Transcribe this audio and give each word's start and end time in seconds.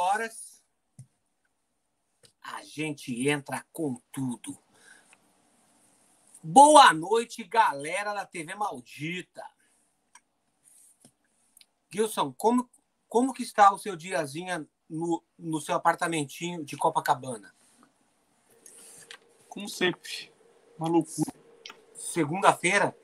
horas, 0.00 0.64
a 2.40 2.62
gente 2.64 3.28
entra 3.28 3.64
com 3.70 4.00
tudo. 4.10 4.58
Boa 6.42 6.94
noite, 6.94 7.44
galera 7.44 8.14
da 8.14 8.24
TV 8.24 8.54
Maldita. 8.54 9.44
Gilson, 11.92 12.32
como, 12.32 12.68
como 13.06 13.34
que 13.34 13.42
está 13.42 13.70
o 13.72 13.78
seu 13.78 13.94
diazinho 13.94 14.66
no, 14.88 15.22
no 15.38 15.60
seu 15.60 15.74
apartamentinho 15.74 16.64
de 16.64 16.78
Copacabana? 16.78 17.54
Como 19.48 19.68
sempre, 19.68 20.32
uma 20.78 20.88
loucura. 20.88 21.34
Segunda-feira? 21.94 22.96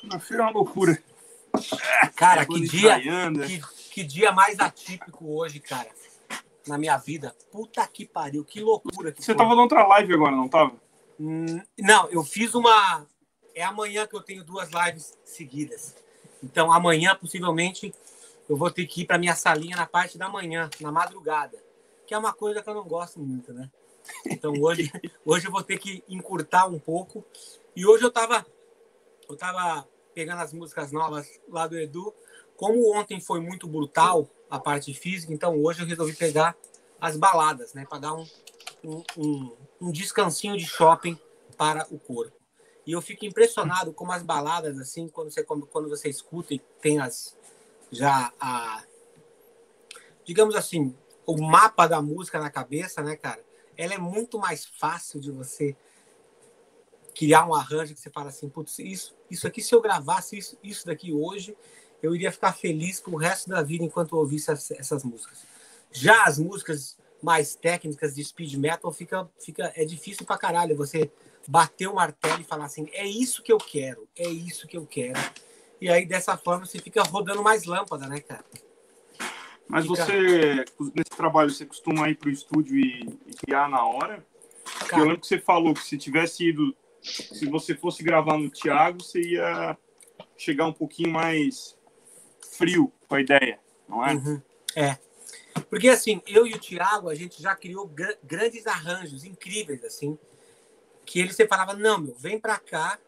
Segunda-feira 0.00 0.42
é 0.42 0.46
uma 0.46 0.52
loucura. 0.52 1.04
Cara, 2.16 2.44
que 2.44 2.60
dia, 2.60 2.98
que, 3.00 3.79
que 4.00 4.04
dia 4.04 4.32
mais 4.32 4.58
atípico 4.58 5.36
hoje, 5.36 5.60
cara, 5.60 5.90
na 6.66 6.78
minha 6.78 6.96
vida. 6.96 7.36
Puta 7.52 7.86
que 7.86 8.06
pariu, 8.06 8.44
que 8.44 8.60
loucura. 8.60 9.12
Que 9.12 9.22
Você 9.22 9.34
foi. 9.34 9.36
tava 9.36 9.54
na 9.54 9.62
outra 9.62 9.86
live 9.86 10.14
agora, 10.14 10.34
não 10.34 10.48
tava? 10.48 10.72
Hum, 11.18 11.60
não, 11.78 12.08
eu 12.08 12.24
fiz 12.24 12.54
uma. 12.54 13.06
É 13.54 13.62
amanhã 13.62 14.06
que 14.06 14.16
eu 14.16 14.22
tenho 14.22 14.42
duas 14.42 14.70
lives 14.70 15.18
seguidas. 15.22 15.94
Então, 16.42 16.72
amanhã, 16.72 17.14
possivelmente, 17.14 17.94
eu 18.48 18.56
vou 18.56 18.70
ter 18.70 18.86
que 18.86 19.02
ir 19.02 19.04
para 19.04 19.18
minha 19.18 19.34
salinha 19.34 19.76
na 19.76 19.86
parte 19.86 20.16
da 20.16 20.30
manhã, 20.30 20.70
na 20.80 20.90
madrugada. 20.90 21.58
Que 22.06 22.14
é 22.14 22.18
uma 22.18 22.32
coisa 22.32 22.62
que 22.62 22.70
eu 22.70 22.74
não 22.74 22.84
gosto 22.84 23.20
muito, 23.20 23.52
né? 23.52 23.70
Então, 24.24 24.54
hoje, 24.58 24.90
hoje 25.26 25.46
eu 25.46 25.52
vou 25.52 25.62
ter 25.62 25.78
que 25.78 26.02
encurtar 26.08 26.66
um 26.66 26.78
pouco. 26.78 27.22
E 27.76 27.84
hoje 27.84 28.02
eu 28.02 28.10
tava, 28.10 28.46
eu 29.28 29.36
tava 29.36 29.86
pegando 30.14 30.40
as 30.40 30.54
músicas 30.54 30.90
novas 30.90 31.28
lá 31.50 31.66
do 31.66 31.78
Edu. 31.78 32.14
Como 32.60 32.94
ontem 32.94 33.18
foi 33.18 33.40
muito 33.40 33.66
brutal 33.66 34.28
a 34.50 34.58
parte 34.58 34.92
física, 34.92 35.32
então 35.32 35.58
hoje 35.64 35.80
eu 35.80 35.86
resolvi 35.86 36.14
pegar 36.14 36.54
as 37.00 37.16
baladas, 37.16 37.72
né? 37.72 37.86
Para 37.88 38.00
dar 38.00 38.12
um, 38.12 38.26
um, 38.84 39.02
um, 39.16 39.56
um 39.80 39.90
descansinho 39.90 40.58
de 40.58 40.66
shopping 40.66 41.18
para 41.56 41.86
o 41.90 41.98
corpo. 41.98 42.36
E 42.86 42.92
eu 42.92 43.00
fico 43.00 43.24
impressionado 43.24 43.94
como 43.94 44.12
as 44.12 44.22
baladas, 44.22 44.78
assim, 44.78 45.08
quando 45.08 45.30
você, 45.30 45.42
quando 45.42 45.88
você 45.88 46.10
escuta 46.10 46.52
e 46.52 46.58
tem 46.82 47.00
as. 47.00 47.34
Já 47.90 48.30
a. 48.38 48.84
Digamos 50.26 50.54
assim, 50.54 50.94
o 51.24 51.40
mapa 51.40 51.86
da 51.86 52.02
música 52.02 52.38
na 52.38 52.50
cabeça, 52.50 53.00
né, 53.02 53.16
cara? 53.16 53.42
Ela 53.74 53.94
é 53.94 53.98
muito 53.98 54.38
mais 54.38 54.66
fácil 54.66 55.18
de 55.18 55.30
você 55.30 55.74
criar 57.14 57.46
um 57.46 57.54
arranjo 57.54 57.94
que 57.94 58.00
você 58.00 58.10
fala 58.10 58.28
assim, 58.28 58.50
putz, 58.50 58.78
isso, 58.80 59.16
isso 59.30 59.46
aqui, 59.46 59.62
se 59.62 59.74
eu 59.74 59.80
gravasse 59.80 60.36
isso, 60.36 60.58
isso 60.62 60.86
daqui 60.86 61.10
hoje, 61.10 61.56
eu 62.02 62.14
iria 62.14 62.32
ficar 62.32 62.52
feliz 62.52 63.00
pro 63.00 63.16
resto 63.16 63.50
da 63.50 63.62
vida 63.62 63.84
enquanto 63.84 64.14
eu 64.14 64.18
ouvisse 64.18 64.50
essas, 64.50 64.70
essas 64.78 65.04
músicas. 65.04 65.38
Já 65.92 66.24
as 66.24 66.38
músicas 66.38 66.96
mais 67.22 67.54
técnicas 67.54 68.14
de 68.14 68.24
speed 68.24 68.54
metal 68.54 68.90
fica, 68.92 69.28
fica 69.38 69.72
é 69.76 69.84
difícil 69.84 70.24
pra 70.24 70.38
caralho 70.38 70.76
você 70.76 71.10
bater 71.46 71.88
o 71.88 71.94
martelo 71.94 72.40
e 72.40 72.44
falar 72.44 72.66
assim, 72.66 72.88
é 72.92 73.06
isso 73.06 73.42
que 73.42 73.52
eu 73.52 73.58
quero, 73.58 74.08
é 74.16 74.28
isso 74.28 74.66
que 74.66 74.76
eu 74.76 74.86
quero. 74.86 75.18
E 75.80 75.88
aí 75.88 76.06
dessa 76.06 76.36
forma 76.36 76.66
você 76.66 76.78
fica 76.78 77.02
rodando 77.02 77.42
mais 77.42 77.64
lâmpada, 77.64 78.06
né, 78.06 78.20
cara? 78.20 78.44
Mas 79.68 79.86
fica... 79.86 80.04
você, 80.04 80.64
nesse 80.94 81.16
trabalho, 81.16 81.50
você 81.50 81.64
costuma 81.64 82.08
ir 82.08 82.16
pro 82.16 82.30
estúdio 82.30 82.76
e, 82.76 83.18
e 83.26 83.34
criar 83.34 83.68
na 83.68 83.84
hora? 83.84 84.24
Cara, 84.88 85.02
eu 85.02 85.06
lembro 85.06 85.20
que 85.20 85.26
você 85.26 85.38
falou 85.38 85.74
que 85.74 85.84
se 85.84 85.96
tivesse 85.96 86.48
ido, 86.48 86.74
se 87.00 87.46
você 87.46 87.74
fosse 87.74 88.02
gravar 88.02 88.36
no 88.36 88.50
Thiago, 88.50 89.02
você 89.02 89.20
ia 89.20 89.76
chegar 90.36 90.66
um 90.66 90.72
pouquinho 90.72 91.10
mais 91.10 91.76
frio 92.42 92.92
com 93.08 93.14
a 93.14 93.20
ideia, 93.20 93.58
não 93.88 94.04
é? 94.04 94.14
Uhum. 94.14 94.42
É. 94.76 94.98
Porque 95.68 95.88
assim, 95.88 96.22
eu 96.26 96.46
e 96.46 96.54
o 96.54 96.58
Thiago, 96.58 97.08
a 97.08 97.14
gente 97.14 97.42
já 97.42 97.54
criou 97.54 97.86
gr 97.86 98.12
grandes 98.22 98.66
arranjos 98.66 99.24
incríveis, 99.24 99.84
assim, 99.84 100.18
que 101.04 101.20
ele 101.20 101.32
separava, 101.32 101.74
não, 101.74 101.98
meu, 101.98 102.14
vem 102.14 102.38
para 102.38 102.58
cá, 102.58 102.98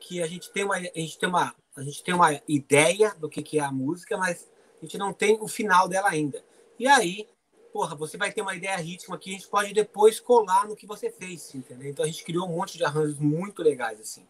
que 0.00 0.22
a 0.22 0.26
gente 0.26 0.50
tem 0.50 0.64
uma, 0.64 0.76
a 0.76 0.80
gente 0.80 1.18
tem 1.18 1.28
uma, 1.28 1.54
a 1.76 1.82
gente 1.82 2.02
tem 2.02 2.14
uma 2.14 2.40
ideia 2.48 3.14
do 3.14 3.28
que, 3.28 3.42
que 3.42 3.58
é 3.58 3.62
a 3.62 3.72
música, 3.72 4.16
mas 4.16 4.48
a 4.80 4.84
gente 4.84 4.98
não 4.98 5.12
tem 5.12 5.38
o 5.40 5.48
final 5.48 5.88
dela 5.88 6.08
ainda. 6.08 6.44
E 6.78 6.86
aí, 6.86 7.28
porra, 7.72 7.94
você 7.96 8.16
vai 8.16 8.32
ter 8.32 8.42
uma 8.42 8.54
ideia 8.54 8.76
rítmica 8.76 9.18
que 9.18 9.30
a 9.30 9.32
gente 9.32 9.48
pode 9.48 9.72
depois 9.72 10.20
colar 10.20 10.68
no 10.68 10.76
que 10.76 10.86
você 10.86 11.10
fez, 11.10 11.54
entendeu? 11.54 11.90
Então 11.90 12.04
a 12.04 12.08
gente 12.08 12.24
criou 12.24 12.46
um 12.46 12.56
monte 12.56 12.78
de 12.78 12.84
arranjos 12.84 13.18
muito 13.18 13.62
legais, 13.62 14.00
assim. 14.00 14.26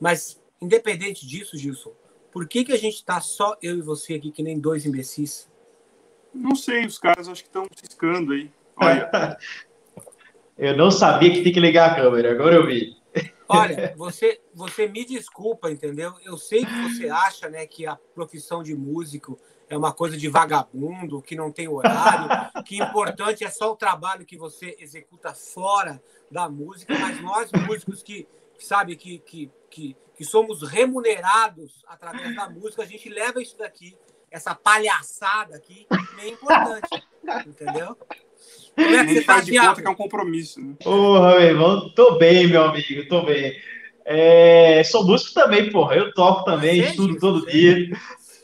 Mas, 0.00 0.40
independente 0.60 1.26
disso, 1.26 1.56
Gilson, 1.56 1.92
por 2.36 2.46
que, 2.46 2.66
que 2.66 2.72
a 2.74 2.76
gente 2.76 3.02
tá 3.02 3.18
só 3.18 3.56
eu 3.62 3.78
e 3.78 3.80
você 3.80 4.12
aqui, 4.12 4.30
que 4.30 4.42
nem 4.42 4.60
dois 4.60 4.84
imbecis? 4.84 5.50
Não 6.34 6.54
sei, 6.54 6.84
os 6.84 6.98
caras 6.98 7.30
acho 7.30 7.42
que 7.42 7.48
estão 7.48 7.66
ciscando 7.74 8.34
aí. 8.34 8.50
Olha. 8.76 9.38
eu 10.58 10.76
não 10.76 10.90
sabia 10.90 11.32
que 11.32 11.40
tem 11.40 11.50
que 11.50 11.58
ligar 11.58 11.92
a 11.92 11.94
câmera, 11.94 12.32
agora 12.32 12.56
eu 12.56 12.66
vi. 12.66 12.94
Olha, 13.48 13.94
você, 13.96 14.38
você 14.52 14.86
me 14.86 15.06
desculpa, 15.06 15.70
entendeu? 15.70 16.12
Eu 16.26 16.36
sei 16.36 16.62
que 16.66 16.82
você 16.82 17.08
acha 17.08 17.48
né, 17.48 17.66
que 17.66 17.86
a 17.86 17.96
profissão 18.14 18.62
de 18.62 18.74
músico 18.74 19.40
é 19.66 19.74
uma 19.74 19.94
coisa 19.94 20.14
de 20.14 20.28
vagabundo, 20.28 21.22
que 21.22 21.34
não 21.34 21.50
tem 21.50 21.68
horário, 21.68 22.28
que 22.66 22.76
importante 22.76 23.44
é 23.44 23.48
só 23.48 23.72
o 23.72 23.76
trabalho 23.76 24.26
que 24.26 24.36
você 24.36 24.76
executa 24.78 25.32
fora 25.32 26.02
da 26.30 26.50
música, 26.50 26.98
mas 26.98 27.18
nós 27.22 27.50
músicos 27.66 28.02
que, 28.02 28.28
sabe, 28.58 28.94
que, 28.94 29.20
que, 29.20 29.50
que, 29.70 29.96
que 30.16 30.24
somos 30.24 30.62
remunerados 30.68 31.84
através 31.86 32.34
da 32.34 32.48
música, 32.48 32.82
a 32.82 32.86
gente 32.86 33.08
leva 33.08 33.40
isso 33.40 33.56
daqui 33.58 33.96
essa 34.30 34.54
palhaçada 34.54 35.56
aqui 35.56 35.86
é 36.22 36.28
importante. 36.28 36.88
entendeu? 37.46 37.96
Como 38.74 38.94
é 38.94 39.06
que 39.06 39.14
você 39.14 39.22
faz 39.22 39.44
tá, 39.46 39.50
de 39.50 39.58
conta 39.58 39.82
que 39.82 39.88
é 39.88 39.90
um 39.90 39.94
compromisso. 39.94 40.60
Né? 40.60 40.74
Porra, 40.82 41.38
meu 41.38 41.40
irmão, 41.40 41.94
tô 41.94 42.18
bem, 42.18 42.46
meu 42.46 42.64
amigo, 42.64 43.08
tô 43.08 43.22
bem. 43.22 43.56
É, 44.04 44.82
sou 44.84 45.04
músico 45.04 45.32
também, 45.32 45.70
porra. 45.70 45.96
Eu 45.96 46.12
toco 46.12 46.44
também, 46.44 46.82
Você 46.82 46.90
estudo 46.90 47.18
todo 47.18 47.46
dia. 47.46 47.88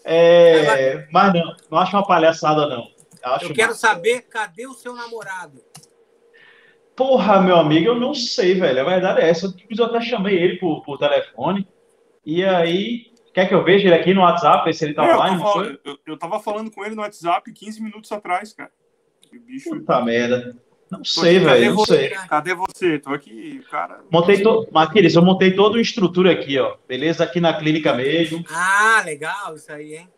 É, 0.04 1.06
mas 1.12 1.33
não, 1.34 1.56
não 1.71 1.78
acho 1.78 1.94
uma 1.94 2.06
palhaçada, 2.06 2.66
não. 2.66 2.91
Acho 3.22 3.44
eu 3.44 3.54
quero 3.54 3.69
massa. 3.69 3.89
saber, 3.89 4.22
cadê 4.22 4.66
o 4.66 4.75
seu 4.75 4.94
namorado? 4.94 5.62
Porra, 6.97 7.41
meu 7.41 7.56
amigo, 7.56 7.86
eu 7.86 7.94
não 7.98 8.14
sei, 8.14 8.54
velho. 8.54 8.80
A 8.80 8.84
verdade 8.84 9.20
é 9.20 9.28
essa. 9.28 9.53
Eu 9.69 9.84
até 9.84 10.00
chamei 10.00 10.36
ele 10.36 10.56
por, 10.58 10.82
por 10.82 10.98
telefone. 10.98 11.66
E 12.25 12.44
aí, 12.44 13.12
Quer 13.32 13.48
que 13.48 13.54
eu 13.54 13.64
veja 13.64 13.88
ele 13.88 13.94
aqui 13.94 14.12
no 14.12 14.20
WhatsApp, 14.20 14.64
ver 14.64 14.75
se 14.75 14.84
ele 14.84 14.94
tá 14.94 15.06
é, 15.06 15.14
online? 15.14 15.36
Eu 15.36 15.42
tava, 15.42 15.78
eu, 15.84 15.98
eu 16.06 16.19
tava, 16.19 16.41
falando 16.41 16.70
com 16.70 16.84
ele 16.84 16.94
no 16.94 17.00
WhatsApp 17.00 17.50
15 17.50 17.82
minutos 17.82 18.12
atrás, 18.12 18.53
cara. 18.53 18.70
O 19.32 19.41
bicho. 19.41 19.70
Puta 19.70 20.03
merda. 20.03 20.54
Não 20.91 21.03
sei, 21.03 21.38
velho. 21.38 21.70
Não 21.70 21.76
você? 21.76 21.97
sei. 21.97 22.10
Cadê 22.28 22.54
você? 22.54 22.98
Tô 22.98 23.10
aqui, 23.14 23.64
cara. 23.70 24.00
Montei 24.10 24.42
todo. 24.42 24.69
Maquiris, 24.70 25.14
eu 25.14 25.22
montei 25.22 25.56
toda 25.56 25.76
uma 25.76 25.80
estrutura 25.80 26.30
aqui, 26.30 26.59
ó. 26.59 26.76
Beleza? 26.86 27.24
Aqui 27.24 27.41
na 27.41 27.54
clínica 27.54 27.94
mesmo. 27.94 28.44
Ah, 28.50 29.03
legal, 29.03 29.54
isso 29.56 29.72
aí, 29.72 29.94
hein? 29.94 30.09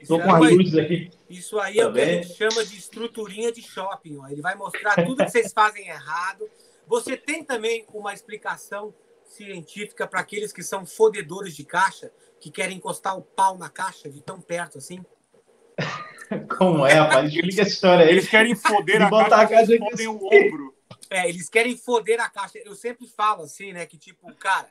Isso 0.00 0.16
Tô 0.16 0.22
com 0.22 0.34
as 0.34 0.52
luzes 0.52 0.76
aqui. 0.76 1.10
Isso 1.28 1.60
aí 1.60 1.78
é 1.78 1.86
o 1.86 1.92
que 1.92 2.00
a 2.00 2.04
gente 2.06 2.34
chama 2.34 2.64
de 2.64 2.76
estruturinha 2.76 3.52
de 3.52 3.62
shopping. 3.62 4.16
Ó. 4.18 4.26
Ele 4.28 4.40
vai 4.40 4.54
mostrar 4.54 5.04
tudo 5.04 5.24
que 5.24 5.30
vocês 5.30 5.52
fazem 5.52 5.88
errado. 5.88 6.48
Você 6.86 7.16
tem 7.16 7.44
também 7.44 7.84
uma 7.92 8.14
explicação 8.14 8.94
científica 9.26 10.06
para 10.06 10.20
aqueles 10.20 10.52
que 10.52 10.62
são 10.62 10.86
fodedores 10.86 11.54
de 11.54 11.64
caixa, 11.64 12.10
que 12.40 12.50
querem 12.50 12.78
encostar 12.78 13.16
o 13.16 13.22
pau 13.22 13.58
na 13.58 13.68
caixa 13.68 14.08
de 14.08 14.22
tão 14.22 14.40
perto 14.40 14.78
assim? 14.78 15.04
Como 16.58 16.86
é, 16.86 16.94
rapaz? 16.94 17.32
Explica 17.32 17.62
essa 17.62 17.70
história 17.70 18.06
aí. 18.06 18.10
Eles 18.10 18.28
querem 18.28 18.54
foder 18.54 19.02
a 19.02 19.10
caixa, 19.10 19.36
a 19.36 19.48
caixa 19.48 19.72
eles 19.72 19.90
fodem 19.90 20.08
o 20.08 20.16
ombro. 20.16 20.74
É, 21.10 21.28
eles 21.28 21.48
querem 21.48 21.76
foder 21.76 22.20
a 22.20 22.30
caixa. 22.30 22.58
Eu 22.64 22.74
sempre 22.74 23.06
falo 23.06 23.42
assim, 23.42 23.72
né? 23.72 23.84
Que 23.84 23.98
tipo, 23.98 24.32
cara, 24.36 24.68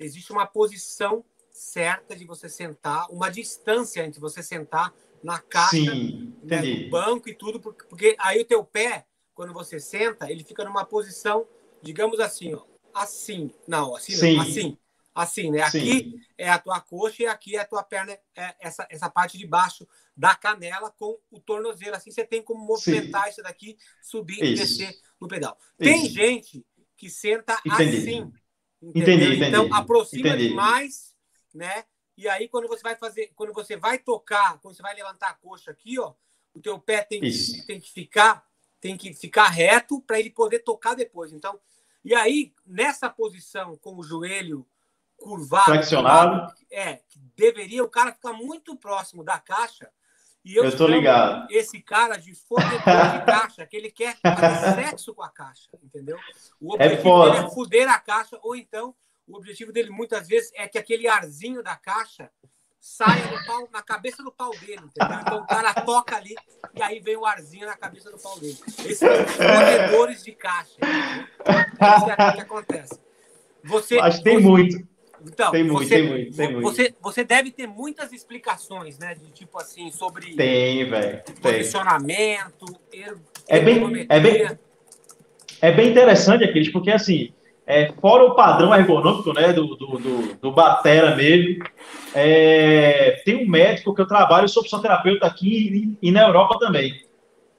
existe 0.00 0.32
uma 0.32 0.46
posição 0.46 1.24
certa 1.54 2.16
de 2.16 2.24
você 2.24 2.48
sentar, 2.48 3.06
uma 3.10 3.30
distância 3.30 4.04
entre 4.04 4.18
você 4.18 4.42
sentar 4.42 4.92
na 5.22 5.38
caixa, 5.38 5.76
Sim, 5.76 6.34
né, 6.42 6.60
no 6.60 6.90
banco 6.90 7.28
e 7.28 7.34
tudo, 7.34 7.60
porque 7.60 8.16
aí 8.18 8.40
o 8.40 8.44
teu 8.44 8.64
pé, 8.64 9.06
quando 9.32 9.52
você 9.52 9.78
senta, 9.78 10.28
ele 10.30 10.42
fica 10.42 10.64
numa 10.64 10.84
posição, 10.84 11.46
digamos 11.80 12.18
assim, 12.18 12.54
ó, 12.54 12.64
assim. 12.92 13.52
Não, 13.68 13.94
assim 13.94 14.16
Sim. 14.16 14.34
não, 14.34 14.42
assim. 14.42 14.78
Assim, 15.14 15.50
né? 15.52 15.70
Sim. 15.70 15.78
Aqui 15.78 16.14
é 16.36 16.50
a 16.50 16.58
tua 16.58 16.80
coxa 16.80 17.22
e 17.22 17.26
aqui 17.26 17.56
é 17.56 17.60
a 17.60 17.64
tua 17.64 17.84
perna, 17.84 18.18
é 18.34 18.54
essa, 18.58 18.84
essa 18.90 19.08
parte 19.08 19.38
de 19.38 19.46
baixo 19.46 19.86
da 20.16 20.34
canela 20.34 20.90
com 20.90 21.16
o 21.30 21.38
tornozelo. 21.38 21.94
Assim 21.94 22.10
você 22.10 22.24
tem 22.24 22.42
como 22.42 22.66
movimentar 22.66 23.24
Sim. 23.24 23.30
isso 23.30 23.42
daqui, 23.44 23.76
subir 24.02 24.42
isso. 24.42 24.44
e 24.44 24.54
descer 24.56 24.98
no 25.20 25.28
pedal. 25.28 25.56
Isso. 25.78 25.88
Tem 25.88 26.08
gente 26.10 26.66
que 26.96 27.08
senta 27.08 27.56
entendi. 27.64 27.96
assim. 27.96 28.32
Entendi, 28.82 29.24
entendi, 29.24 29.44
Então 29.44 29.72
aproxima 29.72 30.30
entendi. 30.30 30.48
demais, 30.48 31.13
né? 31.54 31.84
E 32.16 32.28
aí 32.28 32.48
quando 32.48 32.68
você 32.68 32.82
vai 32.82 32.96
fazer, 32.96 33.32
quando 33.34 33.52
você 33.52 33.76
vai 33.76 33.98
tocar, 33.98 34.58
quando 34.58 34.74
você 34.74 34.82
vai 34.82 34.94
levantar 34.94 35.28
a 35.30 35.34
coxa 35.34 35.70
aqui, 35.70 35.98
ó, 35.98 36.12
o 36.52 36.60
teu 36.60 36.78
pé 36.78 37.02
tem, 37.02 37.20
que, 37.20 37.66
tem 37.66 37.80
que 37.80 37.90
ficar 37.90 38.46
tem 38.80 38.98
que 38.98 39.14
ficar 39.14 39.48
reto 39.48 39.98
para 40.02 40.20
ele 40.20 40.28
poder 40.28 40.58
tocar 40.58 40.94
depois. 40.94 41.32
Então, 41.32 41.58
e 42.04 42.14
aí, 42.14 42.52
nessa 42.66 43.08
posição, 43.08 43.78
com 43.78 43.96
o 43.96 44.02
joelho 44.02 44.66
curvado, 45.16 45.64
flexionado, 45.64 46.52
é, 46.70 47.00
deveria 47.34 47.82
o 47.82 47.88
cara 47.88 48.12
ficar 48.12 48.34
muito 48.34 48.76
próximo 48.76 49.24
da 49.24 49.38
caixa 49.38 49.90
E 50.44 50.54
eu, 50.54 50.64
eu 50.64 50.76
tô 50.76 50.86
ligado. 50.86 51.50
esse 51.50 51.80
cara 51.80 52.16
de 52.18 52.34
fodedor 52.34 52.78
de 52.78 53.24
caixa, 53.24 53.64
que 53.64 53.74
ele 53.74 53.90
quer 53.90 54.18
fazer 54.20 54.74
sexo 54.74 55.14
com 55.14 55.22
a 55.22 55.30
caixa, 55.30 55.70
entendeu? 55.82 56.18
O 56.60 56.76
É 56.76 56.84
objetivo 56.84 57.24
dele 57.24 57.46
é 57.46 57.50
fuder 57.50 57.88
a 57.88 57.98
caixa, 57.98 58.38
ou 58.42 58.54
então 58.54 58.94
o 59.26 59.36
objetivo 59.36 59.72
dele 59.72 59.90
muitas 59.90 60.28
vezes 60.28 60.50
é 60.54 60.68
que 60.68 60.78
aquele 60.78 61.08
arzinho 61.08 61.62
da 61.62 61.76
caixa 61.76 62.30
saia 62.80 63.26
no 63.30 63.46
pau, 63.46 63.68
na 63.72 63.80
cabeça 63.82 64.22
do 64.22 64.30
pau 64.30 64.50
dele, 64.58 64.82
entendeu? 64.84 65.18
Então 65.22 65.38
o 65.38 65.46
cara 65.46 65.72
toca 65.72 66.16
ali 66.16 66.34
e 66.74 66.82
aí 66.82 67.00
vem 67.00 67.16
o 67.16 67.24
arzinho 67.24 67.66
na 67.66 67.76
cabeça 67.76 68.10
do 68.10 68.18
pau 68.18 68.38
dele. 68.38 68.58
Esses 68.80 68.98
são 68.98 69.08
os 69.10 69.30
fodedores 69.32 70.22
de 70.22 70.32
caixa. 70.32 70.72
entendeu? 70.76 71.96
Isso 71.96 72.10
é 72.10 72.12
o 72.30 72.34
que 72.34 72.40
acontece. 72.42 73.00
Você, 73.64 73.98
Acho 73.98 74.18
que 74.18 74.24
tem 74.24 74.36
você- 74.36 74.42
muito. 74.46 74.88
então, 75.22 75.50
Tem 75.50 75.64
muito, 75.64 75.78
você, 75.88 75.94
tem 75.96 76.06
muito, 76.08 76.36
tem 76.36 76.52
muito. 76.52 76.62
Você, 76.70 76.94
você 77.00 77.24
deve 77.24 77.50
ter 77.50 77.66
muitas 77.66 78.12
explicações, 78.12 78.98
né? 78.98 79.14
De 79.14 79.30
tipo 79.30 79.58
assim, 79.58 79.90
sobre 79.90 80.36
Tem, 80.36 80.84
velho. 80.90 81.22
Tem. 81.24 81.34
posicionamento, 81.36 82.66
er- 82.92 83.16
É 83.48 83.60
bem- 83.60 84.06
é 84.10 84.20
bem- 84.20 84.58
É 85.62 85.72
bem 85.72 85.90
interessante, 85.90 86.44
Aquiles, 86.44 86.70
porque 86.70 86.90
assim, 86.90 87.32
é, 87.66 87.92
fora 88.00 88.24
o 88.24 88.34
padrão 88.34 88.74
ergonômico, 88.74 89.32
né, 89.32 89.52
do, 89.52 89.74
do, 89.74 89.98
do, 89.98 90.34
do 90.36 90.52
Batera 90.52 91.16
mesmo, 91.16 91.64
é, 92.14 93.22
tem 93.24 93.36
um 93.36 93.48
médico 93.48 93.94
que 93.94 94.00
eu 94.00 94.06
trabalho, 94.06 94.44
eu 94.44 94.48
sou 94.48 94.62
fisioterapeuta 94.62 95.26
aqui 95.26 95.96
e, 96.02 96.08
e 96.08 96.10
na 96.12 96.22
Europa 96.22 96.58
também. 96.58 97.02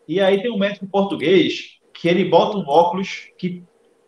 E 0.08 0.22
aí 0.22 0.42
tem 0.42 0.52
um 0.52 0.58
médico 0.58 0.88
português 0.88 1.76
que 1.94 2.08
ele 2.08 2.26
bota 2.26 2.58
um 2.58 2.68
óculos 2.68 3.30
que 3.38 3.64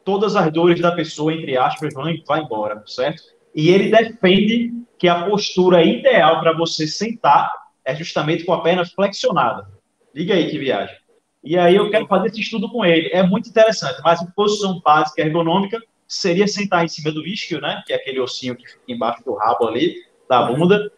todas 0.05 0.35
as 0.35 0.51
dores 0.51 0.79
da 0.79 0.91
pessoa, 0.91 1.33
entre 1.33 1.57
aspas, 1.57 1.93
vão, 1.93 2.13
vai 2.27 2.41
embora, 2.41 2.83
certo? 2.85 3.23
E 3.55 3.69
ele 3.69 3.89
defende 3.89 4.71
que 4.99 5.07
a 5.07 5.23
postura 5.25 5.83
ideal 5.83 6.39
para 6.39 6.53
você 6.53 6.87
sentar 6.87 7.51
é 7.83 7.95
justamente 7.95 8.45
com 8.45 8.53
a 8.53 8.61
perna 8.61 8.85
flexionada. 8.85 9.67
Liga 10.13 10.35
aí 10.35 10.49
que 10.49 10.59
viagem. 10.59 10.95
E 11.43 11.57
aí 11.57 11.75
eu 11.75 11.89
quero 11.89 12.07
fazer 12.07 12.27
esse 12.27 12.41
estudo 12.41 12.69
com 12.69 12.83
ele. 12.85 13.09
É 13.13 13.23
muito 13.23 13.49
interessante, 13.49 14.01
mas 14.03 14.21
a 14.21 14.25
posição 14.25 14.81
básica 14.83 15.21
ergonômica 15.21 15.79
seria 16.07 16.47
sentar 16.47 16.83
em 16.83 16.87
cima 16.87 17.11
do 17.11 17.25
isquio, 17.25 17.61
né? 17.61 17.83
Que 17.85 17.93
é 17.93 17.95
aquele 17.95 18.19
ossinho 18.19 18.55
que 18.55 18.67
fica 18.67 18.81
embaixo 18.87 19.23
do 19.23 19.33
rabo 19.33 19.67
ali, 19.67 19.95
da 20.29 20.43
bunda, 20.43 20.91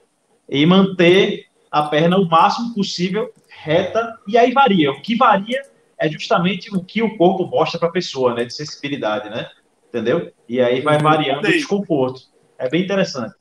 e 0.47 0.65
manter 0.65 1.47
a 1.69 1.83
perna 1.83 2.17
o 2.17 2.27
máximo 2.27 2.73
possível 2.73 3.31
reta. 3.47 4.17
E 4.27 4.37
aí 4.37 4.51
varia. 4.51 4.91
O 4.91 5.01
que 5.01 5.15
varia 5.15 5.61
é 5.97 6.09
justamente 6.09 6.73
o 6.75 6.83
que 6.83 7.03
o 7.03 7.17
corpo 7.17 7.45
mostra 7.45 7.79
para 7.79 7.89
a 7.89 7.91
pessoa, 7.91 8.33
né? 8.33 8.45
De 8.45 8.53
sensibilidade, 8.53 9.29
né? 9.29 9.49
Entendeu? 9.87 10.31
E 10.47 10.61
aí 10.61 10.81
vai 10.81 10.97
variando 10.99 11.47
o 11.47 11.51
desconforto. 11.51 12.21
É 12.57 12.69
bem 12.69 12.83
interessante. 12.83 13.35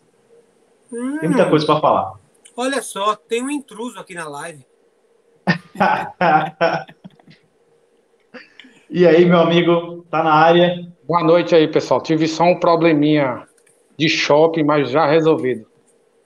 Hum, 0.92 1.18
Tem 1.18 1.28
muita 1.28 1.48
coisa 1.48 1.66
para 1.66 1.80
falar. 1.80 2.14
Olha 2.56 2.82
só, 2.82 3.14
tem 3.14 3.42
um 3.42 3.50
intruso 3.50 3.98
aqui 3.98 4.14
na 4.14 4.28
live. 4.28 4.66
E 8.90 9.06
aí, 9.06 9.24
meu 9.24 9.40
amigo, 9.40 10.04
tá 10.10 10.22
na 10.22 10.32
área? 10.32 10.90
Boa 11.04 11.22
noite 11.22 11.54
aí, 11.54 11.68
pessoal. 11.68 12.02
Tive 12.02 12.26
só 12.26 12.44
um 12.44 12.58
probleminha 12.58 13.46
de 13.96 14.08
shopping, 14.08 14.64
mas 14.64 14.90
já 14.90 15.06
resolvido. 15.06 15.66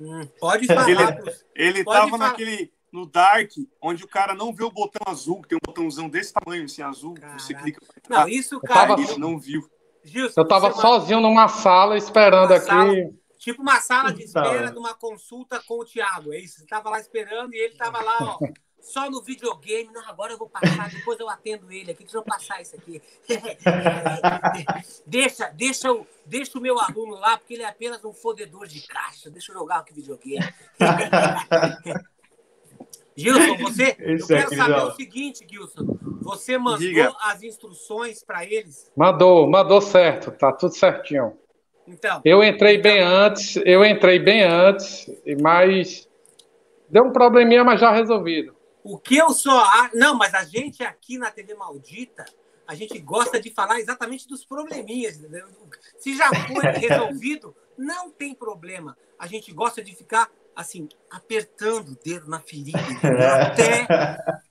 Hum, 0.00 0.26
pode 0.40 0.66
falar. 0.66 0.88
Ele- 0.90 1.32
Ele 1.54 1.84
Pode 1.84 1.98
tava 1.98 2.10
falar. 2.10 2.28
naquele. 2.28 2.72
No 2.92 3.06
Dark, 3.06 3.50
onde 3.80 4.04
o 4.04 4.08
cara 4.08 4.34
não 4.34 4.52
vê 4.54 4.62
o 4.64 4.70
botão 4.70 5.00
azul, 5.10 5.40
que 5.40 5.48
tem 5.48 5.56
um 5.56 5.66
botãozão 5.66 6.10
desse 6.10 6.30
tamanho, 6.30 6.64
assim, 6.64 6.82
azul, 6.82 7.14
que 7.14 7.20
você 7.40 7.54
Caraca. 7.54 7.62
clica. 7.62 7.80
Não, 8.10 8.28
isso, 8.28 8.60
cara. 8.60 8.88
tava- 8.88 9.00
Ele 9.00 9.16
não 9.18 9.38
viu. 9.38 9.62
Gilson, 10.04 10.38
Eu 10.38 10.46
tava 10.46 10.70
sozinho 10.72 11.18
numa 11.20 11.48
sala 11.48 11.96
esperando 11.96 12.50
Uma 12.50 12.56
aqui. 12.56 12.66
sala. 12.66 12.94
Tipo 13.38 13.62
uma 13.62 13.80
sala 13.80 14.12
de 14.12 14.26
Puta, 14.26 14.40
espera 14.42 14.70
de 14.70 14.78
uma 14.78 14.92
consulta 14.94 15.58
com 15.66 15.80
o 15.80 15.84
Thiago. 15.86 16.34
É 16.34 16.38
isso? 16.38 16.58
Você 16.60 16.66
tava 16.66 16.90
lá 16.90 17.00
esperando 17.00 17.54
e 17.54 17.58
ele 17.64 17.74
tava 17.76 18.02
lá, 18.02 18.18
ó. 18.20 18.38
Só 18.82 19.08
no 19.08 19.22
videogame. 19.22 19.88
Não, 19.92 20.06
agora 20.08 20.32
eu 20.32 20.38
vou 20.38 20.48
passar, 20.48 20.90
depois 20.90 21.18
eu 21.20 21.28
atendo 21.28 21.70
ele 21.70 21.92
aqui. 21.92 22.02
Deixa 22.02 22.18
eu 22.18 22.24
passar 22.24 22.60
isso 22.60 22.74
aqui. 22.74 23.00
deixa, 25.06 25.48
deixa, 25.50 25.92
o, 25.92 26.04
deixa 26.26 26.58
o 26.58 26.60
meu 26.60 26.78
aluno 26.78 27.14
lá, 27.14 27.38
porque 27.38 27.54
ele 27.54 27.62
é 27.62 27.68
apenas 27.68 28.04
um 28.04 28.12
fodedor 28.12 28.66
de 28.66 28.84
caixa. 28.86 29.30
Deixa 29.30 29.52
eu 29.52 29.58
jogar 29.58 29.78
aqui 29.78 29.94
videogame. 29.94 30.44
Gilson, 33.16 33.56
você. 33.58 33.96
Eu 33.98 34.16
Esse 34.16 34.34
é 34.34 34.36
quero 34.38 34.46
aquele 34.46 34.62
saber 34.62 34.82
o 34.82 34.94
seguinte, 34.94 35.46
Gilson. 35.48 35.98
Você 36.22 36.58
mandou 36.58 36.78
Diga. 36.78 37.12
as 37.20 37.42
instruções 37.42 38.24
para 38.24 38.44
eles? 38.44 38.90
Mandou, 38.96 39.48
mandou 39.48 39.80
certo, 39.80 40.32
tá 40.32 40.52
tudo 40.52 40.74
certinho. 40.74 41.36
Então. 41.86 42.20
Eu 42.24 42.42
entrei 42.42 42.78
bem 42.78 43.00
antes, 43.00 43.56
eu 43.64 43.84
entrei 43.84 44.18
bem 44.18 44.42
antes, 44.42 45.06
mas 45.40 46.08
deu 46.88 47.04
um 47.04 47.12
probleminha, 47.12 47.62
mas 47.62 47.80
já 47.80 47.92
resolvido. 47.92 48.54
O 48.84 48.98
que 48.98 49.16
eu 49.16 49.30
só. 49.30 49.64
Não, 49.94 50.14
mas 50.14 50.34
a 50.34 50.44
gente 50.44 50.82
aqui 50.82 51.16
na 51.18 51.30
TV 51.30 51.54
Maldita, 51.54 52.24
a 52.66 52.74
gente 52.74 52.98
gosta 52.98 53.40
de 53.40 53.50
falar 53.50 53.78
exatamente 53.80 54.26
dos 54.28 54.44
probleminhas. 54.44 55.16
entendeu? 55.18 55.46
Se 55.98 56.16
já 56.16 56.28
foi 56.28 56.64
resolvido, 56.78 57.54
não 57.78 58.10
tem 58.10 58.34
problema. 58.34 58.96
A 59.18 59.26
gente 59.26 59.52
gosta 59.52 59.82
de 59.82 59.94
ficar, 59.94 60.30
assim, 60.54 60.88
apertando 61.10 61.90
o 61.90 61.96
dedo 61.96 62.28
na 62.28 62.40
ferida. 62.40 62.78
Até. 63.46 63.86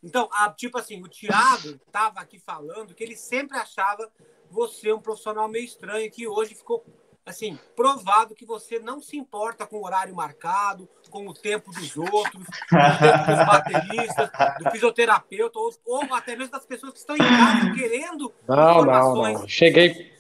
Então, 0.04 0.30
a- 0.31 0.50
tipo 0.51 0.77
assim, 0.77 1.01
o 1.04 1.10
Thiago 1.10 1.80
estava 1.86 2.19
aqui 2.22 2.39
falando 2.39 2.94
que 2.95 3.04
ele 3.04 3.16
sempre 3.18 3.57
achava 3.57 4.10
você 4.50 4.92
um 4.92 5.00
profissional 5.01 5.48
meio 5.48 5.66
estranho, 5.66 6.10
que 6.12 6.27
hoje 6.27 6.56
ficou. 6.56 6.86
Assim, 7.25 7.57
provado 7.75 8.33
que 8.33 8.45
você 8.45 8.79
não 8.79 9.00
se 9.00 9.15
importa 9.15 9.65
com 9.68 9.77
o 9.77 9.85
horário 9.85 10.15
marcado, 10.15 10.89
com 11.09 11.27
o 11.27 11.33
tempo 11.33 11.71
dos 11.71 11.95
outros, 11.95 12.45
com 12.68 12.75
o 12.75 12.97
tempo 13.00 13.25
dos 13.27 13.45
bateristas, 13.45 14.29
do 14.59 14.71
fisioterapeuta, 14.71 15.59
ou, 15.59 15.71
ou 15.85 16.13
até 16.15 16.35
mesmo 16.35 16.51
das 16.51 16.65
pessoas 16.65 16.94
que 16.94 16.97
estão 17.00 17.15
em 17.15 17.19
casa 17.19 17.73
querendo 17.75 18.33
Não, 18.47 18.56
não, 18.56 18.71
informações. 18.81 19.39
não. 19.41 19.47
Cheguei, 19.47 20.12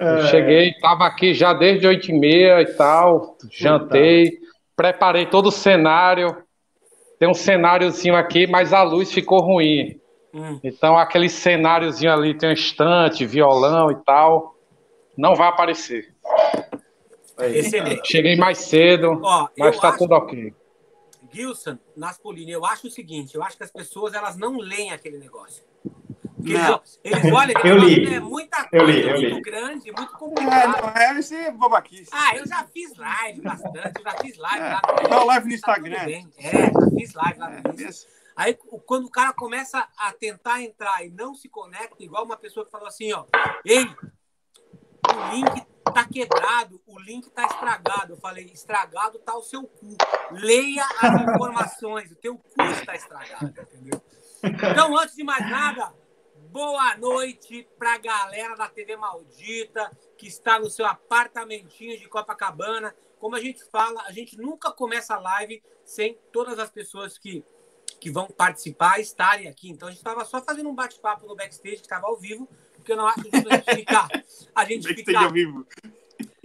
eu 0.00 0.06
É. 0.18 0.26
cheguei, 0.26 0.74
tava 0.80 1.06
aqui 1.06 1.32
já 1.32 1.52
desde 1.52 1.86
oito 1.86 2.10
e 2.10 2.18
meia 2.18 2.60
e 2.60 2.66
tal, 2.74 3.36
jantei, 3.50 4.38
preparei 4.74 5.26
todo 5.26 5.46
o 5.46 5.52
cenário. 5.52 6.42
Tem 7.20 7.28
um 7.28 7.34
cenáriozinho 7.34 8.16
aqui, 8.16 8.46
mas 8.48 8.72
a 8.72 8.82
luz 8.82 9.12
ficou 9.12 9.40
ruim. 9.40 10.00
Hum. 10.34 10.58
Então 10.62 10.98
aquele 10.98 11.28
cenáriozinho 11.28 12.12
ali 12.12 12.34
tem 12.34 12.50
um 12.50 12.52
estante, 12.52 13.24
violão 13.24 13.90
e 13.92 13.96
tal, 14.04 14.56
não 15.16 15.34
vai 15.34 15.48
aparecer. 15.48 16.14
Excelente. 17.38 18.06
Cheguei 18.10 18.36
mais 18.36 18.58
cedo, 18.58 19.20
Ó, 19.22 19.48
mas 19.56 19.74
eu 19.74 19.80
tá 19.80 19.88
acho, 19.90 19.98
tudo 19.98 20.12
ok. 20.14 20.54
Gilson, 21.32 21.78
Naspolini, 21.96 22.52
eu 22.52 22.64
acho 22.64 22.86
o 22.86 22.90
seguinte, 22.90 23.34
eu 23.34 23.42
acho 23.42 23.56
que 23.56 23.62
as 23.64 23.70
pessoas 23.70 24.14
elas 24.14 24.36
não 24.36 24.56
leem 24.58 24.92
aquele 24.92 25.18
negócio. 25.18 25.62
Porque 26.36 26.52
Não. 26.52 26.80
Eles, 27.04 27.22
eles 27.24 27.24
olham 27.34 27.60
Eu 27.64 27.76
li. 27.78 28.06
é 28.14 28.20
muita 28.20 28.68
Eu 28.72 28.84
coisa, 28.84 28.92
li, 28.98 29.02
eu 29.08 29.20
muito 29.20 29.34
li. 29.36 29.40
grande, 29.42 29.92
muito 29.92 30.14
É, 30.14 30.18
complicado. 30.18 30.82
não, 30.82 31.02
é, 31.02 31.18
isso 31.20 31.34
é 31.34 31.50
babaquice. 31.50 32.10
Ah, 32.12 32.36
eu 32.36 32.46
já 32.46 32.64
fiz 32.64 32.96
live 32.96 33.40
bastante, 33.42 33.92
eu 33.98 34.02
já 34.04 34.12
fiz 34.20 34.36
live 34.38 34.64
É, 34.64 34.70
lá 34.70 34.80
no 35.20 35.26
live 35.26 35.48
no 35.54 35.60
Tá 35.60 35.74
tudo 35.74 35.86
Instagram. 35.88 36.04
bem. 36.06 36.28
É, 36.38 36.72
já 36.72 36.90
fiz 36.96 37.14
live 37.14 37.38
lá 37.40 37.50
no 37.50 37.56
É, 37.82 37.84
esse- 37.88 38.06
Aí, 38.36 38.54
quando 38.86 39.06
o 39.06 39.10
cara 39.10 39.32
começa 39.32 39.84
a 39.98 40.12
tentar 40.12 40.62
entrar 40.62 41.04
e 41.04 41.10
não 41.10 41.34
se 41.34 41.48
conecta, 41.48 41.96
igual 42.04 42.24
uma 42.24 42.36
pessoa 42.36 42.64
que 42.64 42.70
falou 42.70 42.86
assim, 42.86 43.12
ó, 43.12 43.24
ei, 43.64 43.84
o 43.84 45.34
link 45.34 45.66
tá 45.92 46.04
quebrado, 46.06 46.80
o 46.86 46.98
link 46.98 47.30
tá 47.30 47.46
estragado. 47.46 48.12
Eu 48.12 48.16
falei, 48.16 48.44
estragado 48.46 49.18
tá 49.18 49.36
o 49.36 49.42
seu 49.42 49.64
cu. 49.64 49.96
Leia 50.30 50.84
as 51.00 51.22
informações, 51.22 52.10
o 52.10 52.16
teu 52.16 52.36
cu 52.36 52.62
está 52.62 52.94
estragado, 52.94 53.46
entendeu? 53.46 54.00
Então, 54.42 54.96
antes 54.96 55.16
de 55.16 55.24
mais 55.24 55.48
nada, 55.50 55.92
boa 56.50 56.96
noite 56.96 57.68
pra 57.78 57.98
galera 57.98 58.54
da 58.56 58.68
TV 58.68 58.96
Maldita, 58.96 59.90
que 60.16 60.26
está 60.26 60.58
no 60.58 60.70
seu 60.70 60.86
apartamentinho 60.86 61.98
de 61.98 62.08
Copacabana. 62.08 62.94
Como 63.18 63.34
a 63.34 63.40
gente 63.40 63.64
fala, 63.70 64.02
a 64.02 64.12
gente 64.12 64.36
nunca 64.36 64.70
começa 64.70 65.14
a 65.14 65.20
live 65.20 65.62
sem 65.84 66.18
todas 66.32 66.58
as 66.58 66.70
pessoas 66.70 67.18
que, 67.18 67.44
que 68.00 68.10
vão 68.10 68.28
participar 68.28 69.00
estarem 69.00 69.48
aqui. 69.48 69.70
Então 69.70 69.88
a 69.88 69.90
gente 69.90 69.98
estava 69.98 70.24
só 70.24 70.40
fazendo 70.40 70.68
um 70.68 70.74
bate-papo 70.74 71.26
no 71.26 71.34
backstage, 71.34 71.76
que 71.76 71.82
estava 71.82 72.06
ao 72.06 72.16
vivo, 72.16 72.48
porque 72.88 72.92
eu 72.92 72.96
não 72.96 73.06
acho 73.06 73.22
justo 73.22 73.48
a 73.50 73.56
gente 73.56 73.74
ficar. 73.74 74.08
A 74.54 74.64
gente 74.64 74.94
ficar, 74.94 75.24
ao 75.24 75.30
vivo. 75.30 75.66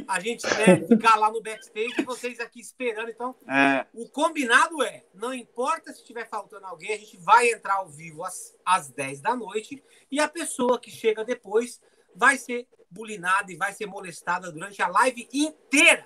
a 0.08 0.20
gente 0.20 0.46
né, 0.46 0.86
ficar 0.88 1.16
lá 1.16 1.32
no 1.32 1.42
backstage 1.42 1.94
e 1.98 2.04
vocês 2.04 2.40
aqui 2.40 2.60
esperando. 2.60 3.10
Então, 3.10 3.34
É, 3.48 3.86
o 3.94 4.10
combinado 4.10 4.84
é, 4.84 5.06
não 5.14 5.34
importa 5.34 5.94
se 5.94 6.02
estiver 6.02 6.28
faltando 6.28 6.66
alguém, 6.66 6.94
a 6.94 6.98
gente 6.98 7.18
vai 7.18 7.50
entrar 7.50 7.76
ao 7.76 7.90
vivo 7.90 8.24
às, 8.24 8.56
às 8.66 8.90
10 8.90 9.22
da 9.22 9.36
noite 9.36 9.82
e 10.12 10.20
a 10.20 10.28
pessoa 10.28 10.80
que 10.80 10.92
chega 10.92 11.24
depois 11.24 11.80
vai 12.16 12.38
ser 12.38 12.68
bulinada 12.90 13.52
e 13.52 13.56
vai 13.56 13.72
ser 13.72 13.86
molestada 13.86 14.52
durante 14.52 14.82
a 14.82 14.88
live 14.88 15.28
inteira. 15.34 16.06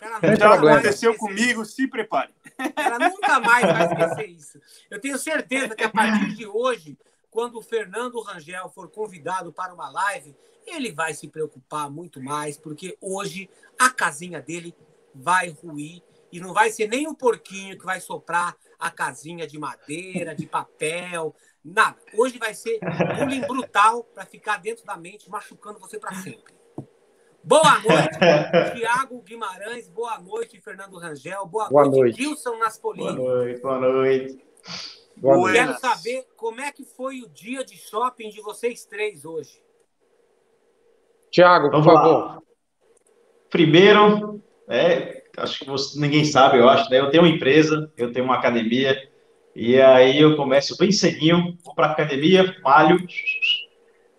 Ela 0.00 0.36
já 0.36 0.54
aconteceu 0.54 1.14
comigo, 1.16 1.62
se 1.64 1.86
prepare. 1.86 2.32
ela 2.74 2.98
nunca 2.98 3.38
mais 3.40 3.66
vai 3.66 3.84
esquecer 3.84 4.30
isso. 4.30 4.60
Eu 4.88 4.98
tenho 4.98 5.18
certeza 5.18 5.74
que 5.74 5.84
a 5.84 5.90
partir 5.90 6.34
de 6.34 6.46
hoje, 6.46 6.96
quando 7.30 7.58
o 7.58 7.62
Fernando 7.62 8.20
Rangel 8.20 8.68
for 8.68 8.90
convidado 8.90 9.52
para 9.52 9.72
uma 9.72 9.90
live, 9.90 10.34
ele 10.66 10.92
vai 10.92 11.14
se 11.14 11.28
preocupar 11.28 11.90
muito 11.90 12.22
mais, 12.22 12.56
porque 12.56 12.96
hoje 13.00 13.48
a 13.78 13.90
casinha 13.90 14.40
dele 14.40 14.74
vai 15.14 15.48
ruir 15.48 16.02
E 16.32 16.38
não 16.38 16.52
vai 16.52 16.70
ser 16.70 16.86
nem 16.86 17.08
o 17.08 17.14
porquinho 17.14 17.76
que 17.76 17.84
vai 17.84 18.00
soprar 18.00 18.56
a 18.78 18.90
casinha 18.90 19.46
de 19.46 19.58
madeira, 19.58 20.34
de 20.34 20.46
papel, 20.46 21.34
nada. 21.64 21.96
Hoje 22.16 22.38
vai 22.38 22.54
ser 22.54 22.78
bullying 23.18 23.40
brutal 23.40 24.04
para 24.04 24.24
ficar 24.24 24.58
dentro 24.58 24.84
da 24.84 24.96
mente, 24.96 25.28
machucando 25.28 25.80
você 25.80 25.98
para 25.98 26.14
sempre. 26.14 26.54
Boa 27.42 27.80
noite, 27.80 28.76
Tiago 28.76 29.20
Guimarães. 29.22 29.88
Boa 29.88 30.20
noite, 30.20 30.60
Fernando 30.60 30.98
Rangel. 30.98 31.46
Boa, 31.46 31.68
boa 31.68 31.84
noite, 31.86 31.98
noite, 31.98 32.22
Gilson 32.22 32.58
Naspolini. 32.58 33.16
Boa 33.16 33.34
noite, 33.34 33.60
boa 33.60 33.78
noite. 33.80 34.44
Boa 35.20 35.52
Quero 35.52 35.78
saber 35.78 36.26
como 36.34 36.62
é 36.62 36.72
que 36.72 36.82
foi 36.82 37.20
o 37.20 37.28
dia 37.28 37.62
de 37.62 37.76
shopping 37.76 38.30
de 38.30 38.40
vocês 38.40 38.86
três 38.86 39.26
hoje. 39.26 39.62
Tiago, 41.30 41.70
por 41.70 41.84
favor. 41.84 42.42
Primeiro, 43.50 44.42
é, 44.66 45.24
acho 45.36 45.58
que 45.58 45.66
você, 45.66 46.00
ninguém 46.00 46.24
sabe, 46.24 46.58
eu 46.58 46.68
acho, 46.68 46.90
né? 46.90 47.00
Eu 47.00 47.10
tenho 47.10 47.22
uma 47.22 47.28
empresa, 47.28 47.92
eu 47.98 48.10
tenho 48.12 48.24
uma 48.24 48.36
academia, 48.36 48.96
e 49.54 49.78
aí 49.78 50.18
eu 50.18 50.36
começo 50.36 50.76
bem 50.78 50.90
cedinho, 50.90 51.58
vou 51.62 51.74
para 51.74 51.88
a 51.88 51.92
academia, 51.92 52.56
malho, 52.62 52.98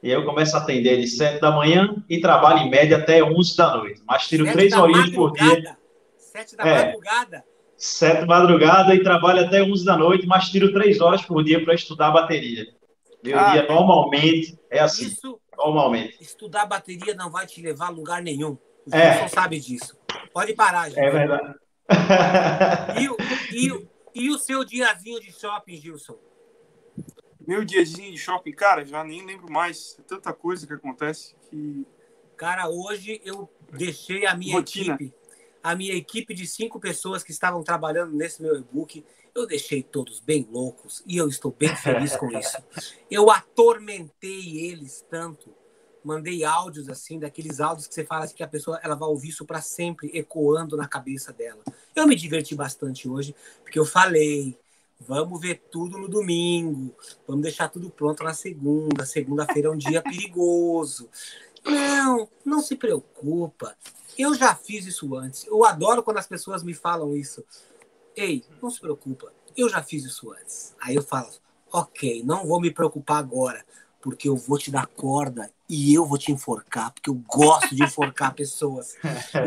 e 0.03 0.07
aí 0.07 0.13
eu 0.13 0.23
começo 0.23 0.55
a 0.55 0.59
atender 0.59 0.99
de 0.99 1.07
7 1.07 1.41
da 1.41 1.51
manhã 1.51 1.95
e 2.07 2.21
trabalho 2.21 2.59
em 2.59 2.69
média 2.69 2.97
até 2.97 3.23
11 3.23 3.57
da 3.57 3.77
noite. 3.77 4.01
Mas 4.05 4.27
tiro 4.27 4.51
três 4.51 4.71
horinhas 4.73 5.09
por 5.09 5.31
dia. 5.33 5.77
7 6.17 6.55
da 6.55 6.63
é, 6.63 6.85
madrugada? 6.85 7.50
7 7.81 8.21
da 8.21 8.25
madrugada 8.27 8.93
e 8.93 9.01
trabalho 9.01 9.43
até 9.43 9.63
11 9.63 9.83
da 9.83 9.97
noite, 9.97 10.27
mas 10.27 10.49
tiro 10.49 10.71
três 10.71 11.01
horas 11.01 11.23
por 11.23 11.43
dia 11.43 11.63
para 11.63 11.73
estudar 11.73 12.11
bateria. 12.11 12.67
Meu 13.23 13.39
ah, 13.39 13.51
dia 13.51 13.67
normalmente 13.67 14.55
é 14.69 14.79
assim. 14.79 15.07
Isso, 15.07 15.39
normalmente. 15.57 16.15
Estudar 16.21 16.67
bateria 16.67 17.15
não 17.15 17.31
vai 17.31 17.47
te 17.47 17.59
levar 17.59 17.87
a 17.87 17.89
lugar 17.89 18.21
nenhum. 18.21 18.51
O 18.85 18.95
é. 18.95 19.27
sabe 19.27 19.59
disso. 19.59 19.97
Pode 20.31 20.53
parar, 20.53 20.89
gente. 20.89 20.99
É 20.99 21.09
verdade. 21.09 21.55
E 23.01 23.09
o, 23.09 23.17
e, 23.51 23.71
o, 23.71 23.89
e 24.15 24.29
o 24.29 24.37
seu 24.37 24.63
diazinho 24.63 25.19
de 25.19 25.31
shopping, 25.31 25.75
Gilson? 25.75 26.17
Meu 27.45 27.65
diazinho 27.65 28.11
de 28.11 28.17
shopping, 28.17 28.51
cara, 28.51 28.85
já 28.85 29.03
nem 29.03 29.25
lembro 29.25 29.51
mais. 29.51 29.97
É 29.99 30.03
tanta 30.03 30.31
coisa 30.31 30.67
que 30.67 30.73
acontece 30.73 31.35
que. 31.49 31.85
Cara, 32.37 32.69
hoje 32.69 33.19
eu 33.25 33.51
deixei 33.73 34.25
a 34.25 34.35
minha 34.35 34.55
Rotina. 34.55 34.93
equipe, 34.93 35.13
a 35.63 35.75
minha 35.75 35.93
equipe 35.93 36.33
de 36.33 36.47
cinco 36.47 36.79
pessoas 36.79 37.23
que 37.23 37.31
estavam 37.31 37.63
trabalhando 37.63 38.13
nesse 38.13 38.41
meu 38.41 38.57
e-book, 38.57 39.05
eu 39.33 39.47
deixei 39.47 39.81
todos 39.81 40.19
bem 40.19 40.47
loucos 40.51 41.03
e 41.05 41.17
eu 41.17 41.27
estou 41.27 41.51
bem 41.51 41.75
feliz 41.75 42.15
com 42.15 42.29
isso. 42.31 42.57
Eu 43.09 43.29
atormentei 43.29 44.57
eles 44.69 45.05
tanto 45.09 45.53
mandei 46.03 46.43
áudios 46.43 46.89
assim, 46.89 47.19
daqueles 47.19 47.59
áudios 47.59 47.87
que 47.87 47.93
você 47.93 48.03
fala 48.03 48.25
assim, 48.25 48.35
que 48.35 48.43
a 48.43 48.47
pessoa 48.47 48.79
ela 48.83 48.95
vai 48.95 49.07
ouvir 49.07 49.29
isso 49.29 49.45
para 49.45 49.61
sempre, 49.61 50.11
ecoando 50.13 50.75
na 50.75 50.87
cabeça 50.87 51.31
dela. 51.31 51.61
Eu 51.95 52.07
me 52.07 52.15
diverti 52.15 52.55
bastante 52.55 53.07
hoje, 53.07 53.35
porque 53.63 53.77
eu 53.77 53.85
falei, 53.85 54.57
vamos 54.99 55.39
ver 55.39 55.61
tudo 55.71 55.97
no 55.97 56.07
domingo, 56.07 56.93
vamos 57.27 57.43
deixar 57.43 57.69
tudo 57.69 57.89
pronto 57.89 58.23
na 58.23 58.33
segunda. 58.33 59.05
Segunda-feira 59.05 59.67
é 59.67 59.71
um 59.71 59.77
dia 59.77 60.01
perigoso. 60.03 61.09
Não, 61.65 62.27
não 62.43 62.61
se 62.61 62.75
preocupa. 62.75 63.75
Eu 64.17 64.33
já 64.33 64.55
fiz 64.55 64.85
isso 64.85 65.15
antes. 65.15 65.45
Eu 65.45 65.63
adoro 65.65 66.03
quando 66.03 66.17
as 66.17 66.27
pessoas 66.27 66.63
me 66.63 66.73
falam 66.73 67.15
isso. 67.15 67.43
Ei, 68.15 68.43
não 68.61 68.69
se 68.69 68.79
preocupa. 68.79 69.31
Eu 69.55 69.69
já 69.69 69.81
fiz 69.81 70.03
isso 70.03 70.31
antes. 70.31 70.75
Aí 70.79 70.95
eu 70.95 71.03
falo, 71.03 71.29
ok, 71.71 72.23
não 72.23 72.45
vou 72.45 72.59
me 72.59 72.71
preocupar 72.71 73.17
agora, 73.17 73.63
porque 74.01 74.27
eu 74.27 74.35
vou 74.35 74.57
te 74.57 74.71
dar 74.71 74.87
corda 74.87 75.51
e 75.69 75.93
eu 75.93 76.05
vou 76.05 76.17
te 76.17 76.31
enforcar, 76.31 76.91
porque 76.91 77.09
eu 77.09 77.15
gosto 77.27 77.73
de 77.75 77.83
enforcar 77.83 78.33
pessoas, 78.35 78.95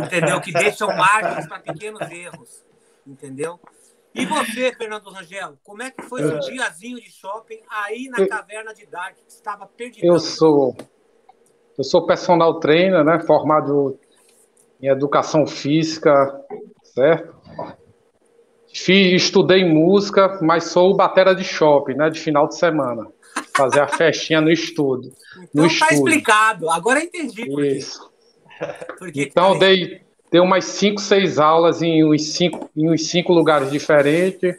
entendeu? 0.07 0.41
Que 0.41 0.53
deixam 0.53 0.89
margens 0.89 1.47
para 1.47 1.61
pequenos 1.61 2.01
erros, 2.11 2.63
entendeu? 3.07 3.61
E 4.15 4.25
você, 4.25 4.73
Fernando 4.73 5.11
Rangel, 5.11 5.59
como 5.65 5.83
é 5.83 5.91
que 5.91 6.03
foi 6.03 6.23
seu 6.23 6.39
diazinho 6.39 7.01
de 7.01 7.11
shopping 7.11 7.61
aí 7.69 8.09
na 8.09 8.27
caverna 8.29 8.73
de 8.73 8.87
Dark, 8.87 9.17
que 9.17 9.33
estava 9.33 9.67
perdido? 9.67 10.07
Eu 10.07 10.21
sou, 10.21 10.77
eu 11.77 11.85
sou 11.85 12.07
personal 12.07 12.61
trainer, 12.61 13.05
né? 13.05 13.21
Formado 13.21 13.99
em 14.81 14.89
educação 14.89 15.47
física, 15.47 16.41
certo? 16.83 17.35
Fiz, 18.73 19.23
estudei 19.23 19.65
música, 19.65 20.39
mas 20.43 20.65
sou 20.65 20.95
batera 20.95 21.35
de 21.35 21.45
shopping, 21.45 21.95
né? 21.95 22.11
De 22.11 22.21
final 22.21 22.49
de 22.49 22.57
semana 22.57 23.07
fazer 23.57 23.81
a 23.81 23.89
festinha 23.89 24.41
no 24.41 24.51
estudo. 24.51 25.13
Então 25.51 25.65
no 25.65 25.79
tá 25.79 25.93
explicado. 25.93 26.69
Agora 26.71 27.01
eu 27.01 27.05
entendi 27.05 27.47
por 27.47 27.65
Isso. 27.65 28.11
então 29.15 29.55
eu 29.55 29.59
dei, 29.59 30.01
dei 30.31 30.41
umas 30.41 30.65
5, 30.65 31.01
6 31.01 31.39
aulas 31.39 31.83
em 31.83 32.05
uns 32.05 32.25
5 32.33 32.71
em 32.77 32.91
uns 32.91 33.09
cinco 33.09 33.33
lugares 33.33 33.71
diferentes. 33.71 34.57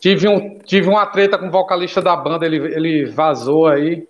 Tive, 0.00 0.28
um, 0.28 0.58
tive 0.60 0.88
uma 0.88 1.06
treta 1.06 1.36
com 1.36 1.48
o 1.48 1.50
vocalista 1.50 2.00
da 2.00 2.14
banda, 2.14 2.46
ele, 2.46 2.56
ele 2.56 3.06
vazou 3.06 3.66
aí 3.66 4.06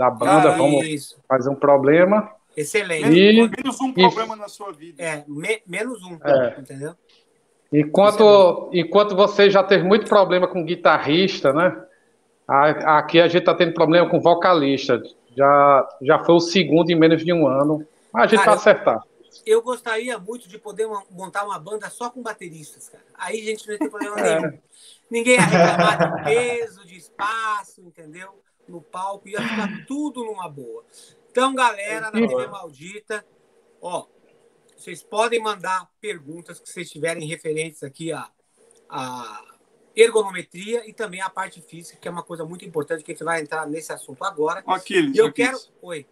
da 0.00 0.08
banda, 0.08 0.54
ah, 0.54 0.56
vamos 0.56 0.86
isso. 0.86 1.20
fazer 1.28 1.50
um 1.50 1.54
problema. 1.54 2.32
Excelente. 2.56 3.10
E, 3.10 3.34
menos 3.34 3.78
um 3.82 3.92
problema 3.92 4.34
e, 4.34 4.38
na 4.38 4.48
sua 4.48 4.72
vida. 4.72 5.02
É, 5.02 5.22
me, 5.28 5.60
menos 5.66 6.02
um, 6.02 6.18
é. 6.24 6.56
entendeu? 6.58 6.94
Enquanto, 7.70 8.70
enquanto 8.72 9.14
você 9.14 9.50
já 9.50 9.62
teve 9.62 9.84
muito 9.84 10.08
problema 10.08 10.48
com 10.48 10.64
guitarrista, 10.64 11.52
né? 11.52 11.84
Aqui 12.48 13.20
a 13.20 13.28
gente 13.28 13.40
está 13.40 13.54
tendo 13.54 13.74
problema 13.74 14.08
com 14.08 14.18
vocalista. 14.18 15.02
Já, 15.36 15.88
já 16.00 16.18
foi 16.20 16.34
o 16.34 16.40
segundo 16.40 16.90
em 16.90 16.98
menos 16.98 17.22
de 17.22 17.30
um 17.34 17.46
ano. 17.46 17.86
Mas 18.10 18.24
a 18.24 18.26
gente 18.26 18.44
vai 18.44 18.54
acertar. 18.54 19.02
Eu 19.44 19.60
gostaria 19.60 20.18
muito 20.18 20.48
de 20.48 20.58
poder 20.58 20.88
montar 21.10 21.44
uma 21.44 21.58
banda 21.58 21.90
só 21.90 22.08
com 22.08 22.22
bateristas, 22.22 22.88
cara. 22.88 23.04
Aí 23.14 23.42
a 23.42 23.44
gente 23.44 23.68
não 23.68 23.76
tem 23.76 23.90
problema 23.90 24.18
é. 24.18 24.40
nenhum. 24.40 24.58
Ninguém 25.10 25.34
ia 25.34 25.42
reclamar 25.42 26.16
de 26.16 26.24
peso, 26.24 26.86
de 26.86 26.96
espaço, 26.96 27.82
entendeu? 27.82 28.40
No 28.70 28.80
palco. 28.80 29.28
Ia 29.28 29.40
ficar 29.42 29.86
tudo 29.86 30.24
numa 30.24 30.48
boa. 30.48 30.84
Então, 31.30 31.54
galera 31.54 32.10
da 32.10 32.12
TV 32.12 32.46
Maldita, 32.46 33.24
ó, 33.80 34.06
vocês 34.76 35.02
podem 35.02 35.40
mandar 35.40 35.90
perguntas 36.00 36.58
que 36.58 36.68
vocês 36.68 36.90
tiverem 36.90 37.26
referentes 37.28 37.82
aqui 37.82 38.12
a, 38.12 38.30
a 38.88 39.44
ergonometria 39.94 40.88
e 40.88 40.92
também 40.92 41.20
a 41.20 41.28
parte 41.28 41.60
física, 41.60 41.98
que 42.00 42.08
é 42.08 42.10
uma 42.10 42.22
coisa 42.22 42.44
muito 42.44 42.64
importante, 42.64 43.04
que 43.04 43.12
a 43.12 43.14
gente 43.14 43.24
vai 43.24 43.42
entrar 43.42 43.66
nesse 43.66 43.92
assunto 43.92 44.24
agora. 44.24 44.62
Aquiles, 44.66 45.14
e 45.14 45.18
eu 45.18 45.32
quero. 45.32 45.58
Oi. 45.82 46.06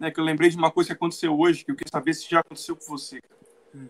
É 0.00 0.10
que 0.10 0.18
eu 0.18 0.24
lembrei 0.24 0.50
de 0.50 0.56
uma 0.56 0.70
coisa 0.70 0.88
que 0.88 0.94
aconteceu 0.94 1.38
hoje, 1.38 1.64
que 1.64 1.70
eu 1.70 1.76
queria 1.76 1.90
saber 1.90 2.12
se 2.12 2.28
já 2.28 2.40
aconteceu 2.40 2.74
com 2.74 2.84
você. 2.86 3.22
Hum. 3.74 3.88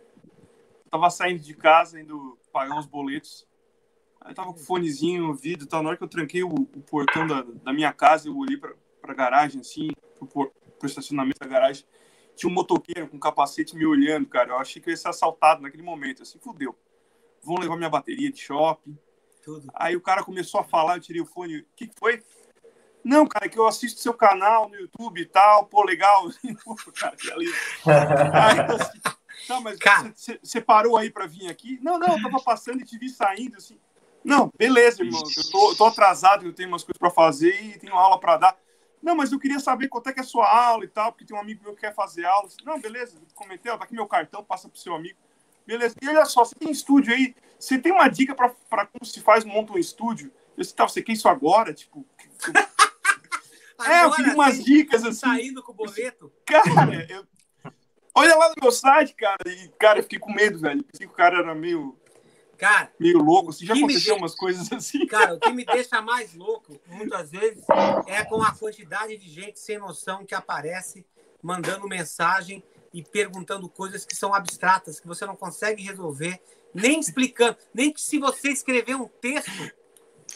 Eu 0.84 0.90
tava 0.90 1.08
saindo 1.08 1.40
de 1.40 1.54
casa, 1.54 1.98
indo 1.98 2.38
pagar 2.52 2.78
uns 2.78 2.86
boletos. 2.86 3.46
Aí 4.24 4.34
tava 4.34 4.52
com 4.52 4.60
o 4.60 4.64
fonezinho, 4.64 5.28
ouvido 5.28 5.64
e 5.64 5.66
tal. 5.66 5.82
Na 5.82 5.90
hora 5.90 5.98
que 5.98 6.04
eu 6.04 6.08
tranquei 6.08 6.42
o, 6.42 6.48
o 6.48 6.82
portão 6.82 7.26
da, 7.26 7.42
da, 7.42 7.72
minha 7.72 7.92
casa, 7.92 8.28
eu 8.28 8.36
olhei 8.36 8.56
pra, 8.56 8.72
pra 9.00 9.14
garagem, 9.14 9.60
assim, 9.60 9.90
pro, 10.18 10.52
pro 10.78 10.88
estacionamento 10.88 11.38
da 11.40 11.46
garagem. 11.46 11.84
Tinha 12.34 12.50
um 12.50 12.54
motoqueiro 12.54 13.08
com 13.08 13.18
capacete 13.18 13.76
me 13.76 13.84
olhando, 13.84 14.26
cara. 14.26 14.50
Eu 14.50 14.58
achei 14.58 14.80
que 14.80 14.88
eu 14.88 14.92
ia 14.92 14.96
ser 14.96 15.08
assaltado 15.08 15.62
naquele 15.62 15.82
momento. 15.82 16.22
Assim, 16.22 16.38
fudeu. 16.38 16.76
Vão 17.42 17.56
levar 17.56 17.76
minha 17.76 17.90
bateria 17.90 18.30
de 18.30 18.40
shopping 18.40 18.96
tudo. 19.42 19.68
Aí 19.74 19.96
o 19.96 20.00
cara 20.00 20.24
começou 20.24 20.60
a 20.60 20.64
falar, 20.64 20.96
eu 20.96 21.00
tirei 21.00 21.20
o 21.20 21.26
fone. 21.26 21.58
O 21.58 21.66
que, 21.76 21.88
que 21.88 21.98
foi? 21.98 22.22
Não, 23.04 23.26
cara, 23.26 23.48
que 23.48 23.58
eu 23.58 23.66
assisto 23.66 24.00
seu 24.00 24.14
canal 24.14 24.68
no 24.68 24.76
YouTube 24.76 25.20
e 25.20 25.26
tal, 25.26 25.66
pô, 25.66 25.82
legal. 25.84 26.30
cara, 26.94 27.16
ali. 27.32 27.46
Aí, 28.32 28.60
assim, 28.60 29.00
tá, 29.48 29.60
mas 29.60 29.78
você 30.40 30.60
parou 30.60 30.96
aí 30.96 31.10
para 31.10 31.26
vir 31.26 31.48
aqui? 31.50 31.78
Não, 31.82 31.98
não, 31.98 32.16
eu 32.16 32.22
tava 32.22 32.40
passando 32.42 32.80
e 32.80 32.84
te 32.84 32.96
vi 32.96 33.08
saindo, 33.08 33.56
assim. 33.56 33.78
Não, 34.24 34.50
beleza, 34.56 35.02
irmão, 35.02 35.20
eu 35.20 35.50
tô, 35.50 35.70
eu 35.70 35.76
tô 35.76 35.84
atrasado, 35.84 36.46
eu 36.46 36.52
tenho 36.52 36.68
umas 36.68 36.84
coisas 36.84 36.98
para 36.98 37.10
fazer 37.10 37.60
e 37.62 37.78
tenho 37.78 37.94
aula 37.94 38.18
para 38.18 38.36
dar. 38.36 38.56
Não, 39.02 39.16
mas 39.16 39.32
eu 39.32 39.38
queria 39.38 39.58
saber 39.58 39.88
quanto 39.88 40.08
é 40.08 40.12
que 40.12 40.20
é 40.20 40.22
a 40.22 40.26
sua 40.26 40.48
aula 40.48 40.84
e 40.84 40.88
tal, 40.88 41.12
porque 41.12 41.24
tem 41.24 41.36
um 41.36 41.40
amigo 41.40 41.62
meu 41.64 41.74
que 41.74 41.80
quer 41.80 41.94
fazer 41.94 42.24
aula. 42.24 42.48
Não, 42.64 42.80
beleza, 42.80 43.20
comentei, 43.34 43.70
ó, 43.72 43.76
tá 43.76 43.84
aqui 43.84 43.94
meu 43.94 44.06
cartão, 44.06 44.44
passa 44.44 44.68
pro 44.68 44.78
seu 44.78 44.94
amigo. 44.94 45.18
Beleza. 45.66 45.94
E 46.00 46.08
olha 46.08 46.24
só, 46.24 46.44
você 46.44 46.54
tem 46.54 46.70
estúdio 46.70 47.12
aí, 47.12 47.34
você 47.58 47.78
tem 47.78 47.92
uma 47.92 48.08
dica 48.08 48.34
para 48.34 48.86
como 48.86 49.04
se 49.04 49.20
faz, 49.20 49.44
monta 49.44 49.72
um 49.72 49.78
estúdio? 49.78 50.32
Eu 50.56 50.64
sei, 50.64 50.74
tá, 50.74 50.86
você 50.86 51.02
quer 51.02 51.12
isso 51.12 51.28
agora? 51.28 51.72
Tipo. 51.72 52.04
é, 53.86 54.04
eu 54.04 54.10
queria 54.12 54.34
umas 54.34 54.62
dicas 54.62 55.04
assim. 55.04 55.20
Saindo 55.20 55.62
com 55.62 55.72
o 55.72 55.74
boleto? 55.74 56.32
Cara, 56.44 57.06
eu... 57.08 57.24
olha 58.14 58.36
lá 58.36 58.48
no 58.48 58.54
meu 58.60 58.72
site, 58.72 59.14
cara. 59.14 59.42
E, 59.46 59.68
cara, 59.78 59.98
eu 59.98 60.02
fiquei 60.02 60.18
com 60.18 60.32
medo, 60.32 60.58
velho. 60.58 60.82
Pensei 60.84 61.06
que 61.06 61.12
o 61.12 61.16
cara 61.16 61.38
era 61.38 61.54
meio. 61.54 61.96
Cara, 62.62 62.92
meio 62.96 63.18
louco. 63.18 63.50
Assim, 63.50 63.66
já 63.66 63.74
aconteceu 63.74 64.14
umas 64.14 64.36
coisas 64.36 64.70
assim. 64.72 65.04
Cara, 65.08 65.34
o 65.34 65.40
que 65.40 65.50
me 65.50 65.64
deixa 65.64 66.00
mais 66.00 66.32
louco, 66.32 66.80
muitas 66.86 67.32
vezes, 67.32 67.64
é 68.06 68.24
com 68.24 68.40
a 68.40 68.52
quantidade 68.52 69.16
de 69.16 69.28
gente 69.28 69.58
sem 69.58 69.78
noção 69.78 70.24
que 70.24 70.32
aparece 70.32 71.04
mandando 71.42 71.88
mensagem 71.88 72.62
e 72.94 73.02
perguntando 73.02 73.68
coisas 73.68 74.06
que 74.06 74.14
são 74.14 74.32
abstratas, 74.32 75.00
que 75.00 75.08
você 75.08 75.26
não 75.26 75.34
consegue 75.34 75.82
resolver, 75.82 76.40
nem 76.72 77.00
explicando, 77.00 77.56
nem 77.74 77.92
que 77.92 78.00
se 78.00 78.20
você 78.20 78.50
escrever 78.50 78.94
um 78.94 79.08
texto, 79.08 79.50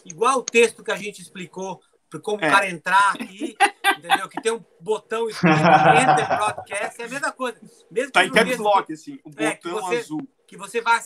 igual 0.04 0.38
o 0.38 0.42
texto 0.42 0.82
que 0.82 0.90
a 0.90 0.96
gente 0.96 1.22
explicou, 1.22 1.80
como 2.24 2.44
é. 2.44 2.48
o 2.48 2.50
cara 2.50 2.68
entrar 2.68 3.12
aqui, 3.14 3.56
entendeu? 3.98 4.28
Que 4.28 4.42
tem 4.42 4.50
um 4.50 4.64
botão 4.80 5.28
escrito 5.28 5.54
Enter 5.54 6.26
Broadcast, 6.26 7.02
é 7.02 7.04
a 7.04 7.08
mesma 7.08 7.30
coisa. 7.30 7.60
Mesmo 7.88 8.10
tá 8.10 8.24
em 8.24 8.32
caps 8.32 8.58
lock, 8.58 8.92
assim, 8.92 9.20
o 9.24 9.30
é, 9.36 9.54
botão 9.54 9.80
você, 9.80 9.98
azul. 9.98 10.28
Que 10.46 10.56
você 10.56 10.80
vai, 10.80 11.00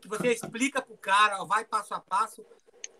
que 0.00 0.08
você 0.08 0.32
explica 0.32 0.82
pro 0.82 0.96
cara, 0.96 1.40
ó, 1.40 1.44
vai 1.44 1.64
passo 1.64 1.94
a 1.94 2.00
passo. 2.00 2.44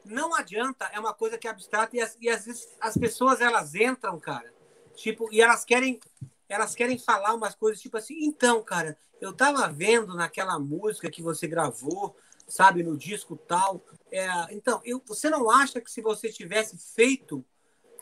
Não 0.04 0.34
adianta, 0.34 0.86
é 0.92 1.00
uma 1.00 1.12
coisa 1.12 1.36
que 1.36 1.46
é 1.46 1.50
abstrata 1.50 1.96
e, 1.96 2.00
as, 2.00 2.16
e 2.20 2.28
às 2.28 2.46
vezes 2.46 2.68
as 2.80 2.96
pessoas 2.96 3.40
elas 3.40 3.74
entram, 3.74 4.18
cara, 4.18 4.52
tipo, 4.94 5.28
e 5.32 5.40
elas 5.40 5.64
querem 5.64 6.00
elas 6.48 6.74
querem 6.74 6.98
falar 6.98 7.34
umas 7.34 7.54
coisas 7.54 7.80
tipo 7.80 7.96
assim, 7.96 8.24
então, 8.24 8.62
cara, 8.64 8.98
eu 9.20 9.32
tava 9.32 9.68
vendo 9.68 10.14
naquela 10.14 10.58
música 10.58 11.10
que 11.10 11.22
você 11.22 11.46
gravou, 11.46 12.16
sabe, 12.48 12.82
no 12.82 12.96
disco 12.96 13.36
tal. 13.36 13.80
É, 14.10 14.28
então, 14.50 14.80
eu, 14.84 15.00
você 15.06 15.30
não 15.30 15.48
acha 15.48 15.80
que 15.80 15.90
se 15.90 16.00
você 16.00 16.28
tivesse 16.28 16.76
feito 16.94 17.44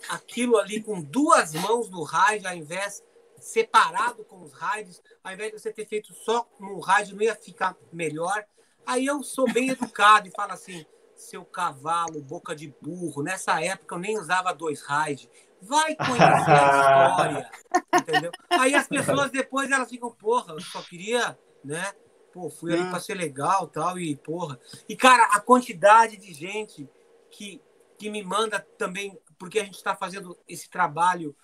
aquilo 0.09 0.57
ali 0.57 0.81
com 0.81 1.03
duas 1.03 1.53
mãos 1.53 1.91
no 1.91 2.03
rádio, 2.03 2.49
ao 2.49 2.55
invés 2.55 3.03
separado 3.41 4.25
com 4.25 4.43
os 4.43 4.53
rádios, 4.53 5.03
ao 5.23 5.33
invés 5.33 5.53
de 5.53 5.59
você 5.59 5.73
ter 5.73 5.87
feito 5.87 6.13
só 6.15 6.49
no 6.59 6.79
rádio, 6.81 7.17
não 7.17 7.23
ia 7.23 7.35
ficar 7.35 7.77
melhor? 7.93 8.45
Aí 8.87 9.07
eu 9.07 9.23
sou 9.23 9.51
bem 9.53 9.71
educado 9.71 10.29
e 10.29 10.31
falo 10.31 10.53
assim, 10.53 10.85
seu 11.15 11.45
cavalo, 11.45 12.23
boca 12.23 12.55
de 12.55 12.75
burro, 12.81 13.23
nessa 13.23 13.63
época 13.63 13.95
eu 13.95 13.99
nem 13.99 14.19
usava 14.19 14.55
dois 14.55 14.83
rádios. 14.83 15.29
Vai 15.61 15.97
conhecer 15.97 16.23
a 16.23 17.09
história, 17.09 17.51
entendeu? 18.01 18.31
Aí 18.49 18.75
as 18.75 18.87
pessoas 18.87 19.31
depois 19.31 19.71
elas 19.71 19.91
ficam, 19.91 20.11
porra, 20.11 20.55
eu 20.55 20.61
só 20.61 20.81
queria, 20.83 21.37
né? 21.65 21.93
Pô, 22.33 22.49
fui 22.49 22.73
ali 22.73 22.89
para 22.89 23.01
ser 23.01 23.15
legal 23.15 23.67
tal, 23.67 23.99
e 23.99 24.15
porra. 24.17 24.61
E, 24.89 24.95
cara, 24.95 25.25
a 25.33 25.41
quantidade 25.41 26.17
de 26.17 26.33
gente 26.33 26.89
que, 27.31 27.61
que 27.99 28.09
me 28.09 28.23
manda 28.23 28.61
também, 28.79 29.19
porque 29.39 29.59
a 29.59 29.65
gente 29.65 29.77
está 29.77 29.97
fazendo 29.97 30.39
esse 30.47 30.71
trabalho 30.71 31.35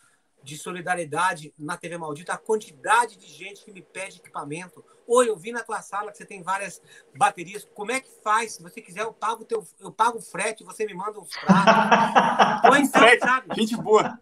de 0.44 0.58
solidariedade 0.58 1.54
na 1.58 1.76
TV 1.76 1.96
Maldita, 1.96 2.34
a 2.34 2.38
quantidade 2.38 3.16
de 3.16 3.26
gente 3.26 3.64
que 3.64 3.72
me 3.72 3.80
pede 3.80 4.18
equipamento. 4.18 4.84
Oi, 5.06 5.28
eu 5.28 5.36
vi 5.36 5.50
na 5.50 5.64
tua 5.64 5.80
sala 5.80 6.12
que 6.12 6.18
você 6.18 6.26
tem 6.26 6.42
várias 6.42 6.82
baterias. 7.16 7.66
Como 7.74 7.90
é 7.90 8.00
que 8.00 8.10
faz? 8.22 8.52
Se 8.52 8.62
você 8.62 8.82
quiser, 8.82 9.02
eu 9.02 9.12
pago 9.12 9.44
teu, 9.44 9.66
eu 9.80 9.90
pago 9.90 10.18
o 10.18 10.22
frete, 10.22 10.62
você 10.62 10.84
me 10.84 10.92
manda 10.92 11.18
uns 11.18 11.34
pratos. 11.34 12.68
ou 12.70 12.76
então, 12.76 13.00
frete, 13.00 13.24
sabe? 13.24 13.54
Gente 13.56 13.76
boa. 13.76 14.20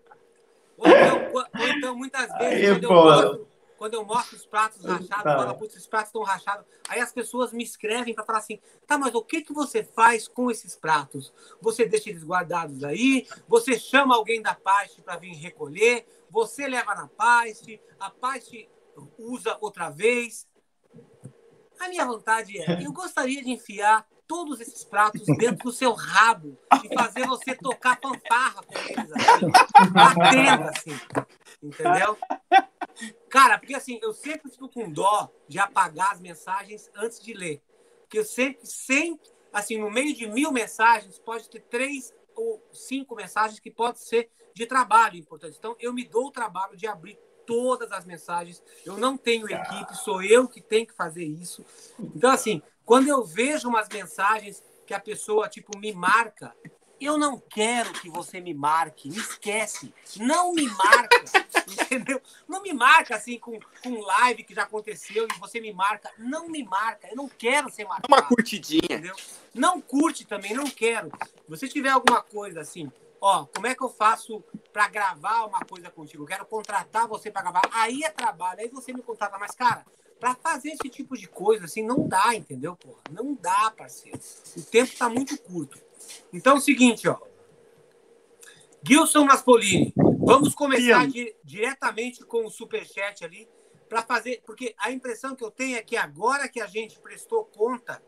Ou 0.78 0.88
então, 0.88 1.32
ou 1.34 1.68
então 1.68 1.96
muitas 1.96 2.32
vezes, 2.38 2.70
Aí, 2.70 2.80
quando, 2.80 2.84
eu 2.84 2.92
mostro, 2.92 3.48
quando, 3.82 3.94
eu 3.94 4.04
mostro, 4.04 4.36
os 4.36 4.46
pratos 4.46 4.84
rachados, 4.84 5.08
tá. 5.08 5.36
falo, 5.36 5.54
putz, 5.56 5.74
esses 5.74 5.88
pratos 5.88 6.10
estão 6.10 6.22
rachados. 6.22 6.64
Aí 6.88 7.00
as 7.00 7.12
pessoas 7.12 7.52
me 7.52 7.64
escrevem 7.64 8.14
para 8.14 8.24
falar 8.24 8.38
assim: 8.38 8.60
tá, 8.86 8.96
mas 8.96 9.12
o 9.12 9.24
que, 9.24 9.42
que 9.42 9.52
você 9.52 9.82
faz 9.82 10.28
com 10.28 10.52
esses 10.52 10.76
pratos? 10.76 11.34
Você 11.60 11.84
deixa 11.84 12.08
eles 12.08 12.22
guardados 12.22 12.84
aí? 12.84 13.26
Você 13.48 13.76
chama 13.76 14.14
alguém 14.14 14.40
da 14.40 14.54
parte 14.54 15.02
para 15.02 15.16
vir 15.16 15.34
recolher? 15.34 16.06
Você 16.30 16.68
leva 16.68 16.94
na 16.94 17.08
parte? 17.08 17.82
A 17.98 18.08
parte 18.08 18.70
usa 19.18 19.58
outra 19.60 19.90
vez? 19.90 20.46
A 21.80 21.88
minha 21.88 22.06
vontade 22.06 22.56
é: 22.60 22.86
eu 22.86 22.92
gostaria 22.92 23.42
de 23.42 23.50
enfiar 23.50 24.06
todos 24.32 24.62
esses 24.62 24.82
pratos 24.82 25.26
dentro 25.36 25.64
do 25.64 25.72
seu 25.72 25.92
rabo 25.92 26.58
e 26.82 26.94
fazer 26.94 27.26
você 27.26 27.54
tocar 27.54 28.00
fanfarra 28.00 28.64
assim, 28.66 29.50
batendo, 29.92 30.62
assim, 30.70 31.00
entendeu? 31.62 32.16
Cara, 33.28 33.58
porque 33.58 33.74
assim, 33.74 33.98
eu 34.00 34.14
sempre 34.14 34.50
fico 34.50 34.70
com 34.70 34.90
dó 34.90 35.30
de 35.46 35.58
apagar 35.58 36.12
as 36.12 36.20
mensagens 36.20 36.90
antes 36.96 37.20
de 37.20 37.34
ler. 37.34 37.60
Porque 38.00 38.20
eu 38.20 38.24
sempre, 38.24 38.64
sempre, 38.64 39.30
assim, 39.52 39.76
no 39.76 39.90
meio 39.90 40.14
de 40.14 40.26
mil 40.26 40.50
mensagens, 40.50 41.18
pode 41.18 41.50
ter 41.50 41.60
três 41.60 42.14
ou 42.34 42.66
cinco 42.72 43.14
mensagens 43.14 43.60
que 43.60 43.70
pode 43.70 44.00
ser 44.00 44.30
de 44.54 44.64
trabalho 44.64 45.18
importante. 45.18 45.58
Então, 45.58 45.76
eu 45.78 45.92
me 45.92 46.08
dou 46.08 46.28
o 46.28 46.32
trabalho 46.32 46.74
de 46.74 46.86
abrir 46.86 47.18
todas 47.46 47.92
as 47.92 48.06
mensagens. 48.06 48.62
Eu 48.82 48.96
não 48.96 49.18
tenho 49.18 49.50
equipe, 49.50 49.94
sou 49.94 50.22
eu 50.22 50.48
que 50.48 50.62
tenho 50.62 50.86
que 50.86 50.94
fazer 50.94 51.24
isso. 51.24 51.62
Então, 51.98 52.30
assim, 52.30 52.62
quando 52.84 53.08
eu 53.08 53.24
vejo 53.24 53.68
umas 53.68 53.88
mensagens 53.88 54.62
que 54.86 54.94
a 54.94 55.00
pessoa, 55.00 55.48
tipo, 55.48 55.78
me 55.78 55.92
marca, 55.92 56.54
eu 57.00 57.18
não 57.18 57.36
quero 57.38 57.92
que 57.94 58.08
você 58.08 58.40
me 58.40 58.54
marque, 58.54 59.08
me 59.08 59.16
esquece. 59.16 59.92
Não 60.18 60.52
me 60.52 60.68
marca, 60.68 61.24
entendeu? 61.66 62.22
Não 62.46 62.62
me 62.62 62.72
marca 62.72 63.16
assim 63.16 63.38
com, 63.38 63.58
com 63.82 64.00
live 64.00 64.44
que 64.44 64.54
já 64.54 64.62
aconteceu 64.62 65.26
e 65.26 65.38
você 65.40 65.60
me 65.60 65.72
marca. 65.72 66.10
Não 66.16 66.48
me 66.48 66.62
marca, 66.62 67.08
eu 67.08 67.16
não 67.16 67.28
quero 67.28 67.70
ser 67.70 67.84
marcado. 67.84 68.06
Uma 68.08 68.22
curtidinha. 68.22 68.82
Entendeu? 68.84 69.16
Não 69.52 69.80
curte 69.80 70.24
também, 70.24 70.54
não 70.54 70.66
quero. 70.70 71.10
Se 71.24 71.48
você 71.48 71.68
tiver 71.68 71.90
alguma 71.90 72.22
coisa 72.22 72.60
assim, 72.60 72.90
ó, 73.20 73.46
como 73.46 73.66
é 73.66 73.74
que 73.74 73.82
eu 73.82 73.88
faço 73.88 74.42
para 74.72 74.86
gravar 74.88 75.46
uma 75.46 75.60
coisa 75.60 75.90
contigo? 75.90 76.22
Eu 76.22 76.28
quero 76.28 76.46
contratar 76.46 77.08
você 77.08 77.32
para 77.32 77.42
gravar. 77.42 77.62
Aí 77.72 78.04
é 78.04 78.10
trabalho, 78.10 78.60
aí 78.60 78.68
você 78.68 78.92
me 78.92 79.02
contrata. 79.02 79.38
Mas, 79.38 79.56
cara, 79.56 79.84
para 80.22 80.36
fazer 80.36 80.68
esse 80.68 80.88
tipo 80.88 81.18
de 81.18 81.26
coisa, 81.26 81.64
assim, 81.64 81.82
não 81.82 82.06
dá, 82.06 82.32
entendeu, 82.32 82.76
porra? 82.76 83.02
Não 83.10 83.34
dá, 83.34 83.72
parceiro. 83.76 84.20
O 84.56 84.62
tempo 84.62 84.96
tá 84.96 85.08
muito 85.08 85.36
curto. 85.36 85.76
Então 86.32 86.54
é 86.54 86.58
o 86.58 86.60
seguinte, 86.60 87.08
ó. 87.08 87.18
Gilson 88.84 89.24
Naspolini, 89.24 89.92
vamos 90.20 90.54
começar 90.54 91.08
di 91.08 91.34
diretamente 91.42 92.24
com 92.24 92.46
o 92.46 92.50
superchat 92.50 93.24
ali 93.24 93.48
para 93.88 94.00
fazer, 94.02 94.40
porque 94.46 94.76
a 94.78 94.92
impressão 94.92 95.34
que 95.34 95.42
eu 95.42 95.50
tenho 95.50 95.76
é 95.76 95.82
que 95.82 95.96
agora 95.96 96.48
que 96.48 96.60
a 96.60 96.68
gente 96.68 97.00
prestou 97.00 97.44
conta 97.44 98.00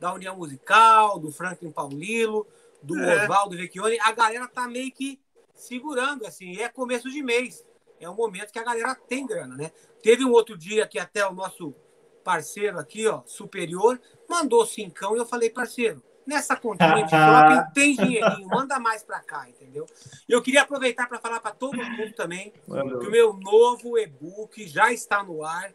da 0.00 0.14
União 0.14 0.38
Musical, 0.38 1.18
do 1.18 1.30
Franklin 1.30 1.70
Paulilo, 1.70 2.46
do 2.82 2.98
é. 2.98 3.24
Oswaldo 3.24 3.58
Vecchione, 3.58 4.00
a 4.00 4.12
galera 4.12 4.48
tá 4.48 4.66
meio 4.66 4.90
que 4.90 5.20
segurando, 5.54 6.24
assim, 6.24 6.56
é 6.62 6.68
começo 6.70 7.10
de 7.10 7.22
mês. 7.22 7.62
É 8.00 8.08
um 8.08 8.14
momento 8.14 8.52
que 8.52 8.58
a 8.58 8.64
galera 8.64 8.94
tem 8.94 9.26
grana, 9.26 9.56
né? 9.56 9.72
Teve 10.02 10.24
um 10.24 10.32
outro 10.32 10.56
dia 10.56 10.86
que 10.86 10.98
até 10.98 11.26
o 11.26 11.32
nosso 11.32 11.74
parceiro 12.22 12.78
aqui, 12.78 13.06
ó, 13.06 13.22
superior, 13.24 14.00
mandou 14.28 14.66
cincão 14.66 15.16
e 15.16 15.18
eu 15.18 15.26
falei, 15.26 15.50
parceiro, 15.50 16.02
nessa 16.26 16.54
continha 16.54 17.02
de 17.04 17.10
shopping 17.10 17.72
tem 17.72 17.96
dinheirinho, 17.96 18.46
manda 18.48 18.78
mais 18.78 19.02
para 19.02 19.20
cá, 19.20 19.48
entendeu? 19.48 19.86
Eu 20.28 20.42
queria 20.42 20.60
aproveitar 20.60 21.08
para 21.08 21.18
falar 21.18 21.40
para 21.40 21.52
todo 21.52 21.76
mundo 21.76 22.12
também 22.14 22.52
que 22.66 23.06
o 23.06 23.10
meu 23.10 23.32
novo 23.32 23.98
e-book 23.98 24.68
já 24.68 24.92
está 24.92 25.24
no 25.24 25.42
ar. 25.42 25.72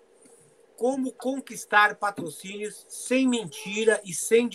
Como 0.75 1.13
conquistar 1.13 1.95
patrocínios 1.95 2.85
sem 2.89 3.27
mentira 3.27 4.01
e 4.03 4.13
sem 4.13 4.49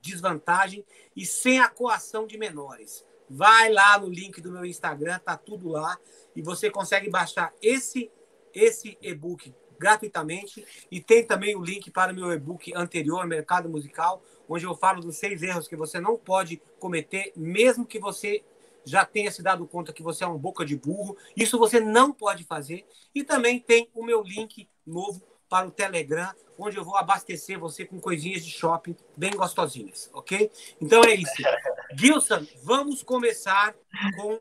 desvantagem 0.00 0.84
e 1.14 1.26
sem 1.26 1.60
a 1.60 1.68
coação 1.68 2.26
de 2.26 2.38
menores. 2.38 3.04
Vai 3.28 3.72
lá 3.72 3.98
no 3.98 4.08
link 4.08 4.40
do 4.40 4.52
meu 4.52 4.64
Instagram, 4.64 5.18
tá 5.18 5.36
tudo 5.36 5.68
lá 5.68 5.98
e 6.34 6.42
você 6.42 6.70
consegue 6.70 7.08
baixar 7.08 7.52
esse 7.62 8.10
esse 8.52 8.96
e-book 9.02 9.52
gratuitamente 9.78 10.64
e 10.88 11.00
tem 11.00 11.26
também 11.26 11.56
o 11.56 11.62
link 11.62 11.90
para 11.90 12.12
o 12.12 12.14
meu 12.14 12.32
e-book 12.32 12.72
anterior, 12.74 13.26
Mercado 13.26 13.68
Musical, 13.68 14.22
onde 14.48 14.64
eu 14.64 14.76
falo 14.76 15.00
dos 15.00 15.16
seis 15.16 15.42
erros 15.42 15.66
que 15.66 15.74
você 15.74 16.00
não 16.00 16.16
pode 16.16 16.62
cometer, 16.78 17.32
mesmo 17.34 17.84
que 17.84 17.98
você 17.98 18.44
já 18.84 19.04
tenha 19.04 19.30
se 19.30 19.42
dado 19.42 19.66
conta 19.66 19.92
que 19.92 20.02
você 20.02 20.24
é 20.24 20.26
um 20.26 20.38
boca 20.38 20.64
de 20.64 20.76
burro. 20.76 21.16
Isso 21.36 21.58
você 21.58 21.80
não 21.80 22.12
pode 22.12 22.44
fazer. 22.44 22.86
E 23.14 23.24
também 23.24 23.58
tem 23.58 23.88
o 23.94 24.04
meu 24.04 24.22
link 24.22 24.68
novo 24.86 25.22
para 25.54 25.68
o 25.68 25.70
Telegram, 25.70 26.34
onde 26.58 26.76
eu 26.76 26.84
vou 26.84 26.96
abastecer 26.96 27.56
você 27.60 27.84
com 27.84 28.00
coisinhas 28.00 28.44
de 28.44 28.50
shopping 28.50 28.96
bem 29.16 29.30
gostosinhas, 29.30 30.10
ok? 30.12 30.50
Então 30.80 31.04
é 31.04 31.14
isso. 31.14 31.30
Gilson, 31.94 32.44
vamos 32.64 33.04
começar 33.04 33.72
com 34.16 34.40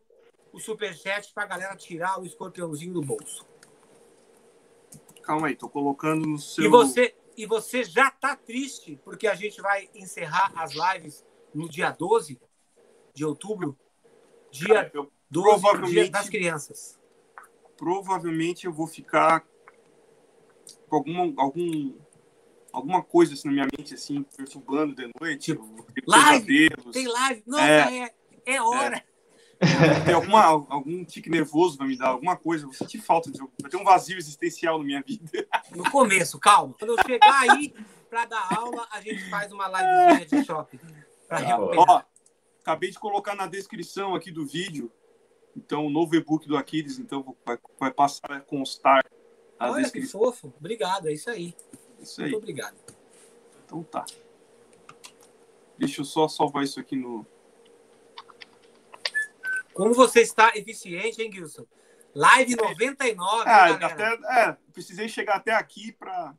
o 0.51 0.59
superchat 0.59 1.31
para 1.31 1.43
a 1.43 1.45
galera 1.45 1.75
tirar 1.75 2.19
o 2.19 2.25
escorpiãozinho 2.25 2.93
do 2.93 3.01
bolso. 3.03 3.45
Calma 5.21 5.49
aí, 5.49 5.55
tô 5.55 5.69
colocando 5.69 6.25
no 6.25 6.39
seu. 6.39 6.65
E 6.65 6.67
você, 6.67 7.15
e 7.37 7.45
você 7.45 7.83
já 7.83 8.09
tá 8.09 8.35
triste, 8.35 8.99
porque 9.05 9.27
a 9.27 9.35
gente 9.35 9.61
vai 9.61 9.91
encerrar 9.93 10.51
as 10.55 10.71
lives 10.73 11.23
no 11.53 11.69
dia 11.69 11.91
12 11.91 12.41
de 13.13 13.23
outubro, 13.23 13.77
dia 14.49 14.89
eu, 14.91 15.11
12 15.29 15.91
dia 15.91 16.09
das 16.09 16.27
crianças. 16.27 16.99
Provavelmente 17.77 18.65
eu 18.65 18.73
vou 18.73 18.87
ficar 18.87 19.45
com 20.87 20.95
alguma, 20.95 21.41
algum, 21.41 21.93
alguma 22.71 23.03
coisa 23.03 23.33
assim 23.33 23.47
na 23.47 23.53
minha 23.53 23.67
mente, 23.77 23.93
assim, 23.93 24.23
perturbando 24.35 24.95
de 24.95 25.09
noite. 25.19 25.53
Tipo, 25.53 25.85
live! 26.05 26.69
Tem 26.91 27.07
live! 27.07 27.43
Nossa, 27.45 27.63
é, 27.63 28.03
é, 28.03 28.13
é 28.55 28.61
hora! 28.61 28.97
É. 28.97 29.13
Tem 30.05 30.13
alguma, 30.13 30.43
algum 30.43 31.05
tique 31.05 31.29
nervoso 31.29 31.77
vai 31.77 31.87
me 31.87 31.97
dar, 31.97 32.09
alguma 32.09 32.35
coisa. 32.35 32.65
Vou 32.65 32.73
sentir 32.73 32.99
falta 32.99 33.31
de. 33.31 33.39
Vai 33.39 33.71
ter 33.71 33.77
um 33.77 33.83
vazio 33.83 34.17
existencial 34.17 34.77
na 34.77 34.83
minha 34.83 35.01
vida. 35.01 35.47
No 35.73 35.89
começo, 35.89 36.39
calma. 36.39 36.75
Quando 36.77 36.97
eu 36.97 37.03
chegar 37.05 37.49
aí 37.49 37.73
para 38.09 38.25
dar 38.25 38.47
aula, 38.55 38.87
a 38.91 39.01
gente 39.01 39.29
faz 39.29 39.51
uma 39.51 39.67
livezinha 39.67 40.41
de 40.41 40.45
shopping. 40.45 40.79
Ah, 41.29 41.57
ó, 41.59 42.03
acabei 42.61 42.91
de 42.91 42.99
colocar 42.99 43.35
na 43.35 43.47
descrição 43.47 44.13
aqui 44.13 44.31
do 44.31 44.45
vídeo. 44.45 44.91
Então, 45.55 45.85
o 45.85 45.89
novo 45.89 46.15
e-book 46.15 46.47
do 46.47 46.57
Aquiles, 46.57 46.99
então 46.99 47.35
vai, 47.45 47.57
vai 47.79 47.91
passar 47.91 48.31
a 48.31 48.39
constar. 48.39 49.03
Olha 49.59 49.89
que 49.89 50.01
fofo. 50.01 50.53
Obrigado, 50.59 51.07
é 51.07 51.13
isso 51.13 51.29
aí. 51.29 51.55
Isso 51.99 52.21
aí. 52.21 52.31
Muito 52.31 52.41
obrigado. 52.41 52.75
Então 53.65 53.83
tá. 53.83 54.05
Deixa 55.77 56.01
eu 56.01 56.05
só 56.05 56.27
salvar 56.27 56.63
isso 56.63 56.79
aqui 56.79 56.95
no, 56.95 57.25
como 59.73 59.93
você 59.93 60.21
está 60.21 60.51
eficiente, 60.55 61.21
hein, 61.21 61.31
Gilson? 61.31 61.65
Live 62.15 62.55
99, 62.55 63.49
é, 63.49 63.53
até, 63.53 64.13
é, 64.13 64.57
precisei 64.71 65.09
chegar 65.09 65.37
até 65.37 65.51
aqui 65.51 65.91
para 65.91 66.35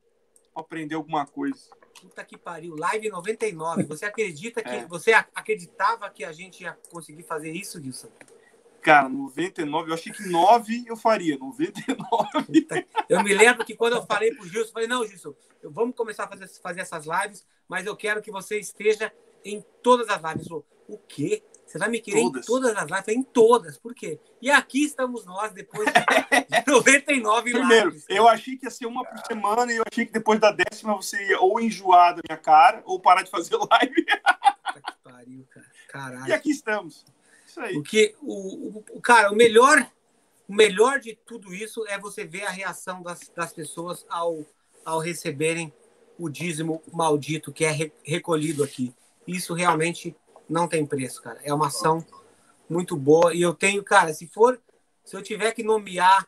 aprender 0.54 0.94
alguma 0.94 1.26
coisa. 1.26 1.68
Puta 2.00 2.24
que 2.24 2.38
pariu, 2.38 2.76
live 2.76 3.08
99. 3.08 3.82
Você 3.84 4.04
acredita 4.04 4.62
que. 4.62 4.68
É. 4.68 4.86
Você 4.86 5.12
acreditava 5.12 6.08
que 6.10 6.24
a 6.24 6.32
gente 6.32 6.62
ia 6.62 6.78
conseguir 6.90 7.24
fazer 7.24 7.50
isso, 7.50 7.82
Gilson? 7.82 8.08
Cara, 8.84 9.08
99, 9.08 9.90
eu 9.90 9.94
achei 9.94 10.12
que 10.12 10.28
9 10.28 10.84
eu 10.86 10.94
faria, 10.94 11.38
99. 11.38 12.66
Eu 13.08 13.22
me 13.24 13.32
lembro 13.32 13.64
que 13.64 13.74
quando 13.74 13.94
eu 13.94 14.04
falei 14.04 14.34
pro 14.34 14.46
Gilson, 14.46 14.68
eu 14.68 14.72
falei, 14.74 14.86
não, 14.86 15.06
Gilson, 15.06 15.34
vamos 15.62 15.96
começar 15.96 16.24
a 16.24 16.28
fazer, 16.28 16.46
fazer 16.62 16.80
essas 16.82 17.06
lives, 17.06 17.46
mas 17.66 17.86
eu 17.86 17.96
quero 17.96 18.20
que 18.20 18.30
você 18.30 18.58
esteja 18.58 19.10
em 19.42 19.64
todas 19.82 20.06
as 20.10 20.22
lives. 20.22 20.50
O 20.86 20.98
quê? 21.08 21.42
Você 21.64 21.78
vai 21.78 21.88
me 21.88 21.98
querer 21.98 22.20
todas. 22.20 22.42
em 22.42 22.46
todas 22.46 22.76
as 22.76 22.84
lives? 22.90 23.08
Em 23.08 23.22
todas. 23.22 23.78
Por 23.78 23.94
quê? 23.94 24.20
E 24.42 24.50
aqui 24.50 24.84
estamos 24.84 25.24
nós, 25.24 25.50
depois 25.52 25.88
de 25.90 25.94
99 26.70 27.52
Primeiro, 27.52 27.88
lives. 27.88 28.04
eu 28.06 28.28
achei 28.28 28.58
que 28.58 28.66
ia 28.66 28.70
ser 28.70 28.84
uma 28.84 29.02
por 29.02 29.18
semana 29.26 29.72
e 29.72 29.76
eu 29.76 29.84
achei 29.90 30.04
que 30.04 30.12
depois 30.12 30.38
da 30.38 30.52
décima 30.52 30.94
você 30.94 31.26
ia 31.26 31.40
ou 31.40 31.58
enjoar 31.58 32.14
da 32.14 32.20
minha 32.28 32.38
cara 32.38 32.82
ou 32.84 33.00
parar 33.00 33.22
de 33.22 33.30
fazer 33.30 33.56
live. 33.70 34.04
Puta 34.04 34.82
que 34.82 34.92
pariu, 35.02 35.46
cara. 35.50 35.66
Caralho. 35.88 36.28
E 36.28 36.32
aqui 36.34 36.50
estamos. 36.50 37.02
Aí. 37.60 37.74
Porque, 37.74 38.14
o, 38.22 38.82
o, 38.90 39.00
cara, 39.00 39.30
o 39.30 39.36
melhor, 39.36 39.86
o 40.48 40.54
melhor 40.54 40.98
de 41.00 41.14
tudo 41.26 41.54
isso 41.54 41.86
é 41.86 41.98
você 41.98 42.24
ver 42.24 42.44
a 42.44 42.50
reação 42.50 43.02
das, 43.02 43.30
das 43.34 43.52
pessoas 43.52 44.04
ao, 44.08 44.44
ao 44.84 44.98
receberem 44.98 45.72
o 46.18 46.28
dízimo 46.28 46.82
maldito 46.92 47.52
que 47.52 47.64
é 47.64 47.70
re, 47.70 47.92
recolhido 48.04 48.62
aqui. 48.62 48.94
Isso 49.26 49.54
realmente 49.54 50.14
não 50.48 50.68
tem 50.68 50.86
preço, 50.86 51.22
cara. 51.22 51.40
É 51.42 51.52
uma 51.52 51.68
ação 51.68 52.04
muito 52.68 52.96
boa. 52.96 53.34
E 53.34 53.42
eu 53.42 53.54
tenho, 53.54 53.82
cara, 53.82 54.12
se 54.12 54.26
for, 54.26 54.60
se 55.04 55.16
eu 55.16 55.22
tiver 55.22 55.52
que 55.52 55.62
nomear 55.62 56.26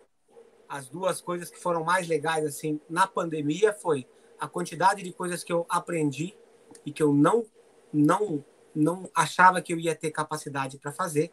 as 0.68 0.88
duas 0.88 1.20
coisas 1.20 1.50
que 1.50 1.58
foram 1.58 1.84
mais 1.84 2.08
legais 2.08 2.44
assim 2.44 2.80
na 2.88 3.06
pandemia 3.06 3.72
foi 3.72 4.06
a 4.38 4.48
quantidade 4.48 5.02
de 5.02 5.12
coisas 5.12 5.44
que 5.44 5.52
eu 5.52 5.64
aprendi 5.68 6.36
e 6.84 6.92
que 6.92 7.02
eu 7.02 7.12
não 7.12 7.46
não 7.92 8.44
não 8.76 9.10
achava 9.14 9.62
que 9.62 9.72
eu 9.72 9.78
ia 9.78 9.94
ter 9.94 10.10
capacidade 10.10 10.78
para 10.78 10.92
fazer, 10.92 11.32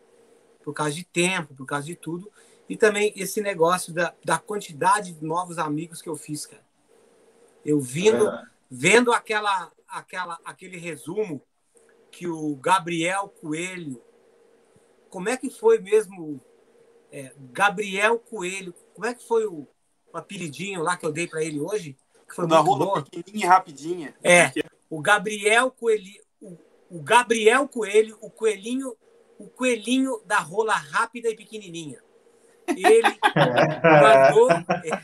por 0.63 0.73
causa 0.73 0.93
de 0.93 1.03
tempo, 1.03 1.53
por 1.53 1.65
causa 1.65 1.86
de 1.86 1.95
tudo. 1.95 2.32
E 2.69 2.77
também 2.77 3.13
esse 3.15 3.41
negócio 3.41 3.93
da, 3.93 4.13
da 4.23 4.39
quantidade 4.39 5.12
de 5.12 5.25
novos 5.25 5.58
amigos 5.58 6.01
que 6.01 6.08
eu 6.08 6.15
fiz, 6.15 6.45
cara. 6.45 6.63
Eu 7.65 7.79
vindo, 7.79 8.27
é. 8.27 8.43
vendo 8.69 9.12
aquela, 9.12 9.71
aquela, 9.88 10.39
aquele 10.45 10.77
resumo 10.77 11.41
que 12.10 12.27
o 12.27 12.56
Gabriel 12.56 13.27
Coelho. 13.27 14.01
Como 15.10 15.29
é 15.29 15.36
que 15.36 15.49
foi 15.49 15.79
mesmo? 15.79 16.39
É, 17.12 17.34
Gabriel 17.51 18.17
Coelho. 18.19 18.73
Como 18.93 19.06
é 19.06 19.13
que 19.13 19.27
foi 19.27 19.45
o, 19.45 19.67
o 20.12 20.17
apelidinho 20.17 20.82
lá 20.82 20.95
que 20.95 21.06
eu 21.06 21.12
dei 21.12 21.27
para 21.27 21.43
ele 21.43 21.60
hoje? 21.60 21.97
Que 22.27 22.36
foi 22.36 22.47
da 22.47 22.60
rola 22.60 23.03
pequenininha 23.03 23.45
e 23.45 23.49
rapidinha. 23.49 24.15
É. 24.23 24.51
O 24.89 25.01
Gabriel 25.01 25.71
Coelho, 25.71 26.22
o 26.93 27.01
Gabriel 27.01 27.67
Coelho, 27.67 28.19
o 28.21 28.29
coelhinho, 28.29 28.95
o 29.39 29.47
coelhinho 29.47 30.21
da 30.27 30.38
rola 30.38 30.75
rápida 30.75 31.27
e 31.27 31.36
pequenininha. 31.36 31.99
Ele 32.67 33.17
mandou. 33.84 34.47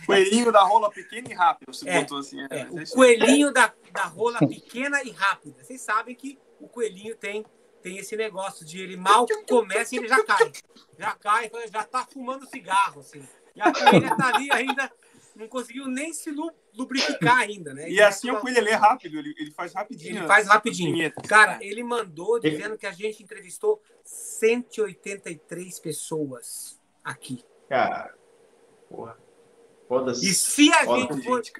Coelhinho 0.05 0.51
da 0.51 0.61
rola 0.61 0.91
pequena 0.91 1.31
e 1.31 1.33
rápida, 1.33 1.73
você 1.73 1.89
é, 1.89 1.99
botou 1.99 2.19
assim. 2.19 2.39
É, 2.41 2.59
é, 2.59 2.67
o 2.69 2.89
coelhinho 2.91 3.51
da, 3.51 3.73
da 3.91 4.03
rola 4.03 4.37
pequena 4.37 5.01
e 5.01 5.09
rápida. 5.09 5.63
Vocês 5.63 5.81
sabem 5.81 6.13
que 6.13 6.37
o 6.61 6.67
coelhinho 6.67 7.15
tem, 7.15 7.43
tem 7.81 7.97
esse 7.97 8.15
negócio 8.15 8.63
de 8.63 8.79
ele 8.79 8.95
mal 8.95 9.25
começa 9.47 9.95
e 9.95 9.97
ele 9.97 10.07
já 10.07 10.23
cai. 10.23 10.51
Já 10.97 11.15
cai, 11.15 11.51
já 11.73 11.83
tá 11.83 12.05
fumando 12.05 12.47
cigarro, 12.47 12.99
assim. 12.99 13.27
E 13.55 13.61
a 13.61 13.73
coelha 13.73 14.15
tá 14.15 14.27
ali 14.27 14.47
ainda 14.51 14.91
não 15.39 15.47
conseguiu 15.47 15.87
nem 15.87 16.13
se 16.13 16.29
lubrificar 16.75 17.39
ainda, 17.47 17.73
né? 17.73 17.89
E, 17.89 17.95
e 17.95 18.01
assim 18.01 18.29
o 18.29 18.41
Coelho 18.41 18.57
ele 18.57 18.69
é 18.69 18.75
rápido, 18.75 19.17
ele, 19.17 19.33
ele 19.39 19.51
faz 19.51 19.73
rapidinho. 19.73 20.17
Ele 20.17 20.27
faz 20.27 20.47
rapidinho. 20.47 21.13
Cara, 21.27 21.57
ele 21.61 21.81
mandou 21.81 22.37
dizendo 22.39 22.77
que 22.77 22.85
a 22.85 22.91
gente 22.91 23.23
entrevistou 23.23 23.81
183 24.03 25.79
pessoas 25.79 26.77
aqui. 27.03 27.43
Cara, 27.69 28.13
porra. 28.89 29.17
E 30.21 30.31
se 30.33 30.71
a 30.71 30.85
gente 30.85 31.23
for, 31.23 31.43
gente, 31.43 31.51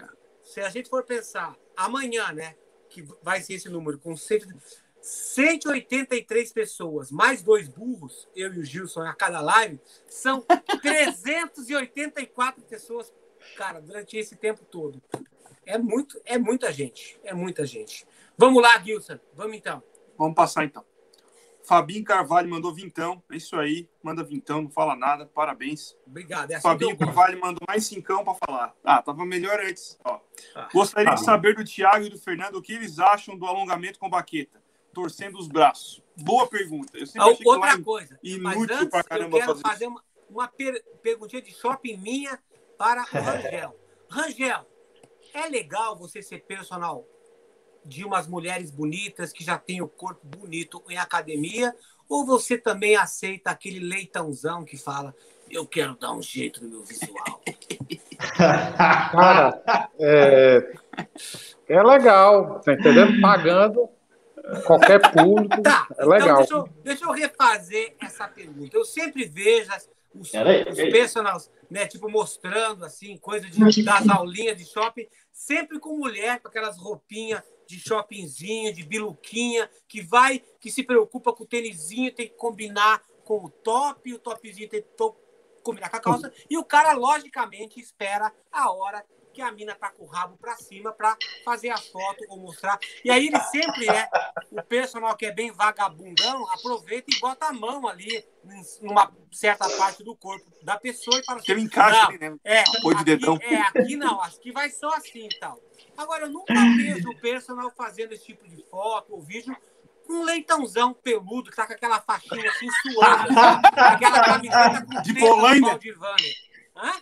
se 0.43 0.61
a 0.61 0.69
gente 0.69 0.87
for 0.87 1.03
pensar 1.03 1.57
amanhã, 1.75 2.31
né, 2.31 2.55
que 2.89 3.03
vai 3.23 3.41
ser 3.41 3.55
esse 3.55 3.67
número 3.69 3.97
com 3.97 4.15
183 4.15 6.51
pessoas, 6.51 7.09
mais 7.11 7.41
dois 7.41 7.67
burros, 7.67 8.29
eu 8.35 8.53
e 8.53 8.59
o 8.59 8.63
Gilson 8.63 9.01
a 9.01 9.15
cada 9.15 9.41
live, 9.41 9.79
são 10.07 10.45
384 10.81 12.63
pessoas 12.65 13.11
cara, 13.55 13.81
durante 13.81 14.17
esse 14.17 14.35
tempo 14.35 14.63
todo. 14.65 15.01
É 15.65 15.77
muito, 15.77 16.19
é 16.25 16.37
muita 16.37 16.71
gente, 16.73 17.19
é 17.23 17.33
muita 17.33 17.65
gente. 17.65 18.05
Vamos 18.37 18.61
lá, 18.61 18.79
Gilson, 18.79 19.19
vamos 19.35 19.55
então. 19.55 19.83
Vamos 20.17 20.35
passar 20.35 20.65
então. 20.65 20.83
Fabinho 21.69 22.03
Carvalho 22.03 22.49
mandou 22.49 22.73
vintão, 22.73 23.21
é 23.31 23.37
isso 23.37 23.55
aí, 23.55 23.87
manda 24.01 24.23
vintão, 24.23 24.63
não 24.63 24.71
fala 24.71 24.95
nada, 24.95 25.27
parabéns. 25.27 25.95
Obrigado. 26.07 26.49
É 26.49 26.55
assim 26.55 26.63
Fabinho 26.63 26.97
Carvalho 26.97 27.39
mandou 27.39 27.61
mais 27.67 27.85
cincão 27.85 28.23
para 28.23 28.33
falar. 28.33 28.75
Ah, 28.83 29.03
tava 29.03 29.23
melhor 29.23 29.59
antes. 29.59 29.95
Ó. 30.03 30.19
Ah, 30.55 30.67
Gostaria 30.73 31.13
de 31.13 31.23
saber 31.23 31.53
do 31.53 31.63
Thiago 31.63 32.05
e 32.05 32.09
do 32.09 32.17
Fernando 32.17 32.55
o 32.55 32.61
que 32.63 32.73
eles 32.73 32.97
acham 32.97 33.37
do 33.37 33.45
alongamento 33.45 33.99
com 33.99 34.09
baqueta, 34.09 34.59
torcendo 34.91 35.37
os 35.37 35.47
braços. 35.47 36.01
Boa 36.17 36.47
pergunta. 36.47 36.97
Eu 36.97 37.05
sempre 37.05 37.29
ah, 37.29 37.37
outra 37.45 37.79
coisa, 37.83 38.19
inútil 38.23 38.43
mas 38.43 38.81
antes, 38.81 39.01
caramba 39.03 39.37
eu 39.37 39.39
quero 39.39 39.51
fazer, 39.51 39.61
fazer 39.61 39.87
uma, 39.87 40.03
uma 40.27 40.47
per 40.47 40.83
perguntinha 41.03 41.43
de 41.43 41.53
shopping 41.53 41.97
minha 41.97 42.39
para 42.79 43.01
o 43.01 43.05
Rangel. 43.19 43.75
Rangel, 44.09 44.65
é 45.33 45.49
legal 45.49 45.97
você 45.97 46.21
ser 46.21 46.39
personal 46.45 47.05
de 47.85 48.05
umas 48.05 48.27
mulheres 48.27 48.71
bonitas 48.71 49.33
que 49.33 49.43
já 49.43 49.57
têm 49.57 49.81
o 49.81 49.87
corpo 49.87 50.25
bonito 50.25 50.81
em 50.89 50.97
academia? 50.97 51.75
Ou 52.07 52.25
você 52.25 52.57
também 52.57 52.95
aceita 52.95 53.51
aquele 53.51 53.79
leitãozão 53.79 54.63
que 54.63 54.77
fala, 54.77 55.13
eu 55.51 55.67
quero 55.67 55.95
dar 55.95 56.13
um 56.13 56.21
jeito 56.21 56.63
no 56.63 56.69
meu 56.69 56.83
visual? 56.83 57.41
Cara, 58.35 59.61
é, 59.99 60.73
é 61.67 61.83
legal, 61.83 62.59
tá 62.61 62.73
entendendo? 62.73 63.21
Pagando 63.21 63.89
qualquer 64.65 64.99
público, 65.11 65.61
tá, 65.61 65.87
é 65.91 65.93
então 65.93 66.09
legal. 66.09 66.37
Deixa 66.37 66.53
eu, 66.53 66.69
deixa 66.83 67.05
eu 67.05 67.11
refazer 67.11 67.95
essa 68.01 68.27
pergunta. 68.27 68.75
Eu 68.75 68.85
sempre 68.85 69.25
vejo 69.25 69.71
as, 69.71 69.87
os, 70.13 70.31
os 70.31 70.75
personagens, 70.91 71.51
né, 71.69 71.87
tipo, 71.87 72.09
mostrando, 72.09 72.83
assim, 72.83 73.17
coisa 73.17 73.47
de, 73.47 73.83
das 73.83 74.09
aulinhas 74.09 74.57
de 74.57 74.65
shopping, 74.65 75.07
sempre 75.31 75.79
com 75.79 75.97
mulher, 75.97 76.39
com 76.39 76.47
aquelas 76.47 76.77
roupinhas 76.77 77.43
de 77.67 77.79
shoppingzinho, 77.79 78.73
de 78.73 78.83
biluquinha, 78.83 79.69
que 79.87 80.01
vai, 80.01 80.43
que 80.59 80.71
se 80.71 80.83
preocupa 80.83 81.31
com 81.31 81.43
o 81.43 81.47
tênisinho, 81.47 82.13
tem 82.13 82.27
que 82.27 82.33
combinar 82.35 83.03
com 83.23 83.45
o 83.45 83.49
top, 83.49 84.11
o 84.11 84.17
topzinho 84.17 84.67
tem 84.67 84.81
que 84.81 84.87
combinar 85.61 85.89
com 85.89 85.97
a 85.97 85.99
calça, 85.99 86.33
e 86.49 86.57
o 86.57 86.63
cara, 86.63 86.93
logicamente, 86.93 87.79
espera 87.79 88.33
a 88.51 88.71
hora 88.71 89.05
que 89.39 89.41
a 89.41 89.51
mina 89.53 89.73
tá 89.73 89.89
com 89.89 90.03
o 90.03 90.07
rabo 90.07 90.35
para 90.37 90.53
cima 90.57 90.91
para 90.91 91.15
fazer 91.45 91.69
a 91.69 91.77
foto 91.77 92.25
ou 92.27 92.37
mostrar. 92.37 92.77
E 93.05 93.09
aí 93.09 93.27
ele 93.27 93.39
sempre 93.39 93.87
é 93.87 94.09
o 94.51 94.61
personal 94.61 95.15
que 95.15 95.25
é 95.25 95.31
bem 95.31 95.49
vagabundão, 95.49 96.51
aproveita 96.51 97.09
e 97.09 97.19
bota 97.21 97.45
a 97.45 97.53
mão 97.53 97.87
ali 97.87 98.25
numa 98.81 99.09
certa 99.31 99.69
parte 99.77 100.03
do 100.03 100.13
corpo 100.13 100.45
da 100.61 100.77
pessoa 100.77 101.17
e 101.17 101.23
fala 101.23 101.39
assim, 101.39 101.53
encaixa 101.53 102.07
ali, 102.07 102.19
né? 102.19 102.35
É, 102.43 102.59
aqui, 102.59 103.03
dedão. 103.05 103.39
é, 103.41 103.61
aqui 103.61 103.95
não, 103.95 104.21
aqui 104.21 104.51
vai 104.51 104.69
só 104.69 104.89
assim 104.95 105.27
e 105.27 105.39
tal. 105.39 105.57
Agora, 105.97 106.25
eu 106.25 106.29
nunca 106.29 106.53
vejo 106.53 107.09
o 107.09 107.17
personal 107.17 107.71
fazendo 107.71 108.11
esse 108.11 108.25
tipo 108.25 108.45
de 108.45 108.61
foto 108.69 109.13
ou 109.13 109.21
vídeo 109.21 109.55
com 110.05 110.13
um 110.15 110.23
leitãozão 110.23 110.93
peludo 110.93 111.49
que 111.49 111.55
tá 111.55 111.65
com 111.65 111.73
aquela 111.73 112.01
faixinha 112.01 112.49
assim 112.49 112.67
suando, 112.81 113.39
aquela 113.73 114.21
camiseta 114.21 114.85
com 114.85 115.01
de 115.01 115.13
Polônia. 115.13 115.79
Hã? 116.75 116.93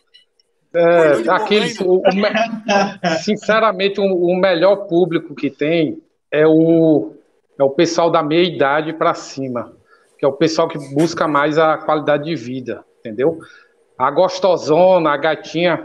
É, 0.80 1.30
aqueles, 1.32 1.80
o, 1.80 1.98
o, 1.98 3.18
sinceramente, 3.24 4.00
o, 4.00 4.04
o, 4.04 4.36
melhor 4.36 4.88
público 4.88 5.34
que 5.34 5.50
tem 5.50 6.00
é 6.32 6.46
o, 6.46 7.14
é 7.58 7.64
o 7.64 7.72
pessoal 7.72 8.12
da 8.12 8.22
meia 8.22 8.44
idade 8.44 8.94
para 8.94 9.16
cima, 9.16 9.74
que 10.20 10.24
é 10.26 10.28
o 10.28 10.34
pessoal 10.34 10.68
que 10.68 10.78
busca 10.94 11.28
mais 11.28 11.58
a 11.58 11.78
qualidade 11.78 12.26
de 12.26 12.36
vida, 12.36 12.86
entendeu? 13.00 13.40
A 13.98 14.12
gostosona, 14.12 15.10
a 15.12 15.18
gatinha, 15.18 15.84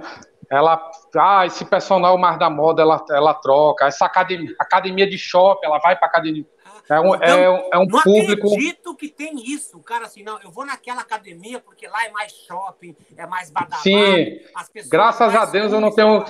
ela, 0.50 0.90
ah, 1.16 1.46
esse 1.46 1.64
personal 1.64 2.18
mais 2.18 2.38
da 2.38 2.50
moda, 2.50 2.82
ela, 2.82 3.02
ela 3.10 3.32
troca. 3.32 3.86
Essa 3.86 4.04
academia, 4.04 4.54
academia 4.58 5.08
de 5.08 5.16
shopping, 5.16 5.66
ela 5.66 5.78
vai 5.78 5.96
para 5.96 6.06
academia 6.06 6.44
é 6.88 7.00
um, 7.00 7.14
então, 7.14 7.26
é, 7.26 7.68
é 7.72 7.78
um 7.78 7.86
não 7.86 8.00
público. 8.02 8.46
Não 8.46 8.54
acredito 8.54 8.94
que 8.96 9.08
tem 9.08 9.34
isso. 9.36 9.78
O 9.78 9.82
cara 9.82 10.06
assim, 10.06 10.22
não, 10.22 10.40
eu 10.42 10.50
vou 10.50 10.66
naquela 10.66 11.00
academia 11.00 11.60
porque 11.60 11.86
lá 11.86 12.06
é 12.06 12.10
mais 12.10 12.32
shopping, 12.32 12.96
é 13.16 13.26
mais 13.26 13.50
badalado. 13.50 13.82
Sim, 13.82 14.40
graças 14.88 15.34
a 15.34 15.44
Deus 15.46 15.72
eu 15.72 15.80
não 15.80 15.90
tenho. 15.90 16.24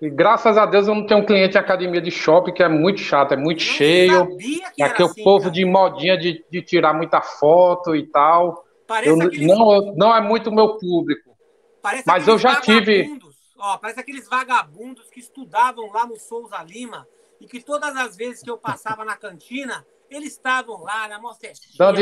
E 0.00 0.10
graças 0.10 0.58
a 0.58 0.66
Deus 0.66 0.86
eu 0.86 0.94
não 0.94 1.06
tenho 1.06 1.20
um 1.20 1.24
cliente 1.24 1.56
em 1.56 1.60
academia 1.60 2.02
de 2.02 2.10
shopping 2.10 2.52
que 2.52 2.62
é 2.62 2.68
muito 2.68 3.00
chato, 3.00 3.32
é 3.32 3.36
muito 3.36 3.62
cheio. 3.62 4.36
É 4.78 4.84
aquele 4.84 5.08
assim, 5.08 5.24
povo 5.24 5.44
cara. 5.44 5.52
de 5.52 5.64
modinha 5.64 6.18
de, 6.18 6.44
de 6.50 6.62
tirar 6.62 6.92
muita 6.92 7.22
foto 7.22 7.96
e 7.96 8.06
tal. 8.06 8.64
Eu, 9.02 9.16
não, 9.16 9.94
não 9.96 10.14
é 10.14 10.20
muito 10.20 10.50
o 10.50 10.54
meu 10.54 10.76
público. 10.76 11.34
Parece 11.82 12.04
mas 12.06 12.28
eu 12.28 12.38
já 12.38 12.60
tive. 12.60 13.18
Ó, 13.58 13.78
parece 13.78 13.98
aqueles 13.98 14.28
vagabundos 14.28 15.08
que 15.08 15.18
estudavam 15.18 15.90
lá 15.90 16.06
no 16.06 16.16
Souza 16.16 16.62
Lima 16.62 17.08
e 17.40 17.46
que 17.46 17.60
todas 17.60 17.96
as 17.96 18.16
vezes 18.16 18.42
que 18.42 18.50
eu 18.50 18.58
passava 18.58 19.04
na 19.04 19.16
cantina, 19.16 19.86
eles 20.10 20.32
estavam 20.32 20.82
lá 20.82 21.08
na 21.08 21.20
mostra 21.20 21.52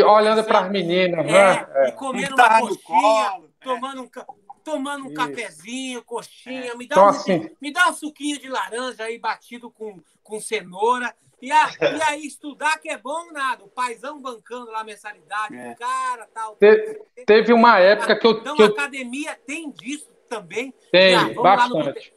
olhando 0.06 0.44
para 0.44 0.60
as 0.60 0.70
meninas, 0.70 1.26
é, 1.26 1.32
né? 1.32 1.66
É. 1.74 1.88
E 1.88 1.92
comendo 1.92 2.34
uma 2.34 2.60
coxinha, 2.60 3.42
tomando 3.60 4.02
um, 4.02 4.10
tomando 4.62 5.04
um 5.04 5.06
Isso. 5.08 5.14
cafezinho, 5.14 6.02
coxinha, 6.02 6.72
é. 6.72 6.74
me, 6.74 6.86
dá 6.86 6.94
então, 6.94 7.04
um, 7.04 7.08
assim... 7.08 7.50
me 7.60 7.72
dá 7.72 7.88
um 7.88 7.92
suquinho 7.92 8.38
de 8.38 8.48
laranja 8.48 9.04
aí 9.04 9.18
batido 9.18 9.70
com, 9.70 10.00
com 10.22 10.40
cenoura. 10.40 11.14
E, 11.42 11.52
a, 11.52 11.68
e 11.80 12.02
aí, 12.04 12.26
estudar 12.26 12.78
que 12.78 12.88
é 12.88 12.96
bom 12.96 13.30
nada. 13.30 13.64
O 13.64 13.68
paizão 13.68 14.20
bancando 14.20 14.70
lá 14.70 14.80
a 14.80 14.84
mensalidade, 14.84 15.54
é. 15.54 15.72
o 15.72 15.76
cara 15.76 16.26
tal. 16.32 16.56
Te, 16.56 17.02
teve 17.26 17.52
uma 17.52 17.78
época 17.78 18.16
que 18.16 18.26
eu. 18.26 18.30
Então, 18.32 18.56
que 18.56 18.62
a 18.62 18.66
eu... 18.66 18.72
academia 18.72 19.38
tem 19.46 19.70
disso 19.70 20.08
também. 20.26 20.72
Tem, 20.90 21.14
ah, 21.14 21.28
bastante. 21.34 22.13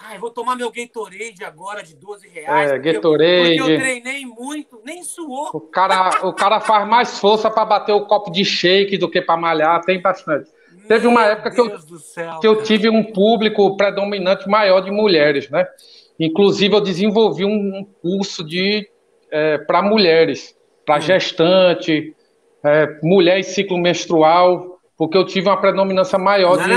Ai, 0.00 0.18
vou 0.18 0.30
tomar 0.30 0.54
meu 0.54 0.70
Gatorade 0.70 1.44
agora 1.44 1.82
de 1.82 1.96
12 1.96 2.28
reais. 2.28 2.70
É, 2.70 2.74
porque 2.74 2.92
Gatorade. 2.92 3.56
Eu, 3.56 3.64
porque 3.64 3.72
eu 3.72 3.78
treinei 3.78 4.24
muito, 4.24 4.80
nem 4.84 5.02
suou. 5.02 5.50
O 5.52 5.60
cara, 5.60 6.26
o 6.26 6.32
cara 6.32 6.60
faz 6.60 6.86
mais 6.86 7.18
força 7.18 7.50
para 7.50 7.64
bater 7.64 7.92
o 7.92 8.06
copo 8.06 8.30
de 8.30 8.44
shake 8.44 8.96
do 8.96 9.10
que 9.10 9.20
para 9.20 9.36
malhar, 9.36 9.80
tem 9.84 10.00
bastante. 10.00 10.50
Meu 10.72 10.86
Teve 10.86 11.06
uma 11.06 11.24
época 11.24 11.50
que 11.50 11.60
eu, 11.60 11.98
céu, 11.98 12.40
que 12.40 12.46
eu 12.46 12.62
tive 12.62 12.88
um 12.88 13.12
público 13.12 13.76
predominante 13.76 14.48
maior 14.48 14.80
de 14.80 14.90
mulheres, 14.90 15.50
né? 15.50 15.66
Inclusive, 16.18 16.74
eu 16.74 16.80
desenvolvi 16.80 17.44
um, 17.44 17.84
curso 18.00 18.44
de 18.44 18.88
é, 19.30 19.58
para 19.58 19.82
mulheres, 19.82 20.56
para 20.86 20.98
hum. 20.98 21.02
gestante, 21.02 22.14
é, 22.64 22.98
mulher 23.02 23.38
em 23.38 23.42
ciclo 23.42 23.78
menstrual, 23.78 24.77
porque 24.98 25.16
eu 25.16 25.24
tive 25.24 25.48
uma 25.48 25.56
predominância 25.56 26.18
maior 26.18 26.58
de. 26.58 26.68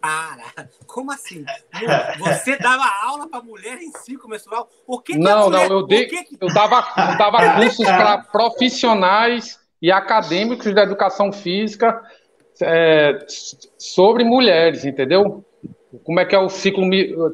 Para! 0.00 0.70
Como 0.86 1.12
assim? 1.12 1.44
Você 2.18 2.56
dava 2.56 2.84
aula 3.04 3.28
para 3.28 3.42
mulher 3.42 3.76
em 3.82 3.90
ciclo 3.92 4.30
menstrual? 4.30 4.70
O 4.86 4.98
que, 4.98 5.12
que 5.12 5.18
não, 5.18 5.50
mulher... 5.50 5.68
não, 5.68 5.76
eu, 5.76 5.86
dei, 5.86 6.06
que 6.06 6.24
que... 6.24 6.38
eu 6.40 6.48
dava, 6.48 6.82
eu 6.96 7.18
dava 7.18 7.56
cursos 7.56 7.84
para 7.84 8.18
profissionais 8.18 9.60
e 9.82 9.92
acadêmicos 9.92 10.74
da 10.74 10.84
educação 10.84 11.30
física 11.30 12.02
é, 12.62 13.18
sobre 13.76 14.24
mulheres, 14.24 14.86
entendeu? 14.86 15.44
Como 16.04 16.20
é 16.20 16.24
que 16.24 16.34
é 16.34 16.38
o 16.38 16.48
ciclo, 16.48 16.88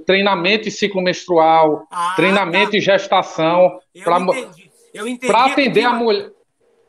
treinamento 0.05 0.67
e 0.67 0.71
ciclo 0.71 1.01
menstrual, 1.01 1.87
ah, 1.93 2.15
treinamento 2.17 2.73
tá. 2.73 2.77
e 2.77 2.81
gestação. 2.81 3.79
Para 5.27 5.45
atender 5.45 5.85
a 5.85 5.93
mulher 5.93 6.32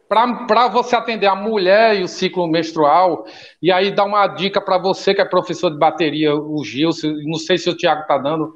para 0.08 0.68
você 0.68 0.96
atender 0.96 1.28
a 1.28 1.36
mulher 1.36 1.96
e 1.96 2.04
o 2.04 2.08
ciclo 2.08 2.48
menstrual, 2.48 3.26
e 3.62 3.72
aí 3.72 3.92
dar 3.92 4.06
uma 4.06 4.28
dica 4.28 4.62
para 4.62 4.78
você 4.78 5.14
que 5.14 5.22
é 5.22 5.26
professor 5.26 5.70
de 5.72 5.78
bateria, 5.78 6.36
o 6.36 6.64
Gil, 6.64 6.92
não 7.26 7.40
sei 7.40 7.58
se 7.58 7.70
o 7.70 7.76
Tiago 7.76 8.02
está 8.02 8.18
dando, 8.18 8.54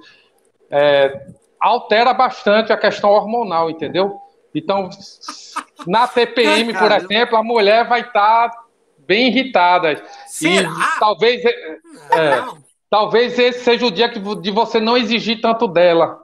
é, 0.70 1.28
altera 1.60 2.14
bastante 2.14 2.72
a 2.72 2.78
questão 2.78 3.10
hormonal, 3.10 3.70
entendeu? 3.70 4.18
Então, 4.54 4.90
na 5.86 6.08
TPM, 6.08 6.74
por 6.74 6.92
exemplo, 6.92 7.38
a 7.38 7.44
mulher 7.44 7.88
vai 7.88 8.02
estar 8.02 8.50
tá 8.50 8.64
bem 9.00 9.28
irritada. 9.28 10.04
Será? 10.28 10.70
E 10.70 11.00
talvez, 11.00 11.46
é, 11.46 11.50
é 12.12 12.46
talvez 12.90 13.38
esse 13.38 13.64
seja 13.64 13.86
o 13.86 13.92
dia 13.92 14.10
que, 14.10 14.20
de 14.20 14.52
você 14.52 14.80
não 14.80 14.98
exigir 14.98 15.42
tanto 15.42 15.68
dela. 15.68 16.22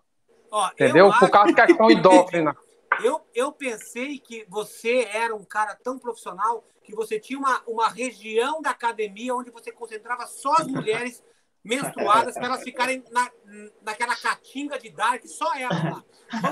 Ó, 0.52 0.68
entendeu? 0.68 1.12
Por 1.20 1.30
causa 1.30 1.54
da 1.54 1.66
questão 1.66 1.90
endócrina. 1.90 2.56
Eu, 3.02 3.22
eu 3.34 3.52
pensei 3.52 4.20
que 4.20 4.46
você 4.50 5.08
era 5.12 5.36
um 5.36 5.44
cara 5.44 5.76
tão 5.76 5.98
profissional 5.98 6.64
que 6.84 6.94
você 6.94 7.20
tinha 7.20 7.40
uma, 7.40 7.62
uma 7.66 7.88
região 7.88 8.62
da 8.62 8.72
academia 8.72 9.34
onde 9.34 9.50
você 9.50 9.72
concentrava 9.72 10.28
só 10.28 10.54
as 10.54 10.68
mulheres 10.68 11.24
menstruadas 11.64 12.34
para 12.34 12.46
elas 12.46 12.64
ficarem 12.64 13.04
na, 13.10 13.32
naquela 13.82 14.16
catinga 14.16 14.78
de 14.78 14.90
dark, 14.90 15.26
só 15.26 15.56
elas 15.56 15.84
lá. 15.84 16.04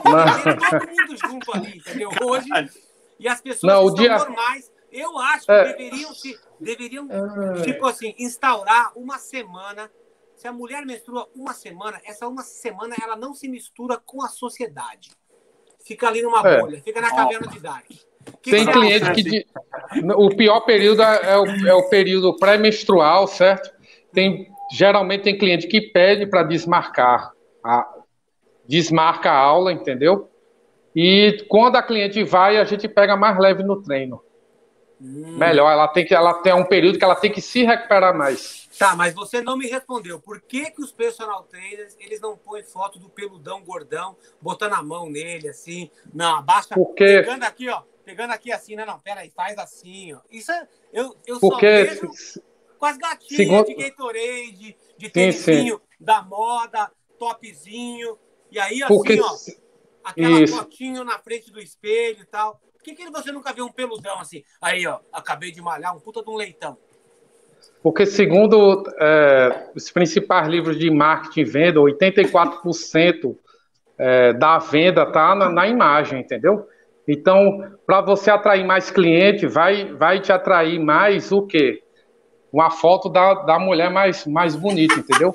Vamos 0.04 0.44
todo 0.44 0.88
mundo 0.88 1.18
junto 1.18 1.54
ali, 1.54 1.78
entendeu? 1.78 2.10
Hoje. 2.24 2.48
E 3.20 3.28
as 3.28 3.42
pessoas 3.42 3.74
Não, 3.74 3.94
dia... 3.94 4.18
normais, 4.18 4.72
eu 4.90 5.18
acho 5.20 5.46
que 5.46 5.52
é... 5.52 5.74
deveriam 5.74 6.14
se 6.14 6.40
deveriam, 6.60 7.08
é... 7.12 7.62
tipo 7.62 7.86
assim, 7.86 8.16
instaurar 8.18 8.98
uma 8.98 9.20
semana. 9.20 9.92
Se 10.36 10.48
a 10.48 10.54
mulher 10.54 10.86
menstrua 10.86 11.30
uma 11.36 11.54
semana, 11.54 12.02
essa 12.04 12.28
uma 12.28 12.42
semana 12.42 12.96
ela 13.00 13.16
não 13.16 13.34
se 13.34 13.48
mistura 13.48 13.98
com 13.98 14.24
a 14.24 14.30
sociedade 14.30 15.12
fica 15.84 16.08
ali 16.08 16.22
numa 16.22 16.48
é. 16.48 16.60
bolha, 16.60 16.82
fica 16.82 17.02
na 17.02 17.10
caverna 17.10 17.48
de 17.48 17.60
Dark. 17.60 17.86
Que 18.42 18.52
Tem 18.52 18.66
cliente 18.66 19.24
que. 19.24 19.46
O 20.16 20.30
pior 20.36 20.62
período 20.62 21.02
é 21.02 21.38
o, 21.38 21.46
é 21.68 21.74
o 21.74 21.90
período 21.90 22.36
pré-menstrual, 22.38 23.28
certo? 23.28 23.72
Tem, 24.14 24.48
geralmente 24.72 25.24
tem 25.24 25.38
cliente 25.38 25.68
que 25.68 25.82
pede 25.82 26.26
para 26.26 26.44
desmarcar. 26.44 27.32
A, 27.64 27.88
desmarca 28.68 29.30
a 29.30 29.38
aula, 29.38 29.72
entendeu? 29.72 30.30
E 30.96 31.46
quando 31.50 31.76
a 31.76 31.84
cliente 31.84 32.24
vai, 32.24 32.58
a 32.58 32.64
gente 32.64 32.88
pega 32.88 33.16
mais 33.16 33.38
leve 33.38 33.64
no 33.64 33.82
treino. 33.82 34.22
Hum. 35.02 35.38
Melhor, 35.38 35.72
ela 35.72 35.88
tem 35.88 36.06
que 36.06 36.14
ela 36.14 36.36
tem 36.36 36.54
um 36.54 36.64
período 36.64 37.00
que 37.00 37.04
ela 37.04 37.16
tem 37.16 37.32
que 37.32 37.42
se 37.42 37.64
recuperar 37.64 38.16
mais. 38.16 38.70
Tá, 38.78 38.96
mas 38.96 39.16
você 39.16 39.42
não 39.42 39.58
me 39.58 39.68
respondeu. 39.68 40.20
Por 40.20 40.40
que, 40.40 40.70
que 40.70 40.82
os 40.82 40.92
personal 40.92 41.44
trainers 41.44 41.98
eles 42.00 42.22
não 42.22 42.38
põem 42.38 42.62
foto 42.64 43.00
do 43.00 43.10
peludão 43.10 43.64
gordão, 43.64 44.16
botando 44.40 44.74
a 44.74 44.84
mão 44.84 45.10
nele 45.10 45.50
assim? 45.50 45.90
Não, 46.14 46.38
abaixa. 46.38 46.76
Porque... 46.76 47.04
Pegando 47.04 47.44
aqui, 47.44 47.68
ó. 47.68 47.82
Pegando 48.06 48.32
aqui 48.32 48.52
assim, 48.52 48.76
não, 48.76 48.86
não, 48.86 49.00
peraí, 49.00 49.32
faz 49.32 49.58
assim, 49.58 50.14
ó. 50.14 50.20
Isso 50.30 50.52
é, 50.52 50.68
eu, 50.94 51.16
eu 51.26 51.40
Porque... 51.40 51.86
só 51.86 52.02
vejo 52.02 52.12
com 52.78 52.86
as 52.86 52.98
gatinhas 52.98 53.36
Segundo... 53.36 53.66
de 53.66 53.76
Gatorade, 53.76 54.78
de 54.98 55.10
tênisinho 55.10 55.82
da 56.00 56.22
moda, 56.22 56.92
topzinho. 57.18 58.18
E 58.52 58.60
aí, 58.60 58.84
assim, 58.84 58.94
Porque... 58.94 59.20
ó, 59.20 59.36
aquela 60.04 60.44
Isso. 60.44 60.56
fotinho 60.56 61.04
na 61.04 61.18
frente 61.20 61.52
do 61.52 61.60
espelho 61.60 62.22
e 62.22 62.26
tal. 62.26 62.60
Por 62.82 62.86
que, 62.86 62.96
que 62.96 63.12
você 63.12 63.32
nunca 63.32 63.54
viu 63.54 63.66
um 63.66 63.72
peludão 63.72 64.20
assim? 64.20 64.44
Aí, 64.60 64.88
ó, 64.88 65.00
acabei 65.14 65.52
de 65.52 65.62
malhar 65.62 65.96
um 65.96 66.00
puta 66.00 66.24
de 66.24 66.30
um 66.32 66.36
leitão. 66.36 66.76
Porque, 67.84 68.08
segundo 68.08 68.84
é, 69.00 69.70
os 69.76 69.92
principais 69.92 70.48
livros 70.48 70.80
de 70.80 70.90
marketing 70.90 71.40
e 71.42 71.44
venda, 71.44 71.80
84% 71.80 73.36
é, 74.00 74.34
da 74.34 74.58
venda 74.58 75.04
está 75.04 75.36
na, 75.36 75.48
na, 75.48 75.68
imagem, 75.68 76.22
entendeu? 76.22 76.68
Então, 77.08 77.72
para 77.86 78.02
você 78.02 78.32
atrair 78.32 78.66
mais 78.66 78.90
cliente, 78.90 79.46
vai, 79.46 79.94
vai 79.94 80.20
te 80.20 80.32
atrair 80.32 80.80
mais 80.80 81.32
o 81.32 81.44
quê? 81.44 81.84
Uma 82.52 82.72
foto 82.72 83.10
da, 83.10 83.36
da 83.44 83.60
mulher 83.60 83.92
mais, 83.92 84.26
mais 84.26 84.56
bonita, 84.56 84.96
entendeu? 84.96 85.32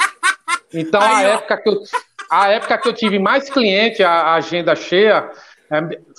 Então, 0.75 1.01
a 1.01 1.23
época, 1.23 1.57
que 1.59 1.69
eu, 1.69 1.81
a 2.29 2.51
época 2.51 2.79
que 2.79 2.89
eu 2.89 2.93
tive 2.93 3.21
mais 3.21 3.49
cliente, 3.49 4.03
a, 4.03 4.11
a 4.11 4.35
agenda 4.35 4.75
cheia, 4.75 5.31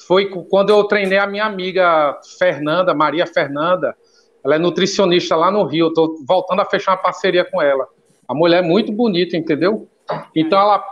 foi 0.08 0.30
quando 0.50 0.70
eu 0.70 0.84
treinei 0.84 1.18
a 1.18 1.28
minha 1.28 1.46
amiga 1.46 2.20
Fernanda, 2.38 2.94
Maria 2.94 3.26
Fernanda. 3.26 3.96
Ela 4.44 4.56
é 4.56 4.60
nutricionista 4.60 5.36
lá 5.36 5.52
no 5.52 5.64
Rio. 5.64 5.88
Estou 5.88 6.18
voltando 6.26 6.62
a 6.62 6.66
fechar 6.66 6.92
uma 6.92 6.98
parceria 6.98 7.46
com 7.46 7.62
ela. 7.62 7.88
A 8.28 8.34
mulher 8.34 8.64
é 8.64 8.68
muito 8.68 8.92
bonita, 8.92 9.38
entendeu? 9.38 9.88
Então 10.36 10.60
ela. 10.60 10.84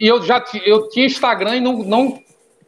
E 0.00 0.06
eu 0.06 0.22
já 0.22 0.42
eu 0.64 0.88
tinha 0.88 1.06
Instagram 1.06 1.56
e 1.56 1.60
não. 1.60 1.78
não 1.84 2.18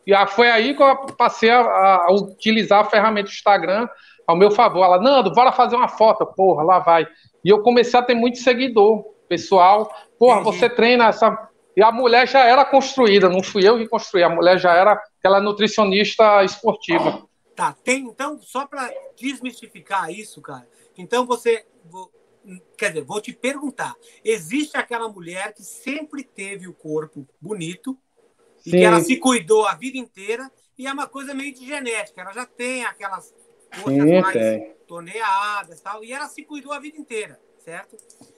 e 0.06 0.26
foi 0.28 0.50
aí 0.50 0.74
que 0.74 0.82
eu 0.82 0.96
passei 1.16 1.50
a, 1.50 1.60
a 1.60 2.12
utilizar 2.12 2.80
a 2.80 2.84
ferramenta 2.84 3.30
Instagram 3.30 3.88
ao 4.26 4.36
meu 4.36 4.50
favor. 4.50 4.84
Ela, 4.84 5.00
Nando, 5.00 5.32
bora 5.32 5.52
fazer 5.52 5.76
uma 5.76 5.88
foto. 5.88 6.26
Porra, 6.26 6.62
lá 6.64 6.78
vai. 6.78 7.06
E 7.44 7.48
eu 7.48 7.62
comecei 7.62 7.98
a 7.98 8.02
ter 8.02 8.14
muito 8.14 8.38
seguidor, 8.38 9.04
pessoal. 9.28 9.90
Porra, 10.18 10.40
você 10.40 10.68
treina 10.68 11.08
essa. 11.08 11.50
E 11.76 11.82
a 11.82 11.92
mulher 11.92 12.26
já 12.26 12.40
era 12.40 12.64
construída, 12.64 13.28
não 13.28 13.42
fui 13.42 13.66
eu 13.66 13.78
que 13.78 13.88
construí, 13.88 14.22
a 14.22 14.28
mulher 14.28 14.58
já 14.58 14.74
era 14.74 15.00
aquela 15.20 15.40
nutricionista 15.40 16.42
esportiva. 16.42 17.28
Tá, 17.54 17.72
tem 17.84 18.06
então, 18.06 18.40
só 18.40 18.66
para 18.66 18.90
desmistificar 19.16 20.10
isso, 20.10 20.40
cara. 20.40 20.66
Então 20.96 21.26
você. 21.26 21.66
Vou, 21.84 22.10
quer 22.76 22.88
dizer, 22.88 23.04
vou 23.04 23.20
te 23.20 23.32
perguntar: 23.32 23.94
existe 24.24 24.76
aquela 24.76 25.08
mulher 25.08 25.52
que 25.52 25.62
sempre 25.62 26.24
teve 26.24 26.66
o 26.66 26.72
corpo 26.72 27.28
bonito 27.40 27.96
Sim. 28.56 28.70
e 28.70 28.72
que 28.72 28.84
ela 28.84 29.00
se 29.00 29.16
cuidou 29.16 29.66
a 29.66 29.74
vida 29.74 29.98
inteira 29.98 30.50
e 30.78 30.86
é 30.86 30.92
uma 30.92 31.06
coisa 31.06 31.34
meio 31.34 31.52
de 31.52 31.66
genética, 31.66 32.22
ela 32.22 32.32
já 32.32 32.46
tem 32.46 32.86
aquelas 32.86 33.34
coisas 33.82 34.22
mais 34.22 34.32
tem. 34.32 34.74
torneadas 34.88 35.82
tal, 35.82 36.02
e 36.02 36.10
ela 36.10 36.26
se 36.26 36.42
cuidou 36.42 36.72
a 36.72 36.78
vida 36.78 36.96
inteira, 36.96 37.38
certo? 37.58 37.96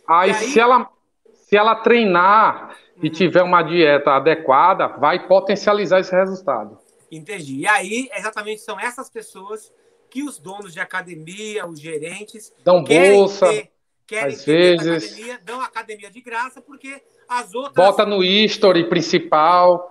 Aí, 0.08 0.32
aí... 0.32 0.50
se 0.50 0.58
ela 0.58 0.90
se 1.32 1.56
ela 1.56 1.76
treinar 1.76 2.76
e 3.00 3.10
tiver 3.10 3.42
uma 3.42 3.62
dieta 3.62 4.12
adequada, 4.12 4.88
vai 4.88 5.26
potencializar 5.26 6.00
esse 6.00 6.14
resultado. 6.14 6.78
Entendi. 7.10 7.60
E 7.60 7.66
aí, 7.66 8.08
exatamente, 8.14 8.60
são 8.62 8.80
essas 8.80 9.10
pessoas 9.10 9.72
que 10.10 10.22
os 10.22 10.38
donos 10.38 10.72
de 10.72 10.80
academia, 10.80 11.66
os 11.66 11.80
gerentes, 11.80 12.52
dão 12.64 12.82
bolsa, 12.82 13.48
ter, 13.48 13.70
querem 14.06 14.34
às 14.34 14.44
vezes 14.44 15.12
academia, 15.12 15.40
dão 15.44 15.60
academia 15.60 16.10
de 16.10 16.20
graça, 16.20 16.60
porque 16.60 17.00
as 17.28 17.54
outras. 17.54 17.74
Bota 17.74 18.04
no 18.04 18.22
history 18.22 18.88
principal. 18.88 19.90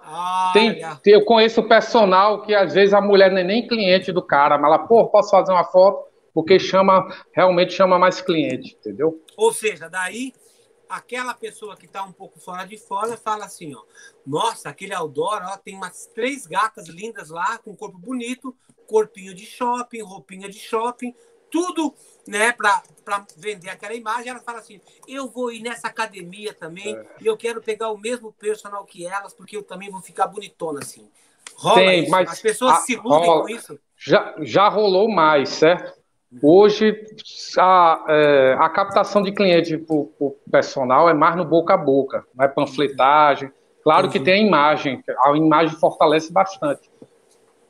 Tem, 0.54 0.82
eu 1.06 1.26
conheço 1.26 1.64
personal 1.64 2.44
que 2.44 2.54
às 2.54 2.74
vezes 2.74 2.94
a 2.94 3.02
mulher 3.02 3.32
não 3.32 3.40
é 3.40 3.44
nem 3.44 3.68
cliente 3.68 4.12
do 4.12 4.22
cara, 4.22 4.58
mas 4.58 4.72
ela, 4.72 4.80
pô, 4.80 5.08
posso 5.08 5.32
fazer 5.32 5.52
uma 5.52 5.64
foto? 5.64 6.10
Porque 6.34 6.60
chama, 6.60 7.08
realmente 7.34 7.74
chama 7.74 8.00
mais 8.00 8.22
cliente, 8.22 8.78
entendeu? 8.80 9.22
Ou 9.36 9.52
seja, 9.52 9.90
daí 9.90 10.34
aquela 10.92 11.34
pessoa 11.34 11.78
que 11.78 11.86
está 11.86 12.04
um 12.04 12.12
pouco 12.12 12.40
fora 12.40 12.66
de 12.66 12.78
fora 12.78 13.16
fala 13.16 13.46
assim, 13.46 13.74
ó, 13.74 13.82
nossa, 14.26 14.70
aquele 14.70 14.94
outdoor, 14.94 15.42
ó, 15.44 15.58
tem 15.58 15.76
umas 15.76 16.06
três 16.08 16.46
gatas 16.46 16.88
lindas 16.90 17.30
lá, 17.30 17.58
com 17.58 17.76
corpo 17.76 17.98
bonito, 17.98 18.56
corpinho 18.86 19.34
de 19.34 19.46
shopping, 19.46 20.02
roupinha 20.02 20.50
de 20.50 20.60
shopping, 20.60 21.16
tudo, 21.50 21.94
né, 22.28 22.52
para 22.52 22.84
vender 23.38 23.70
aquela 23.70 23.94
imagem. 23.94 24.30
Ela 24.30 24.40
fala 24.40 24.60
assim, 24.60 24.82
eu 25.08 25.30
vou 25.30 25.52
ir 25.52 25.62
nessa 25.62 25.88
academia 25.88 26.54
também 26.54 26.96
é. 26.96 27.06
e 27.22 27.26
eu 27.26 27.38
quero 27.38 27.62
pegar 27.62 27.90
o 27.92 27.98
mesmo 27.98 28.34
personal 28.34 28.86
que 28.86 29.06
elas, 29.06 29.34
porque 29.34 29.56
eu 29.56 29.64
também 29.64 29.90
vou 29.90 30.02
ficar 30.02 30.28
bonitona 30.28 30.80
assim. 30.80 31.10
Rola 31.56 31.76
Tem, 31.76 32.02
isso? 32.04 32.12
Mas 32.12 32.30
As 32.30 32.42
pessoas 32.42 32.74
a, 32.74 32.80
se 32.82 32.94
iludem 32.94 33.28
rola, 33.28 33.42
com 33.44 33.50
isso? 33.50 33.80
Já, 33.98 34.36
já 34.42 34.68
rolou 34.68 35.10
mais, 35.10 35.50
certo? 35.50 36.01
Hoje, 36.42 36.96
a, 37.58 38.06
é, 38.08 38.56
a 38.58 38.70
captação 38.70 39.22
de 39.22 39.34
cliente 39.34 39.78
para 39.78 39.96
o 39.96 40.36
personal 40.50 41.10
é 41.10 41.14
mais 41.14 41.36
no 41.36 41.44
boca 41.44 41.74
a 41.74 41.78
boca, 41.78 42.26
não 42.34 42.46
é 42.46 42.48
panfletagem. 42.48 43.52
Claro 43.84 44.06
uhum. 44.06 44.12
que 44.12 44.20
tem 44.20 44.36
a 44.36 44.48
imagem, 44.48 45.04
a 45.26 45.36
imagem 45.36 45.76
fortalece 45.78 46.32
bastante. 46.32 46.90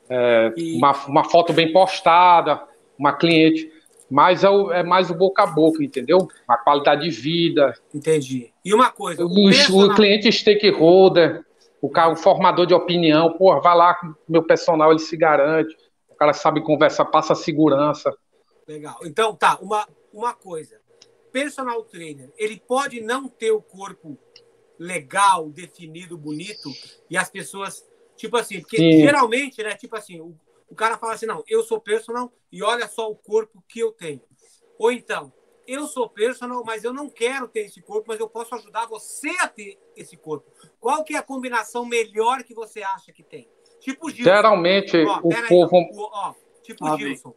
É, 0.08 0.52
e... 0.56 0.76
uma, 0.76 0.92
uma 1.08 1.24
foto 1.24 1.52
bem 1.52 1.72
postada, 1.72 2.62
uma 2.96 3.12
cliente, 3.14 3.68
mas 4.08 4.44
é, 4.44 4.50
o, 4.50 4.70
é, 4.70 4.82
mais 4.82 5.10
o 5.10 5.14
boca 5.14 5.42
a 5.42 5.46
boca, 5.46 5.82
entendeu? 5.82 6.28
A 6.46 6.56
qualidade 6.56 7.02
de 7.02 7.10
vida. 7.10 7.74
Entendi. 7.92 8.52
E 8.64 8.72
uma 8.72 8.90
coisa, 8.90 9.24
o, 9.24 9.28
o, 9.28 9.86
o 9.86 9.94
cliente 9.94 10.30
stakeholder, 10.30 11.44
o, 11.80 11.88
cara, 11.88 12.12
o 12.12 12.16
formador 12.16 12.66
de 12.66 12.74
opinião, 12.74 13.32
pô, 13.32 13.60
vai 13.60 13.74
lá, 13.74 13.96
meu 14.28 14.42
personal 14.42 14.90
ele 14.90 15.00
se 15.00 15.16
garante, 15.16 15.74
o 16.08 16.14
cara 16.14 16.32
sabe 16.32 16.60
conversar, 16.60 17.06
passa 17.06 17.34
segurança. 17.34 18.14
Legal. 18.66 18.98
Então, 19.04 19.34
tá, 19.34 19.58
uma, 19.60 19.88
uma 20.12 20.34
coisa. 20.34 20.80
Personal 21.30 21.82
trainer, 21.84 22.30
ele 22.36 22.60
pode 22.60 23.00
não 23.00 23.28
ter 23.28 23.50
o 23.50 23.62
corpo 23.62 24.18
legal, 24.78 25.48
definido, 25.48 26.16
bonito, 26.18 26.70
e 27.08 27.16
as 27.16 27.30
pessoas, 27.30 27.88
tipo 28.16 28.36
assim, 28.36 28.60
porque 28.60 28.76
Sim. 28.76 29.00
geralmente, 29.00 29.62
né, 29.62 29.74
tipo 29.74 29.96
assim, 29.96 30.20
o, 30.20 30.36
o 30.68 30.74
cara 30.74 30.98
fala 30.98 31.14
assim, 31.14 31.26
não, 31.26 31.42
eu 31.48 31.62
sou 31.62 31.80
personal 31.80 32.32
e 32.50 32.62
olha 32.62 32.88
só 32.88 33.10
o 33.10 33.16
corpo 33.16 33.62
que 33.68 33.80
eu 33.80 33.92
tenho. 33.92 34.22
Ou 34.78 34.90
então, 34.90 35.32
eu 35.66 35.86
sou 35.86 36.08
personal, 36.08 36.62
mas 36.64 36.84
eu 36.84 36.92
não 36.92 37.08
quero 37.08 37.48
ter 37.48 37.60
esse 37.60 37.80
corpo, 37.80 38.06
mas 38.08 38.20
eu 38.20 38.28
posso 38.28 38.54
ajudar 38.54 38.86
você 38.86 39.30
a 39.40 39.48
ter 39.48 39.78
esse 39.96 40.16
corpo. 40.16 40.50
Qual 40.80 41.04
que 41.04 41.14
é 41.14 41.18
a 41.18 41.22
combinação 41.22 41.84
melhor 41.84 42.42
que 42.42 42.54
você 42.54 42.82
acha 42.82 43.12
que 43.12 43.22
tem? 43.22 43.48
Tipo 43.80 44.10
Gilson. 44.10 44.30
Geralmente, 44.30 44.96
ó, 45.04 45.18
o 45.18 45.48
povo... 45.48 45.76
Aí, 45.76 45.88
ó, 45.96 46.34
tipo 46.62 46.84
ah, 46.86 46.96
Gilson. 46.96 47.34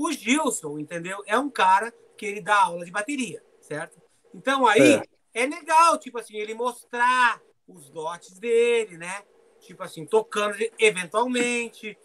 O 0.00 0.10
Gilson, 0.10 0.78
entendeu? 0.78 1.22
É 1.26 1.38
um 1.38 1.50
cara 1.50 1.92
que 2.16 2.24
ele 2.24 2.40
dá 2.40 2.58
aula 2.62 2.86
de 2.86 2.90
bateria, 2.90 3.44
certo? 3.60 4.00
Então 4.32 4.66
aí 4.66 4.94
é, 4.94 5.42
é 5.42 5.46
legal, 5.46 5.98
tipo 5.98 6.18
assim, 6.18 6.38
ele 6.38 6.54
mostrar 6.54 7.38
os 7.68 7.90
dotes 7.90 8.38
dele, 8.38 8.96
né? 8.96 9.22
Tipo 9.60 9.82
assim, 9.82 10.06
tocando 10.06 10.56
eventualmente, 10.78 11.98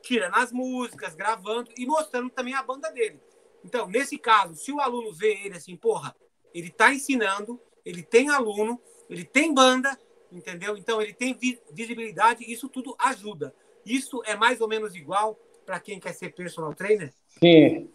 tirando 0.00 0.36
as 0.36 0.52
músicas, 0.52 1.16
gravando 1.16 1.68
e 1.76 1.84
mostrando 1.84 2.30
também 2.30 2.54
a 2.54 2.62
banda 2.62 2.92
dele. 2.92 3.20
Então, 3.64 3.88
nesse 3.88 4.16
caso, 4.18 4.54
se 4.54 4.70
o 4.70 4.78
aluno 4.78 5.12
vê 5.12 5.32
ele 5.44 5.56
assim, 5.56 5.74
porra, 5.74 6.14
ele 6.54 6.70
tá 6.70 6.94
ensinando, 6.94 7.60
ele 7.84 8.04
tem 8.04 8.28
aluno, 8.28 8.80
ele 9.10 9.24
tem 9.24 9.52
banda, 9.52 9.98
entendeu? 10.30 10.76
Então, 10.76 11.02
ele 11.02 11.12
tem 11.12 11.36
visibilidade, 11.72 12.44
isso 12.48 12.68
tudo 12.68 12.94
ajuda. 13.00 13.52
Isso 13.84 14.22
é 14.26 14.36
mais 14.36 14.60
ou 14.60 14.68
menos 14.68 14.94
igual 14.94 15.36
para 15.64 15.80
quem 15.80 15.98
quer 15.98 16.12
ser 16.12 16.34
personal 16.34 16.74
trainer? 16.74 17.10
Sim. 17.28 17.88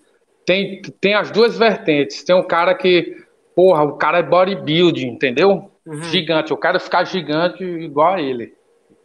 Tem, 0.45 0.81
tem 1.01 1.13
as 1.13 1.29
duas 1.31 1.57
vertentes. 1.57 2.23
Tem 2.23 2.35
um 2.35 2.47
cara 2.47 2.73
que, 2.73 3.15
porra, 3.55 3.83
o 3.83 3.97
cara 3.97 4.19
é 4.19 4.23
bodybuilding, 4.23 5.07
entendeu? 5.07 5.71
Uhum. 5.85 6.03
Gigante. 6.03 6.51
Eu 6.51 6.57
quero 6.57 6.79
ficar 6.79 7.03
gigante 7.03 7.63
igual 7.63 8.13
a 8.13 8.21
ele. 8.21 8.53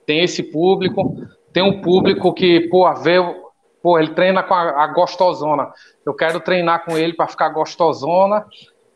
Tem 0.07 0.23
esse 0.23 0.43
público. 0.43 1.17
Tem 1.53 1.63
um 1.63 1.81
público 1.81 2.33
que, 2.33 2.69
porra, 2.69 2.95
vê, 2.95 3.17
porra, 3.83 4.03
ele 4.03 4.15
treina 4.15 4.43
com 4.43 4.55
a, 4.55 4.85
a 4.85 4.87
gostosona. 4.89 5.73
Eu 6.07 6.15
quero 6.15 6.41
treinar 6.41 6.85
com 6.85 6.97
ele 6.97 7.13
para 7.13 7.29
ficar 7.29 7.49
gostosona. 7.49 8.47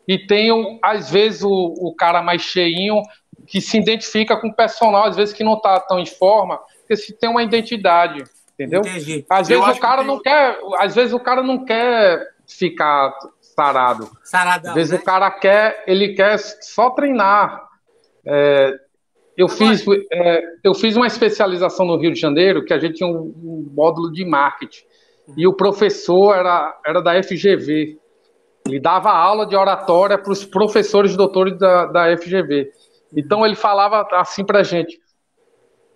E 0.07 0.17
tem, 0.17 0.79
às 0.81 1.11
vezes, 1.11 1.43
o, 1.43 1.49
o 1.49 1.93
cara 1.95 2.21
mais 2.21 2.41
cheinho 2.41 3.01
que 3.45 3.61
se 3.61 3.77
identifica 3.77 4.37
com 4.37 4.47
o 4.47 4.55
personal, 4.55 5.03
às 5.03 5.15
vezes 5.15 5.33
que 5.33 5.43
não 5.43 5.53
está 5.55 5.79
tão 5.79 5.99
em 5.99 6.05
forma, 6.05 6.59
porque 6.79 6.95
se 6.95 7.13
tem 7.13 7.29
uma 7.29 7.43
identidade. 7.43 8.23
Entendeu? 8.59 8.81
Entendi. 8.81 9.23
Às 9.29 9.47
vezes 9.47 9.67
o 9.67 9.79
cara 9.79 10.01
que 10.01 10.07
não 10.07 10.19
quer, 10.19 10.59
às 10.79 10.95
vezes 10.95 11.13
o 11.13 11.19
cara 11.19 11.43
não 11.43 11.63
quer 11.63 12.27
ficar 12.47 13.13
sarado. 13.39 14.09
Saradão, 14.23 14.71
às 14.71 14.75
vezes 14.75 14.93
né? 14.93 14.97
o 14.97 15.03
cara 15.03 15.29
quer, 15.29 15.83
ele 15.85 16.15
quer 16.15 16.37
só 16.39 16.89
treinar. 16.89 17.67
É, 18.25 18.73
eu 19.37 19.47
fiz, 19.47 19.85
é, 20.11 20.41
eu 20.63 20.73
fiz 20.73 20.95
uma 20.97 21.05
especialização 21.05 21.85
no 21.85 21.97
Rio 21.97 22.11
de 22.11 22.19
Janeiro 22.19 22.65
que 22.65 22.73
a 22.73 22.79
gente 22.79 22.95
tinha 22.95 23.07
um, 23.07 23.31
um 23.43 23.71
módulo 23.71 24.11
de 24.11 24.25
marketing 24.25 24.83
e 25.35 25.45
o 25.45 25.53
professor 25.53 26.35
era, 26.35 26.79
era 26.85 27.01
da 27.01 27.21
FGV. 27.21 27.99
Ele 28.65 28.79
dava 28.79 29.11
aula 29.11 29.45
de 29.45 29.55
oratória 29.55 30.17
para 30.17 30.31
os 30.31 30.43
professores 30.43 31.15
doutores 31.15 31.57
da, 31.57 31.85
da 31.85 32.17
FGV. 32.17 32.71
Então 33.15 33.45
ele 33.45 33.55
falava 33.55 34.07
assim 34.13 34.43
para 34.43 34.59
a 34.59 34.63
gente: 34.63 34.99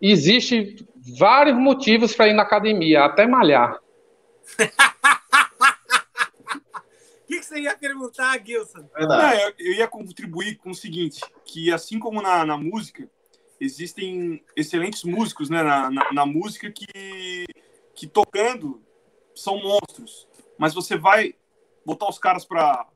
existe 0.02 0.86
vários 1.18 1.58
motivos 1.58 2.16
para 2.16 2.28
ir 2.28 2.34
na 2.34 2.44
academia, 2.44 3.06
até 3.06 3.26
malhar. 3.26 3.76
O 3.76 3.80
que, 7.28 7.40
que, 7.40 7.46
você 7.46 7.62
ia 7.62 7.78
perguntar, 7.78 8.38
Gilson? 8.46 8.90
Não, 8.98 9.34
eu, 9.34 9.54
eu, 9.58 9.74
ia 9.74 9.88
contribuir 9.88 10.58
com 10.58 10.72
o 10.72 10.76
seguinte, 10.76 11.22
que 11.46 11.72
assim 11.72 11.98
como 11.98 12.22
na, 12.22 12.46
na 12.46 12.58
música, 12.58 13.10
existem 13.60 14.44
excelentes 14.56 15.04
músicos 15.04 15.50
né, 15.50 15.64
na, 15.64 15.90
na, 15.90 16.12
na, 16.12 16.26
música 16.26 16.70
que, 16.72 17.46
que 17.96 18.06
tocando 18.08 18.82
são 19.36 19.62
monstros. 19.62 20.28
Mas 20.58 20.74
você 20.74 20.98
vai 20.98 21.36
botar 21.86 22.10
os 22.10 22.20
caras 22.20 22.46
para 22.46 22.88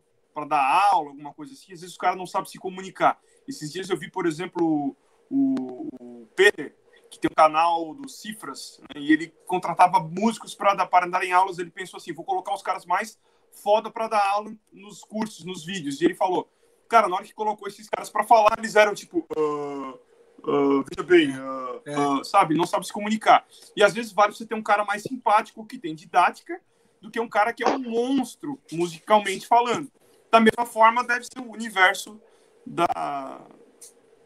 dar 0.47 0.89
aula, 0.91 1.09
alguma 1.09 1.33
coisa 1.33 1.53
assim, 1.53 1.73
às 1.73 1.81
vezes 1.81 1.91
os 1.91 1.97
caras 1.97 2.17
não 2.17 2.25
sabem 2.25 2.49
se 2.49 2.57
comunicar. 2.57 3.19
Esses 3.47 3.71
dias 3.71 3.89
eu 3.89 3.97
vi, 3.97 4.09
por 4.09 4.25
exemplo, 4.25 4.95
o, 5.29 5.87
o 6.01 6.27
Peter, 6.35 6.75
que 7.15 7.21
tem 7.21 7.29
o 7.29 7.33
um 7.33 7.35
canal 7.35 7.93
do 7.93 8.07
Cifras, 8.07 8.79
né, 8.81 9.01
e 9.01 9.11
ele 9.11 9.33
contratava 9.45 9.99
músicos 9.99 10.53
para 10.53 10.73
dar 10.73 11.23
em 11.23 11.31
aulas. 11.31 11.57
Ele 11.57 11.71
pensou 11.71 11.97
assim: 11.97 12.13
vou 12.13 12.25
colocar 12.25 12.53
os 12.53 12.61
caras 12.61 12.85
mais 12.85 13.17
foda 13.63 13.89
para 13.89 14.07
dar 14.07 14.29
aula 14.29 14.53
nos 14.71 15.01
cursos, 15.01 15.45
nos 15.45 15.65
vídeos. 15.65 16.01
E 16.01 16.05
ele 16.05 16.15
falou: 16.15 16.49
cara, 16.87 17.07
na 17.07 17.15
hora 17.15 17.25
que 17.25 17.33
colocou 17.33 17.67
esses 17.67 17.89
caras 17.89 18.09
para 18.09 18.23
falar, 18.23 18.55
eles 18.57 18.75
eram 18.75 18.93
tipo. 18.93 19.25
Uh, 19.35 19.99
uh, 20.43 20.83
veja 20.83 21.03
bem, 21.03 21.29
uh, 21.31 21.81
é. 21.85 22.23
sabe? 22.23 22.55
Não 22.55 22.65
sabe 22.65 22.85
se 22.85 22.93
comunicar. 22.93 23.45
E 23.75 23.83
às 23.83 23.93
vezes 23.93 24.11
vale 24.11 24.33
você 24.33 24.45
ter 24.45 24.55
um 24.55 24.63
cara 24.63 24.83
mais 24.85 25.03
simpático, 25.03 25.65
que 25.65 25.77
tem 25.77 25.95
didática, 25.95 26.59
do 27.01 27.09
que 27.11 27.19
um 27.19 27.29
cara 27.29 27.53
que 27.53 27.63
é 27.63 27.69
um 27.69 27.79
monstro, 27.79 28.59
musicalmente 28.71 29.47
falando. 29.47 29.91
Da 30.31 30.39
mesma 30.39 30.65
forma, 30.65 31.03
deve 31.03 31.25
ser 31.25 31.39
o 31.39 31.51
universo 31.51 32.19
da. 32.65 33.41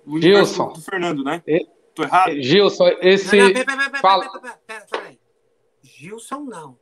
O 0.06 0.14
universo 0.14 0.66
do 0.68 0.82
Fernando, 0.82 1.24
né? 1.24 1.44
Tô 2.00 2.04
errado? 2.04 2.42
Gilson, 2.42 2.88
esse. 3.02 3.36
Não, 3.36 3.48
não, 3.48 3.54
pera, 3.54 3.66
pera, 3.66 3.90
pera, 3.90 4.02
Fala... 4.02 4.32
pera, 4.32 4.60
pera, 4.66 4.86
pera, 4.90 5.04
aí. 5.06 5.20
Gilson 5.84 6.40
não. 6.40 6.78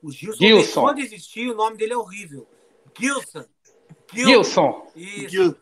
O 0.00 0.12
Gilson, 0.12 0.38
Gilson. 0.38 0.80
quando 0.82 1.00
existir, 1.00 1.50
o 1.50 1.54
nome 1.54 1.76
dele 1.76 1.94
é 1.94 1.96
horrível. 1.96 2.46
Gilson. 2.96 3.44
Gilson. 4.14 4.86
Gilson. 4.94 5.56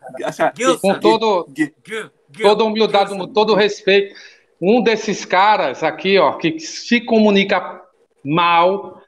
Gilson. 0.55 0.79
Com 0.81 1.01
todo, 1.01 1.49
Gil. 1.57 2.11
toda 2.43 2.65
humildade, 2.65 3.11
Gilson. 3.11 3.33
todo 3.33 3.55
respeito. 3.55 4.15
Um 4.61 4.83
desses 4.83 5.25
caras 5.25 5.83
aqui, 5.83 6.19
ó, 6.19 6.35
que 6.35 6.61
se 6.61 7.01
comunica 7.01 7.83
mal, 8.23 9.01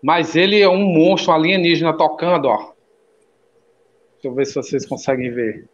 mas 0.00 0.36
ele 0.36 0.60
é 0.60 0.68
um 0.68 0.84
monstro 0.84 1.32
alienígena 1.32 1.96
tocando, 1.96 2.46
ó. 2.46 2.72
Deixa 4.12 4.28
eu 4.28 4.34
ver 4.34 4.46
se 4.46 4.54
vocês 4.54 4.86
conseguem 4.86 5.32
ver. 5.32 5.68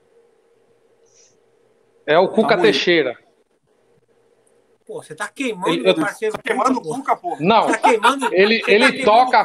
É 2.06 2.18
o 2.18 2.28
Cuca 2.28 2.56
tá 2.56 2.62
Teixeira. 2.62 3.25
Pô, 4.86 5.02
você 5.02 5.16
tá 5.16 5.26
queimando 5.26 5.82
meu 5.82 5.94
parceiro. 5.96 6.36
Tá 6.36 6.42
queimando 6.42 6.78
o 6.78 6.82
Cuca, 6.82 7.16
pô. 7.16 7.36
Não, 7.40 7.66
tá 7.66 7.78
queimando, 7.78 8.32
ele, 8.32 8.62
ele 8.68 9.00
tá 9.00 9.04
toca. 9.04 9.44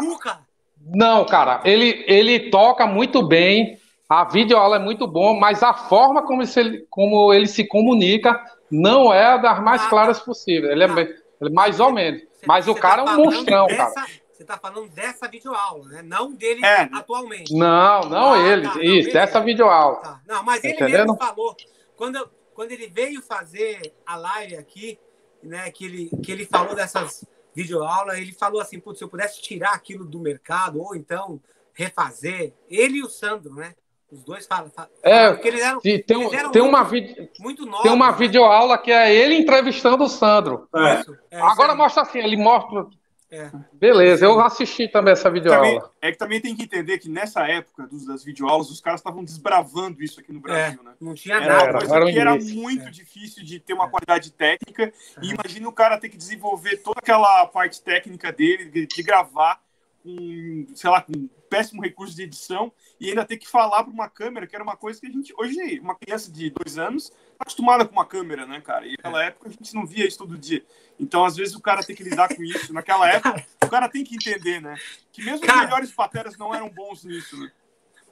Não, 0.80 1.26
cara, 1.26 1.62
ele, 1.66 2.06
ele 2.08 2.52
toca 2.52 2.86
muito 2.86 3.28
bem. 3.28 3.80
A 4.08 4.26
videoaula 4.26 4.76
é 4.76 4.80
muito 4.80 5.08
bom, 5.08 5.40
mas 5.40 5.64
a 5.64 5.74
forma 5.74 6.22
como, 6.22 6.44
ele, 6.44 6.86
como 6.90 7.34
ele 7.34 7.48
se 7.48 7.66
comunica 7.66 8.40
não 8.70 9.12
é 9.12 9.26
a 9.26 9.38
das 9.38 9.64
mais 9.64 9.82
ah, 9.84 9.90
claras 9.90 10.20
possível. 10.20 10.70
Ele 10.70 10.84
é, 10.84 10.88
ah, 10.88 11.00
ele 11.00 11.16
é 11.42 11.50
mais 11.50 11.80
ou 11.80 11.92
menos. 11.92 12.22
mas 12.46 12.68
o 12.68 12.76
cara 12.76 13.04
tá 13.04 13.12
é 13.12 13.16
um 13.16 13.18
monstrão, 13.18 13.68
dessa, 13.68 13.94
cara. 13.94 14.08
Você 14.32 14.44
tá 14.44 14.58
falando 14.58 14.90
dessa 14.90 15.28
videoaula, 15.28 15.88
né? 15.88 16.02
Não 16.04 16.34
dele 16.34 16.64
é. 16.64 16.90
atualmente. 16.94 17.54
Não, 17.56 18.02
não 18.02 18.34
ah, 18.34 18.40
ele. 18.40 18.68
Tá, 18.68 18.84
isso, 18.84 19.08
não, 19.08 19.14
dessa 19.14 19.40
videoaula. 19.40 19.98
Tá. 19.98 20.22
Não, 20.28 20.44
mas 20.44 20.64
ele 20.64 20.84
mesmo 20.84 21.18
falou. 21.18 21.56
Quando, 21.96 22.30
quando 22.54 22.72
ele 22.72 22.88
veio 22.88 23.22
fazer 23.22 23.94
a 24.06 24.16
live 24.18 24.58
aqui, 24.58 25.00
né, 25.44 25.70
que 25.72 25.86
ele, 25.86 26.10
que 26.24 26.32
ele 26.32 26.46
falou 26.46 26.76
dessas 26.76 27.26
videoaulas, 27.54 28.18
ele 28.18 28.34
falou 28.34 28.62
assim, 28.62 28.80
putz, 28.80 29.00
se 29.00 29.04
eu 29.04 29.10
pudesse 29.10 29.42
tirar 29.42 29.74
aquilo 29.74 30.06
do 30.06 30.20
mercado, 30.20 30.82
ou 30.82 30.96
então 30.96 31.40
refazer, 31.74 32.54
ele 32.70 32.98
e 32.98 33.04
o 33.04 33.10
Sandro, 33.10 33.54
né? 33.54 33.74
Os 34.12 34.24
dois 34.26 34.46
falam. 34.46 34.70
falam 34.70 34.92
é, 35.02 35.26
eram, 35.58 35.80
tem, 35.80 36.04
tem 36.04 36.18
muito, 36.18 36.64
uma 36.66 36.84
vídeo, 36.84 37.30
muito 37.40 37.66
novos, 37.66 37.84
tem 37.84 37.92
uma 37.94 38.12
né? 38.12 38.18
videoaula 38.18 38.78
que 38.78 38.92
é 38.92 39.14
ele 39.14 39.36
entrevistando 39.36 40.04
o 40.04 40.10
Sandro. 40.10 40.68
É. 40.76 41.38
É, 41.38 41.42
Agora 41.42 41.74
mostra 41.74 42.02
assim, 42.02 42.20
ele 42.20 42.36
mostra 42.36 42.88
é. 43.32 43.50
Beleza, 43.72 44.26
eu 44.26 44.42
assisti 44.42 44.90
também 44.90 45.14
essa 45.14 45.32
videoaula. 45.32 45.90
é 46.02 46.12
que 46.12 46.18
também 46.18 46.42
tem 46.42 46.54
que 46.54 46.64
entender 46.64 46.98
que 46.98 47.08
nessa 47.08 47.48
época 47.48 47.88
dos, 47.88 48.06
das 48.06 48.26
videoaulas, 48.26 48.70
os 48.70 48.82
caras 48.82 49.00
estavam 49.00 49.24
desbravando 49.24 50.04
isso 50.04 50.20
aqui 50.20 50.34
no 50.34 50.42
Brasil, 50.42 50.82
é, 50.82 50.84
né? 50.84 50.94
Não 51.00 51.14
tinha 51.14 51.40
nada. 51.40 51.64
Era, 51.64 51.80
coisa 51.80 52.12
que 52.12 52.20
era 52.20 52.36
muito 52.36 52.88
é. 52.88 52.92
difícil 52.92 53.46
de 53.46 53.58
ter 53.58 53.74
uma 53.74 53.90
qualidade 53.90 54.32
técnica. 54.34 54.92
E 55.22 55.30
imagina 55.30 55.70
o 55.70 55.72
cara 55.72 55.98
ter 55.98 56.10
que 56.10 56.18
desenvolver 56.18 56.78
toda 56.78 57.00
aquela 57.00 57.48
parte 57.48 57.82
técnica 57.82 58.34
dele, 58.34 58.66
de, 58.66 58.86
de 58.86 59.02
gravar 59.02 59.62
com, 60.04 60.68
sei 60.76 60.90
lá, 60.90 61.02
com 61.02 61.30
péssimo 61.50 61.82
recurso 61.82 62.16
de 62.16 62.24
edição 62.24 62.72
e 63.00 63.10
ainda 63.10 63.26
ter 63.26 63.38
que 63.38 63.48
falar 63.48 63.84
para 63.84 63.94
uma 63.94 64.10
câmera, 64.10 64.48
que 64.48 64.56
era 64.56 64.64
uma 64.64 64.76
coisa 64.76 65.00
que 65.00 65.08
a 65.08 65.10
gente, 65.10 65.34
hoje, 65.38 65.80
uma 65.80 65.96
criança 65.96 66.32
de 66.32 66.50
dois 66.50 66.78
anos, 66.78 67.12
acostumada 67.42 67.86
com 67.86 67.94
uma 67.94 68.06
câmera, 68.06 68.46
né, 68.46 68.62
cara? 68.62 68.86
E 68.86 68.92
naquela 68.92 69.24
época 69.24 69.50
a 69.50 69.52
gente 69.52 69.74
não 69.74 69.86
via 69.86 70.08
isso 70.08 70.18
todo 70.18 70.38
dia. 70.38 70.64
Então, 71.00 71.26
às 71.26 71.36
vezes, 71.36 71.56
o 71.56 71.62
cara 71.62 71.84
tem 71.84 71.96
que 71.96 72.04
lidar 72.04 72.34
com 72.34 72.44
isso. 72.44 72.74
Naquela 72.74 73.10
época, 73.10 73.46
o 73.64 73.70
cara 73.70 73.90
tem 73.90 74.04
que 74.04 74.16
entender, 74.16 74.62
né? 74.62 74.76
Que 75.12 75.24
mesmo 75.24 75.46
cara, 75.46 75.60
os 75.60 75.66
melhores 75.66 75.92
pateras 75.92 76.38
não 76.38 76.54
eram 76.54 76.70
bons 76.70 77.04
nisso, 77.04 77.38
né? 77.38 77.52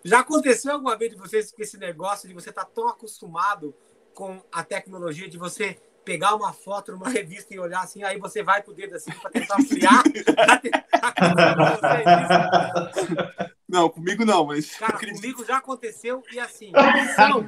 Já 0.04 0.20
aconteceu 0.20 0.74
alguma 0.74 0.98
vez 0.98 1.12
de 1.12 1.18
vocês 1.18 1.52
com 1.52 1.62
esse 1.62 1.78
negócio 1.78 2.28
de 2.28 2.34
você 2.34 2.50
estar 2.50 2.66
tá 2.66 2.72
tão 2.74 2.88
acostumado 2.88 3.76
com 4.14 4.42
a 4.52 4.64
tecnologia 4.64 5.30
de 5.30 5.38
você 5.38 5.80
pegar 6.10 6.34
uma 6.34 6.52
foto 6.52 6.92
numa 6.92 7.08
revista 7.08 7.54
e 7.54 7.60
olhar 7.60 7.82
assim, 7.82 8.04
aí 8.04 8.18
você 8.18 8.42
vai 8.42 8.64
com 8.64 8.72
o 8.72 8.74
dedo 8.74 8.96
assim 8.96 9.12
para 9.12 9.30
tentar 9.30 9.58
ampliar. 9.58 10.02
não, 13.70 13.88
comigo 13.90 14.26
não, 14.26 14.44
mas. 14.44 14.76
Cara, 14.76 14.98
comigo 14.98 15.46
já 15.46 15.58
aconteceu 15.58 16.24
e 16.32 16.40
assim, 16.40 16.72
são, 17.16 17.48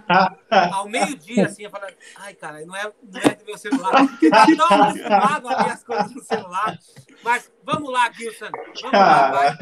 ao 0.71 0.87
meio-dia, 0.87 1.47
assim, 1.47 1.63
eu 1.63 1.71
falo, 1.71 1.87
ai, 2.17 2.35
cara, 2.35 2.63
não 2.63 2.75
é, 2.75 2.83
não 2.83 3.19
é 3.19 3.33
do 3.33 3.45
meu 3.45 3.57
celular, 3.57 4.07
porque 4.07 4.29
tá 4.29 4.45
tão 4.45 4.67
acostumado 4.67 5.49
a 5.49 5.63
ver 5.63 5.71
as 5.71 5.83
coisas 5.83 6.13
no 6.13 6.21
celular. 6.21 6.77
Mas 7.23 7.51
vamos 7.63 7.91
lá, 7.91 8.11
Gilson, 8.11 8.51
vamos 8.79 8.99
lá, 8.99 9.31
vai. 9.31 9.57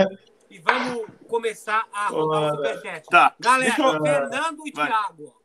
E 0.50 0.60
vamos 0.60 1.08
começar 1.30 1.88
a 1.93 2.08
rodar 2.08 2.41
o 2.41 2.58
superchat. 2.58 3.06
Tá. 3.08 3.34
Galera, 3.39 3.76
eu... 3.82 4.02
Fernando 4.02 4.68
e 4.68 4.72
Thiago. 4.74 5.38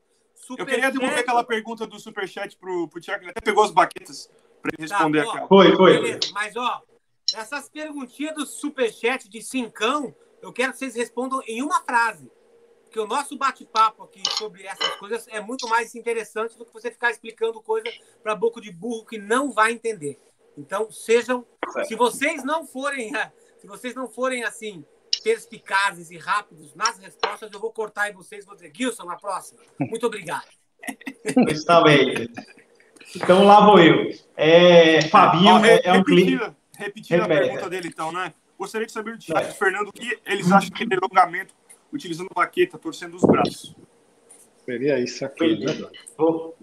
Super 0.47 0.63
eu 0.63 0.67
queria 0.67 0.91
devolver 0.91 1.21
aquela 1.21 1.43
pergunta 1.43 1.87
do 1.87 1.99
Superchat 1.99 2.57
pro, 2.57 2.87
pro 2.89 3.01
Thiago, 3.01 3.25
ele 3.25 3.31
até 3.31 3.41
pegou 3.41 3.65
as 3.65 3.71
baquetas 3.71 4.31
para 4.61 4.71
ele 4.79 4.89
tá, 4.89 4.97
responder 4.97 5.25
tá, 5.25 5.31
aquela. 5.31 5.49
Foi, 5.49 5.77
foi. 5.77 5.93
Beleza, 5.95 6.33
mas 6.33 6.55
ó, 6.57 6.83
essas 7.35 7.69
perguntinhas 7.69 8.35
do 8.35 8.45
Superchat 8.45 9.29
de 9.29 9.43
cincão, 9.43 10.15
eu 10.43 10.53
quero 10.53 10.73
que 10.73 10.79
vocês 10.79 10.95
respondam 10.95 11.43
em 11.47 11.63
uma 11.63 11.81
frase. 11.83 12.31
Porque 12.85 13.01
o 13.01 13.07
nosso 13.07 13.37
bate-papo 13.37 14.05
aqui 14.05 14.23
sobre 14.37 14.65
essas 14.67 14.95
coisas 14.97 15.27
é 15.29 15.41
muito 15.41 15.67
mais 15.67 15.95
interessante 15.95 16.57
do 16.57 16.65
que 16.65 16.73
você 16.73 16.91
ficar 16.91 17.11
explicando 17.11 17.61
coisa 17.61 17.91
para 18.23 18.37
boca 18.37 18.61
de 18.61 18.71
burro 18.71 19.05
que 19.05 19.19
não 19.19 19.51
vai 19.51 19.73
entender. 19.73 20.21
Então, 20.57 20.91
sejam. 20.91 21.45
Se 21.87 21.97
vocês 21.97 22.45
não 22.45 22.67
forem. 22.67 23.11
Se 23.59 23.67
vocês 23.67 23.95
não 23.95 24.11
forem 24.11 24.45
assim, 24.45 24.85
perspicazes 25.25 26.11
e 26.11 26.19
rápidos 26.19 26.75
nas 26.75 26.99
respostas, 26.99 27.51
eu 27.51 27.59
vou 27.59 27.73
cortar 27.73 28.11
em 28.11 28.13
vocês 28.13 28.45
e 28.45 28.47
vou 28.47 28.55
dizer, 28.55 28.71
Gilson, 28.77 29.05
na 29.05 29.17
próxima. 29.17 29.59
Muito 29.81 30.07
obrigado. 30.07 30.45
Está 31.49 31.83
bem. 31.83 32.29
Então 33.17 33.45
lá 33.45 33.65
vou 33.65 33.81
eu. 33.81 34.11
É, 34.37 35.01
Fabinho 35.09 35.65
é, 35.65 35.81
é 35.83 35.93
um 35.95 36.05
cliente. 36.05 36.39
Repetindo 36.77 37.23
a 37.23 37.27
pergunta 37.27 37.71
dele, 37.71 37.89
então, 37.89 38.13
né? 38.13 38.35
Gostaria 38.59 38.87
de 38.87 38.93
saber 38.93 39.17
do 39.17 39.39
é. 39.39 39.45
Fernando 39.45 39.89
o 39.89 39.93
que 39.93 40.19
eles 40.27 40.53
acham 40.53 40.71
de 40.71 40.87
delongamento 40.87 41.55
utilizando 41.93 42.29
baqueta, 42.35 42.77
torcendo 42.77 43.17
os 43.17 43.23
braços. 43.23 43.75
Seria 44.65 44.99
isso 44.99 45.25
aqui, 45.25 45.59
né? 45.59 45.89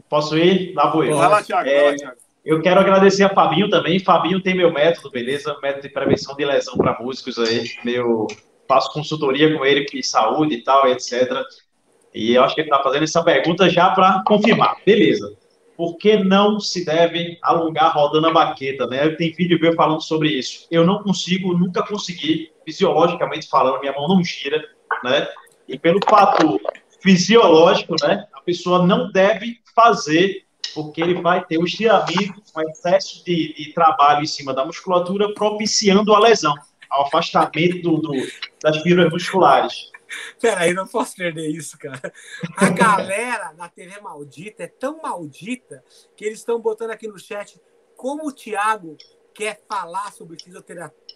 Posso 0.09 0.37
ir? 0.37 0.73
Lá 0.73 0.91
vou 0.91 1.03
eu. 1.03 1.17
Vai 1.17 1.29
lá, 1.29 1.43
Thiago. 1.43 1.69
É, 1.69 1.81
vai 1.81 1.91
lá, 1.91 1.97
Thiago. 1.97 2.17
Eu 2.43 2.61
quero 2.61 2.79
agradecer 2.79 3.23
a 3.23 3.33
Fabinho 3.33 3.69
também. 3.69 3.99
Fabinho 3.99 4.41
tem 4.41 4.55
meu 4.55 4.73
método, 4.73 5.11
beleza? 5.11 5.57
Método 5.61 5.83
de 5.83 5.93
prevenção 5.93 6.35
de 6.35 6.43
lesão 6.43 6.75
para 6.75 6.99
músicos 6.99 7.37
aí. 7.37 7.69
Meu, 7.85 8.27
faço 8.71 8.93
consultoria 8.93 9.57
com 9.57 9.65
ele 9.65 9.83
de 9.83 10.01
saúde 10.01 10.55
e 10.55 10.63
tal, 10.63 10.87
etc. 10.87 11.29
E 12.13 12.33
eu 12.33 12.43
acho 12.43 12.55
que 12.55 12.61
ele 12.61 12.69
está 12.69 12.81
fazendo 12.81 13.03
essa 13.03 13.21
pergunta 13.21 13.69
já 13.69 13.89
para 13.89 14.23
confirmar. 14.25 14.77
Beleza. 14.85 15.37
Por 15.75 15.97
que 15.97 16.15
não 16.15 16.57
se 16.57 16.85
deve 16.85 17.37
alongar 17.41 17.93
rodando 17.93 18.27
a 18.27 18.31
baqueta, 18.31 18.87
né? 18.87 19.09
Tem 19.09 19.33
vídeo 19.33 19.59
meu 19.59 19.73
falando 19.73 20.01
sobre 20.01 20.29
isso. 20.29 20.67
Eu 20.71 20.85
não 20.85 21.03
consigo, 21.03 21.57
nunca 21.57 21.83
consegui, 21.83 22.51
fisiologicamente 22.63 23.49
falando, 23.49 23.81
minha 23.81 23.91
mão 23.91 24.07
não 24.07 24.23
gira, 24.23 24.63
né? 25.03 25.27
E 25.67 25.77
pelo 25.77 25.99
fato 26.07 26.61
fisiológico, 27.01 27.95
né? 28.01 28.25
A 28.33 28.39
pessoa 28.41 28.85
não 28.85 29.11
deve 29.11 29.59
fazer 29.75 30.45
porque 30.73 31.01
ele 31.01 31.21
vai 31.21 31.43
ter 31.43 31.57
o 31.57 31.65
estiramento, 31.65 32.41
um 32.55 32.69
excesso 32.69 33.25
de, 33.25 33.53
de 33.53 33.73
trabalho 33.73 34.23
em 34.23 34.27
cima 34.27 34.53
da 34.53 34.65
musculatura, 34.65 35.33
propiciando 35.33 36.13
a 36.13 36.19
lesão 36.19 36.53
ao 36.91 37.07
afastamento 37.07 37.81
do, 37.81 37.97
do, 37.97 38.11
das 38.61 38.77
fibras 38.81 39.11
musculares. 39.11 39.89
Peraí, 40.39 40.73
não 40.73 40.85
posso 40.85 41.15
perder 41.15 41.49
isso, 41.49 41.77
cara. 41.77 42.13
A 42.57 42.69
galera 42.69 43.53
da 43.53 43.69
TV 43.69 43.99
Maldita 44.01 44.63
é 44.63 44.67
tão 44.67 45.01
maldita 45.01 45.83
que 46.15 46.25
eles 46.25 46.39
estão 46.39 46.59
botando 46.59 46.91
aqui 46.91 47.07
no 47.07 47.17
chat 47.17 47.59
como 47.95 48.27
o 48.27 48.31
Thiago 48.31 48.97
quer 49.33 49.61
falar 49.69 50.11
sobre 50.11 50.37
fisioterapia, 50.41 51.15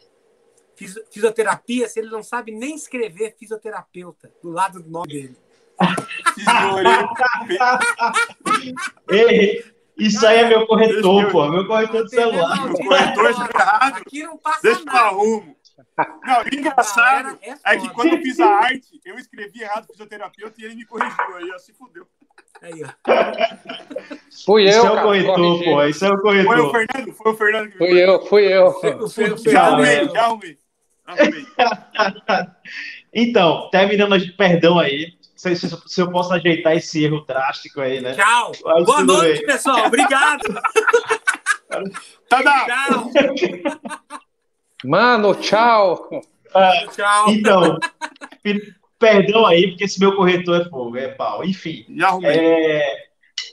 fisioterapia 1.11 1.89
se 1.89 1.99
ele 1.99 2.09
não 2.09 2.23
sabe 2.23 2.51
nem 2.51 2.75
escrever 2.75 3.35
fisioterapeuta 3.37 4.31
do 4.41 4.49
lado 4.49 4.81
do 4.81 4.89
nome 4.89 5.07
dele. 5.07 5.37
Ei, 9.09 9.75
isso 9.97 10.25
aí 10.25 10.39
é 10.39 10.47
meu 10.47 10.65
corretor, 10.67 11.29
pô. 11.31 11.49
Meu 11.49 11.67
corretor 11.67 12.05
de 12.05 12.11
celular. 12.11 12.65
Meu 12.65 12.77
corretor 12.77 13.29
errado. 13.29 13.97
Aqui 13.97 14.23
não 14.23 14.37
passa 14.37 14.61
Deixa 14.61 14.85
nada. 14.85 14.99
Deixa 14.99 15.15
rumo. 15.15 15.57
Não, 16.25 16.41
o 16.41 16.47
engraçado 16.53 17.37
é, 17.41 17.55
é, 17.63 17.77
que 17.77 17.89
quando 17.89 18.13
eu 18.13 18.21
fiz 18.21 18.39
a 18.39 18.47
arte, 18.47 18.99
eu 19.05 19.17
escrevi 19.17 19.61
errado 19.61 19.87
fisioterapeuta 19.87 20.55
e 20.59 20.65
ele 20.65 20.75
me 20.75 20.85
corrigiu. 20.85 21.35
Aí, 21.35 21.51
ó, 21.53 21.57
se 21.57 21.73
fudeu. 21.73 22.07
Aí, 22.61 22.81
ó. 22.83 22.89
Fui 24.45 24.63
eu. 24.65 24.69
Isso 24.69 24.85
é 24.85 24.91
o 24.91 25.01
corretor, 25.01 25.63
pô. 25.63 25.83
Isso 25.83 26.05
é 26.05 26.09
o 26.09 26.21
corretor. 26.21 26.55
Foi 26.55 26.61
o 26.61 26.71
Fernando? 26.71 27.13
Foi 27.13 27.31
o 27.31 27.35
Fernando 27.35 27.69
que 27.69 27.79
me 27.79 27.87
Fui 27.87 28.03
eu, 28.03 28.25
fui 28.25 28.53
eu. 28.53 28.73
Já 29.51 29.63
arrumei, 29.63 30.09
já 30.09 30.23
arrumei. 30.23 30.57
então, 33.13 33.69
terminando, 33.69 34.15
perdão 34.35 34.79
aí. 34.79 35.13
Se, 35.35 35.55
se, 35.55 35.69
se, 35.69 36.01
eu 36.01 36.09
posso 36.11 36.33
ajeitar 36.33 36.75
esse 36.75 37.03
erro 37.03 37.23
drástico 37.25 37.81
aí, 37.81 38.01
né? 38.01 38.15
Tchau. 38.15 38.51
Boa 38.83 39.03
noite, 39.03 39.39
bem. 39.39 39.45
pessoal. 39.45 39.85
Obrigado. 39.85 40.41
Tá, 42.29 42.41
Tchau. 42.41 43.11
Mano, 44.85 45.35
tchau. 45.35 46.09
Ah, 46.53 46.71
tchau. 46.93 47.29
Então, 47.29 47.79
perdão 48.99 49.45
aí, 49.45 49.67
porque 49.69 49.83
esse 49.83 49.99
meu 49.99 50.15
corretor 50.15 50.61
é 50.61 50.69
fogo, 50.69 50.97
é 50.97 51.09
pau. 51.09 51.43
Enfim. 51.43 51.85
É, 52.23 53.05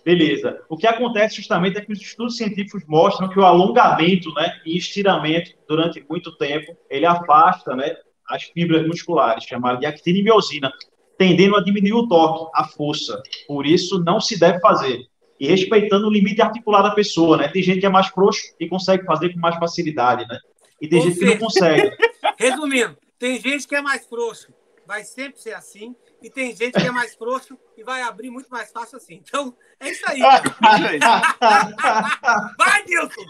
beleza. 0.04 0.60
O 0.68 0.76
que 0.76 0.86
acontece 0.86 1.36
justamente 1.36 1.78
é 1.78 1.80
que 1.80 1.92
os 1.92 2.00
estudos 2.00 2.36
científicos 2.36 2.84
mostram 2.86 3.28
que 3.28 3.38
o 3.38 3.44
alongamento 3.44 4.32
né, 4.34 4.60
e 4.64 4.76
estiramento 4.76 5.52
durante 5.68 6.04
muito 6.08 6.36
tempo, 6.36 6.76
ele 6.88 7.06
afasta 7.06 7.74
né, 7.74 7.96
as 8.28 8.44
fibras 8.44 8.86
musculares, 8.86 9.44
chamadas 9.44 9.80
de 9.80 9.86
actina 9.86 10.18
e 10.18 10.22
miosina, 10.22 10.72
tendendo 11.18 11.56
a 11.56 11.62
diminuir 11.62 11.92
o 11.92 12.08
toque, 12.08 12.50
a 12.54 12.64
força. 12.64 13.20
Por 13.46 13.66
isso, 13.66 14.02
não 14.02 14.20
se 14.20 14.38
deve 14.38 14.60
fazer. 14.60 15.06
E 15.38 15.46
respeitando 15.48 16.06
o 16.06 16.10
limite 16.10 16.40
articular 16.40 16.82
da 16.82 16.92
pessoa, 16.92 17.36
né? 17.36 17.48
Tem 17.48 17.62
gente 17.62 17.80
que 17.80 17.86
é 17.86 17.88
mais 17.88 18.06
frouxo 18.06 18.40
e 18.60 18.68
consegue 18.68 19.04
fazer 19.04 19.30
com 19.30 19.40
mais 19.40 19.56
facilidade, 19.56 20.26
né? 20.28 20.38
E 20.82 20.88
tem 20.88 20.98
Ou 20.98 21.04
gente 21.04 21.14
seja, 21.14 21.26
que 21.26 21.34
não 21.38 21.46
consegue. 21.46 21.96
Resumindo, 22.36 22.98
tem 23.16 23.40
gente 23.40 23.68
que 23.68 23.76
é 23.76 23.80
mais 23.80 24.04
frouxo, 24.04 24.52
vai 24.84 25.04
sempre 25.04 25.40
ser 25.40 25.54
assim, 25.54 25.94
e 26.20 26.28
tem 26.28 26.56
gente 26.56 26.72
que 26.72 26.84
é 26.84 26.90
mais 26.90 27.14
frouxo 27.14 27.56
e 27.78 27.84
vai 27.84 28.02
abrir 28.02 28.30
muito 28.30 28.48
mais 28.48 28.72
fácil 28.72 28.96
assim. 28.96 29.22
Então, 29.24 29.56
é 29.78 29.90
isso 29.90 30.02
aí. 30.08 30.18
vai, 32.58 32.84
Nilson! 32.84 33.22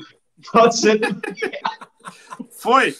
Pode 0.50 0.78
ser. 0.78 0.98
Foi. 2.59 2.96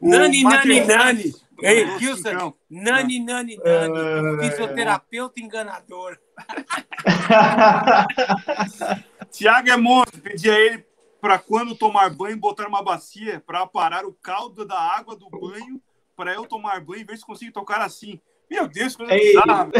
Nani, 0.00 0.44
nani, 0.44 0.80
nani. 0.80 1.34
Ei, 1.62 1.98
Gilson, 1.98 2.54
nani, 2.70 3.20
nani, 3.20 3.58
nani. 3.58 4.48
Fisioterapeuta 4.48 5.42
enganador. 5.42 6.18
Tiago 9.30 9.68
é 9.68 9.76
monstro. 9.76 10.22
Pedi 10.22 10.50
a 10.50 10.58
ele 10.58 10.86
para 11.20 11.38
quando 11.38 11.74
tomar 11.74 12.10
banho, 12.10 12.38
botar 12.38 12.66
uma 12.66 12.82
bacia 12.82 13.42
para 13.46 13.66
parar 13.66 14.04
o 14.06 14.12
caldo 14.12 14.64
da 14.64 14.78
água 14.78 15.14
do 15.16 15.28
banho 15.28 15.80
para 16.16 16.34
eu 16.34 16.46
tomar 16.46 16.80
banho 16.80 17.00
e 17.00 17.04
ver 17.04 17.16
se 17.16 17.24
consigo 17.24 17.52
tocar 17.52 17.80
assim. 17.80 18.20
Meu 18.50 18.66
Deus, 18.66 18.96
coisa 18.96 19.14
bizarra. 19.14 19.70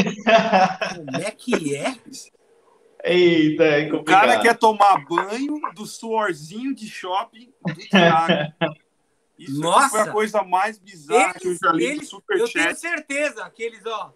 Como 0.95 1.17
é 1.17 1.31
que 1.31 1.77
é? 1.77 1.97
Eita, 3.03 3.65
é 3.65 3.93
O 3.93 4.05
cara 4.05 4.39
quer 4.41 4.57
tomar 4.57 5.05
banho 5.07 5.61
do 5.75 5.87
suorzinho 5.87 6.75
de 6.75 6.89
shopping 6.89 7.53
do 7.67 7.75
Thiago. 7.75 8.53
Isso 9.39 9.61
Nossa. 9.61 9.89
foi 9.89 10.01
a 10.01 10.13
coisa 10.13 10.43
mais 10.43 10.79
bizarra 10.79 11.31
eles, 11.31 11.43
que 11.43 11.49
eu 11.49 11.57
já 11.57 11.73
li 11.73 11.85
eles, 11.87 12.01
no 12.01 12.07
Superchat. 12.07 12.57
Eu 12.57 12.63
tenho 12.63 12.77
certeza 12.77 13.51
que 13.51 13.63
eles, 13.63 13.85
ó, 13.87 14.13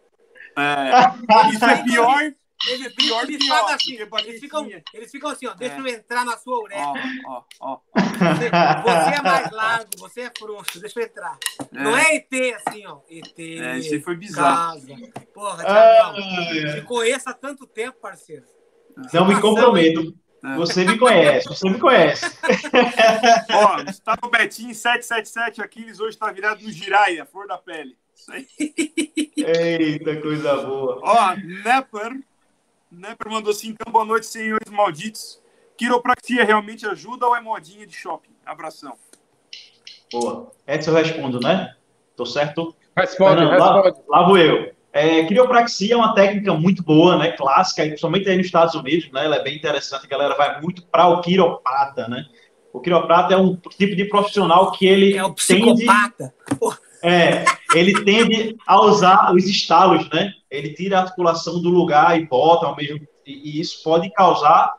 É, 0.57 1.51
isso 1.51 1.65
é 1.65 1.83
pior 1.83 2.35
ele, 2.67 2.91
pior 2.91 3.25
eles, 3.25 3.45
pior, 3.45 3.75
assim, 3.75 3.95
eles, 3.95 4.41
ficam, 4.41 4.67
eles 4.95 5.11
ficam 5.11 5.31
assim, 5.31 5.47
ó, 5.47 5.55
deixa 5.55 5.77
é. 5.77 5.81
eu 5.81 5.87
entrar 5.87 6.25
na 6.25 6.37
sua 6.39 6.59
orelha. 6.61 6.93
Ó, 7.27 7.43
ó, 7.61 7.73
ó. 7.73 7.81
Você, 7.95 8.51
você, 8.51 9.19
é 9.19 9.23
mais 9.23 9.51
largo, 9.51 9.91
você 9.99 10.21
é 10.23 10.33
frouxo, 10.37 10.81
deixa 10.81 11.01
eu 11.01 11.05
entrar. 11.05 11.39
É. 11.75 11.83
Não 11.83 11.97
é 11.97 12.17
ET 12.17 12.33
assim, 12.57 12.87
ó. 12.87 13.01
ET. 13.11 13.39
É, 13.39 13.79
isso 13.79 13.95
aí 13.95 14.01
foi 14.01 14.17
bizarro. 14.17 14.81
Casa. 14.81 14.97
Porra, 15.35 15.65
Thiagão, 15.65 16.75
te 16.75 16.83
conheço 16.83 17.29
há 17.29 17.35
tanto 17.35 17.67
tempo, 17.67 17.99
parceiro. 18.01 18.45
Não 19.13 19.27
me 19.27 19.41
comprometo. 19.41 20.15
É. 20.45 20.57
Você 20.57 20.85
me 20.85 20.99
conhece, 20.99 21.49
você 21.49 21.71
me 21.71 21.79
conhece. 21.79 22.27
Ó, 23.51 23.83
Gustavo 23.83 24.31
Betinho 24.31 24.75
777 24.75 25.63
Aquiles 25.63 26.01
hoje 26.01 26.11
está 26.11 26.31
virado 26.31 26.63
no 26.63 26.71
Giraia, 26.71 27.25
flor 27.25 27.47
da 27.47 27.57
pele. 27.57 27.97
Isso 28.15 28.31
aí. 28.31 28.47
Eita, 29.37 30.21
coisa 30.21 30.57
boa. 30.57 31.01
Ó, 31.03 31.35
Nepper 31.37 32.23
né, 32.99 33.17
mandou 33.27 33.51
assim, 33.51 33.69
então, 33.69 33.93
boa 33.93 34.05
noite, 34.05 34.27
senhores 34.27 34.71
malditos. 34.71 35.43
Quiropraxia 35.77 36.45
realmente 36.45 36.87
ajuda 36.87 37.27
ou 37.27 37.35
é 37.35 37.41
modinha 37.41 37.87
de 37.87 37.95
shopping? 37.95 38.31
Abração. 38.47 38.95
Boa. 40.13 40.53
Edson 40.67 40.93
eu 40.93 40.97
respondo, 40.97 41.41
né? 41.41 41.75
Tô 42.17 42.25
certo? 42.25 42.75
Responde, 42.97 43.41
Fernando, 43.41 43.83
responde. 43.83 43.99
Lá, 44.09 44.21
lá, 44.21 44.27
vou 44.27 44.39
eu. 44.39 44.73
É, 44.93 45.25
quiropraxia 45.25 45.95
é 45.95 45.97
uma 45.97 46.15
técnica 46.15 46.55
muito 46.55 46.85
boa, 46.85 47.19
né? 47.19 47.33
Clássica, 47.33 47.83
principalmente 47.83 48.29
aí 48.29 48.37
nos 48.37 48.47
Estados 48.47 48.77
Unidos, 48.77 49.11
né? 49.11 49.25
Ela 49.25 49.37
é 49.37 49.43
bem 49.43 49.57
interessante, 49.57 50.07
a 50.07 50.09
galera 50.09 50.37
vai 50.37 50.61
muito 50.61 50.87
para 50.87 51.09
o 51.09 51.21
quiropata, 51.21 52.07
né? 52.07 52.25
O 52.73 52.81
quiroprata 52.81 53.35
é 53.35 53.37
um 53.37 53.57
tipo 53.57 53.97
de 53.97 54.05
profissional 54.05 54.71
que 54.71 54.87
ele 54.87 55.17
é 55.17 55.25
o 55.25 55.35
psicopata. 55.35 56.33
Tende... 56.47 56.79
É, 57.07 57.45
ele 57.75 58.03
tende 58.03 58.57
a 58.67 58.81
usar 58.81 59.31
os 59.35 59.47
estalos, 59.47 60.09
né? 60.09 60.33
Ele 60.51 60.73
tira 60.73 60.97
a 60.97 61.03
articulação 61.03 61.61
do 61.61 61.69
lugar 61.69 62.19
e 62.19 62.27
bota 62.27 62.65
ao 62.65 62.75
mesmo 62.75 62.99
e 63.27 63.61
isso 63.61 63.83
pode 63.83 64.11
causar 64.13 64.75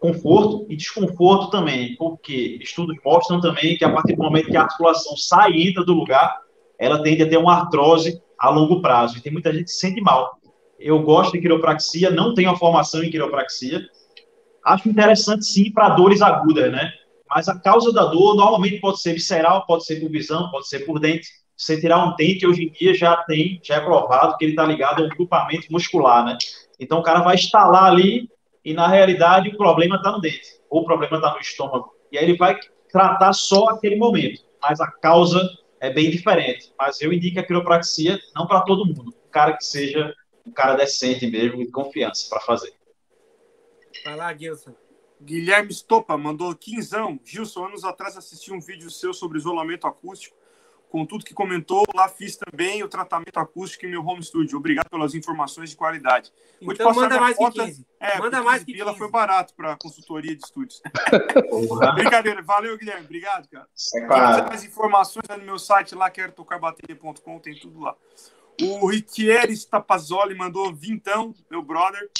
conforto 0.00 0.64
e 0.70 0.76
desconforto 0.76 1.50
também, 1.50 1.94
porque 1.96 2.58
estudos 2.62 2.96
mostram 3.04 3.38
também 3.40 3.76
que 3.76 3.84
a 3.84 3.92
partir 3.92 4.14
do 4.14 4.22
momento 4.22 4.50
que 4.50 4.56
a 4.56 4.62
articulação 4.62 5.14
sai 5.16 5.52
e 5.52 5.68
entra 5.68 5.84
do 5.84 5.92
lugar, 5.92 6.38
ela 6.78 7.02
tende 7.02 7.22
a 7.22 7.28
ter 7.28 7.36
uma 7.36 7.54
artrose 7.54 8.18
a 8.38 8.48
longo 8.48 8.80
prazo. 8.80 9.18
E 9.18 9.20
tem 9.20 9.32
muita 9.32 9.52
gente 9.52 9.64
que 9.64 9.70
se 9.70 9.80
sente 9.80 10.00
mal. 10.00 10.38
Eu 10.78 11.02
gosto 11.02 11.32
de 11.32 11.40
quiropraxia, 11.40 12.10
não 12.10 12.32
tenho 12.32 12.50
a 12.50 12.56
formação 12.56 13.02
em 13.02 13.10
quiropraxia. 13.10 13.82
Acho 14.64 14.88
interessante 14.88 15.44
sim 15.44 15.70
para 15.70 15.90
dores 15.90 16.22
agudas, 16.22 16.72
né? 16.72 16.92
Mas 17.28 17.46
a 17.46 17.58
causa 17.58 17.92
da 17.92 18.04
dor 18.04 18.36
normalmente 18.36 18.80
pode 18.80 19.00
ser 19.00 19.12
visceral, 19.12 19.66
pode 19.66 19.84
ser 19.84 20.00
por 20.00 20.08
visão, 20.08 20.50
pode 20.50 20.66
ser 20.68 20.86
por 20.86 20.98
dente 20.98 21.28
você 21.58 21.80
tirar 21.80 22.04
um 22.06 22.14
dente, 22.14 22.46
hoje 22.46 22.66
em 22.66 22.70
dia 22.70 22.94
já 22.94 23.16
tem, 23.24 23.60
já 23.64 23.74
é 23.76 23.80
provado 23.80 24.36
que 24.38 24.44
ele 24.44 24.52
está 24.52 24.64
ligado 24.64 25.02
a 25.02 25.06
um 25.06 25.08
grupamento 25.08 25.66
muscular, 25.72 26.24
né? 26.24 26.38
Então 26.78 27.00
o 27.00 27.02
cara 27.02 27.20
vai 27.20 27.34
instalar 27.34 27.86
ali 27.86 28.30
e 28.64 28.72
na 28.72 28.86
realidade 28.86 29.48
o 29.48 29.56
problema 29.56 29.96
está 29.96 30.12
no 30.12 30.20
dente, 30.20 30.60
ou 30.70 30.82
o 30.82 30.84
problema 30.84 31.16
está 31.16 31.34
no 31.34 31.40
estômago. 31.40 31.92
E 32.12 32.16
aí 32.16 32.24
ele 32.24 32.36
vai 32.36 32.56
tratar 32.88 33.32
só 33.32 33.70
aquele 33.70 33.96
momento, 33.96 34.40
mas 34.62 34.80
a 34.80 34.86
causa 34.86 35.50
é 35.80 35.90
bem 35.92 36.10
diferente. 36.10 36.72
Mas 36.78 37.00
eu 37.00 37.12
indico 37.12 37.40
a 37.40 37.42
quiropraxia 37.42 38.20
não 38.36 38.46
para 38.46 38.60
todo 38.60 38.86
mundo, 38.86 39.12
um 39.26 39.30
cara 39.30 39.56
que 39.56 39.64
seja 39.64 40.14
um 40.46 40.52
cara 40.52 40.74
decente 40.74 41.26
mesmo, 41.26 41.58
de 41.58 41.72
confiança 41.72 42.28
para 42.30 42.40
fazer. 42.40 42.72
Vai 44.04 44.14
lá, 44.14 44.32
Gilson. 44.32 44.74
Guilherme 45.20 45.74
Stopa 45.74 46.16
mandou 46.16 46.54
quinzão. 46.54 47.18
Gilson, 47.24 47.66
anos 47.66 47.84
atrás 47.84 48.16
assisti 48.16 48.52
um 48.52 48.60
vídeo 48.60 48.88
seu 48.88 49.12
sobre 49.12 49.38
isolamento 49.38 49.88
acústico 49.88 50.37
com 50.88 51.04
tudo 51.04 51.24
que 51.24 51.34
comentou, 51.34 51.84
lá 51.94 52.08
fiz 52.08 52.36
também 52.36 52.82
o 52.82 52.88
tratamento 52.88 53.38
acústico 53.38 53.84
em 53.84 53.90
meu 53.90 54.04
home 54.04 54.22
studio. 54.22 54.58
Obrigado 54.58 54.88
pelas 54.88 55.14
informações 55.14 55.70
de 55.70 55.76
qualidade. 55.76 56.32
Vou 56.62 56.72
então 56.72 56.92
manda 56.94 57.20
mais 57.20 57.36
conta. 57.36 57.62
que 57.62 57.68
15. 57.68 57.86
É, 58.00 58.18
manda 58.18 58.42
mais 58.42 58.64
que 58.64 58.72
15. 58.72 58.80
Ela 58.80 58.94
foi 58.94 59.10
barato 59.10 59.54
para 59.54 59.76
consultoria 59.76 60.34
de 60.34 60.42
estúdios. 60.42 60.80
Brincadeira. 61.94 62.42
Valeu, 62.42 62.76
Guilherme. 62.78 63.04
Obrigado, 63.04 63.48
cara. 63.48 63.68
É 63.94 64.00
claro. 64.06 64.48
mais 64.48 64.64
informações 64.64 65.24
no 65.28 65.44
meu 65.44 65.58
site 65.58 65.94
lá, 65.94 66.10
quero 66.10 66.32
tocarbateria.com, 66.32 67.38
tem 67.38 67.58
tudo 67.58 67.80
lá. 67.80 67.94
O 68.60 68.86
Ritieri 68.86 69.56
Tapazzoli 69.66 70.34
mandou 70.34 70.74
vintão, 70.74 71.32
meu 71.50 71.62
brother. 71.62 72.10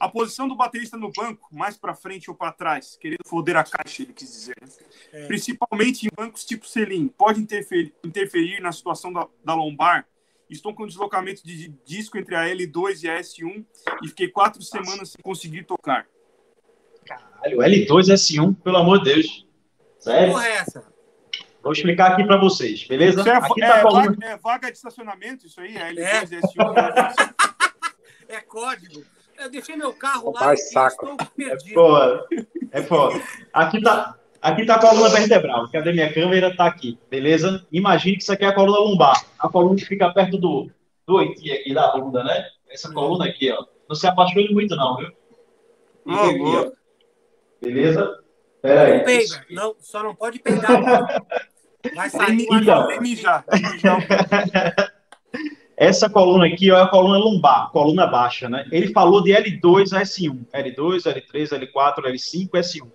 A 0.00 0.08
posição 0.08 0.48
do 0.48 0.56
baterista 0.56 0.96
no 0.96 1.12
banco, 1.12 1.46
mais 1.52 1.76
para 1.76 1.94
frente 1.94 2.30
ou 2.30 2.34
para 2.34 2.50
trás, 2.50 2.96
querendo 2.98 3.20
foder 3.26 3.54
a 3.54 3.62
caixa, 3.62 4.02
ele 4.02 4.14
quis 4.14 4.32
dizer. 4.32 4.56
Né? 4.62 4.68
É. 5.12 5.26
Principalmente 5.26 6.06
em 6.06 6.10
bancos 6.16 6.42
tipo 6.42 6.66
Selim, 6.66 7.06
pode 7.06 7.38
interferir, 7.38 7.92
interferir 8.02 8.62
na 8.62 8.72
situação 8.72 9.12
da, 9.12 9.28
da, 9.44 9.54
lombar. 9.54 10.06
Estou 10.48 10.74
com 10.74 10.86
deslocamento 10.86 11.46
de 11.46 11.68
disco 11.84 12.16
entre 12.16 12.34
a 12.34 12.44
L2 12.46 13.04
e 13.04 13.10
a 13.10 13.20
S1 13.20 13.62
e 14.02 14.08
fiquei 14.08 14.28
quatro 14.28 14.58
Nossa. 14.58 14.70
semanas 14.70 15.10
sem 15.10 15.20
conseguir 15.22 15.64
tocar. 15.64 16.06
Caralho, 17.04 17.58
L2 17.58 18.08
e 18.08 18.14
S1, 18.14 18.56
pelo 18.62 18.78
amor 18.78 19.02
de 19.02 19.12
Deus. 19.12 19.46
Sério? 19.98 20.32
Porra 20.32 20.48
é 20.48 20.52
essa? 20.52 20.90
Vou 21.62 21.72
explicar 21.72 22.12
aqui 22.12 22.24
para 22.24 22.38
vocês, 22.38 22.84
beleza? 22.84 23.20
É, 23.20 23.36
aqui 23.36 23.60
tá 23.60 23.66
é, 23.66 23.82
falando... 23.82 24.14
vaga, 24.14 24.26
é, 24.26 24.36
vaga, 24.38 24.70
de 24.70 24.78
estacionamento, 24.78 25.46
isso 25.46 25.60
aí? 25.60 25.76
É 25.76 25.92
L2 25.92 25.98
é. 25.98 26.36
e 26.36 26.40
S1. 26.40 27.34
é 28.30 28.40
código 28.40 29.04
eu 29.40 29.50
deixei 29.50 29.74
meu 29.76 29.92
carro 29.92 30.32
lá 30.32 30.54
saco. 30.56 31.06
estou 31.06 31.26
perdido. 31.34 31.70
É 31.70 31.74
foda. 31.74 32.26
É 32.72 32.82
foda. 32.82 33.22
Aqui 33.52 33.80
tá, 33.80 34.14
aqui 34.40 34.66
tá 34.66 34.74
a 34.74 34.78
coluna 34.78 35.08
vertebral. 35.08 35.68
Cadê 35.70 35.92
minha 35.92 36.12
câmera? 36.12 36.54
Tá 36.54 36.66
aqui, 36.66 36.98
beleza? 37.10 37.66
Imagine 37.72 38.16
que 38.16 38.22
isso 38.22 38.32
aqui 38.32 38.44
é 38.44 38.48
a 38.48 38.54
coluna 38.54 38.78
lombar. 38.78 39.24
A 39.38 39.48
coluna 39.48 39.76
que 39.76 39.86
fica 39.86 40.12
perto 40.12 40.36
do, 40.36 40.70
do 41.06 41.14
oiti 41.16 41.50
aqui 41.50 41.72
da 41.72 41.96
bunda, 41.96 42.22
né? 42.22 42.46
Essa 42.68 42.92
coluna 42.92 43.26
aqui, 43.26 43.50
ó. 43.50 43.64
Não 43.88 43.96
se 43.96 44.06
apaixone 44.06 44.52
muito, 44.52 44.76
não, 44.76 44.96
viu? 44.96 45.08
Aqui, 46.06 46.42
ó. 46.42 46.70
Beleza? 47.62 48.20
Pera 48.60 48.82
aí. 48.82 48.98
Não 48.98 49.04
peida. 49.04 49.46
Não, 49.50 49.74
só 49.80 50.02
não 50.02 50.14
pode 50.14 50.38
peidar. 50.38 51.24
Vai 51.94 52.10
sair. 52.10 52.46
Então, 52.52 53.00
mijar. 53.00 53.44
Essa 55.80 56.10
coluna 56.10 56.44
aqui 56.44 56.70
ó, 56.70 56.76
é 56.76 56.82
a 56.82 56.88
coluna 56.88 57.16
lombar, 57.16 57.70
coluna 57.70 58.06
baixa, 58.06 58.50
né? 58.50 58.66
Ele 58.70 58.92
falou 58.92 59.22
de 59.22 59.30
L2 59.30 59.96
a 59.96 60.02
S1, 60.02 60.46
L2, 60.52 61.04
L3, 61.06 61.58
L4, 61.58 62.04
L5, 62.04 62.50
S1. 62.50 62.92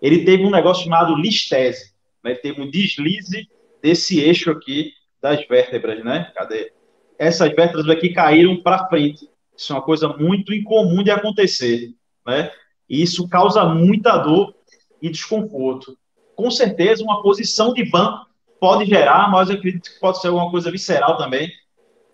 Ele 0.00 0.24
teve 0.24 0.44
um 0.44 0.50
negócio 0.50 0.84
chamado 0.84 1.16
listese, 1.16 1.92
né? 2.22 2.30
Ele 2.30 2.38
teve 2.38 2.62
um 2.62 2.70
deslize 2.70 3.48
desse 3.82 4.20
eixo 4.20 4.52
aqui 4.52 4.92
das 5.20 5.44
vértebras, 5.48 6.04
né? 6.04 6.30
Cadê? 6.32 6.70
Essas 7.18 7.52
vértebras 7.56 7.88
aqui 7.88 8.10
caíram 8.10 8.62
para 8.62 8.86
frente. 8.86 9.28
Isso 9.56 9.72
é 9.72 9.74
uma 9.74 9.82
coisa 9.82 10.06
muito 10.06 10.54
incomum 10.54 11.02
de 11.02 11.10
acontecer, 11.10 11.90
né? 12.24 12.52
E 12.88 13.02
isso 13.02 13.28
causa 13.28 13.64
muita 13.64 14.16
dor 14.16 14.54
e 15.02 15.10
desconforto. 15.10 15.98
Com 16.36 16.52
certeza, 16.52 17.02
uma 17.02 17.20
posição 17.20 17.74
de 17.74 17.84
banco 17.84 18.28
pode 18.60 18.84
gerar, 18.84 19.28
mas 19.28 19.50
eu 19.50 19.56
acredito 19.56 19.92
que 19.92 19.98
pode 19.98 20.20
ser 20.20 20.28
alguma 20.28 20.52
coisa 20.52 20.70
visceral 20.70 21.16
também, 21.16 21.50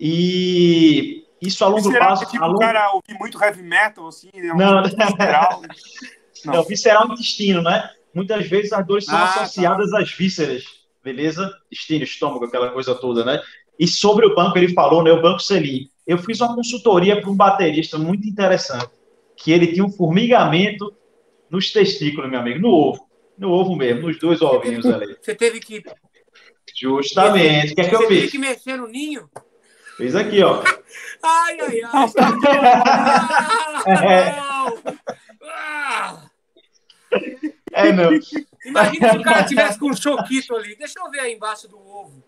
e 0.07 1.25
isso 1.41 1.65
a 1.65 1.69
longo 1.69 1.91
prazo. 1.91 2.27
Tipo, 2.27 2.45
longo... 2.45 2.57
o 2.57 2.61
cara 2.61 2.93
ouvir 2.93 3.19
muito 3.19 3.43
heavy 3.43 3.63
metal, 3.63 4.07
assim, 4.07 4.29
é 4.35 4.53
um 4.53 4.57
não, 4.59 4.83
visceral. 4.83 5.63
não. 6.45 6.55
É 6.55 6.59
o 6.59 6.65
visceral 6.65 7.07
intestino, 7.07 7.63
né? 7.63 7.91
Muitas 8.13 8.47
vezes 8.47 8.71
as 8.75 8.87
dores 8.87 9.07
são 9.07 9.17
ah, 9.17 9.27
tá. 9.27 9.43
associadas 9.45 9.93
tá. 9.93 10.01
às 10.01 10.13
vísceras, 10.13 10.63
beleza? 11.03 11.51
Intestino, 11.73 12.05
estômago, 12.05 12.45
aquela 12.45 12.71
coisa 12.71 12.95
toda, 12.95 13.25
né? 13.25 13.41
E 13.79 13.89
sobre 13.89 14.27
o 14.27 14.35
banco, 14.35 14.59
ele 14.59 14.75
falou, 14.75 15.03
né? 15.03 15.11
O 15.11 15.23
Banco 15.23 15.41
Selim. 15.41 15.89
Eu 16.07 16.19
fiz 16.19 16.39
uma 16.43 16.55
consultoria 16.55 17.19
para 17.19 17.31
um 17.31 17.35
baterista 17.35 17.97
muito 17.97 18.29
interessante, 18.29 18.91
que 19.39 19.53
ele 19.53 19.69
tinha 19.69 19.87
um 19.87 19.91
formigamento 19.91 20.95
nos 21.49 21.73
testículos, 21.73 22.31
meu 22.31 22.41
amigo, 22.41 22.61
no 22.61 22.69
ovo. 22.69 23.09
No 23.39 23.51
ovo 23.51 23.75
mesmo, 23.75 24.03
nos 24.03 24.19
dois 24.19 24.43
ovinhos 24.43 24.85
ali. 24.85 25.17
Você 25.19 25.35
teve 25.35 25.61
que. 25.61 25.83
Justamente. 26.79 27.73
O 27.73 27.75
que 27.75 27.81
é 27.81 27.89
que 27.89 27.95
eu 27.95 28.01
fiz? 28.01 28.09
Você 28.09 28.15
teve 28.17 28.31
que 28.33 28.39
mexer 28.39 28.77
no 28.77 28.87
ninho? 28.87 29.31
Fez 29.97 30.17
aqui, 30.17 30.43
ó. 30.43 30.63
Ai, 31.23 31.57
ai, 31.61 31.81
ai. 31.83 32.09
é, 37.73 37.93
não. 37.93 38.11
Imagina 38.67 39.11
se 39.11 39.19
o 39.19 39.23
cara 39.23 39.45
tivesse 39.45 39.79
com 39.79 39.91
um 39.91 39.97
choquito 39.97 40.57
ali. 40.57 40.75
Deixa 40.77 40.99
eu 40.99 41.11
ver 41.11 41.21
aí 41.21 41.35
embaixo 41.35 41.69
do 41.69 41.79
ovo. 41.79 42.23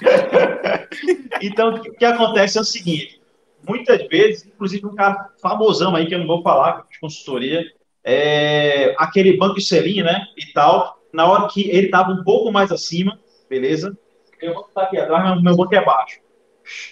então, 1.40 1.74
o 1.74 1.80
que 1.80 2.04
acontece 2.04 2.58
é 2.58 2.60
o 2.60 2.64
seguinte: 2.64 3.20
muitas 3.66 4.06
vezes, 4.08 4.46
inclusive 4.46 4.86
um 4.86 4.94
cara 4.94 5.30
famosão 5.40 5.96
aí, 5.96 6.06
que 6.06 6.14
eu 6.14 6.18
não 6.18 6.26
vou 6.26 6.42
falar, 6.42 6.86
de 6.90 6.98
consultoria, 6.98 7.64
é, 8.04 8.94
aquele 8.98 9.36
banco 9.36 9.56
de 9.56 9.64
selinho, 9.64 10.04
né? 10.04 10.26
E 10.36 10.46
tal, 10.52 11.00
na 11.12 11.26
hora 11.26 11.48
que 11.48 11.68
ele 11.70 11.86
estava 11.86 12.12
um 12.12 12.22
pouco 12.24 12.52
mais 12.52 12.70
acima, 12.70 13.18
beleza? 13.48 13.96
Eu 14.40 14.54
vou 14.54 14.66
estar 14.66 14.82
aqui 14.82 14.98
atrás, 14.98 15.24
mas 15.24 15.42
meu 15.42 15.56
banco 15.56 15.74
é 15.74 15.84
baixo. 15.84 16.20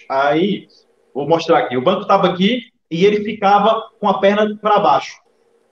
Aí, 0.09 0.67
vou 1.13 1.27
mostrar 1.27 1.59
aqui. 1.59 1.77
O 1.77 1.81
banco 1.81 2.01
estava 2.01 2.27
aqui 2.27 2.71
e 2.89 3.05
ele 3.05 3.23
ficava 3.23 3.89
com 3.99 4.07
a 4.07 4.19
perna 4.19 4.57
para 4.57 4.79
baixo. 4.79 5.21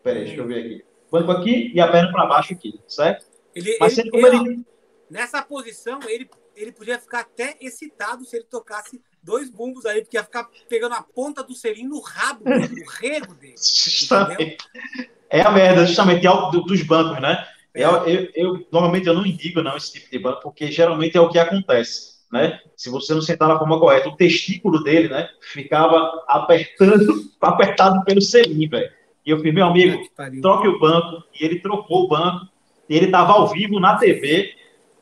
Peraí, 0.03 0.26
deixa 0.26 0.41
eu 0.41 0.47
ver 0.47 0.60
aqui. 0.60 0.86
O 1.10 1.20
banco 1.20 1.32
aqui 1.32 1.72
e 1.74 1.80
a 1.80 1.88
perna 1.88 2.12
para 2.12 2.26
baixo 2.26 2.53
aqui, 2.53 2.80
certo? 2.88 3.26
Ele, 3.55 3.78
Mas 3.80 3.97
ele, 3.97 4.10
ele, 4.14 4.38
ele, 4.38 4.66
Nessa 5.10 5.41
posição, 5.41 5.99
ele 6.08 6.30
ele 6.58 6.72
podia 6.72 6.99
ficar 6.99 7.20
até 7.20 7.55
excitado 7.62 8.26
se 8.26 8.36
ele 8.36 8.45
tocasse 8.45 8.99
dois 9.22 9.49
bumbos 9.49 9.86
aí, 9.86 10.01
porque 10.01 10.18
ia 10.18 10.24
ficar 10.24 10.49
pegando 10.68 10.95
a 10.95 11.03
ponta 11.03 11.43
do 11.43 11.53
selinho 11.53 11.89
no 11.89 12.01
rabo 12.01 12.43
no 12.43 12.89
rego 12.99 13.36
dele. 13.36 13.55
É 15.30 15.41
a 15.41 15.51
merda, 15.51 15.86
justamente, 15.86 16.26
é 16.26 16.32
dos 16.51 16.82
bancos, 16.82 17.22
né? 17.22 17.45
É. 17.74 17.84
Eu, 17.84 18.08
eu, 18.08 18.32
eu, 18.34 18.68
normalmente 18.72 19.08
eu 19.08 19.14
não 19.14 19.26
indico 19.26 19.62
não 19.62 19.78
esse 19.78 19.93
tipo 19.93 20.10
de 20.10 20.18
banco, 20.18 20.41
porque 20.41 20.72
geralmente 20.72 21.16
é 21.16 21.22
o 21.22 21.30
que 21.30 21.38
acontece, 21.38 22.16
né? 22.32 22.60
Se 22.76 22.90
você 22.90 23.14
não 23.14 23.22
sentar 23.22 23.48
na 23.48 23.58
forma 23.58 23.80
correta, 23.80 24.10
o 24.10 24.16
testículo 24.16 24.84
dele, 24.84 25.08
né, 25.08 25.30
ficava 25.42 26.24
apertando, 26.28 27.24
apertado 27.42 28.04
pelo 28.04 28.22
selinho, 28.22 28.70
velho. 28.70 28.92
E 29.26 29.30
eu 29.30 29.40
fiz, 29.40 29.54
meu 29.54 29.66
amigo, 29.66 30.02
troque 30.42 30.68
o 30.68 30.80
banco, 30.80 31.24
e 31.40 31.44
ele 31.44 31.60
trocou 31.60 32.06
o 32.06 32.08
banco, 32.08 32.48
e 32.90 32.96
ele 32.96 33.08
estava 33.08 33.34
ao 33.34 33.48
vivo 33.48 33.80
na 33.80 33.98
TV, 33.98 34.54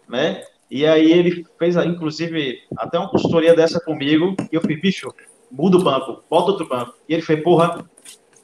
né? 0.09 0.43
E 0.69 0.85
aí 0.85 1.11
ele 1.11 1.45
fez, 1.59 1.75
inclusive, 1.75 2.59
até 2.75 2.97
uma 2.97 3.09
consultoria 3.09 3.55
dessa 3.55 3.79
comigo, 3.79 4.35
e 4.51 4.55
eu 4.55 4.61
fiz, 4.61 4.81
bicho, 4.81 5.13
muda 5.51 5.77
o 5.77 5.83
banco, 5.83 6.23
bota 6.29 6.51
outro 6.51 6.67
banco. 6.67 6.95
E 7.07 7.13
ele 7.13 7.21
fez, 7.21 7.41
porra, 7.43 7.87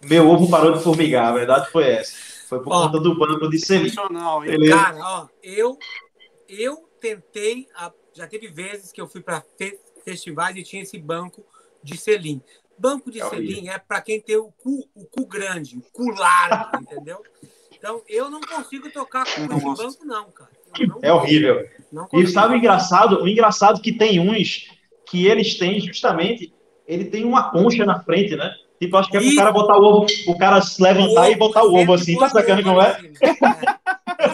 meu 0.06 0.30
ovo 0.30 0.50
parou 0.50 0.74
de 0.74 0.84
formigar, 0.84 1.28
a 1.28 1.34
verdade 1.34 1.70
foi 1.72 1.86
essa. 1.86 2.14
Foi 2.48 2.62
por 2.62 2.74
ó, 2.74 2.86
conta 2.86 3.00
do 3.00 3.18
banco 3.18 3.50
de 3.50 3.60
selim. 3.60 3.92
Cara, 4.70 4.98
ó, 5.00 5.28
eu, 5.42 5.78
eu 6.48 6.78
tentei, 7.00 7.68
já 8.14 8.28
teve 8.28 8.48
vezes 8.48 8.92
que 8.92 9.02
eu 9.02 9.08
fui 9.08 9.22
para 9.22 9.44
festivais 10.04 10.56
e 10.56 10.64
tinha 10.64 10.84
esse 10.84 10.98
banco 10.98 11.44
de 11.84 11.98
selim. 11.98 12.42
Banco 12.78 13.12
de 13.12 13.22
é 13.22 13.30
selim 13.30 13.70
é 13.70 13.78
para 13.78 14.02
quem 14.02 14.20
tem 14.20 14.38
o 14.38 14.52
cu, 14.52 14.88
o 14.96 15.06
cu 15.06 15.26
grande, 15.26 15.78
o 15.78 15.82
cu 15.92 16.10
largo, 16.12 16.78
entendeu? 16.82 17.22
Então, 17.72 18.02
eu 18.08 18.30
não 18.30 18.42
consigo 18.42 18.92
tocar 18.92 19.26
com 19.26 19.58
esse 19.58 19.84
banco, 19.84 20.06
não, 20.06 20.32
cara. 20.32 20.52
Não 20.88 21.00
é 21.02 21.12
horrível. 21.12 21.68
E 22.14 22.28
sabe 22.28 22.54
o 22.54 22.58
engraçado? 22.58 23.22
O 23.22 23.28
engraçado 23.28 23.80
é 23.80 23.82
que 23.82 23.92
tem 23.92 24.20
uns 24.20 24.70
que 25.06 25.28
eles 25.28 25.58
têm 25.58 25.80
justamente, 25.80 26.54
ele 26.88 27.06
tem 27.06 27.26
uma 27.26 27.52
concha 27.52 27.86
na 27.86 28.00
frente, 28.02 28.36
né? 28.36 28.56
Tipo, 28.80 28.98
acho 28.98 29.10
que 29.10 29.18
é 29.18 29.20
pro 29.20 29.36
cara 29.36 29.52
botar 29.52 29.78
o 29.78 29.84
ovo, 29.84 30.08
o 30.28 30.38
cara 30.38 30.62
se 30.62 30.82
levantar 30.82 31.30
e 31.30 31.36
botar 31.36 31.64
o 31.64 31.76
ovo 31.76 31.94
assim, 31.94 32.18
tá 32.18 32.30
sacando 32.30 32.64
como 32.64 32.82
é? 32.82 33.00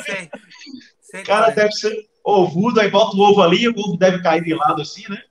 é. 0.07 1.19
O 1.19 1.23
cara 1.25 1.51
é. 1.51 1.55
deve 1.55 1.71
ser 1.73 2.07
ovudo, 2.31 2.79
aí 2.79 2.89
bota 2.89 3.15
o 3.15 3.19
ovo 3.21 3.41
ali, 3.41 3.67
o 3.67 3.73
ovo 3.77 3.97
deve 3.97 4.21
cair 4.21 4.43
de 4.43 4.53
lado 4.53 4.81
assim, 4.81 5.03
né? 5.09 5.21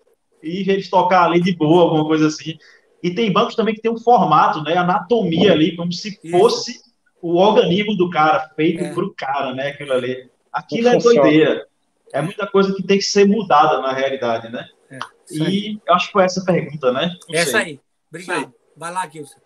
E 0.43 0.69
eles 0.71 0.89
tocar 0.89 1.25
ali 1.25 1.41
de 1.41 1.55
boa, 1.55 1.83
alguma 1.83 2.05
coisa 2.07 2.29
assim. 2.29 2.59
E 3.03 3.15
tem 3.15 3.33
bancos 3.33 3.55
também 3.55 3.75
que 3.75 3.81
tem 3.81 3.91
um 3.91 3.99
formato, 3.99 4.63
né? 4.63 4.77
Anatomia 4.77 5.53
ali, 5.53 5.77
como 5.77 5.93
se 5.93 6.19
fosse 6.31 6.81
o 7.21 7.37
organismo 7.37 7.97
do 7.97 8.09
cara, 8.09 8.51
feito 8.57 8.85
é. 8.85 8.93
pro 8.93 9.15
cara, 9.15 9.55
né? 9.55 9.69
Aquilo 9.69 9.93
ali. 9.93 10.31
Aquilo 10.53 10.89
é 10.89 10.97
doideira. 10.97 11.67
É 12.13 12.23
muita 12.23 12.47
coisa 12.47 12.75
que 12.75 12.83
tem 12.83 12.99
que 12.99 13.05
ser 13.05 13.27
mudada 13.27 13.81
na 13.81 13.93
realidade, 13.93 14.51
né? 14.51 14.67
É, 14.91 14.99
e 15.31 15.79
eu 15.87 15.95
acho 15.95 16.07
que 16.07 16.13
foi 16.13 16.25
essa 16.25 16.45
pergunta, 16.45 16.93
né? 16.93 17.15
Não 17.29 17.39
essa 17.39 17.51
sei. 17.53 17.61
aí. 17.61 17.81
Obrigado. 18.09 18.39
Aí. 18.39 18.49
Vai 18.77 18.93
lá, 18.93 19.09
Gilson. 19.09 19.39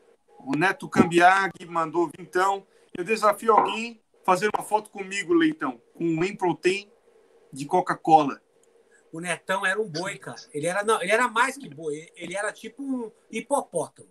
O 0.47 0.57
Neto 0.57 0.89
Cambiag 0.89 1.53
mandou 1.69 2.11
então. 2.19 2.65
Eu 2.97 3.05
desafio 3.05 3.53
alguém 3.53 4.01
fazer 4.25 4.51
uma 4.55 4.65
foto 4.65 4.91
comigo, 4.91 5.33
Leitão, 5.33 5.81
com 5.95 6.05
um 6.05 6.21
whey 6.21 6.37
protein 6.37 6.89
de 7.53 7.65
Coca-Cola. 7.67 8.41
O 9.13 9.21
Netão 9.21 9.67
era 9.67 9.81
um 9.81 9.89
boi, 9.89 10.17
cara. 10.19 10.41
Ele 10.55 10.67
era, 10.67 10.85
não, 10.85 11.03
ele 11.03 11.11
era 11.11 11.27
mais 11.29 11.57
que 11.57 11.69
boi. 11.69 12.09
Ele 12.15 12.37
era 12.37 12.53
tipo 12.53 12.83
um 12.83 13.11
hipopótamo. 13.31 14.09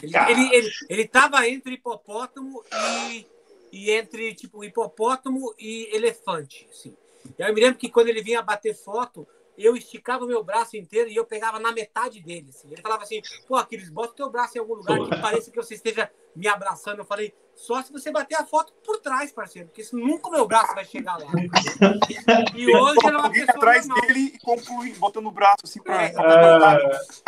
Ele, 0.00 0.16
ele, 0.16 0.54
ele, 0.54 0.70
ele 0.88 1.08
tava 1.08 1.48
entre 1.48 1.74
hipopótamo 1.74 2.62
e, 3.10 3.26
e 3.72 3.90
entre 3.90 4.34
tipo 4.34 4.62
hipopótamo 4.62 5.52
e 5.58 5.88
elefante, 5.92 6.68
assim. 6.70 6.96
Eu 7.38 7.52
me 7.52 7.60
lembro 7.60 7.78
que 7.78 7.88
quando 7.88 8.08
ele 8.08 8.22
vinha 8.22 8.42
bater 8.42 8.74
foto, 8.74 9.26
eu 9.56 9.76
esticava 9.76 10.24
o 10.24 10.28
meu 10.28 10.42
braço 10.44 10.76
inteiro 10.76 11.08
e 11.08 11.16
eu 11.16 11.24
pegava 11.24 11.58
na 11.58 11.72
metade 11.72 12.20
dele. 12.20 12.50
Assim. 12.50 12.68
Ele 12.70 12.82
falava 12.82 13.02
assim: 13.02 13.20
pô, 13.48 13.56
Aquiles, 13.56 13.88
bota 13.88 14.12
o 14.12 14.16
teu 14.16 14.30
braço 14.30 14.56
em 14.56 14.60
algum 14.60 14.74
lugar 14.74 14.98
que 14.98 15.20
pareça 15.20 15.50
que 15.50 15.56
você 15.56 15.74
esteja 15.74 16.10
me 16.36 16.46
abraçando. 16.46 16.98
Eu 16.98 17.04
falei: 17.04 17.34
só 17.54 17.82
se 17.82 17.92
você 17.92 18.10
bater 18.10 18.34
a 18.34 18.44
foto 18.44 18.72
por 18.84 18.98
trás, 18.98 19.32
parceiro, 19.32 19.68
porque 19.68 19.84
senão 19.84 20.06
nunca 20.06 20.28
o 20.28 20.32
meu 20.32 20.46
braço 20.46 20.74
vai 20.74 20.84
chegar 20.84 21.16
lá. 21.18 21.26
E 22.54 22.74
hoje 22.74 22.98
ele 23.04 23.16
é 23.16 23.18
uma 23.18 23.30
pessoa. 23.30 23.56
atrás 23.56 23.86
normal. 23.86 24.06
dele 24.06 24.20
e 24.20 24.38
conclui, 24.38 24.92
botando 24.94 25.26
o 25.26 25.30
braço 25.30 25.56
assim 25.64 25.82
pra. 25.82 26.04
É, 26.04 26.12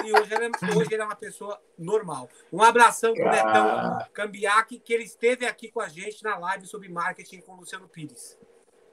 e 0.05 0.13
hoje 0.13 0.35
ele, 0.35 0.47
é, 0.47 0.77
hoje 0.77 0.89
ele 0.93 1.03
é 1.03 1.05
uma 1.05 1.17
pessoa 1.17 1.61
normal. 1.79 2.29
Um 2.53 2.63
abração 2.63 3.13
pro 3.15 3.31
Netão 3.31 3.99
Cambiaque, 4.13 4.79
que 4.79 4.93
ele 4.93 5.05
esteve 5.05 5.47
aqui 5.47 5.71
com 5.71 5.81
a 5.81 5.89
gente 5.89 6.23
na 6.23 6.37
live 6.39 6.67
sobre 6.67 6.89
marketing 6.89 7.41
com 7.41 7.53
o 7.53 7.57
Luciano 7.57 7.89
Pires. 7.89 8.39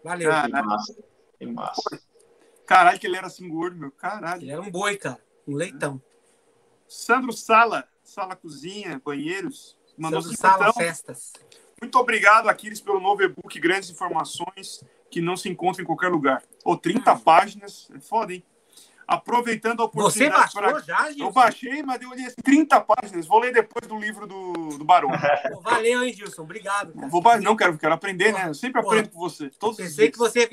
Valeu. 0.04 0.32
Ah, 0.32 0.46
que 0.46 0.62
massa. 0.62 1.04
Que 1.40 1.46
massa. 1.46 2.02
Caralho, 2.66 3.00
que 3.00 3.08
ele 3.08 3.18
era 3.18 3.28
assim 3.28 3.48
gordo, 3.48 3.78
meu. 3.78 3.92
Caralho. 3.92 4.42
Ele 4.42 4.52
era 4.52 4.62
um 4.62 4.72
boi, 4.72 4.98
cara. 4.98 5.22
Um 5.48 5.56
leitão. 5.56 6.02
Sandro 6.88 7.34
Sala, 7.34 7.88
Sala 8.04 8.36
Cozinha, 8.36 9.02
Banheiros. 9.04 9.78
Mandou 9.98 10.22
Sandro 10.22 10.38
Sala 10.38 10.70
então. 10.70 10.74
Festas. 10.74 11.34
Muito 11.82 11.98
obrigado, 12.00 12.48
Aquiles, 12.48 12.80
pelo 12.80 13.00
novo 13.00 13.24
e-book 13.24 13.60
Grandes 13.60 13.90
Informações 13.90 14.84
que 15.10 15.22
não 15.22 15.38
se 15.38 15.50
encontra 15.50 15.82
em 15.82 15.86
qualquer 15.86 16.08
lugar. 16.08 16.42
Ou 16.64 16.74
oh, 16.74 16.78
30 16.78 17.14
hum. 17.14 17.20
páginas. 17.20 17.90
É 17.94 18.00
foda, 18.00 18.34
hein? 18.34 18.44
Aproveitando 19.06 19.82
a 19.82 19.86
oportunidade. 19.86 20.52
Você 20.52 20.60
baixou 20.60 20.62
pra... 20.62 20.80
já, 20.80 21.12
Gilson? 21.12 21.26
Eu 21.26 21.32
baixei, 21.32 21.84
mas 21.84 22.02
eu 22.02 22.12
assim, 22.14 22.42
30 22.42 22.82
páginas. 22.82 23.28
Vou 23.28 23.40
ler 23.40 23.54
depois 23.54 23.86
do 23.86 23.98
livro 24.00 24.26
do, 24.26 24.78
do 24.78 24.84
Barão. 24.84 25.10
valeu, 25.62 26.04
hein, 26.04 26.14
Gilson? 26.14 26.44
Obrigado. 26.44 26.94
Cara. 26.94 27.08
Vou, 27.10 27.22
não, 27.42 27.56
quero, 27.56 27.78
quero 27.78 27.94
aprender, 27.94 28.32
Pô, 28.32 28.40
né? 28.40 28.48
Eu 28.48 28.54
sempre 28.54 28.82
aprendo 28.82 29.10
com 29.10 29.20
você. 29.20 29.50
Todos 29.60 29.78
pensei 29.78 30.10
que 30.10 30.18
você 30.18 30.48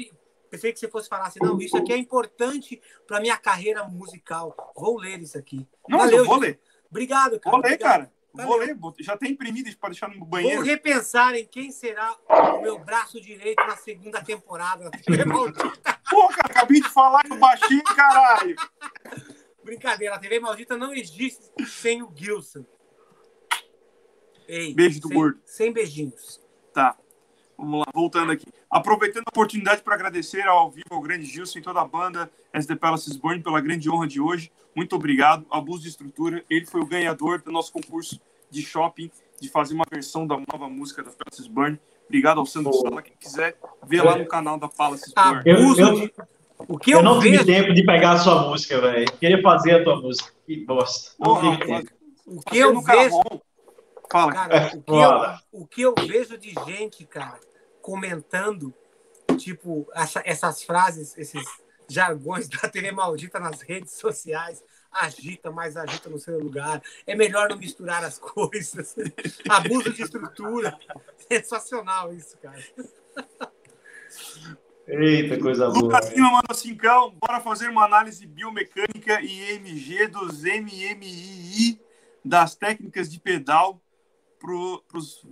pensei 0.51 0.73
que 0.73 0.81
você 0.81 0.89
fosse 0.89 1.09
falar 1.09 1.29
assim, 1.29 1.39
não, 1.41 1.61
isso 1.61 1.77
aqui 1.77 1.93
é 1.93 1.97
importante 1.97 2.83
para 3.07 3.21
minha 3.21 3.37
carreira 3.37 3.85
musical. 3.85 4.75
Vou 4.77 4.99
ler 4.99 5.21
isso 5.21 5.39
aqui. 5.39 5.67
Não, 5.89 5.99
Valeu, 5.99 6.19
eu 6.19 6.25
vou 6.25 6.39
ler. 6.39 6.61
Obrigado, 6.91 7.39
cara. 7.39 7.57
Vou 7.57 7.63
ler, 7.63 7.75
Obrigado. 7.75 8.01
cara. 8.01 8.13
Valeu. 8.33 8.77
Vou 8.77 8.93
ler. 8.95 9.05
Já 9.05 9.17
tem 9.17 9.33
imprimido 9.33 9.75
para 9.77 9.91
deixar 9.91 10.09
no 10.09 10.25
banheiro. 10.25 10.57
Vou 10.57 10.65
repensar 10.65 11.35
em 11.35 11.45
quem 11.45 11.71
será 11.71 12.17
o 12.29 12.61
meu 12.61 12.79
braço 12.79 13.21
direito 13.21 13.65
na 13.67 13.77
segunda 13.77 14.23
temporada. 14.23 14.91
Pô, 16.09 16.29
cara, 16.29 16.47
acabei 16.47 16.81
de 16.81 16.89
falar 16.89 17.25
que 17.25 17.33
eu 17.33 17.39
baixei, 17.39 17.83
caralho. 17.83 18.57
Brincadeira, 19.63 20.15
a 20.15 20.19
TV 20.19 20.41
Maldita 20.41 20.77
não 20.77 20.95
existe 20.95 21.51
sem 21.67 22.03
o 22.03 22.13
Gilson. 22.15 22.65
Ei, 24.47 24.75
Beijo 24.75 25.01
do 25.01 25.09
sem, 25.09 25.17
gordo. 25.17 25.41
Sem 25.45 25.73
beijinhos. 25.73 26.41
Tá. 26.73 26.97
Vamos 27.61 27.81
lá, 27.81 27.87
voltando 27.93 28.33
aqui. 28.33 28.47
Aproveitando 28.71 29.25
a 29.27 29.31
oportunidade 29.31 29.83
para 29.83 29.95
agradecer 29.95 30.41
ao 30.49 30.71
vivo 30.71 30.87
ao 30.91 31.01
grande 31.01 31.27
Gilson 31.27 31.59
e 31.59 31.63
toda 31.63 31.79
a 31.83 31.85
banda 31.87 32.31
The 32.67 32.75
Palaces 32.75 33.17
Burn 33.17 33.43
pela 33.43 33.61
grande 33.61 33.91
honra 33.91 34.07
de 34.07 34.19
hoje. 34.19 34.51
Muito 34.75 34.97
obrigado. 34.97 35.45
Abuso 35.51 35.83
de 35.83 35.89
estrutura. 35.89 36.43
Ele 36.49 36.65
foi 36.65 36.81
o 36.81 36.87
ganhador 36.87 37.43
do 37.43 37.53
nosso 37.53 37.71
concurso 37.71 38.19
de 38.51 38.63
shopping, 38.63 39.11
de 39.39 39.51
fazer 39.51 39.75
uma 39.75 39.85
versão 39.91 40.27
da 40.27 40.39
nova 40.51 40.71
música 40.71 41.03
da 41.03 41.11
Palaces 41.11 41.47
Burn. 41.47 41.79
Obrigado 42.07 42.41
ao 42.41 42.47
Sandro 42.47 42.73
Sala. 42.73 43.03
Quem 43.03 43.13
quiser, 43.21 43.59
ver 43.87 44.03
lá 44.03 44.17
no 44.17 44.27
canal 44.27 44.59
da 44.59 44.67
Palaces 44.67 45.13
Burn. 45.13 45.43
Eu, 45.45 45.77
eu, 45.77 46.11
o 46.67 46.79
que 46.79 46.93
eu, 46.93 46.99
eu 46.99 47.05
não 47.05 47.21
vejo... 47.21 47.41
tive 47.41 47.53
tempo 47.53 47.75
de 47.75 47.85
pegar 47.85 48.13
a 48.13 48.19
sua 48.19 48.49
música, 48.49 48.81
velho. 48.81 49.13
Queria 49.19 49.43
fazer 49.43 49.73
a 49.73 49.85
tua 49.85 50.01
música. 50.01 50.33
Que 50.47 50.65
bosta. 50.65 51.13
Não 51.19 51.41
tive 51.41 51.67
tempo. 51.67 51.91
O 52.27 52.41
que 52.41 52.59
eu 52.59 52.81
vejo... 52.81 53.21
Fala. 54.11 54.33
Cara, 54.33 54.73
o, 54.75 54.83
que 54.83 54.93
eu, 54.93 55.13
o 55.53 55.67
que 55.67 55.83
eu 55.83 55.95
vejo 55.95 56.37
de 56.37 56.53
gente, 56.67 57.07
cara, 57.07 57.39
comentando, 57.81 58.75
tipo, 59.37 59.89
essa, 59.95 60.23
essas 60.25 60.63
frases, 60.63 61.17
esses 61.17 61.45
jargões 61.89 62.49
da 62.49 62.69
TV 62.69 62.93
maldita 62.93 63.39
nas 63.39 63.61
redes 63.61 63.93
sociais. 63.95 64.63
Agita, 64.93 65.53
mas 65.53 65.77
agita 65.77 66.11
no 66.11 66.19
seu 66.19 66.39
lugar. 66.39 66.83
É 67.07 67.15
melhor 67.15 67.49
não 67.49 67.57
misturar 67.57 68.03
as 68.03 68.19
coisas. 68.21 68.97
Abuso 69.49 69.93
de 69.93 70.03
estrutura. 70.03 70.77
Sensacional 71.31 72.13
isso, 72.13 72.37
cara. 72.39 72.61
Eita, 74.89 75.39
coisa 75.39 75.69
boa. 75.69 75.83
Lucas 75.83 76.11
Lima 76.11 76.33
manda 76.33 76.55
cincão. 76.55 77.15
Bora 77.21 77.41
fazer 77.41 77.69
uma 77.69 77.85
análise 77.85 78.27
biomecânica 78.27 79.21
e 79.21 79.53
MG 79.53 80.09
dos 80.09 80.43
MMII 80.43 81.81
das 82.25 82.57
técnicas 82.57 83.11
de 83.11 83.21
pedal 83.21 83.81
para 84.41 84.99
os 84.99 85.25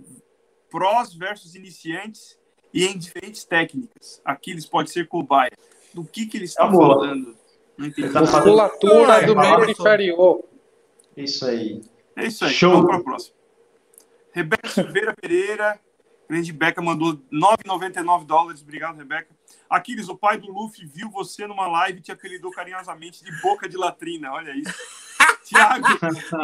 prós 0.69 1.13
versus 1.13 1.55
iniciantes 1.55 2.37
e 2.73 2.85
em 2.85 2.97
diferentes 2.97 3.43
técnicas. 3.43 4.21
Aquiles 4.23 4.65
pode 4.65 4.91
ser 4.91 5.07
cobaia. 5.07 5.51
Do 5.93 6.03
que, 6.03 6.25
que 6.25 6.37
ele 6.37 6.45
está 6.45 6.67
é 6.67 6.71
falando? 6.71 7.37
Musculatura 7.77 9.25
do 9.25 9.35
membro 9.35 9.71
inferior. 9.71 10.43
Isso 11.15 11.45
aí. 11.45 11.81
É 12.15 12.27
isso 12.27 12.45
aí. 12.45 12.51
Show. 12.51 12.71
Vamos 12.71 12.87
para 12.87 12.97
a 12.97 13.03
próxima. 13.03 13.35
Rebeca 14.31 14.69
Silveira 14.69 15.13
Pereira. 15.13 15.79
Grande 16.29 16.53
Beca 16.53 16.81
mandou 16.81 17.13
9,99 17.33 18.25
dólares. 18.25 18.61
Obrigado, 18.61 18.97
Rebeca. 18.97 19.35
Aquiles, 19.67 20.09
o 20.09 20.15
pai 20.15 20.37
do 20.37 20.51
Luffy, 20.51 20.85
viu 20.85 21.09
você 21.09 21.47
numa 21.47 21.67
live 21.67 21.99
e 21.99 22.01
te 22.01 22.11
apelidou 22.11 22.51
carinhosamente 22.51 23.23
de 23.23 23.31
boca 23.41 23.67
de 23.67 23.75
latrina. 23.75 24.31
Olha 24.31 24.51
isso. 24.55 24.73
Tiago, 25.43 25.87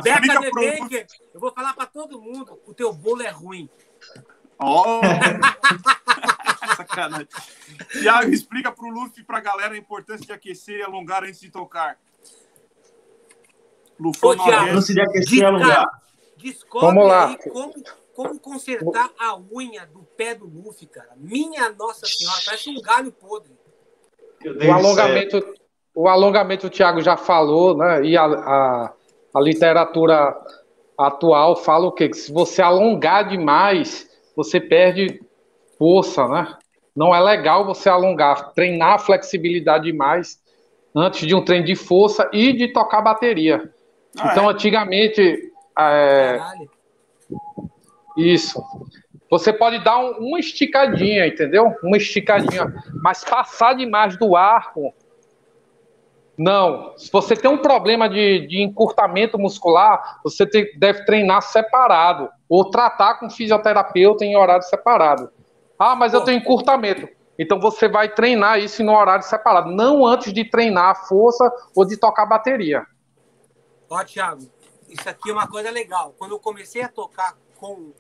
Beca 0.02 0.40
de 0.40 0.52
Baker, 0.52 1.08
eu 1.34 1.40
vou 1.40 1.52
falar 1.52 1.74
para 1.74 1.86
todo 1.86 2.20
mundo: 2.20 2.60
o 2.66 2.74
teu 2.74 2.92
bolo 2.92 3.22
é 3.22 3.30
ruim. 3.30 3.70
Oh. 4.60 5.02
Sacanagem. 6.76 7.28
Tiago, 7.92 8.32
explica 8.32 8.72
pro 8.72 8.90
Luffy 8.90 9.22
e 9.22 9.26
pra 9.26 9.40
galera 9.40 9.74
a 9.74 9.78
importância 9.78 10.26
de 10.26 10.34
aquecer 10.34 10.80
e 10.80 10.84
alongar 10.84 11.24
antes 11.24 11.40
de 11.40 11.50
tocar. 11.50 11.98
Lufão 14.00 14.32
Ô, 14.32 14.36
Thiago, 14.36 14.82
de 14.82 15.02
aquecer 15.02 15.40
e 15.40 15.46
alongar. 15.46 15.88
Descobre 16.38 16.88
Vamos 16.88 17.08
lá. 17.08 17.28
aí 17.28 17.38
como, 17.38 17.74
como 18.14 18.40
consertar 18.40 19.10
a 19.20 19.38
unha 19.38 19.86
do 19.86 20.04
pé 20.18 20.36
do 20.36 20.46
Luffy, 20.46 20.88
cara. 20.88 21.14
Minha 21.16 21.70
Nossa 21.70 22.06
Senhora, 22.06 22.40
parece 22.46 22.70
um 22.70 22.82
galho 22.82 23.12
podre. 23.12 23.54
O 24.44 24.72
alongamento, 24.72 25.56
o 25.94 26.08
alongamento 26.08 26.68
o 26.68 26.70
Thiago 26.70 27.02
já 27.02 27.18
falou, 27.18 27.78
né? 27.78 28.04
E 28.04 28.18
a, 28.18 28.26
a, 28.26 28.94
a 29.34 29.42
literatura 29.42 30.36
atual 30.98 31.56
fala 31.56 31.88
o 31.88 31.92
quê? 31.92 32.10
Que 32.10 32.18
se 32.18 32.32
você 32.32 32.62
alongar 32.62 33.28
demais, 33.28 34.10
você 34.36 34.60
perde 34.60 35.22
força, 35.78 36.28
né? 36.28 36.58
Não 36.96 37.14
é 37.14 37.20
legal 37.20 37.66
você 37.66 37.90
alongar, 37.90 38.54
treinar 38.54 38.94
a 38.94 39.00
flexibilidade 39.00 39.86
demais 39.86 40.42
antes 40.96 41.28
de 41.28 41.36
um 41.36 41.44
treino 41.44 41.66
de 41.66 41.76
força 41.76 42.30
e 42.32 42.54
de 42.54 42.70
tocar 42.72 43.02
bateria. 43.02 43.70
Ah, 44.18 44.30
então, 44.32 44.50
é? 44.50 44.54
antigamente. 44.54 45.52
É... 45.78 46.40
Isso. 48.16 48.64
Você 49.30 49.52
pode 49.52 49.84
dar 49.84 50.00
um, 50.00 50.12
uma 50.20 50.40
esticadinha, 50.40 51.28
entendeu? 51.28 51.76
Uma 51.84 51.98
esticadinha. 51.98 52.74
Mas 53.04 53.26
passar 53.26 53.74
demais 53.74 54.18
do 54.18 54.36
arco. 54.36 54.94
Não. 56.38 56.98
Se 56.98 57.12
você 57.12 57.36
tem 57.36 57.50
um 57.50 57.58
problema 57.58 58.10
de, 58.10 58.46
de 58.48 58.62
encurtamento 58.62 59.40
muscular, 59.40 60.20
você 60.24 60.46
te, 60.46 60.78
deve 60.78 61.06
treinar 61.06 61.42
separado. 61.42 62.30
Ou 62.50 62.70
tratar 62.70 63.16
com 63.16 63.30
fisioterapeuta 63.30 64.26
em 64.26 64.36
horário 64.36 64.64
separado. 64.64 65.30
Ah, 65.80 65.96
mas 65.96 66.14
eu 66.14 66.22
tenho 66.22 66.40
encurtamento. 66.40 67.08
Então 67.38 67.60
você 67.60 67.88
vai 67.88 68.14
treinar 68.14 68.60
isso 68.60 68.84
no 68.84 68.94
horário 68.94 69.26
separado, 69.26 69.70
não 69.72 70.06
antes 70.06 70.32
de 70.32 70.50
treinar 70.50 70.92
a 70.92 70.96
força 70.96 71.52
ou 71.76 71.86
de 71.86 71.98
tocar 71.98 72.26
bateria. 72.26 72.86
Ó, 73.90 74.04
Thiago, 74.04 74.50
isso 74.88 75.10
aqui 75.10 75.30
é 75.30 75.34
uma 75.34 75.48
coisa 75.48 75.70
legal. 75.70 76.16
Quando 76.18 76.32
eu 76.32 76.40
comecei 76.40 76.82
a 76.82 76.88
tocar 76.88 77.36
com, 77.58 77.92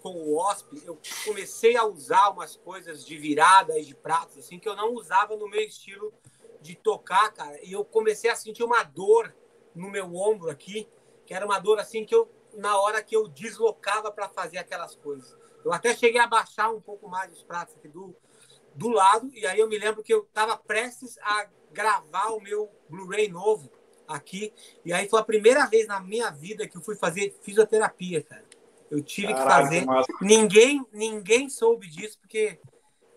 com 0.00 0.10
o 0.10 0.38
OSP, 0.38 0.82
eu 0.86 0.96
comecei 1.26 1.76
a 1.76 1.84
usar 1.84 2.30
umas 2.30 2.56
coisas 2.56 3.04
de 3.04 3.16
virada 3.16 3.76
e 3.78 3.84
de 3.84 3.96
pratos, 3.96 4.38
assim, 4.38 4.60
que 4.60 4.68
eu 4.68 4.76
não 4.76 4.94
usava 4.94 5.36
no 5.36 5.48
meu 5.48 5.60
estilo 5.60 6.12
de 6.60 6.74
tocar, 6.74 7.32
cara. 7.32 7.58
E 7.62 7.72
eu 7.72 7.84
comecei 7.84 8.30
a 8.30 8.36
sentir 8.36 8.64
uma 8.64 8.82
dor 8.82 9.34
no 9.74 9.90
meu 9.90 10.14
ombro 10.14 10.50
aqui, 10.50 10.88
que 11.26 11.34
era 11.34 11.44
uma 11.44 11.58
dor 11.58 11.78
assim 11.78 12.04
que 12.04 12.14
eu, 12.14 12.30
na 12.54 12.80
hora 12.80 13.02
que 13.02 13.14
eu 13.14 13.28
deslocava 13.28 14.10
para 14.10 14.28
fazer 14.28 14.58
aquelas 14.58 14.94
coisas. 14.96 15.36
Eu 15.64 15.72
até 15.72 15.94
cheguei 15.94 16.20
a 16.20 16.26
baixar 16.26 16.70
um 16.70 16.80
pouco 16.80 17.08
mais 17.08 17.32
os 17.32 17.42
pratos 17.42 17.76
aqui 17.76 17.88
do, 17.88 18.14
do 18.74 18.88
lado, 18.88 19.30
e 19.34 19.46
aí 19.46 19.58
eu 19.58 19.68
me 19.68 19.78
lembro 19.78 20.02
que 20.02 20.12
eu 20.12 20.22
estava 20.22 20.56
prestes 20.56 21.18
a 21.20 21.46
gravar 21.72 22.28
o 22.28 22.40
meu 22.40 22.70
Blu-ray 22.88 23.28
novo 23.28 23.70
aqui, 24.06 24.52
e 24.84 24.92
aí 24.92 25.08
foi 25.08 25.20
a 25.20 25.24
primeira 25.24 25.66
vez 25.66 25.86
na 25.86 26.00
minha 26.00 26.30
vida 26.30 26.66
que 26.66 26.76
eu 26.76 26.80
fui 26.80 26.96
fazer 26.96 27.36
fisioterapia, 27.42 28.22
cara. 28.22 28.44
Eu 28.90 29.02
tive 29.02 29.34
Caraca, 29.34 29.44
que 29.44 29.62
fazer. 29.62 29.84
Massa. 29.84 30.12
Ninguém, 30.22 30.86
ninguém 30.92 31.50
soube 31.50 31.86
disso, 31.88 32.18
porque 32.18 32.58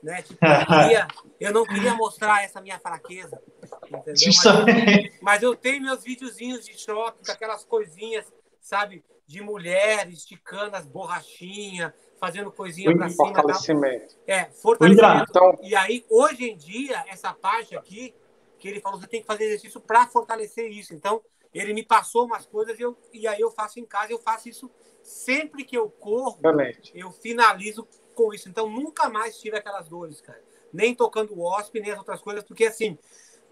né, 0.03 0.21
tipo, 0.21 0.43
eu, 0.45 0.65
queria, 0.65 1.07
eu 1.41 1.51
não 1.51 1.65
queria 1.65 1.95
mostrar 1.95 2.43
essa 2.43 2.61
minha 2.61 2.77
fraqueza. 2.77 3.41
Entendeu? 3.85 4.13
Mas, 4.13 5.19
mas 5.21 5.43
eu 5.43 5.55
tenho 5.55 5.81
meus 5.81 6.03
videozinhos 6.03 6.63
de 6.63 6.77
choque, 6.77 7.25
com 7.25 7.31
aquelas 7.31 7.63
coisinhas, 7.63 8.31
sabe, 8.61 9.03
de 9.25 9.41
mulher 9.41 10.07
esticando 10.09 10.75
as 10.75 10.85
borrachinhas, 10.85 11.91
fazendo 12.19 12.51
coisinha 12.51 12.95
para 12.95 13.09
cima. 13.09 13.25
Fortalecimento. 13.25 14.15
É, 14.27 14.45
fortalecimento. 14.45 15.25
Então... 15.29 15.59
E 15.63 15.75
aí, 15.75 16.05
hoje 16.11 16.47
em 16.47 16.55
dia, 16.55 17.03
essa 17.07 17.33
parte 17.33 17.75
aqui, 17.75 18.13
que 18.59 18.67
ele 18.67 18.79
falou, 18.79 18.99
você 18.99 19.07
tem 19.07 19.21
que 19.21 19.27
fazer 19.27 19.45
exercício 19.45 19.81
para 19.81 20.05
fortalecer 20.05 20.69
isso. 20.71 20.93
Então, 20.93 21.23
ele 21.51 21.73
me 21.73 21.83
passou 21.83 22.25
umas 22.25 22.45
coisas 22.45 22.77
e, 22.77 22.83
eu, 22.83 22.95
e 23.11 23.27
aí 23.27 23.41
eu 23.41 23.49
faço 23.49 23.79
em 23.79 23.85
casa, 23.85 24.11
eu 24.11 24.19
faço 24.19 24.47
isso 24.47 24.69
sempre 25.01 25.63
que 25.63 25.75
eu 25.75 25.89
corro, 25.89 26.37
Realmente. 26.39 26.91
eu 26.93 27.11
finalizo 27.11 27.87
com 28.13 28.31
isso. 28.31 28.47
Então, 28.47 28.69
nunca 28.69 29.09
mais 29.09 29.39
tive 29.39 29.57
aquelas 29.57 29.89
dores, 29.89 30.21
cara. 30.21 30.50
Nem 30.73 30.95
tocando 30.95 31.33
o 31.33 31.43
OSP, 31.43 31.79
nem 31.79 31.91
as 31.91 31.97
outras 31.97 32.21
coisas, 32.21 32.43
porque 32.43 32.65
assim, 32.65 32.97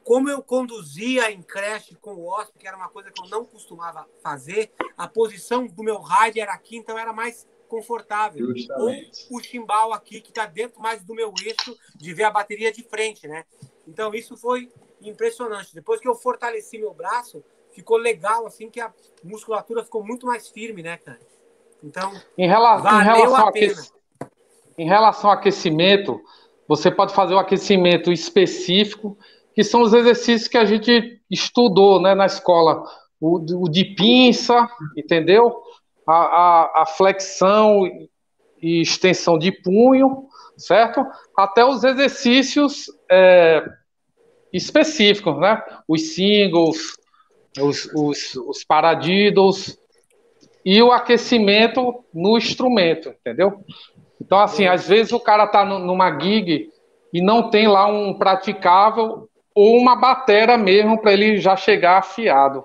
como 0.04 0.30
eu 0.30 0.42
conduzia 0.42 1.32
em 1.32 1.42
creche 1.42 1.96
com 1.96 2.16
o 2.16 2.28
OSP, 2.28 2.60
que 2.60 2.68
era 2.68 2.78
uma 2.78 2.90
coisa 2.90 3.12
que 3.12 3.22
eu 3.22 3.30
não 3.30 3.46
costumava 3.46 4.08
fazer, 4.24 4.72
a 4.98 5.08
posição 5.08 5.68
do 5.68 5.84
meu 5.84 6.02
ride 6.02 6.40
era 6.40 6.54
aqui, 6.54 6.78
então 6.78 6.98
era 6.98 7.14
mais 7.14 7.48
confortável. 7.68 8.48
Justamente. 8.48 9.28
Ou 9.30 9.38
o 9.38 9.44
chimbal 9.44 9.94
aqui, 9.94 10.20
que 10.20 10.30
está 10.30 10.46
dentro 10.46 10.82
mais 10.82 11.04
do 11.04 11.14
meu 11.14 11.32
eixo, 11.46 11.78
de 11.96 12.14
ver 12.14 12.24
a 12.24 12.32
bateria 12.32 12.72
de 12.72 12.84
frente, 12.84 13.28
né? 13.28 13.46
Então, 13.88 14.14
isso 14.14 14.36
foi 14.36 14.70
impressionante. 15.02 15.74
Depois 15.74 16.02
que 16.02 16.08
eu 16.08 16.16
fortaleci 16.16 16.78
meu 16.78 16.94
braço, 16.94 17.44
ficou 17.72 17.98
legal, 17.98 18.46
assim, 18.46 18.70
que 18.70 18.82
a 18.82 18.92
musculatura 19.24 19.84
ficou 19.84 20.04
muito 20.04 20.26
mais 20.26 20.50
firme, 20.50 20.82
né, 20.82 20.98
cara? 20.98 21.20
Então, 21.84 22.12
em, 22.38 22.48
rela 22.48 22.78
em 22.80 23.06
relação 23.06 23.46
a 23.46 23.50
aquec... 23.50 23.92
em 24.78 24.88
relação 24.88 25.30
ao 25.30 25.38
aquecimento, 25.38 26.22
você 26.70 26.90
pode 26.90 27.14
fazer 27.14 27.34
o 27.34 27.40
aquecimento 27.40 28.12
específico, 28.12 29.18
que 29.54 29.64
são 29.64 29.82
os 29.82 29.94
exercícios 29.94 30.48
que 30.48 30.58
a 30.58 30.64
gente 30.64 31.20
estudou 31.30 32.02
né, 32.02 32.16
na 32.16 32.28
escola. 32.28 32.84
O, 33.20 33.38
o 33.64 33.70
de 33.70 33.84
pinça, 33.84 34.70
entendeu? 34.96 35.62
a, 36.10 36.14
a, 36.14 36.82
a 36.82 36.86
flexão 36.86 37.86
e 38.62 38.82
extensão 38.82 39.38
de 39.38 39.52
punho, 39.52 40.28
certo? 40.58 41.06
Até 41.38 41.64
os 41.64 41.84
exercícios 41.84 42.86
é, 43.10 43.64
específicos, 44.52 45.38
né? 45.40 45.62
Os 45.88 46.16
singles, 46.16 46.96
os, 47.60 47.86
os, 47.94 48.36
os 48.36 48.66
e 50.66 50.82
o 50.82 50.92
aquecimento 50.92 52.04
no 52.14 52.38
instrumento, 52.38 53.10
entendeu? 53.10 53.64
Então, 54.22 54.40
assim, 54.40 54.68
às 54.68 54.88
vezes 54.88 55.12
o 55.12 55.20
cara 55.20 55.48
tá 55.48 55.64
numa 55.64 56.20
gig 56.20 56.70
e 57.14 57.22
não 57.22 57.50
tem 57.50 57.68
lá 57.68 57.88
um 57.88 58.14
praticável 58.14 59.30
ou 59.56 59.78
uma 59.78 59.96
batera 59.96 60.58
mesmo 60.58 61.00
para 61.00 61.14
ele 61.14 61.38
já 61.38 61.56
chegar 61.56 61.98
afiado. 61.98 62.64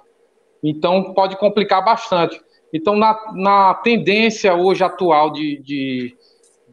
Então, 0.62 1.12
pode 1.14 1.36
complicar 1.36 1.84
bastante. 1.84 2.40
Então, 2.72 2.96
na, 2.96 3.16
na 3.34 3.74
tendência 3.74 4.54
hoje 4.54 4.82
atual 4.82 5.30
de, 5.30 5.62
de, 5.62 6.16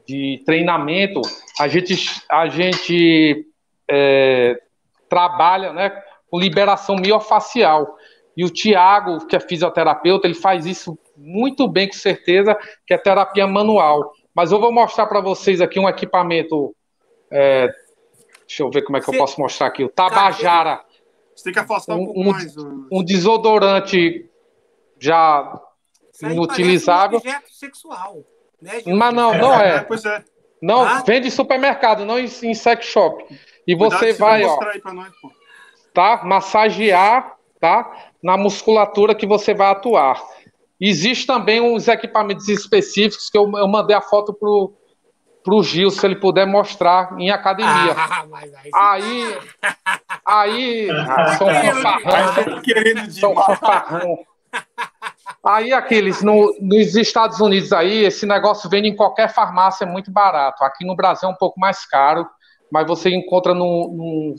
de 0.07 0.41
treinamento, 0.45 1.21
a 1.59 1.67
gente, 1.67 2.23
a 2.29 2.47
gente 2.47 3.45
é, 3.89 4.59
trabalha 5.07 5.73
né, 5.73 5.91
com 6.29 6.39
liberação 6.39 6.95
miofacial. 6.95 7.97
E 8.36 8.43
o 8.43 8.49
Tiago, 8.49 9.27
que 9.27 9.36
é 9.36 9.39
fisioterapeuta, 9.39 10.25
ele 10.25 10.34
faz 10.34 10.65
isso 10.65 10.97
muito 11.17 11.67
bem, 11.67 11.88
com 11.88 11.93
certeza, 11.93 12.57
que 12.88 12.93
é 12.93 12.97
terapia 12.97 13.45
manual. 13.45 14.11
Mas 14.41 14.51
eu 14.51 14.59
vou 14.59 14.71
mostrar 14.71 15.05
para 15.05 15.21
vocês 15.21 15.61
aqui 15.61 15.79
um 15.79 15.87
equipamento. 15.87 16.75
É, 17.29 17.67
deixa 18.47 18.63
eu 18.63 18.71
ver 18.71 18.81
como 18.81 18.97
é 18.97 18.99
que 18.99 19.07
eu 19.07 19.15
posso 19.15 19.39
mostrar 19.39 19.67
aqui. 19.67 19.83
O 19.83 19.89
Tabajara. 19.89 20.83
Você 21.35 21.43
tem 21.43 21.53
que 21.53 21.59
afastar 21.59 21.93
um, 21.93 22.05
pouco 22.05 22.19
um, 22.19 22.31
mais. 22.31 22.55
Um 22.91 23.03
desodorante 23.03 24.27
já 24.97 25.61
inutilizável. 26.23 27.19
Um 27.19 27.21
objeto 27.21 27.53
sexual, 27.53 28.23
né, 28.59 28.81
Mas 28.83 29.13
não, 29.13 29.31
não 29.37 29.53
é. 29.53 29.75
é. 29.75 29.79
Pois 29.81 30.03
é. 30.05 30.23
Não, 30.59 30.81
ah? 30.81 31.03
vende 31.05 31.29
supermercado, 31.29 32.03
não 32.03 32.17
em, 32.17 32.25
em 32.25 32.55
sex 32.55 32.87
shop. 32.87 33.23
E 33.67 33.75
você 33.75 34.11
vai, 34.11 34.43
ó. 34.43 34.59
Nós, 34.91 35.11
tá? 35.93 36.23
Massagear, 36.23 37.37
tá? 37.59 37.95
Na 38.23 38.37
musculatura 38.37 39.13
que 39.13 39.27
você 39.27 39.53
vai 39.53 39.69
atuar. 39.69 40.19
Existe 40.82 41.27
também 41.27 41.61
uns 41.61 41.88
equipamentos 41.88 42.47
específicos 42.49 43.29
que 43.29 43.38
eu, 43.38 43.51
eu 43.55 43.67
mandei 43.67 43.95
a 43.95 44.01
foto 44.01 44.34
pro, 44.34 44.73
pro 45.43 45.61
Gil, 45.61 45.91
se 45.91 46.03
ele 46.03 46.15
puder 46.15 46.47
mostrar 46.47 47.15
em 47.19 47.29
academia. 47.29 47.95
Ah, 47.95 48.93
aí, 48.93 49.38
aí, 50.25 50.89
aí, 50.89 50.89
são 51.38 51.47
fanfarrão. 51.47 53.11
São 53.11 53.36
fanfarrão. 53.36 54.17
Aí 55.43 55.71
aqueles 55.71 56.23
no, 56.23 56.55
nos 56.59 56.95
Estados 56.95 57.39
Unidos 57.39 57.71
aí, 57.71 58.03
esse 58.03 58.25
negócio 58.25 58.69
vende 58.69 58.88
em 58.88 58.95
qualquer 58.95 59.32
farmácia 59.32 59.86
é 59.86 59.88
muito 59.88 60.11
barato. 60.11 60.63
Aqui 60.63 60.84
no 60.84 60.95
Brasil 60.95 61.29
é 61.29 61.32
um 61.32 61.36
pouco 61.36 61.59
mais 61.59 61.86
caro, 61.86 62.27
mas 62.71 62.88
você 62.88 63.09
encontra 63.09 63.53
no, 63.53 63.91
no, 63.91 64.36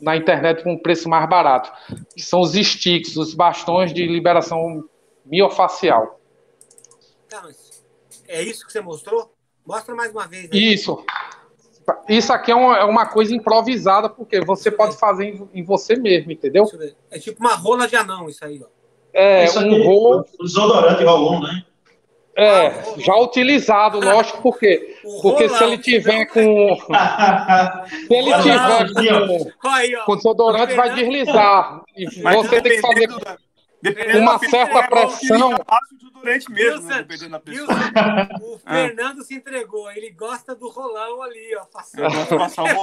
na 0.00 0.16
internet 0.16 0.62
com 0.62 0.72
um 0.72 0.78
preço 0.78 1.08
mais 1.08 1.28
barato. 1.28 1.72
São 2.18 2.40
os 2.40 2.54
sticks, 2.54 3.16
os 3.16 3.34
bastões 3.34 3.92
de 3.92 4.06
liberação 4.06 4.84
miofacial. 5.26 6.20
é 8.28 8.42
isso 8.42 8.66
que 8.66 8.72
você 8.72 8.80
mostrou? 8.80 9.32
Mostra 9.66 9.94
mais 9.94 10.12
uma 10.12 10.26
vez. 10.26 10.48
Né? 10.48 10.56
Isso. 10.56 11.04
Isso 12.08 12.32
aqui 12.32 12.50
é 12.50 12.54
uma, 12.54 12.78
é 12.78 12.84
uma, 12.84 13.06
coisa 13.06 13.34
improvisada, 13.34 14.08
porque 14.08 14.40
você 14.40 14.70
pode 14.70 14.96
fazer 14.96 15.26
em, 15.26 15.48
em, 15.54 15.62
você 15.62 15.94
mesmo, 15.94 16.32
entendeu? 16.32 16.64
É 17.10 17.18
tipo 17.18 17.40
uma 17.40 17.54
rola 17.54 17.86
de 17.86 17.94
anão, 17.94 18.28
isso 18.28 18.44
aí, 18.44 18.60
ó. 18.62 18.66
É, 19.12 19.44
isso 19.44 19.60
um 19.60 19.84
rolo. 19.84 20.26
Desodorante 20.40 21.04
rolon, 21.04 21.40
né? 21.40 21.64
É, 22.38 22.70
já 22.98 23.16
utilizado, 23.16 23.98
lógico, 23.98 24.42
porque 24.42 24.98
porque 25.22 25.48
se 25.48 25.64
ele 25.64 25.78
tiver 25.78 26.26
com 26.26 26.76
se 28.06 28.14
ele 28.14 28.30
tiver 28.42 28.92
com, 28.92 30.04
com 30.04 30.16
desodorante 30.16 30.74
vai 30.74 30.94
deslizar 30.94 31.82
e 31.96 32.04
você 32.04 32.60
tem 32.60 32.72
que 32.72 32.80
fazer 32.82 33.08
uma 34.20 34.38
certa 34.38 34.88
pressão 34.88 35.54
durante 36.26 36.50
mesmo, 36.50 36.74
Wilson, 36.74 36.88
né, 36.88 36.98
dependendo 37.02 37.30
da 37.30 37.40
pessoa. 37.40 37.68
o 38.40 38.60
ah. 38.64 38.74
Fernando 38.74 39.22
se 39.22 39.34
entregou, 39.34 39.90
ele 39.92 40.10
gosta 40.10 40.54
do 40.54 40.68
rolão 40.68 41.22
ali, 41.22 41.56
ó. 41.56 41.64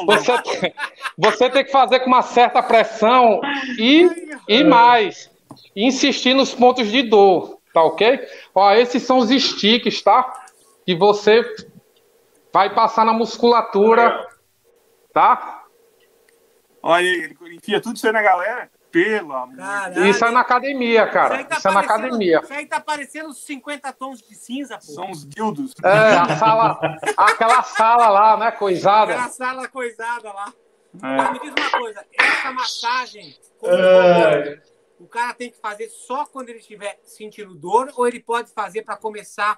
Você, 0.06 0.74
você 1.18 1.50
tem 1.50 1.66
que 1.66 1.72
fazer 1.72 2.00
com 2.00 2.08
uma 2.08 2.22
certa 2.22 2.64
pressão 2.64 3.42
e, 3.78 4.10
e 4.48 4.64
mais, 4.64 5.30
insistir 5.76 6.34
nos 6.34 6.54
pontos 6.54 6.90
de 6.90 7.02
dor, 7.04 7.60
tá 7.74 7.84
ok? 7.84 8.20
Ó, 8.56 8.72
esses 8.72 9.04
são 9.04 9.18
os 9.18 9.30
sticks, 9.30 10.02
tá? 10.02 10.46
Que 10.86 10.96
você 10.96 11.44
vai 12.54 12.74
passar 12.74 13.06
na 13.06 13.14
musculatura, 13.14 14.28
tá? 15.12 15.64
Olha, 16.82 17.06
ele 17.06 17.36
enfia 17.56 17.82
tudo 17.82 17.96
isso 17.96 18.06
aí 18.06 18.14
na 18.14 18.22
galera. 18.22 18.70
Pelo 18.94 19.34
amor 19.34 19.58
Caralho. 19.58 20.06
Isso 20.06 20.24
é 20.24 20.30
na 20.30 20.42
academia, 20.42 21.08
cara. 21.08 21.38
Isso, 21.38 21.50
tá 21.50 21.58
isso 21.58 21.68
é 21.68 21.72
na 21.72 21.80
academia. 21.80 22.42
Isso 22.44 22.54
aí 22.54 22.66
tá 22.68 22.80
parecendo 22.80 23.34
50 23.34 23.92
tons 23.94 24.22
de 24.22 24.36
cinza, 24.36 24.78
pô. 24.78 24.84
São 24.84 25.10
os 25.10 25.28
dildos. 25.28 25.74
É, 25.84 26.16
a 26.16 26.38
sala, 26.38 26.80
aquela 27.18 27.64
sala 27.64 28.08
lá, 28.10 28.38
né, 28.38 28.52
coisada. 28.52 29.14
Aquela 29.14 29.30
sala 29.30 29.68
coisada 29.68 30.32
lá. 30.32 30.54
É. 31.02 31.32
me 31.32 31.40
diz 31.40 31.54
uma 31.58 31.72
coisa, 31.72 32.06
essa 32.20 32.52
massagem, 32.52 33.36
é. 33.64 34.60
o 35.00 35.08
cara 35.08 35.34
tem 35.34 35.50
que 35.50 35.58
fazer 35.60 35.90
só 35.90 36.24
quando 36.28 36.50
ele 36.50 36.60
estiver 36.60 37.00
sentindo 37.04 37.56
dor 37.56 37.92
ou 37.96 38.08
ele 38.08 38.20
pode 38.20 38.52
fazer 38.52 38.84
para 38.84 38.96
começar 38.96 39.58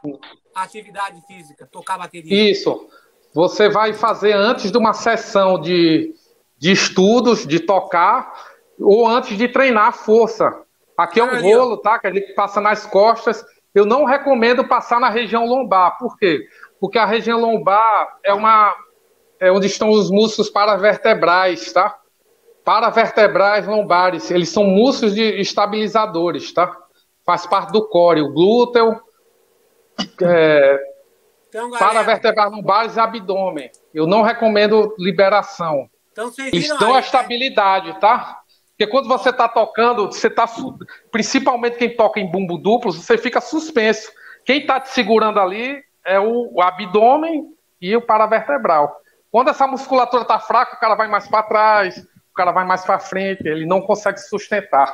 a 0.56 0.64
atividade 0.64 1.22
física, 1.28 1.68
tocar 1.70 1.98
bateria? 1.98 2.50
Isso. 2.50 2.88
Você 3.34 3.68
vai 3.68 3.94
fazer 3.94 4.32
antes 4.32 4.72
de 4.72 4.78
uma 4.78 4.94
sessão 4.94 5.60
de, 5.60 6.16
de 6.58 6.72
estudos, 6.72 7.46
de 7.46 7.60
tocar, 7.60 8.55
ou 8.80 9.08
antes 9.08 9.38
de 9.38 9.48
treinar 9.48 9.88
a 9.88 9.92
força. 9.92 10.62
Aqui 10.98 11.20
é 11.20 11.24
um 11.24 11.42
rolo, 11.42 11.78
tá? 11.78 12.00
Que 12.00 12.08
a 12.08 12.14
gente 12.14 12.34
passa 12.34 12.62
nas 12.62 12.86
costas. 12.86 13.44
Eu 13.74 13.86
não 13.86 14.06
recomendo 14.06 14.68
passar 14.68 15.00
na 15.00 15.10
região 15.10 15.46
lombar. 15.46 15.98
Por 15.98 16.18
quê? 16.18 16.48
Porque 16.80 16.98
a 16.98 17.06
região 17.06 17.40
lombar 17.40 18.18
é 18.24 18.34
uma 18.34 18.74
é 19.40 19.52
onde 19.52 19.68
estão 19.68 19.90
os 19.90 20.10
músculos 20.10 20.50
paravertebrais, 20.50 21.74
tá? 21.74 21.98
Paravertebrais 22.64 23.68
lombares, 23.68 24.32
eles 24.32 24.50
são 24.50 24.64
músculos 24.64 25.14
de 25.14 25.40
estabilizadores, 25.42 26.54
tá? 26.54 26.76
Faz 27.26 27.46
parte 27.46 27.72
do 27.72 27.88
core, 27.88 28.22
o 28.22 28.32
glúteo, 28.32 29.00
é, 30.22 30.80
então, 31.50 31.72
paravertebrais 31.72 32.52
lombares 32.52 32.96
e 32.96 33.00
abdômen. 33.00 33.70
Eu 33.94 34.08
não 34.08 34.22
recomendo 34.22 34.94
liberação. 34.98 35.90
Então, 36.12 36.32
vocês 36.32 36.52
eles 36.52 36.70
dão 36.78 36.94
a 36.94 37.00
estabilidade, 37.00 38.00
tá? 38.00 38.42
Porque 38.78 38.92
quando 38.92 39.08
você 39.08 39.30
está 39.30 39.48
tocando, 39.48 40.08
você 40.08 40.28
está. 40.28 40.46
Principalmente 41.10 41.78
quem 41.78 41.96
toca 41.96 42.20
em 42.20 42.30
bumbo 42.30 42.58
duplo, 42.58 42.92
você 42.92 43.18
fica 43.18 43.40
suspenso. 43.40 44.12
Quem 44.44 44.60
está 44.60 44.82
te 44.82 44.90
segurando 44.90 45.40
ali 45.40 45.82
é 46.06 46.20
o, 46.20 46.52
o 46.54 46.62
abdômen 46.62 47.56
e 47.82 47.96
o 47.96 48.02
paravertebral. 48.02 49.02
Quando 49.32 49.50
essa 49.50 49.66
musculatura 49.66 50.24
está 50.24 50.40
fraca, 50.40 50.76
o 50.76 50.80
cara 50.80 50.96
vai 50.96 51.08
mais 51.08 51.28
para 51.28 51.44
trás, 51.44 51.98
o 51.98 52.34
cara 52.36 52.52
vai 52.52 52.66
mais 52.66 52.84
para 52.86 53.00
frente, 53.00 53.48
ele 53.48 53.66
não 53.66 53.82
consegue 53.82 54.20
se 54.20 54.30
sustentar. 54.30 54.94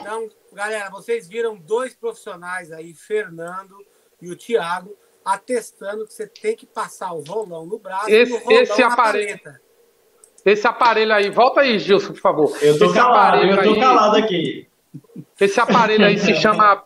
Então, 0.00 0.28
galera, 0.52 0.90
vocês 0.90 1.26
viram 1.26 1.56
dois 1.56 1.94
profissionais 1.94 2.70
aí, 2.70 2.92
Fernando 2.94 3.76
e 4.20 4.30
o 4.30 4.36
Thiago, 4.36 4.94
atestando 5.24 6.06
que 6.06 6.12
você 6.12 6.26
tem 6.26 6.54
que 6.54 6.66
passar 6.66 7.12
o 7.12 7.22
rolão 7.22 7.64
no 7.64 7.78
braço 7.78 8.10
esse, 8.10 8.30
e 8.30 8.34
o 8.34 8.38
rolão 8.38 8.62
esse 8.62 8.82
aparelho, 8.82 9.40
paleta. 9.40 9.62
Esse 10.44 10.66
aparelho 10.66 11.14
aí, 11.14 11.30
volta 11.30 11.60
aí, 11.60 11.78
Gilson, 11.78 12.12
por 12.12 12.20
favor. 12.20 12.58
Eu 12.60 12.78
tô 12.78 12.86
esse 12.86 12.94
calado, 12.94 13.36
eu 13.44 13.62
tô 13.62 13.70
aí, 13.70 13.80
calado 13.80 14.16
aqui. 14.16 14.66
Esse 15.40 15.60
aparelho 15.60 16.04
aí 16.04 16.18
se 16.18 16.34
chama 16.34 16.82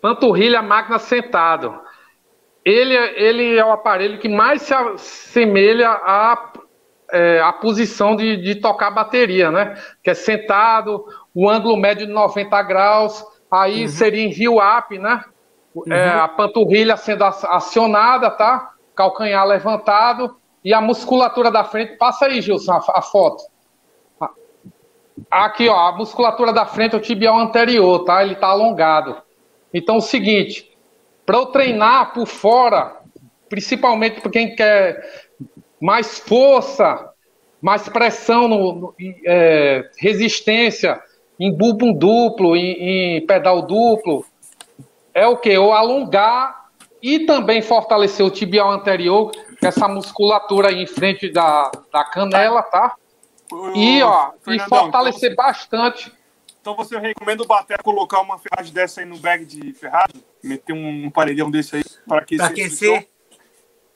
panturrilha 0.00 0.62
máquina 0.62 0.98
sentado. 0.98 1.80
Ele, 2.64 2.94
ele 2.94 3.56
é 3.58 3.64
o 3.64 3.72
aparelho 3.72 4.18
que 4.18 4.28
mais 4.28 4.62
se 4.62 4.74
assemelha 4.74 5.88
à, 5.88 6.52
é, 7.12 7.40
à 7.40 7.52
posição 7.52 8.14
de, 8.14 8.36
de 8.36 8.56
tocar 8.56 8.90
bateria, 8.90 9.50
né? 9.50 9.74
Que 10.02 10.10
é 10.10 10.14
sentado, 10.14 11.04
o 11.34 11.48
ângulo 11.48 11.76
médio 11.76 12.06
de 12.06 12.12
90 12.12 12.62
graus, 12.62 13.24
aí 13.50 13.82
uhum. 13.82 13.88
seria 13.88 14.24
em 14.24 14.30
view 14.30 14.58
up, 14.58 14.96
né? 14.96 15.24
É, 15.24 15.78
uhum. 15.78 15.92
É, 15.92 16.08
a 16.20 16.28
panturrilha 16.28 16.96
sendo 16.96 17.24
acionada, 17.24 18.30
tá? 18.30 18.74
Calcanhar 18.94 19.44
levantado 19.44 20.36
e 20.66 20.74
a 20.74 20.80
musculatura 20.80 21.48
da 21.48 21.62
frente. 21.62 21.96
Passa 21.96 22.26
aí, 22.26 22.42
Gilson, 22.42 22.72
a, 22.72 22.84
a 22.96 23.00
foto. 23.00 23.44
Aqui, 25.30 25.68
ó, 25.68 25.76
a 25.76 25.92
musculatura 25.96 26.52
da 26.52 26.66
frente 26.66 26.96
é 26.96 26.98
o 26.98 27.00
tibial 27.00 27.38
anterior, 27.38 28.00
tá? 28.00 28.24
Ele 28.24 28.34
tá 28.34 28.48
alongado. 28.48 29.22
Então, 29.72 29.94
é 29.94 29.98
o 29.98 30.00
seguinte, 30.00 30.76
para 31.24 31.38
eu 31.38 31.46
treinar 31.46 32.12
por 32.12 32.26
fora, 32.26 32.96
principalmente 33.48 34.20
para 34.20 34.32
quem 34.32 34.56
quer 34.56 35.30
mais 35.80 36.18
força, 36.18 37.12
mais 37.62 37.88
pressão, 37.88 38.48
no, 38.48 38.72
no 38.72 38.94
é, 39.24 39.88
resistência 39.98 41.00
em 41.38 41.56
bubum 41.56 41.92
duplo, 41.92 42.56
em, 42.56 43.18
em, 43.18 43.26
pedal 43.26 43.62
duplo, 43.62 44.26
é 45.14 45.28
o 45.28 45.36
que? 45.36 45.50
Eu 45.50 45.72
alongar 45.72 46.66
e 47.00 47.20
também 47.20 47.62
fortalecer 47.62 48.26
o 48.26 48.30
tibial 48.30 48.72
anterior, 48.72 49.30
essa 49.66 49.88
musculatura 49.88 50.68
aí 50.68 50.82
em 50.82 50.86
frente 50.86 51.30
da, 51.30 51.70
da 51.92 52.04
canela, 52.04 52.62
tá? 52.62 52.96
e, 53.74 54.02
ó, 54.02 54.32
e 54.48 54.58
fortalecer 54.60 55.32
então, 55.32 55.44
bastante. 55.44 56.12
Então 56.60 56.74
você 56.74 56.98
recomenda 56.98 57.42
o 57.42 57.46
Bater 57.46 57.80
colocar 57.82 58.20
uma 58.20 58.38
ferragem 58.38 58.72
dessa 58.72 59.00
aí 59.00 59.06
no 59.06 59.18
bag 59.18 59.44
de 59.44 59.72
ferragem? 59.72 60.24
Meter 60.42 60.72
um, 60.72 61.06
um 61.06 61.10
paredão 61.10 61.50
desse 61.50 61.76
aí 61.76 61.84
para 62.06 62.18
aquecer? 62.18 62.38
Pra 62.38 62.46
aquecer? 62.46 63.08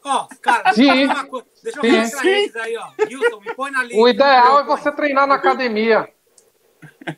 Ó, 0.05 0.25
oh, 0.25 0.37
cara, 0.41 0.73
Sim. 0.73 0.87
deixa 0.87 1.29
eu 1.33 1.45
Deixa 1.63 1.79
eu 1.79 2.11
falar 2.11 2.23
pra 2.23 2.31
eles 2.31 2.57
aí, 2.57 2.77
ó. 2.77 2.91
Wilson, 3.01 3.41
me 3.41 3.55
põe 3.55 3.71
na 3.71 3.83
lista. 3.83 4.01
O 4.01 4.09
ideal 4.09 4.61
é 4.61 4.65
você 4.65 4.91
treinar 4.93 5.27
na 5.27 5.35
academia. 5.35 6.09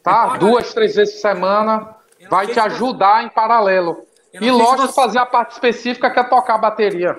Tá? 0.02 0.36
Duas, 0.36 0.72
três 0.74 0.96
vezes 0.96 1.14
por 1.14 1.20
semana. 1.20 1.96
Vai 2.28 2.46
te 2.46 2.58
ajudar 2.58 3.20
você... 3.20 3.26
em 3.26 3.28
paralelo. 3.28 4.04
E 4.32 4.50
lógico, 4.50 4.88
você... 4.88 4.94
fazer 4.94 5.18
a 5.18 5.26
parte 5.26 5.52
específica 5.52 6.10
que 6.10 6.18
é 6.18 6.24
tocar 6.24 6.54
a 6.54 6.58
bateria. 6.58 7.16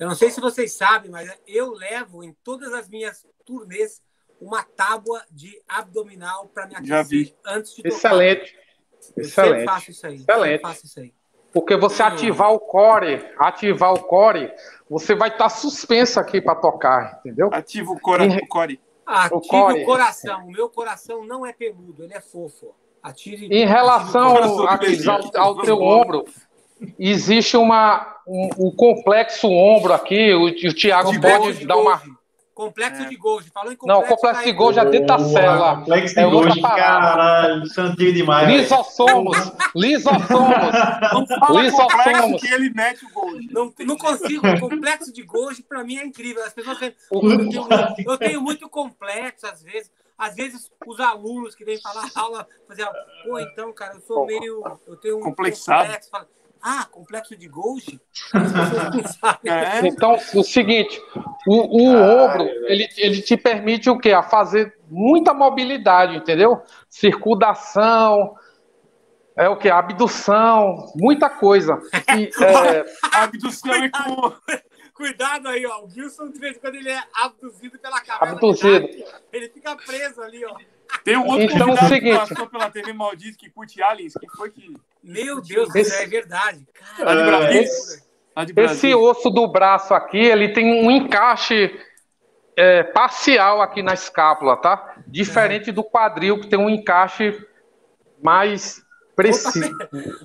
Eu 0.00 0.08
não 0.08 0.14
sei 0.14 0.30
se 0.30 0.40
vocês 0.40 0.72
sabem, 0.72 1.10
mas 1.10 1.30
eu 1.46 1.72
levo 1.72 2.24
em 2.24 2.32
todas 2.42 2.72
as 2.72 2.88
minhas 2.88 3.26
turnês 3.44 4.02
uma 4.40 4.62
tábua 4.62 5.22
de 5.30 5.62
abdominal 5.68 6.46
para 6.46 6.66
me 6.66 6.74
aquecer 6.74 6.88
Já 6.88 7.02
vi. 7.02 7.36
antes 7.44 7.74
de 7.76 7.82
tocar. 7.82 7.96
Excelente. 7.96 8.58
Eu 9.14 9.22
Excelente. 9.22 9.64
faço 9.66 9.90
isso 9.90 10.06
aí. 10.06 10.14
Excelente. 10.14 10.60
Faço 10.62 10.86
isso 10.86 11.00
aí. 11.00 11.14
Porque 11.52 11.76
você 11.76 12.02
ativar 12.02 12.50
o 12.50 12.58
core, 12.58 13.30
ativar 13.36 13.92
o 13.92 14.02
core, 14.04 14.50
você 14.88 15.14
vai 15.14 15.28
estar 15.28 15.44
tá 15.44 15.48
suspenso 15.50 16.18
aqui 16.18 16.40
para 16.40 16.54
tocar, 16.54 17.18
entendeu? 17.20 17.50
Ativa 17.52 17.90
o 17.90 18.00
core. 18.00 18.38
O 18.38 18.46
core. 18.48 18.80
Ative 19.04 19.36
o, 19.36 19.40
core. 19.42 19.82
o 19.82 19.84
coração. 19.84 20.46
O 20.46 20.50
meu 20.50 20.70
coração 20.70 21.26
não 21.26 21.44
é 21.44 21.52
peludo, 21.52 22.04
ele 22.04 22.14
é 22.14 22.20
fofo. 22.22 22.74
Atire, 23.02 23.46
em 23.46 23.66
relação 23.66 24.36
atire 24.66 25.08
ao, 25.08 25.16
ao, 25.16 25.46
ao 25.56 25.62
teu 25.62 25.80
ombro, 25.80 26.24
existe 26.98 27.56
uma, 27.56 28.16
um, 28.26 28.50
um, 28.58 28.70
complexo 28.70 29.48
ombro 29.48 29.92
aqui, 29.92 30.32
o, 30.32 30.46
o 30.46 30.74
Thiago 30.74 31.12
de 31.12 31.20
pode 31.20 31.66
dar 31.66 31.76
uma. 31.76 32.00
Complexo 32.54 33.02
é. 33.02 33.08
de 33.08 33.16
Golgi. 33.16 33.50
Falou 33.50 33.72
em 33.72 33.76
complexo. 33.76 34.02
Não, 34.02 34.06
complexo 34.06 34.44
de 34.44 34.52
Golgi 34.52 34.78
é 34.80 34.84
dentro 34.84 35.06
da 35.06 35.18
célula. 35.18 35.76
Complexo 35.76 36.14
de 36.14 36.20
é 36.20 36.28
Golgi, 36.28 36.60
caralho, 36.60 37.66
santinho 37.66 38.12
demais. 38.12 38.48
Lisossomos. 38.48 39.52
Lisossomos. 39.74 40.72
Não 41.10 41.26
fala 41.26 41.62
Lisossomos. 41.62 42.40
que 42.42 42.52
ele 42.52 42.70
mete 42.74 43.06
o 43.06 43.10
Golgi. 43.10 43.48
Não, 43.50 43.72
não 43.78 43.96
consigo. 43.96 44.46
O 44.46 44.60
complexo 44.60 45.10
de 45.10 45.22
Golgi, 45.22 45.62
pra 45.62 45.82
mim, 45.82 45.96
é 45.96 46.04
incrível. 46.04 46.44
As 46.44 46.52
pessoas 46.52 46.78
têm... 46.78 46.94
eu, 47.10 47.20
tenho, 47.20 47.68
eu 48.04 48.18
tenho 48.18 48.42
muito 48.42 48.68
complexo, 48.68 49.46
às 49.46 49.62
vezes. 49.62 49.90
Às 50.18 50.34
vezes, 50.34 50.70
os 50.86 51.00
alunos 51.00 51.54
que 51.54 51.64
vêm 51.64 51.80
falar 51.80 52.10
aula, 52.14 52.46
fazer, 52.68 52.86
pô, 53.24 53.38
então, 53.38 53.72
cara, 53.72 53.94
eu 53.94 54.00
sou 54.02 54.26
meio. 54.26 54.62
Eu 54.86 54.96
tenho 54.96 55.16
um 55.16 55.22
Complexado. 55.22 55.84
complexo. 55.84 56.10
Fala, 56.10 56.28
ah, 56.62 56.86
complexo 56.90 57.36
de 57.36 57.48
Golgi? 57.48 58.00
é. 59.44 59.86
Então, 59.86 60.18
o 60.34 60.42
seguinte, 60.42 61.00
o, 61.46 61.82
o 61.82 61.96
ah, 61.96 62.24
ombro, 62.24 62.42
ele, 62.66 62.88
ele 62.96 63.22
te 63.22 63.36
permite 63.36 63.88
o 63.88 63.98
quê? 63.98 64.12
A 64.12 64.22
fazer 64.22 64.78
muita 64.88 65.32
mobilidade, 65.32 66.16
entendeu? 66.16 66.62
Circulação, 66.88 68.36
é 69.36 69.48
o 69.48 69.56
que? 69.56 69.70
Abdução, 69.70 70.92
muita 70.94 71.30
coisa. 71.30 71.80
E, 72.16 72.30
é... 72.44 72.84
Abdução 73.12 73.72
é 73.72 73.88
como... 73.88 74.34
Cuidado 74.92 75.48
aí, 75.48 75.64
ó. 75.64 75.80
O 75.80 75.88
Wilson, 75.96 76.30
de 76.30 76.38
vez 76.38 76.58
em 76.58 76.60
quando, 76.60 76.74
ele 76.74 76.90
é 76.90 77.02
abduzido 77.14 77.78
pela 77.78 78.02
cabeça. 78.02 78.34
Abduzido. 78.34 78.86
Ele 79.32 79.48
fica 79.48 79.74
preso 79.74 80.20
ali, 80.20 80.44
ó. 80.44 80.54
Tem 81.02 81.16
um 81.16 81.26
outro 81.26 81.44
então, 81.44 81.68
convidado 81.68 81.88
seguinte... 81.88 82.12
que 82.12 82.28
passou 82.28 82.46
pela 82.48 82.70
TV 82.70 82.92
Maldito 82.92 83.38
que 83.38 83.48
curte 83.48 83.82
aliens, 83.82 84.12
que 84.12 84.28
foi 84.36 84.50
que... 84.50 84.76
Meu 85.02 85.40
Deus, 85.40 85.74
esse... 85.74 86.02
é 86.02 86.06
verdade. 86.06 86.66
Cara, 86.96 87.54
esse, 87.54 88.04
esse 88.56 88.94
osso 88.94 89.30
do 89.30 89.46
braço 89.48 89.94
aqui, 89.94 90.18
ele 90.18 90.52
tem 90.52 90.84
um 90.84 90.90
encaixe 90.90 91.78
é, 92.56 92.82
parcial 92.82 93.62
aqui 93.62 93.82
na 93.82 93.94
escápula, 93.94 94.56
tá? 94.56 94.96
Diferente 95.06 95.72
do 95.72 95.82
quadril, 95.82 96.40
que 96.40 96.48
tem 96.48 96.58
um 96.58 96.68
encaixe 96.68 97.46
mais 98.22 98.82
preciso, 99.16 99.74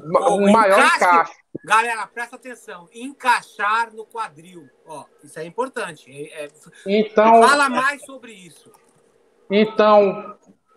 um 0.07 0.51
maior 0.51 0.79
encaixe, 0.79 0.95
encaixe. 0.95 1.33
Galera, 1.63 2.07
presta 2.07 2.35
atenção. 2.35 2.87
Encaixar 2.93 3.93
no 3.93 4.05
quadril. 4.05 4.69
Ó, 4.85 5.05
isso 5.23 5.39
é 5.39 5.45
importante. 5.45 6.11
É, 6.11 6.45
é... 6.45 6.49
Então, 6.85 7.41
Fala 7.41 7.69
mais 7.69 8.03
sobre 8.05 8.33
isso. 8.33 8.71
Então, 9.49 10.35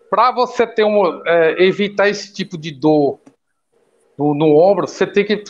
para 0.09 0.31
você 0.31 0.65
ter 0.65 0.83
um, 0.83 1.21
é, 1.25 1.61
evitar 1.63 2.07
esse 2.07 2.33
tipo 2.33 2.57
de 2.57 2.71
dor 2.71 3.19
no, 4.19 4.35
no, 4.35 4.57
ombro, 4.57 4.85
você 4.85 5.07
tem 5.07 5.23
que 5.23 5.41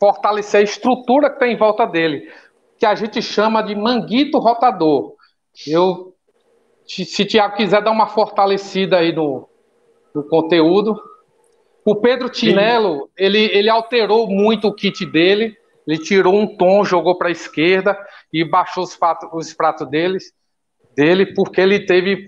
fortalecer 0.00 0.60
a 0.60 0.64
estrutura 0.64 1.28
que 1.28 1.36
está 1.36 1.46
em 1.46 1.56
volta 1.56 1.86
dele, 1.86 2.32
que 2.78 2.86
a 2.86 2.94
gente 2.94 3.20
chama 3.20 3.62
de 3.62 3.74
manguito 3.74 4.38
rotador. 4.38 5.14
Eu, 5.66 6.14
se 6.86 7.22
o 7.22 7.26
Tiago 7.26 7.56
quiser 7.56 7.82
dar 7.82 7.90
uma 7.90 8.06
fortalecida 8.06 8.96
aí 8.96 9.12
no, 9.12 9.46
no 10.14 10.24
conteúdo. 10.24 10.98
O 11.84 11.96
Pedro 11.96 12.28
Tinello, 12.28 13.10
ele, 13.16 13.44
ele 13.52 13.68
alterou 13.68 14.26
muito 14.26 14.68
o 14.68 14.74
kit 14.74 15.04
dele, 15.06 15.56
ele 15.86 15.98
tirou 15.98 16.34
um 16.34 16.56
tom, 16.56 16.84
jogou 16.84 17.16
para 17.16 17.28
a 17.28 17.32
esquerda 17.32 17.98
e 18.32 18.44
baixou 18.44 18.84
os 18.84 18.96
pratos, 18.96 19.28
os 19.32 19.54
pratos 19.54 19.88
deles, 19.88 20.32
dele, 20.94 21.34
porque 21.34 21.60
ele 21.60 21.86
teve 21.86 22.26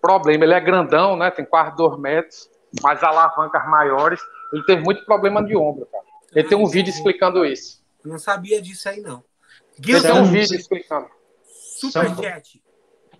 problema. 0.00 0.44
Ele 0.44 0.54
é 0.54 0.60
grandão, 0.60 1.16
né? 1.16 1.30
Tem 1.30 1.44
quase 1.44 1.76
dois 1.76 1.98
metros, 1.98 2.48
mas 2.82 3.02
alavancas 3.02 3.68
maiores. 3.68 4.20
Ele 4.52 4.62
teve 4.64 4.82
muito 4.82 5.04
problema 5.04 5.44
de 5.44 5.56
ombro, 5.56 5.86
cara. 5.86 6.04
Ele 6.34 6.48
tem 6.48 6.58
um 6.58 6.66
vídeo 6.66 6.90
explicando 6.90 7.44
isso. 7.44 7.82
Não 8.04 8.18
sabia 8.18 8.60
disso 8.60 8.88
aí, 8.88 9.00
não. 9.00 9.22
Ele 9.86 10.00
tem 10.00 10.12
um 10.12 10.24
vídeo 10.24 10.56
explicando. 10.56 11.08
Superchat. 11.44 12.62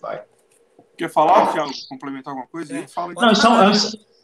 Vai. 0.01 0.23
Quer 0.97 1.09
falar, 1.09 1.53
Thiago? 1.53 1.71
Complementar 1.89 2.33
alguma 2.33 2.49
coisa? 2.49 2.77
É. 2.77 2.87
Fala 2.87 3.13
não, 3.15 3.33
isso 3.33 3.47
é, 3.47 3.51
um, 3.51 3.71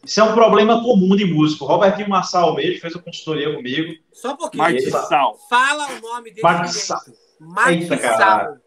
isso 0.04 0.20
é 0.20 0.22
um 0.22 0.34
problema 0.34 0.82
comum 0.82 1.16
de 1.16 1.24
músico. 1.24 1.64
Robertinho 1.64 2.08
Massal 2.08 2.54
mesmo 2.54 2.80
fez 2.80 2.94
a 2.94 2.98
consultoria 3.00 3.54
comigo. 3.54 3.94
Só 4.12 4.32
um 4.32 4.36
pouquinho. 4.36 4.62
Martissal. 4.62 5.38
Fala 5.48 5.88
o 5.92 6.00
nome 6.00 6.30
dele. 6.30 6.42
Martissal. 6.42 7.00
Martissal. 7.40 8.58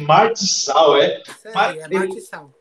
Martissal, 0.00 0.96
é? 0.96 1.22
É 1.44 1.88
Martissal. 1.88 2.54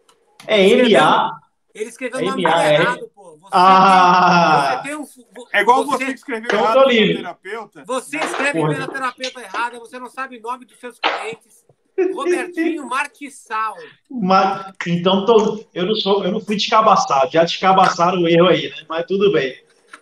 É 0.47 0.67
M-A. 0.67 1.31
Ele 1.79 1.89
escreveu 1.89 2.19
o 2.19 2.25
nome 2.25 2.43
errado, 2.43 3.09
pô. 3.15 3.37
Você 3.37 3.49
ah! 3.53 4.81
Tem, 4.83 4.97
você 4.97 5.23
tem 5.23 5.33
um, 5.35 5.47
é 5.53 5.61
igual 5.61 5.85
você, 5.85 5.97
você 5.97 6.05
que 6.05 6.19
escreveu 6.19 6.51
errado 6.51 6.79
no 6.79 6.87
terapeuta. 6.89 7.83
Você 7.85 8.17
escreve 8.17 8.67
pela 8.67 8.87
terapeuta 8.87 9.41
errada, 9.41 9.79
você 9.79 9.97
não 9.97 10.09
sabe 10.09 10.37
o 10.37 10.41
nome 10.41 10.65
dos 10.65 10.77
seus 10.77 10.99
clientes. 10.99 11.65
Robertinho 12.13 12.85
Martissal. 12.87 13.75
Mas, 14.09 14.73
então, 14.87 15.25
tô, 15.25 15.63
eu, 15.73 15.85
não 15.85 15.95
sou, 15.95 16.23
eu 16.23 16.31
não 16.31 16.41
fui 16.41 16.55
descabaçado. 16.55 17.31
Já 17.31 17.43
descabaçaram 17.43 18.21
o 18.21 18.27
erro 18.27 18.47
aí, 18.47 18.69
né? 18.69 18.85
Mas 18.87 19.05
tudo 19.05 19.31
bem. 19.31 19.55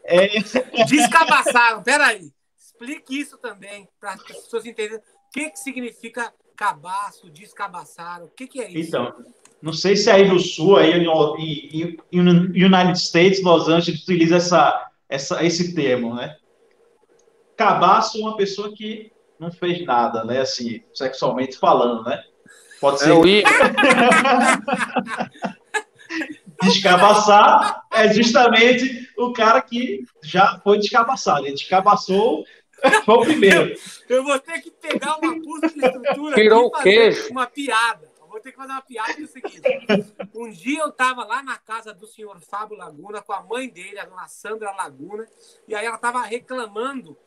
É... 0.04 0.28
Descabaçaram, 0.88 1.84
peraí. 1.84 2.32
Explique 2.58 3.20
isso 3.20 3.38
também, 3.38 3.88
para 4.00 4.14
as 4.14 4.24
pessoas 4.24 4.66
entenderem 4.66 4.98
o 4.98 5.32
que, 5.32 5.50
que 5.50 5.60
significa 5.60 6.34
cabaço, 6.56 7.30
descabaçaram. 7.30 8.26
O 8.26 8.30
que, 8.30 8.48
que 8.48 8.62
é 8.62 8.70
isso? 8.72 8.90
Então, 8.90 9.14
não 9.62 9.74
sei 9.74 9.96
se 9.96 10.10
aí 10.10 10.28
no 10.28 10.40
sul, 10.40 10.78
aí 10.78 10.92
em, 10.92 11.98
em, 12.12 12.22
United 12.22 12.98
States, 12.98 13.42
Los 13.42 13.68
Angeles, 13.68 14.02
utiliza 14.02 14.38
essa, 14.38 14.90
essa, 15.10 15.44
esse 15.44 15.74
termo, 15.74 16.14
né? 16.14 16.36
Cabaço 17.56 18.20
é 18.20 18.22
uma 18.22 18.38
pessoa 18.38 18.72
que 18.74 19.12
não 19.40 19.52
fez 19.52 19.84
nada, 19.84 20.24
né? 20.24 20.42
Assim, 20.42 20.82
sexualmente 20.94 21.58
falando, 21.58 22.04
né? 22.04 22.24
Pode 22.80 23.00
ser. 23.00 23.12
É, 23.12 23.14
Descabaçar 26.64 27.84
é 27.94 28.12
justamente 28.12 29.08
o 29.18 29.32
cara 29.32 29.62
que 29.62 30.04
já 30.24 30.60
foi 30.64 30.80
descabaçado. 30.80 31.46
Ele 31.46 31.54
descabaçou, 31.54 32.44
foi 33.06 33.16
o 33.16 33.22
primeiro. 33.22 33.76
Eu 34.10 34.24
vou 34.24 34.40
ter 34.40 34.60
que 34.62 34.72
pegar 34.72 35.18
uma 35.18 35.40
curso 35.42 35.74
de 35.74 35.86
estrutura 35.86 36.36
Tirou 36.36 36.68
e 36.68 36.72
fazer 36.78 37.32
uma 37.32 37.46
piada. 37.46 38.08
Vou 38.38 38.42
ter 38.44 38.52
que 38.52 38.58
fazer 38.58 38.72
uma 38.72 38.82
piada 38.84 39.16
que 39.16 39.22
é 39.22 39.26
o 39.26 39.28
seguinte. 39.28 39.62
Um 40.36 40.52
dia 40.52 40.82
eu 40.82 40.90
estava 40.90 41.26
lá 41.26 41.42
na 41.42 41.58
casa 41.58 41.92
do 41.92 42.06
senhor 42.06 42.40
Fábio 42.40 42.78
Laguna 42.78 43.20
com 43.20 43.34
a 43.34 43.42
mãe 43.42 43.68
dele, 43.68 43.98
a 43.98 44.06
dona 44.06 44.28
Sandra 44.28 44.72
Laguna, 44.74 45.28
e 45.68 45.74
aí 45.74 45.84
ela 45.84 45.96
estava 45.96 46.22
reclamando 46.22 47.18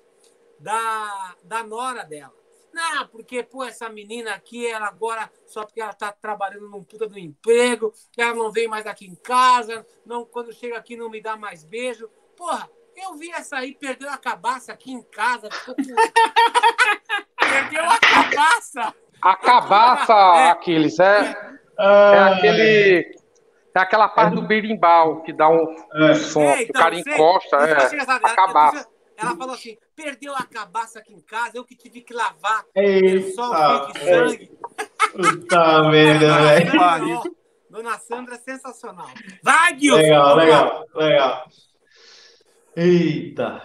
da, 0.60 1.34
da 1.42 1.64
nora 1.64 2.04
dela. 2.04 2.32
Não, 2.72 3.08
porque, 3.08 3.42
pô, 3.42 3.64
essa 3.64 3.88
menina 3.88 4.34
aqui, 4.34 4.64
ela 4.64 4.86
agora, 4.86 5.28
só 5.46 5.64
porque 5.64 5.80
ela 5.80 5.92
tá 5.92 6.12
trabalhando 6.12 6.68
num 6.68 6.84
puta 6.84 7.08
do 7.08 7.18
emprego, 7.18 7.92
ela 8.16 8.32
não 8.32 8.52
vem 8.52 8.68
mais 8.68 8.86
aqui 8.86 9.06
em 9.06 9.16
casa, 9.16 9.84
não, 10.06 10.24
quando 10.24 10.52
chega 10.52 10.78
aqui 10.78 10.96
não 10.96 11.10
me 11.10 11.20
dá 11.20 11.36
mais 11.36 11.64
beijo. 11.64 12.08
Porra, 12.36 12.70
eu 12.94 13.16
vi 13.16 13.32
essa 13.32 13.56
aí, 13.56 13.74
perdeu 13.74 14.08
a 14.08 14.16
cabaça 14.16 14.72
aqui 14.72 14.92
em 14.92 15.02
casa, 15.02 15.50
ficou 15.50 15.74
com... 15.74 15.82
perdeu 17.50 17.82
a 17.82 17.98
cabaça! 17.98 18.94
A 19.22 19.36
cabaça, 19.36 20.12
é, 20.12 20.50
Aquiles, 20.50 20.98
é, 20.98 21.36
é, 21.78 22.14
é 22.14 22.18
aquele... 22.18 23.20
É 23.72 23.78
aquela 23.78 24.08
parte 24.08 24.34
do 24.34 24.42
berimbau 24.42 25.22
que 25.22 25.32
dá 25.32 25.48
um, 25.48 25.76
é. 25.94 26.14
som, 26.14 26.42
é, 26.42 26.64
então, 26.64 26.80
o 26.80 26.82
cara 26.82 26.98
encosta, 26.98 27.56
é, 27.56 27.86
a 28.04 28.34
cabaça. 28.34 28.88
Ela 29.16 29.36
falou 29.36 29.54
assim: 29.54 29.76
perdeu 29.94 30.34
a 30.34 30.42
cabaça 30.42 30.98
aqui 30.98 31.14
em 31.14 31.20
casa, 31.20 31.52
eu 31.54 31.64
que 31.64 31.76
tive 31.76 32.00
que 32.00 32.12
lavar. 32.12 32.64
Eita, 32.74 33.30
só 33.32 33.84
de 33.84 33.98
sangue. 34.00 34.50
Puta 35.12 35.82
merda, 35.90 36.42
velho. 36.42 37.36
Dona 37.68 37.98
Sandra 37.98 38.34
é 38.34 38.38
sensacional. 38.38 39.06
Vai, 39.42 39.78
Gilson! 39.78 39.98
Legal, 39.98 40.36
legal, 40.36 40.86
legal. 40.94 41.48
Eita. 42.74 43.62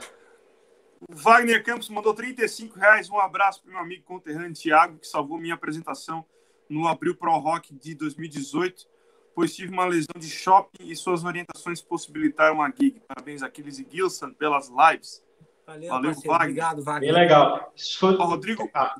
O 1.10 1.16
Wagner 1.16 1.64
Campos 1.64 1.90
mandou 1.90 2.14
35 2.14 2.80
reais. 2.80 3.10
Um 3.10 3.20
abraço 3.20 3.62
para 3.62 3.72
meu 3.72 3.82
amigo 3.82 4.04
conterrâneo 4.04 4.54
Thiago, 4.54 4.98
que 4.98 5.08
salvou 5.08 5.38
minha 5.38 5.54
apresentação 5.54 6.26
no 6.70 6.88
Abril 6.88 7.16
Pro 7.16 7.38
Rock 7.38 7.74
de 7.76 7.94
2018, 7.94 8.88
pois 9.36 9.56
tive 9.56 9.72
uma 9.72 9.86
lesão 9.86 10.16
de 10.18 10.30
shopping 10.30 10.88
e 10.90 10.96
suas 10.96 11.24
orientações 11.24 11.82
possibilitaram 11.82 12.62
a 12.62 12.70
gig. 12.70 13.02
Parabéns, 13.08 13.44
Aquiles 13.44 13.78
e 13.80 13.88
Gilson, 13.90 14.34
pelas 14.34 14.70
lives. 14.70 15.24
Valeu, 15.66 15.90
Valeu 15.90 16.14
Wagner. 16.14 16.36
Obrigado, 16.36 16.84
Wagner. 16.84 17.14
Bem 17.14 17.22
legal. 17.22 17.74
Foi... 18.00 18.16
Rodrigo, 18.16 18.70
ah. 18.74 19.00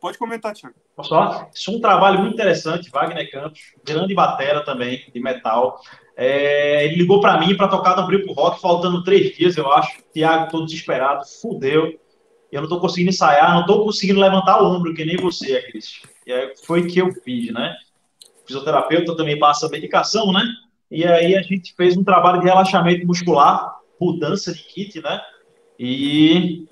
pode 0.00 0.18
comentar, 0.18 0.54
Tiago. 0.54 0.76
Posso 0.96 1.10
falar? 1.10 1.48
Isso 1.52 1.70
é 1.70 1.74
um 1.74 1.80
trabalho 1.80 2.20
muito 2.20 2.34
interessante, 2.34 2.90
Wagner 2.90 3.30
Campos, 3.30 3.60
grande 3.84 4.14
batera 4.14 4.64
também, 4.64 5.04
de 5.12 5.20
metal. 5.20 5.80
É, 6.16 6.84
ele 6.84 6.96
ligou 6.96 7.20
para 7.20 7.38
mim 7.38 7.56
para 7.56 7.68
tocar 7.68 7.96
no 7.96 8.06
Brico 8.06 8.32
Rock, 8.32 8.60
faltando 8.60 9.02
três 9.02 9.36
dias, 9.36 9.56
eu 9.56 9.70
acho. 9.72 10.02
Tiago, 10.12 10.50
todo 10.50 10.66
desesperado, 10.66 11.24
fudeu. 11.26 11.98
Eu 12.52 12.62
não 12.62 12.68
tô 12.68 12.78
conseguindo 12.78 13.10
ensaiar, 13.10 13.54
não 13.54 13.66
tô 13.66 13.84
conseguindo 13.84 14.20
levantar 14.20 14.62
o 14.62 14.66
ombro, 14.66 14.94
que 14.94 15.04
nem 15.04 15.16
você, 15.16 15.60
Cris. 15.62 16.02
E 16.24 16.32
aí 16.32 16.52
foi 16.64 16.86
que 16.86 17.00
eu 17.00 17.12
fiz, 17.12 17.52
né? 17.52 17.74
O 18.42 18.46
fisioterapeuta 18.46 19.16
também 19.16 19.38
passa 19.38 19.68
medicação, 19.68 20.32
né? 20.32 20.44
E 20.90 21.04
aí 21.04 21.34
a 21.34 21.42
gente 21.42 21.74
fez 21.74 21.96
um 21.96 22.04
trabalho 22.04 22.40
de 22.40 22.46
relaxamento 22.46 23.04
muscular, 23.04 23.76
mudança 24.00 24.54
de 24.54 24.62
kit, 24.62 25.02
né? 25.02 25.20
e 25.78 26.66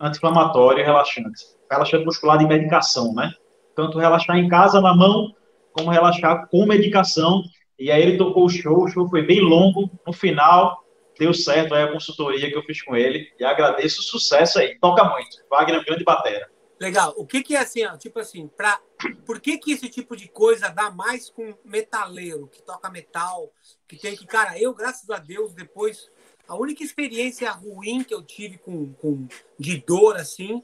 anti-inflamatório 0.00 0.84
relaxante. 0.84 1.44
Relaxante 1.70 2.04
muscular 2.04 2.38
de 2.38 2.46
medicação, 2.46 3.12
né? 3.14 3.32
Tanto 3.76 3.98
relaxar 3.98 4.36
em 4.38 4.48
casa 4.48 4.80
na 4.80 4.96
mão, 4.96 5.32
como 5.72 5.90
relaxar 5.90 6.48
com 6.48 6.66
medicação. 6.66 7.42
E 7.78 7.90
aí 7.90 8.02
ele 8.02 8.16
tocou 8.16 8.46
o 8.46 8.48
show, 8.48 8.84
o 8.84 8.88
show 8.88 9.08
foi 9.08 9.22
bem 9.22 9.40
longo. 9.40 9.90
No 10.06 10.12
final, 10.12 10.82
deu 11.18 11.32
certo 11.32 11.74
aí 11.74 11.84
a 11.84 11.92
consultoria 11.92 12.50
que 12.50 12.56
eu 12.56 12.62
fiz 12.62 12.82
com 12.82 12.96
ele. 12.96 13.28
E 13.38 13.44
agradeço 13.44 14.00
o 14.00 14.04
sucesso 14.04 14.58
aí. 14.58 14.78
Toca 14.80 15.04
muito. 15.04 15.36
Wagner, 15.50 15.84
grande 15.84 16.02
batera. 16.02 16.50
Legal. 16.80 17.14
O 17.16 17.26
que, 17.26 17.42
que 17.42 17.54
é 17.54 17.60
assim, 17.60 17.84
ó, 17.84 17.96
tipo 17.96 18.18
assim, 18.18 18.48
pra... 18.48 18.80
por 19.24 19.40
que, 19.40 19.58
que 19.58 19.72
esse 19.72 19.88
tipo 19.88 20.16
de 20.16 20.28
coisa 20.28 20.68
dá 20.68 20.90
mais 20.90 21.30
com 21.30 21.54
metaleiro, 21.64 22.48
que 22.48 22.62
toca 22.62 22.90
metal, 22.90 23.50
que 23.88 23.96
tem 23.96 24.14
que, 24.14 24.26
cara, 24.26 24.58
eu, 24.58 24.74
graças 24.74 25.08
a 25.08 25.18
Deus, 25.18 25.54
depois 25.54 26.10
a 26.46 26.54
única 26.54 26.84
experiência 26.84 27.50
ruim 27.50 28.04
que 28.04 28.14
eu 28.14 28.22
tive 28.22 28.58
com, 28.58 28.92
com 28.94 29.26
de 29.58 29.78
dor 29.78 30.16
assim 30.16 30.62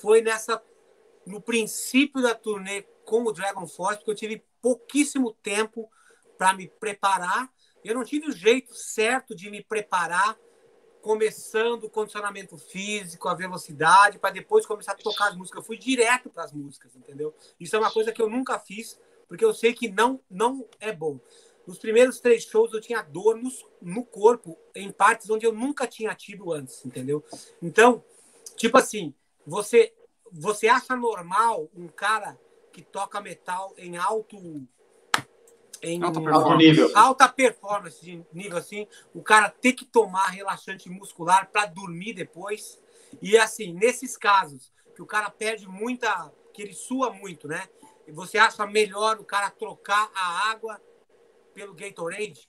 foi 0.00 0.20
nessa 0.20 0.62
no 1.26 1.40
princípio 1.40 2.22
da 2.22 2.34
turnê 2.34 2.82
com 3.04 3.22
o 3.22 3.32
Dragon 3.32 3.66
Force, 3.66 3.98
porque 3.98 4.10
eu 4.10 4.14
tive 4.14 4.44
pouquíssimo 4.60 5.32
tempo 5.42 5.90
para 6.38 6.54
me 6.54 6.68
preparar. 6.68 7.52
Eu 7.84 7.94
não 7.94 8.04
tive 8.04 8.28
o 8.28 8.32
jeito 8.32 8.74
certo 8.74 9.34
de 9.34 9.50
me 9.50 9.62
preparar, 9.62 10.38
começando 11.02 11.84
o 11.84 11.90
condicionamento 11.90 12.56
físico, 12.56 13.28
a 13.28 13.34
velocidade, 13.34 14.18
para 14.18 14.30
depois 14.30 14.64
começar 14.64 14.92
a 14.92 14.96
tocar 14.96 15.28
as 15.28 15.36
músicas. 15.36 15.58
Eu 15.58 15.66
fui 15.66 15.76
direto 15.76 16.30
para 16.30 16.44
as 16.44 16.52
músicas, 16.52 16.96
entendeu? 16.96 17.34
Isso 17.60 17.76
é 17.76 17.78
uma 17.78 17.90
coisa 17.90 18.10
que 18.10 18.22
eu 18.22 18.30
nunca 18.30 18.58
fiz, 18.58 18.98
porque 19.28 19.44
eu 19.44 19.52
sei 19.52 19.74
que 19.74 19.88
não 19.88 20.18
não 20.30 20.66
é 20.80 20.92
bom. 20.92 21.20
nos 21.66 21.78
primeiros 21.78 22.20
três 22.20 22.44
shows 22.44 22.72
eu 22.72 22.80
tinha 22.80 23.02
dor 23.02 23.36
no, 23.36 23.50
no 23.80 24.04
corpo, 24.04 24.58
em 24.74 24.90
partes 24.90 25.28
onde 25.30 25.46
eu 25.46 25.52
nunca 25.52 25.86
tinha 25.86 26.14
tido 26.14 26.52
antes, 26.52 26.84
entendeu? 26.84 27.24
Então, 27.60 28.02
tipo 28.56 28.76
assim, 28.78 29.14
você, 29.46 29.92
você 30.36 30.66
acha 30.66 30.96
normal 30.96 31.68
um 31.76 31.86
cara 31.86 32.36
que 32.72 32.82
toca 32.82 33.20
metal 33.20 33.72
em 33.78 33.96
alto 33.96 34.36
em 35.80 36.02
alta 36.02 36.20
performance. 36.20 36.56
nível. 36.56 36.90
alta 36.94 37.28
performance 37.28 38.04
de 38.04 38.24
nível 38.32 38.58
assim, 38.58 38.86
o 39.14 39.22
cara 39.22 39.48
ter 39.48 39.74
que 39.74 39.84
tomar 39.84 40.26
relaxante 40.28 40.88
muscular 40.88 41.50
para 41.52 41.66
dormir 41.66 42.14
depois. 42.14 42.82
E 43.22 43.36
assim, 43.36 43.74
nesses 43.74 44.16
casos 44.16 44.72
que 44.96 45.02
o 45.02 45.06
cara 45.06 45.30
perde 45.30 45.68
muita, 45.68 46.32
que 46.52 46.62
ele 46.62 46.72
sua 46.72 47.12
muito, 47.12 47.46
né? 47.46 47.68
Você 48.08 48.38
acha 48.38 48.66
melhor 48.66 49.18
o 49.20 49.24
cara 49.24 49.50
trocar 49.50 50.10
a 50.14 50.50
água 50.50 50.80
pelo 51.52 51.74
Gatorade? 51.74 52.48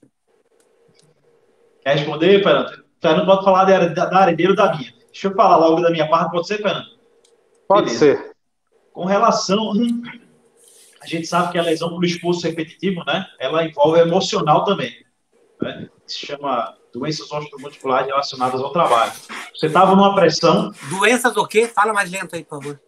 Quer 1.82 1.96
responder, 1.96 2.42
Fernando? 2.42 2.84
Fernando 3.00 3.26
pode 3.26 3.44
falar 3.44 3.64
da, 3.64 3.86
da, 3.88 4.06
da 4.06 4.18
areneira 4.18 4.52
ou 4.52 4.56
da 4.56 4.74
minha. 4.74 4.92
Deixa 5.06 5.28
eu 5.28 5.34
falar 5.34 5.56
logo 5.56 5.80
da 5.82 5.90
minha 5.90 6.08
parte, 6.08 6.32
pode 6.32 6.46
ser, 6.46 6.56
Fernando? 6.56 6.95
Pode 7.68 7.92
Beleza. 7.92 7.98
ser. 7.98 8.36
Com 8.92 9.04
relação 9.04 9.72
a 11.02 11.06
gente 11.06 11.26
sabe 11.26 11.52
que 11.52 11.58
a 11.58 11.62
lesão 11.62 11.90
por 11.90 12.04
esforço 12.04 12.46
repetitivo, 12.46 13.04
né, 13.06 13.26
ela 13.38 13.64
envolve 13.64 14.00
emocional 14.00 14.64
também. 14.64 14.92
Né? 15.62 15.88
Se 16.06 16.26
chama 16.26 16.76
doenças 16.92 17.30
osteomusculares 17.30 18.08
relacionadas 18.08 18.60
ao 18.60 18.72
trabalho. 18.72 19.12
Você 19.54 19.66
estava 19.66 19.94
numa 19.94 20.14
pressão. 20.14 20.72
Doenças 20.88 21.36
o 21.36 21.46
quê? 21.46 21.68
Fala 21.68 21.92
mais 21.92 22.10
lento 22.10 22.34
aí, 22.34 22.44
por 22.44 22.60
favor. 22.60 22.80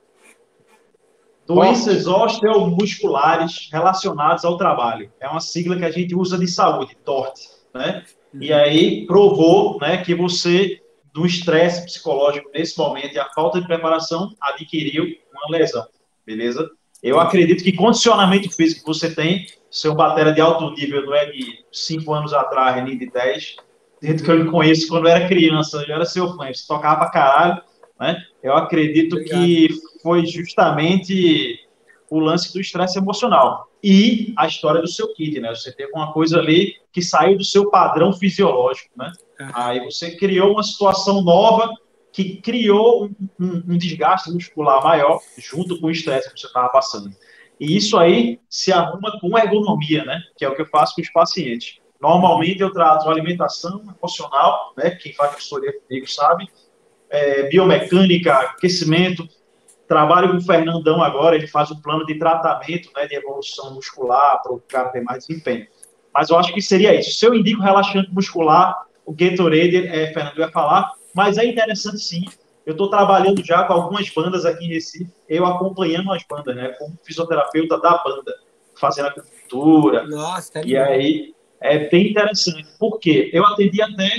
Doenças 1.47 2.07
osteomusculares 2.07 3.69
relacionadas 3.73 4.45
ao 4.45 4.57
trabalho. 4.57 5.11
É 5.21 5.29
uma 5.29 5.41
sigla 5.41 5.77
que 5.77 5.85
a 5.85 5.91
gente 5.91 6.15
usa 6.15 6.37
de 6.37 6.47
saúde, 6.47 6.97
TORT. 7.05 7.39
Né? 7.73 8.05
E 8.35 8.51
uhum. 8.51 8.59
aí 8.59 9.07
provou 9.07 9.79
né, 9.81 9.99
que 9.99 10.15
você, 10.15 10.83
no 11.19 11.27
estresse 11.27 11.85
psicológico 11.85 12.49
nesse 12.55 12.79
momento 12.79 13.13
e 13.13 13.19
a 13.19 13.29
falta 13.31 13.61
de 13.61 13.67
preparação, 13.67 14.33
adquiriu 14.41 15.05
uma 15.33 15.59
lesão. 15.59 15.85
Beleza? 16.25 16.71
Eu 17.03 17.19
acredito 17.19 17.65
que 17.65 17.73
condicionamento 17.73 18.51
físico 18.51 18.81
que 18.83 18.87
você 18.87 19.13
tem, 19.13 19.47
seu 19.71 19.95
bateria 19.95 20.33
de 20.33 20.41
alto 20.41 20.71
nível 20.71 21.05
não 21.05 21.15
é 21.15 21.27
de 21.27 21.65
5 21.73 22.13
anos 22.13 22.33
atrás, 22.33 22.83
nem 22.85 22.97
de 22.97 23.11
10. 23.11 23.57
Desde 24.01 24.23
que 24.23 24.31
eu 24.31 24.43
lhe 24.43 24.51
conheço 24.51 24.89
quando 24.89 25.07
eu 25.07 25.13
era 25.13 25.29
criança, 25.29 25.85
eu 25.87 25.95
era 25.95 26.05
seu 26.05 26.37
fã, 26.37 26.53
você 26.53 26.67
tocava 26.67 27.01
pra 27.01 27.11
caralho, 27.11 27.63
né? 27.99 28.23
Eu 28.43 28.55
acredito 28.55 29.17
Obrigado. 29.17 29.45
que 29.45 29.69
foi 30.03 30.25
justamente 30.25 31.68
o 32.11 32.19
lance 32.19 32.53
do 32.53 32.61
estresse 32.61 32.99
emocional 32.99 33.69
e 33.83 34.33
a 34.37 34.47
história 34.47 34.81
do 34.81 34.89
seu 34.89 35.13
kit, 35.15 35.39
né? 35.41 35.55
Você 35.55 35.73
teve 35.73 35.93
uma 35.93 36.13
coisa 36.13 36.39
ali 36.39 36.77
que 36.93 37.03
saiu 37.03 37.37
do 37.37 37.45
seu 37.45 37.71
padrão 37.71 38.13
fisiológico, 38.13 38.91
né? 38.97 39.13
Aí 39.55 39.85
você 39.85 40.17
criou 40.17 40.53
uma 40.53 40.63
situação 40.63 41.23
nova 41.23 41.73
que 42.13 42.37
criou 42.37 43.05
um, 43.05 43.15
um, 43.39 43.63
um 43.69 43.79
desgaste 43.79 44.31
muscular 44.31 44.83
maior 44.83 45.21
junto 45.37 45.81
com 45.81 45.87
o 45.87 45.91
estresse 45.91 46.33
que 46.33 46.41
você 46.41 46.47
estava 46.47 46.69
passando. 46.71 47.15
E 47.61 47.77
isso 47.77 47.99
aí 47.99 48.41
se 48.49 48.73
arruma 48.73 49.19
com 49.21 49.39
ergonomia, 49.39 50.05
né? 50.05 50.21
Que 50.37 50.45
é 50.45 50.49
o 50.49 50.55
que 50.55 50.63
eu 50.63 50.67
faço 50.67 50.95
com 50.95 51.03
os 51.03 51.11
pacientes. 51.11 51.79
Normalmente 52.01 52.61
eu 52.61 52.73
trato 52.73 53.09
alimentação 53.09 53.83
emocional, 53.97 54.73
né? 54.77 54.91
Quem 54.91 55.13
faz 55.13 55.35
consultoria 55.35 55.81
comigo 55.81 56.09
sabe, 56.09 56.49
é, 57.11 57.49
biomecânica, 57.49 58.33
aquecimento. 58.35 59.29
Trabalho 59.89 60.31
com 60.31 60.37
o 60.37 60.43
Fernandão 60.43 61.03
agora, 61.03 61.35
ele 61.35 61.47
faz 61.47 61.71
um 61.71 61.81
plano 61.81 62.05
de 62.05 62.19
tratamento, 62.19 62.91
né? 62.95 63.07
De 63.07 63.17
evolução 63.17 63.75
muscular 63.75 64.41
para 64.43 64.53
o 64.53 64.61
cara 64.61 64.91
ter 64.91 65.01
mais 65.01 65.27
desempenho. 65.27 65.67
Mas 66.15 66.29
eu 66.29 66.37
acho 66.39 66.53
que 66.53 66.61
seria 66.61 66.95
isso. 66.95 67.19
Se 67.19 67.25
eu 67.25 67.35
indico 67.35 67.63
relaxante 67.63 68.13
muscular, 68.13 68.87
o 69.07 69.13
Gatorade, 69.13 69.77
é, 69.87 70.13
Fernando 70.13 70.37
vai 70.37 70.51
falar, 70.51 70.93
mas 71.15 71.39
é 71.39 71.45
interessante 71.47 71.99
sim. 71.99 72.25
Eu 72.67 72.73
estou 72.73 72.91
trabalhando 72.91 73.43
já 73.43 73.65
com 73.65 73.73
algumas 73.73 74.11
bandas 74.11 74.45
aqui 74.45 74.67
em 74.67 74.69
Recife, 74.69 75.11
eu 75.27 75.47
acompanhando 75.47 76.13
as 76.13 76.23
bandas, 76.29 76.55
né? 76.55 76.69
Como 76.79 76.99
fisioterapeuta 77.03 77.81
da 77.81 78.03
banda, 78.05 78.35
fazendo 78.79 79.07
acupuntura. 79.07 80.07
Nossa, 80.07 80.53
tá 80.53 80.63
E 80.63 80.77
aí 80.77 81.35
é 81.61 81.89
bem 81.89 82.11
interessante. 82.11 82.69
porque 82.79 83.31
Eu 83.33 83.47
atendi 83.47 83.81
até 83.81 84.11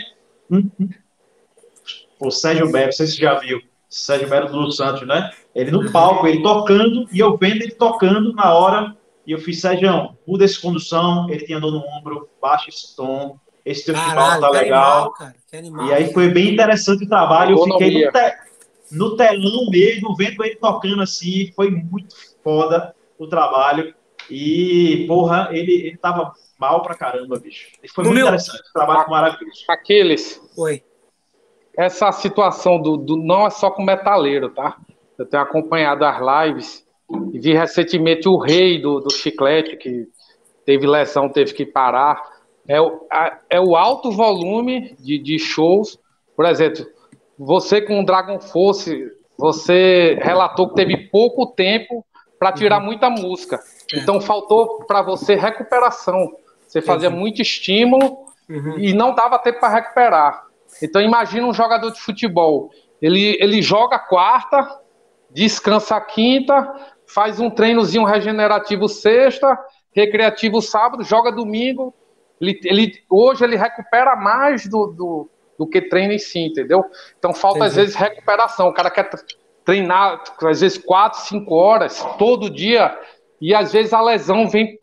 o 2.20 2.32
Sérgio 2.32 2.72
Mero, 2.72 2.88
não 2.88 2.92
sei 2.92 3.06
se 3.06 3.16
você 3.18 3.22
já 3.22 3.36
viu. 3.36 3.62
Sérgio 3.88 4.30
Mero 4.30 4.52
do 4.52 4.72
Santos, 4.72 5.08
né? 5.08 5.32
Ele 5.60 5.72
no 5.72 5.92
palco, 5.92 6.26
ele 6.26 6.42
tocando, 6.42 7.06
e 7.12 7.20
eu 7.20 7.36
vendo 7.36 7.62
ele 7.62 7.72
tocando 7.72 8.34
na 8.34 8.54
hora. 8.54 8.96
E 9.28 9.32
eu 9.34 9.40
fiz, 9.40 9.60
Sérgio, 9.60 10.16
muda 10.26 10.46
essa 10.46 10.60
condução. 10.62 11.30
Ele 11.30 11.46
tinha 11.46 11.60
dor 11.60 11.72
no 11.72 11.84
ombro, 11.86 12.30
baixa 12.42 12.70
esse 12.70 12.96
tom, 12.96 13.38
esse 13.66 13.86
teu 13.86 13.94
Caralho, 13.94 14.42
tá 14.42 14.50
legal. 14.50 15.14
Animal, 15.54 15.88
e 15.88 15.94
aí 15.94 16.14
foi 16.14 16.30
bem 16.30 16.54
interessante 16.54 17.04
o 17.04 17.10
trabalho. 17.10 17.58
Eu 17.58 17.64
fiquei 17.66 18.06
no, 18.06 18.12
te, 18.12 18.38
no, 18.92 19.18
telão 19.18 19.70
mesmo, 19.70 20.16
vendo 20.16 20.44
ele 20.46 20.56
tocando 20.56 21.02
assim. 21.02 21.52
Foi 21.54 21.70
muito 21.70 22.16
foda 22.42 22.96
o 23.18 23.28
trabalho. 23.28 23.94
E, 24.30 25.06
porra, 25.08 25.50
ele, 25.52 25.74
ele 25.74 25.98
tava 25.98 26.34
mal 26.58 26.82
pra 26.82 26.96
caramba, 26.96 27.38
bicho. 27.38 27.68
E 27.84 27.90
foi 27.90 28.06
no 28.06 28.12
muito 28.12 28.20
meu... 28.20 28.28
interessante. 28.28 28.62
O 28.70 28.74
trabalho 28.74 29.02
foi 29.02 29.12
maravilhoso. 29.12 29.66
Aqueles. 29.68 30.42
Oi. 30.58 30.84
Essa 31.78 32.12
situação 32.14 32.82
do, 32.82 32.96
do. 32.96 33.18
Não 33.18 33.46
é 33.46 33.50
só 33.50 33.70
com 33.70 33.84
metaleiro, 33.84 34.50
tá? 34.50 34.78
Eu 35.20 35.26
tenho 35.26 35.44
acompanhado 35.44 36.04
as 36.04 36.18
lives 36.20 36.88
e 37.34 37.40
vi 37.40 37.54
recentemente 37.54 38.28
o 38.28 38.38
rei 38.38 38.82
do, 38.82 39.00
do 39.00 39.12
chiclete, 39.12 39.76
que 39.76 40.08
teve 40.66 40.88
lesão, 40.88 41.30
teve 41.30 41.54
que 41.54 41.66
parar 41.66 42.40
é 42.70 42.80
o, 42.80 43.08
a, 43.12 43.40
é 43.50 43.60
o 43.60 43.76
alto 43.76 44.12
volume 44.12 44.96
de, 45.00 45.18
de 45.18 45.40
shows. 45.40 45.98
Por 46.36 46.46
exemplo, 46.46 46.86
você 47.36 47.82
com 47.82 48.00
o 48.00 48.06
Dragon 48.06 48.40
Force, 48.40 49.12
você 49.36 50.20
relatou 50.22 50.70
que 50.70 50.76
teve 50.76 50.96
pouco 51.10 51.48
tempo 51.48 52.06
para 52.38 52.52
tirar 52.52 52.80
uhum. 52.80 52.86
muita 52.86 53.10
música. 53.10 53.60
É. 53.92 53.98
Então 53.98 54.22
faltou 54.22 54.84
para 54.86 55.02
você 55.02 55.34
recuperação. 55.34 56.32
Você 56.68 56.80
fazia 56.80 57.10
muito 57.10 57.42
estímulo 57.42 58.26
uhum. 58.48 58.78
e 58.78 58.94
não 58.94 59.16
dava 59.16 59.40
tempo 59.40 59.60
para 59.60 59.74
recuperar. 59.74 60.46
Então 60.80 61.02
imagina 61.02 61.48
um 61.48 61.54
jogador 61.54 61.90
de 61.90 62.00
futebol. 62.00 62.70
Ele, 63.02 63.36
ele 63.42 63.64
joga 63.64 63.98
quarta, 63.98 64.80
descansa 65.32 65.96
a 65.96 66.02
quinta, 66.02 66.74
faz 67.06 67.40
um 67.40 67.50
treinozinho 67.50 68.04
regenerativo 68.04 68.88
sexta, 68.88 69.58
recreativo 69.92 70.62
sábado, 70.62 71.04
joga 71.04 71.32
domingo, 71.32 71.94
ele, 72.40 72.60
ele, 72.64 73.04
hoje 73.10 73.44
ele 73.44 73.58
recupera 73.58 74.16
mais 74.16 74.68
do, 74.68 74.88
do, 74.88 75.30
do 75.58 75.68
que 75.68 75.82
treina 75.82 76.14
em 76.14 76.20
si, 76.20 76.40
entendeu? 76.40 76.86
Então 77.18 77.34
falta 77.34 77.66
às 77.66 77.76
vezes 77.76 77.96
recuperação. 77.96 78.70
O 78.70 78.74
cara 78.74 78.90
quer 78.90 79.10
treinar 79.66 80.24
às 80.44 80.62
vezes 80.62 80.78
quatro, 80.78 81.20
cinco 81.20 81.56
horas 81.56 82.02
todo 82.18 82.50
dia 82.50 82.98
e 83.42 83.54
às 83.54 83.74
vezes 83.74 83.94
a 83.94 84.02
lesão 84.02 84.48
vem 84.48 84.80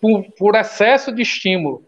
por, 0.00 0.24
por 0.36 0.54
excesso 0.56 1.12
de 1.12 1.22
estímulo 1.22 1.86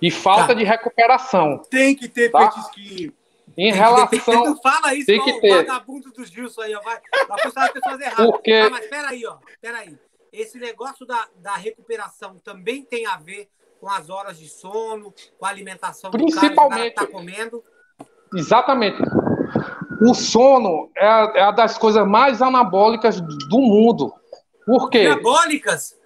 e 0.00 0.10
falta 0.10 0.48
tá. 0.48 0.54
de 0.54 0.64
recuperação. 0.64 1.62
Tem 1.70 1.94
que 1.94 2.08
ter 2.08 2.30
tá? 2.30 2.48
petisquinho. 2.48 3.12
Em 3.56 3.70
tem 3.70 3.72
relação. 3.72 4.44
Não 4.44 4.56
fala 4.60 4.94
isso, 4.94 5.06
tem 5.06 5.22
que 5.22 5.40
ter. 5.40 5.56
vagabundo 5.56 6.10
dos 6.12 6.28
Gilson 6.28 6.62
aí, 6.62 6.74
ó. 6.74 6.80
Vai, 6.80 7.00
vai 7.28 7.42
puxar 7.42 7.64
as 7.64 7.72
pessoas 7.72 8.00
erradas. 8.00 8.26
Porque... 8.26 8.52
Ah, 8.52 8.70
mas 8.70 8.86
peraí, 8.86 9.26
ó. 9.26 9.36
Peraí. 9.60 9.98
Esse 10.32 10.58
negócio 10.58 11.04
da, 11.04 11.28
da 11.36 11.54
recuperação 11.54 12.38
também 12.38 12.82
tem 12.82 13.06
a 13.06 13.16
ver 13.16 13.48
com 13.78 13.90
as 13.90 14.08
horas 14.08 14.38
de 14.38 14.48
sono, 14.48 15.12
com 15.38 15.44
a 15.44 15.48
alimentação 15.48 16.10
Principalmente, 16.10 16.54
do 16.54 16.68
cara, 16.68 16.90
que 16.90 16.94
tá 16.94 17.06
comendo. 17.06 17.62
Exatamente. 18.34 19.02
O 20.00 20.14
sono 20.14 20.90
é, 20.96 21.06
é 21.40 21.42
uma 21.42 21.52
das 21.52 21.76
coisas 21.76 22.06
mais 22.06 22.40
anabólicas 22.40 23.20
do 23.20 23.60
mundo. 23.60 24.12
Por 24.64 24.88
quê? 24.88 25.06
Anabólicas? 25.06 25.98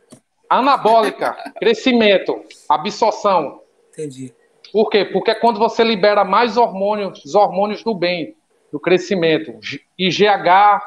Anabólica, 0.48 1.36
crescimento, 1.60 2.42
absorção. 2.68 3.60
Entendi. 3.92 4.34
Por 4.76 4.90
quê? 4.90 5.06
Porque 5.06 5.30
é 5.30 5.34
quando 5.34 5.58
você 5.58 5.82
libera 5.82 6.22
mais 6.22 6.58
hormônios, 6.58 7.24
os 7.24 7.34
hormônios 7.34 7.82
do 7.82 7.94
bem, 7.94 8.36
do 8.70 8.78
crescimento. 8.78 9.58
IGH, 9.98 10.82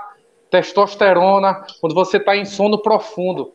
testosterona, 0.51 1.65
quando 1.81 1.95
você 1.95 2.17
está 2.17 2.37
em 2.37 2.45
sono 2.45 2.77
profundo. 2.83 3.51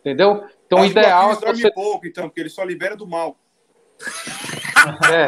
Entendeu? 0.00 0.44
Então, 0.66 0.80
o 0.80 0.84
ideal 0.86 1.32
é 1.32 1.36
que 1.36 1.56
você... 1.56 1.70
pouco, 1.70 2.06
então, 2.06 2.24
porque 2.26 2.40
ele 2.40 2.48
só 2.48 2.64
libera 2.64 2.96
do 2.96 3.06
mal. 3.06 3.36
É. 5.12 5.26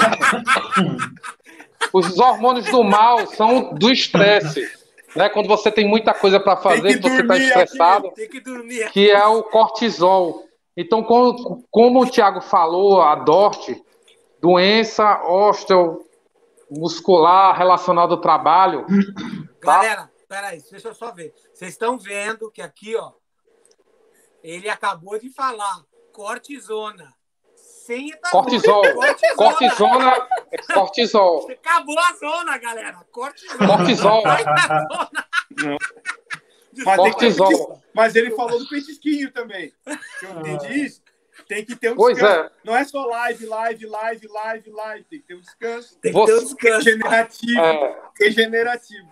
Os 1.92 2.18
hormônios 2.18 2.64
do 2.70 2.82
mal 2.82 3.26
são 3.26 3.74
do 3.74 3.92
estresse. 3.92 4.66
Né? 5.14 5.28
Quando 5.28 5.46
você 5.46 5.70
tem 5.70 5.86
muita 5.86 6.14
coisa 6.14 6.40
para 6.40 6.56
fazer, 6.56 6.96
que 6.96 7.02
você 7.02 7.20
está 7.20 7.36
estressado, 7.36 8.06
aqui, 8.06 8.26
que, 8.26 8.88
que 8.94 9.10
é 9.10 9.26
o 9.26 9.42
cortisol. 9.42 10.44
Então, 10.74 11.02
como, 11.02 11.66
como 11.70 12.02
o 12.02 12.06
Tiago 12.06 12.40
falou, 12.40 13.02
a 13.02 13.14
DORT, 13.14 13.86
doença 14.40 15.22
osteomuscular 15.24 17.56
relacionada 17.56 18.14
ao 18.14 18.20
trabalho. 18.20 18.84
Tá? 19.60 19.82
Galera, 19.82 20.10
peraí, 20.28 20.62
deixa 20.70 20.88
eu 20.88 20.94
só 20.94 21.12
ver. 21.12 21.34
Vocês 21.52 21.72
estão 21.72 21.98
vendo 21.98 22.50
que 22.50 22.62
aqui, 22.62 22.96
ó, 22.96 23.12
ele 24.42 24.68
acabou 24.68 25.18
de 25.18 25.30
falar 25.30 25.82
cortisona, 26.12 27.12
senha 27.88 28.16
tá 28.18 28.30
cortisol. 28.30 28.82
Cortisona. 28.94 29.36
Cortisona. 29.36 30.28
É 30.52 30.74
cortisol. 30.74 31.50
Acabou 31.50 31.98
a 31.98 32.12
zona, 32.14 32.58
galera. 32.58 33.00
Cortisol. 33.10 33.66
Cortisol. 33.66 34.22
Não. 35.64 35.78
Mas, 36.84 36.96
cortisol. 36.96 37.82
Mas 37.94 38.14
ele 38.14 38.30
falou 38.32 38.58
do 38.58 38.68
petisquinho 38.68 39.32
também. 39.32 39.72
Eu 40.22 40.40
entendi 40.40 40.84
isso. 40.84 41.00
Tem 41.48 41.64
que 41.64 41.74
ter 41.74 41.92
um 41.92 41.96
pois 41.96 42.18
descanso. 42.18 42.44
É. 42.44 42.50
Não 42.62 42.76
é 42.76 42.84
só 42.84 43.06
live, 43.06 43.46
live, 43.46 43.86
live, 43.86 44.28
live, 44.28 44.70
live. 44.70 45.04
Tem 45.04 45.20
que 45.20 45.26
ter 45.26 45.34
um 45.34 45.40
descanso. 45.40 45.98
Tem 45.98 46.12
que 46.12 46.26
ter 46.26 46.34
um 46.34 46.40
descanso. 46.40 46.84
Regenerativo. 46.84 47.60
É. 47.60 47.96
Regenerativo. 48.20 49.08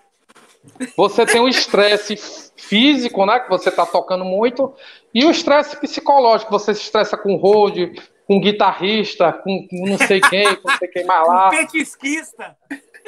Você 0.96 1.24
tem 1.24 1.40
o 1.40 1.48
estresse 1.48 2.52
físico, 2.56 3.24
né? 3.24 3.40
Que 3.40 3.48
você 3.48 3.70
está 3.70 3.86
tocando 3.86 4.24
muito, 4.24 4.74
e 5.14 5.24
o 5.24 5.30
estresse 5.30 5.76
psicológico. 5.76 6.50
Você 6.50 6.74
se 6.74 6.82
estressa 6.82 7.16
com 7.16 7.36
road, 7.36 7.94
com 8.26 8.40
guitarrista, 8.40 9.32
com, 9.32 9.66
com 9.68 9.86
não 9.86 9.96
sei 9.96 10.20
quem, 10.20 10.56
com 10.56 10.68
não 10.68 10.76
sei 10.76 10.88
quem 10.88 11.04
mais 11.06 11.26
lá. 11.26 11.50
Com 11.50 11.56
petisquista. 11.56 12.56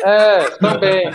É, 0.03 0.51
também. 0.59 1.13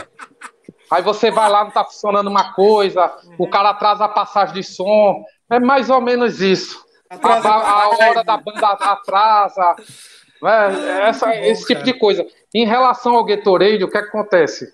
Aí 0.92 1.02
você 1.02 1.32
vai 1.32 1.50
lá, 1.50 1.62
não 1.62 1.70
está 1.70 1.84
funcionando 1.84 2.28
uma 2.28 2.54
coisa, 2.54 3.12
o 3.40 3.50
cara 3.50 3.70
atrasa 3.70 4.06
a 4.06 4.10
passagem 4.10 4.54
de 4.54 4.64
som. 4.64 5.26
É 5.50 5.60
mais 5.60 5.90
ou 5.90 6.02
menos 6.02 6.42
isso. 6.42 6.83
A, 7.22 7.50
a, 7.50 7.90
hora 7.90 8.24
da 8.24 8.38
banda 8.38 8.68
atrasa. 8.68 9.76
É, 10.44 11.10
essa, 11.10 11.36
esse 11.36 11.66
tipo 11.66 11.84
de 11.84 11.94
coisa. 11.94 12.26
Em 12.54 12.66
relação 12.66 13.16
ao 13.16 13.24
Gatorade, 13.24 13.84
o 13.84 13.90
que, 13.90 13.98
é 13.98 14.02
que 14.02 14.10
acontece? 14.10 14.68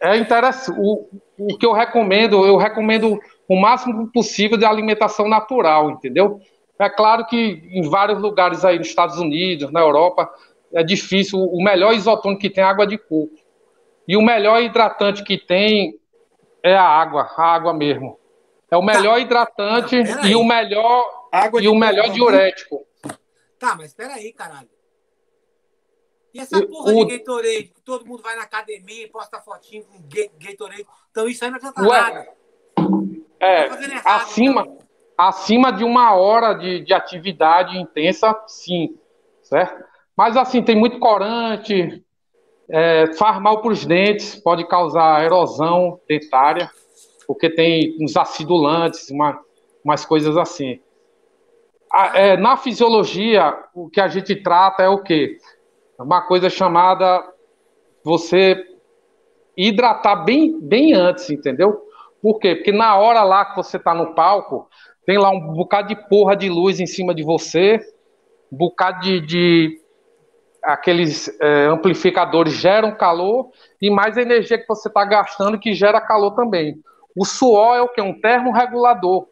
É 0.00 0.16
interessante. 0.16 0.78
O, 0.78 1.08
o 1.38 1.58
que 1.58 1.64
eu 1.64 1.72
recomendo, 1.72 2.44
eu 2.44 2.56
recomendo 2.56 3.18
o 3.48 3.56
máximo 3.56 4.10
possível 4.12 4.56
de 4.56 4.64
alimentação 4.64 5.28
natural, 5.28 5.90
entendeu? 5.90 6.40
É 6.78 6.90
claro 6.90 7.24
que 7.26 7.62
em 7.70 7.88
vários 7.88 8.20
lugares 8.20 8.64
aí 8.64 8.78
nos 8.78 8.88
Estados 8.88 9.18
Unidos, 9.18 9.72
na 9.72 9.80
Europa, 9.80 10.28
é 10.74 10.82
difícil. 10.82 11.38
O 11.38 11.62
melhor 11.62 11.94
isotônico 11.94 12.40
que 12.40 12.50
tem 12.50 12.62
é 12.62 12.66
água 12.66 12.86
de 12.86 12.98
coco. 12.98 13.30
E 14.06 14.16
o 14.16 14.22
melhor 14.22 14.62
hidratante 14.62 15.24
que 15.24 15.38
tem 15.38 15.94
é 16.62 16.76
a 16.76 16.84
água, 16.84 17.28
a 17.36 17.42
água 17.42 17.72
mesmo. 17.72 18.18
É 18.70 18.76
o 18.76 18.82
melhor 18.82 19.14
tá. 19.14 19.20
hidratante 19.20 20.02
Não, 20.02 20.26
e 20.26 20.36
o 20.36 20.44
melhor 20.44 21.04
água 21.30 21.62
e 21.62 21.68
o 21.68 21.74
melhor 21.74 22.08
diurético. 22.10 22.86
Tá, 23.58 23.74
mas 23.74 23.86
espera 23.86 24.14
aí, 24.14 24.32
caralho. 24.32 24.68
E 26.34 26.40
essa 26.40 26.64
porra 26.66 26.92
o... 26.92 27.04
de 27.06 27.16
Gatorade, 27.16 27.72
que 27.74 27.80
todo 27.82 28.06
mundo 28.06 28.22
vai 28.22 28.36
na 28.36 28.42
academia 28.42 29.04
e 29.04 29.08
posta 29.08 29.40
fotinho 29.40 29.84
com 29.84 30.02
Gatorade. 30.38 30.86
Então 31.10 31.26
isso 31.28 31.42
aí 31.42 31.50
não 31.50 31.56
adianta 31.56 31.82
Ué, 31.82 32.00
nada. 32.00 32.28
É, 33.40 33.68
tá 33.68 33.82
errado, 33.82 34.02
acima, 34.06 34.62
então. 34.62 34.78
acima 35.16 35.72
de 35.72 35.84
uma 35.84 36.14
hora 36.14 36.52
de, 36.54 36.80
de 36.80 36.92
atividade 36.92 37.78
intensa, 37.78 38.38
sim, 38.46 38.98
certo? 39.42 39.84
Mas 40.14 40.36
assim, 40.36 40.62
tem 40.62 40.76
muito 40.76 40.98
corante, 40.98 42.04
é, 42.68 43.12
faz 43.14 43.40
mal 43.40 43.62
para 43.62 43.72
os 43.72 43.86
dentes, 43.86 44.36
pode 44.36 44.66
causar 44.66 45.24
erosão 45.24 46.00
dentária, 46.08 46.70
porque 47.26 47.48
tem 47.48 47.96
uns 48.00 48.16
acidulantes, 48.16 49.10
uma, 49.10 49.40
umas 49.84 50.04
coisas 50.04 50.36
assim. 50.36 50.80
É, 52.14 52.36
na 52.36 52.56
fisiologia, 52.56 53.56
o 53.74 53.88
que 53.88 54.00
a 54.00 54.08
gente 54.08 54.34
trata 54.36 54.82
é 54.82 54.88
o 54.88 55.02
quê? 55.02 55.38
uma 55.98 56.22
coisa 56.22 56.50
chamada 56.50 57.24
você 58.04 58.56
hidratar 59.56 60.24
bem, 60.24 60.60
bem 60.60 60.92
antes, 60.92 61.30
entendeu? 61.30 61.82
Por 62.20 62.38
quê? 62.38 62.54
Porque 62.54 62.72
na 62.72 62.96
hora 62.96 63.22
lá 63.22 63.44
que 63.44 63.56
você 63.56 63.76
está 63.78 63.94
no 63.94 64.14
palco, 64.14 64.68
tem 65.04 65.18
lá 65.18 65.30
um 65.30 65.54
bocado 65.54 65.88
de 65.88 65.96
porra 66.08 66.36
de 66.36 66.48
luz 66.48 66.80
em 66.80 66.86
cima 66.86 67.14
de 67.14 67.22
você, 67.22 67.80
um 68.52 68.56
bocado 68.56 69.00
de, 69.00 69.20
de 69.20 69.80
aqueles 70.62 71.28
é, 71.40 71.66
amplificadores 71.66 72.54
geram 72.54 72.96
calor 72.96 73.50
e 73.80 73.90
mais 73.90 74.16
energia 74.16 74.58
que 74.58 74.68
você 74.68 74.88
está 74.88 75.04
gastando 75.04 75.58
que 75.58 75.72
gera 75.74 76.00
calor 76.00 76.32
também. 76.32 76.76
O 77.16 77.24
suor 77.24 77.76
é 77.76 77.80
o 77.80 77.88
que? 77.88 78.02
Um 78.02 78.20
termorregulador. 78.20 79.26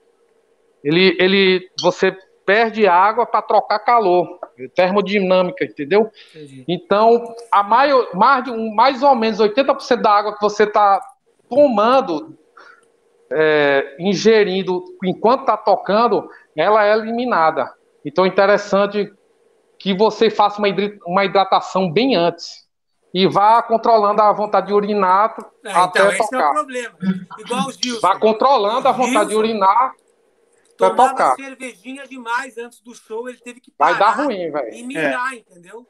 Ele, 0.83 1.17
ele, 1.19 1.69
você 1.83 2.17
perde 2.45 2.87
água 2.87 3.27
para 3.27 3.43
trocar 3.43 3.79
calor, 3.81 4.39
termodinâmica, 4.75 5.65
entendeu? 5.65 6.11
Entendi. 6.35 6.65
Então, 6.69 7.35
a 7.51 7.63
maior, 7.63 8.09
mais, 8.15 8.45
mais 8.75 9.03
ou 9.03 9.15
menos 9.15 9.41
80% 9.41 10.01
da 10.01 10.11
água 10.11 10.35
que 10.35 10.43
você 10.43 10.65
está 10.65 11.01
tomando, 11.49 12.37
é, 13.31 13.97
ingerindo 13.99 14.85
enquanto 15.03 15.41
está 15.41 15.57
tocando, 15.57 16.29
ela 16.57 16.85
é 16.85 16.93
eliminada. 16.93 17.73
Então, 18.05 18.25
é 18.25 18.29
interessante 18.29 19.13
que 19.79 19.95
você 19.95 20.31
faça 20.31 20.63
uma 21.07 21.25
hidratação 21.25 21.91
bem 21.91 22.15
antes 22.17 22.65
e 23.13 23.29
vá 23.29 23.63
controlando 23.63 24.21
a 24.21 24.33
vontade 24.33 24.67
de 24.67 24.75
urinar 24.75 25.37
é, 25.65 25.71
até 25.71 26.01
então, 26.01 26.17
tocar. 26.17 26.25
Esse 26.25 26.35
é 26.35 26.49
o 26.49 26.53
problema. 26.53 26.95
Igual 27.39 27.69
os 27.69 27.77
Gilson. 27.77 28.01
Vá 28.01 28.19
controlando 28.19 28.89
a 28.89 28.93
vontade 28.93 29.13
Gilson, 29.13 29.29
de 29.29 29.37
urinar 29.37 29.93
tomava 30.77 31.11
tocar. 31.11 31.37
cervejinha 31.37 32.07
demais 32.07 32.59
antes 32.59 32.81
do 32.81 32.95
show, 32.95 33.29
ele 33.29 33.39
teve 33.39 33.61
que 33.61 33.71
parar 33.71 33.91
Vai 33.93 34.01
dar 34.01 34.25
ruim, 34.25 34.51
velho. 34.51 34.75
E 34.75 34.83
mijar, 34.83 35.35
é. 35.35 35.37
entendeu? 35.37 35.87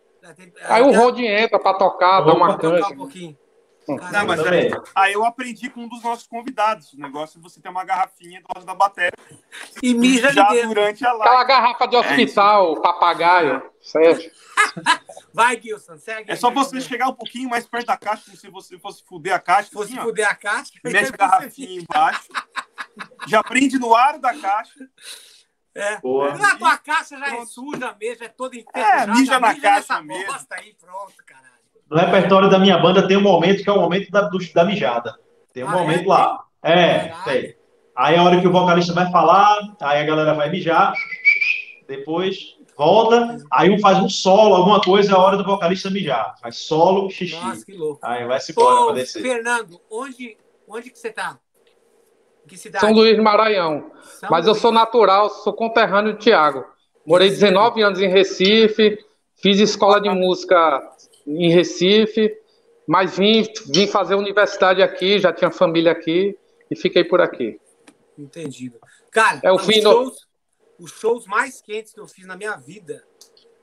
Aí 0.69 0.82
o 0.82 0.93
Rod 0.93 1.19
entra 1.19 1.59
pra 1.59 1.74
tocar, 1.74 2.23
dá 2.23 2.32
uma 2.32 2.56
cancha. 2.56 2.93
Um 2.93 2.97
pouquinho. 2.97 3.36
Hum. 3.89 3.97
Não, 3.97 4.27
mas 4.27 4.40
aí, 4.40 4.70
aí, 4.94 5.12
eu 5.12 5.24
aprendi 5.27 5.69
com 5.69 5.82
um 5.82 5.89
dos 5.89 6.02
nossos 6.02 6.27
convidados. 6.27 6.94
O 6.94 6.98
negócio 6.98 7.39
é 7.39 7.43
você 7.43 7.61
ter 7.61 7.69
uma 7.69 7.85
garrafinha 7.85 8.40
do 8.40 8.47
lado 8.55 8.65
da 8.65 8.74
bateria. 8.74 9.12
E 9.82 9.93
mija 9.93 10.32
já 10.32 10.48
de 10.48 10.62
durante 10.62 11.05
a 11.05 11.12
live. 11.12 11.23
Aquela 11.23 11.44
garrafa 11.44 11.86
de 11.86 11.97
hospital, 11.97 12.78
é 12.78 12.81
papagaio. 12.81 13.62
Sérgio. 13.82 14.31
Vai, 15.35 15.61
Gilson, 15.61 15.98
segue. 15.98 16.31
É 16.31 16.36
só 16.36 16.51
você 16.51 16.81
chegar 16.81 17.09
um 17.09 17.15
pouquinho 17.15 17.51
mais 17.51 17.66
perto 17.66 17.86
da 17.86 17.97
caixa, 17.97 18.23
como 18.24 18.36
se 18.36 18.48
você 18.48 18.78
fosse 18.78 19.05
fuder 19.05 19.35
a 19.35 19.39
caixa. 19.39 19.69
Se 19.69 19.74
fosse 19.74 19.93
assim, 19.93 20.02
fuder 20.02 20.31
a 20.31 20.35
caixa, 20.35 20.73
mete 20.82 21.12
a 21.12 21.16
garrafinha 21.19 21.82
embaixo. 21.82 22.28
Já 23.29 23.43
prende 23.43 23.79
no 23.79 23.95
ar 23.95 24.19
da 24.19 24.35
caixa. 24.35 24.89
É. 25.75 25.99
Boa. 26.01 26.33
A 26.33 26.57
tua 26.57 26.79
caixa 26.79 27.19
já 27.19 27.37
é 27.37 27.47
suja 27.47 27.97
mesmo, 27.99 28.25
é 28.25 28.29
toda 28.29 28.57
enferrujada. 28.57 29.12
É, 29.12 29.15
mija 29.15 29.41
na 29.41 29.49
mija 29.49 29.61
caixa 29.61 30.03
mesmo. 30.03 30.35
Aí, 30.51 30.75
pronto, 30.81 31.15
caralho. 31.27 31.55
No 31.91 31.97
repertório 31.97 32.49
da 32.49 32.59
minha 32.59 32.79
banda 32.79 33.07
tem 33.07 33.16
um 33.16 33.23
momento 33.23 33.62
que 33.62 33.69
é 33.69 33.73
o 33.73 33.81
momento 33.81 34.11
da, 34.11 34.23
do, 34.23 34.39
da 34.53 34.65
mijada. 34.65 35.19
Tem 35.53 35.65
um 35.65 35.69
ah, 35.69 35.73
momento 35.73 36.05
é? 36.05 36.09
lá. 36.09 36.45
É, 36.62 37.15
tem. 37.25 37.57
Aí 37.97 38.16
a 38.16 38.23
hora 38.23 38.41
que 38.41 38.47
o 38.47 38.53
vocalista 38.53 38.93
vai 38.93 39.11
falar, 39.11 39.59
aí 39.81 40.01
a 40.01 40.05
galera 40.05 40.35
vai 40.35 40.51
mijar, 40.51 40.95
depois 41.87 42.57
volta, 42.77 43.39
aí 43.53 43.71
um 43.71 43.79
faz 43.79 43.99
um 43.99 44.09
solo, 44.09 44.55
alguma 44.55 44.81
coisa, 44.81 45.12
é 45.12 45.15
a 45.15 45.19
hora 45.19 45.37
do 45.37 45.45
vocalista 45.45 45.91
mijar. 45.91 46.35
Faz 46.41 46.57
solo, 46.57 47.09
xixi. 47.11 47.37
Nossa, 47.37 47.65
que 47.65 47.73
louco. 47.73 48.01
Aí 48.03 48.25
vai 48.27 48.41
se 48.41 48.53
embora 48.53 48.87
pra 48.87 48.95
descer. 48.95 49.23
Fernando, 49.23 49.81
onde, 49.91 50.37
onde 50.66 50.91
que 50.91 50.99
você 50.99 51.11
tá? 51.11 51.39
Que 52.47 52.57
cidade? 52.57 52.85
São 52.85 52.95
Luís 52.95 53.19
Maranhão. 53.19 53.91
São 54.21 54.29
Mas 54.31 54.47
Luís. 54.47 54.57
eu 54.57 54.61
sou 54.61 54.73
natural, 54.73 55.31
sou 55.31 55.53
conterrâneo 55.53 56.15
de 56.15 56.21
Tiago. 56.21 56.65
Morei 57.07 57.29
19 57.29 57.83
anos 57.83 58.01
em 58.01 58.09
Recife, 58.09 58.99
fiz 59.35 59.59
escola 59.61 60.01
de 60.01 60.09
música 60.09 60.83
em 61.27 61.51
Recife, 61.51 62.35
mas 62.87 63.16
vim, 63.16 63.47
vim 63.66 63.87
fazer 63.87 64.15
universidade 64.15 64.83
aqui, 64.83 65.19
já 65.19 65.33
tinha 65.33 65.51
família 65.51 65.93
aqui 65.93 66.37
e 66.71 66.77
fiquei 66.77 67.05
por 67.05 67.21
aqui. 67.21 67.61
Entendido. 68.19 68.79
Cara, 69.11 69.41
é 69.43 69.53
o 69.53 69.59
fim 69.59 69.83
shows, 69.83 70.27
os 70.79 70.91
shows 70.93 71.27
mais 71.27 71.61
quentes 71.61 71.93
que 71.93 72.01
eu 72.01 72.07
fiz 72.07 72.27
na 72.27 72.37
minha 72.37 72.57
vida, 72.57 73.05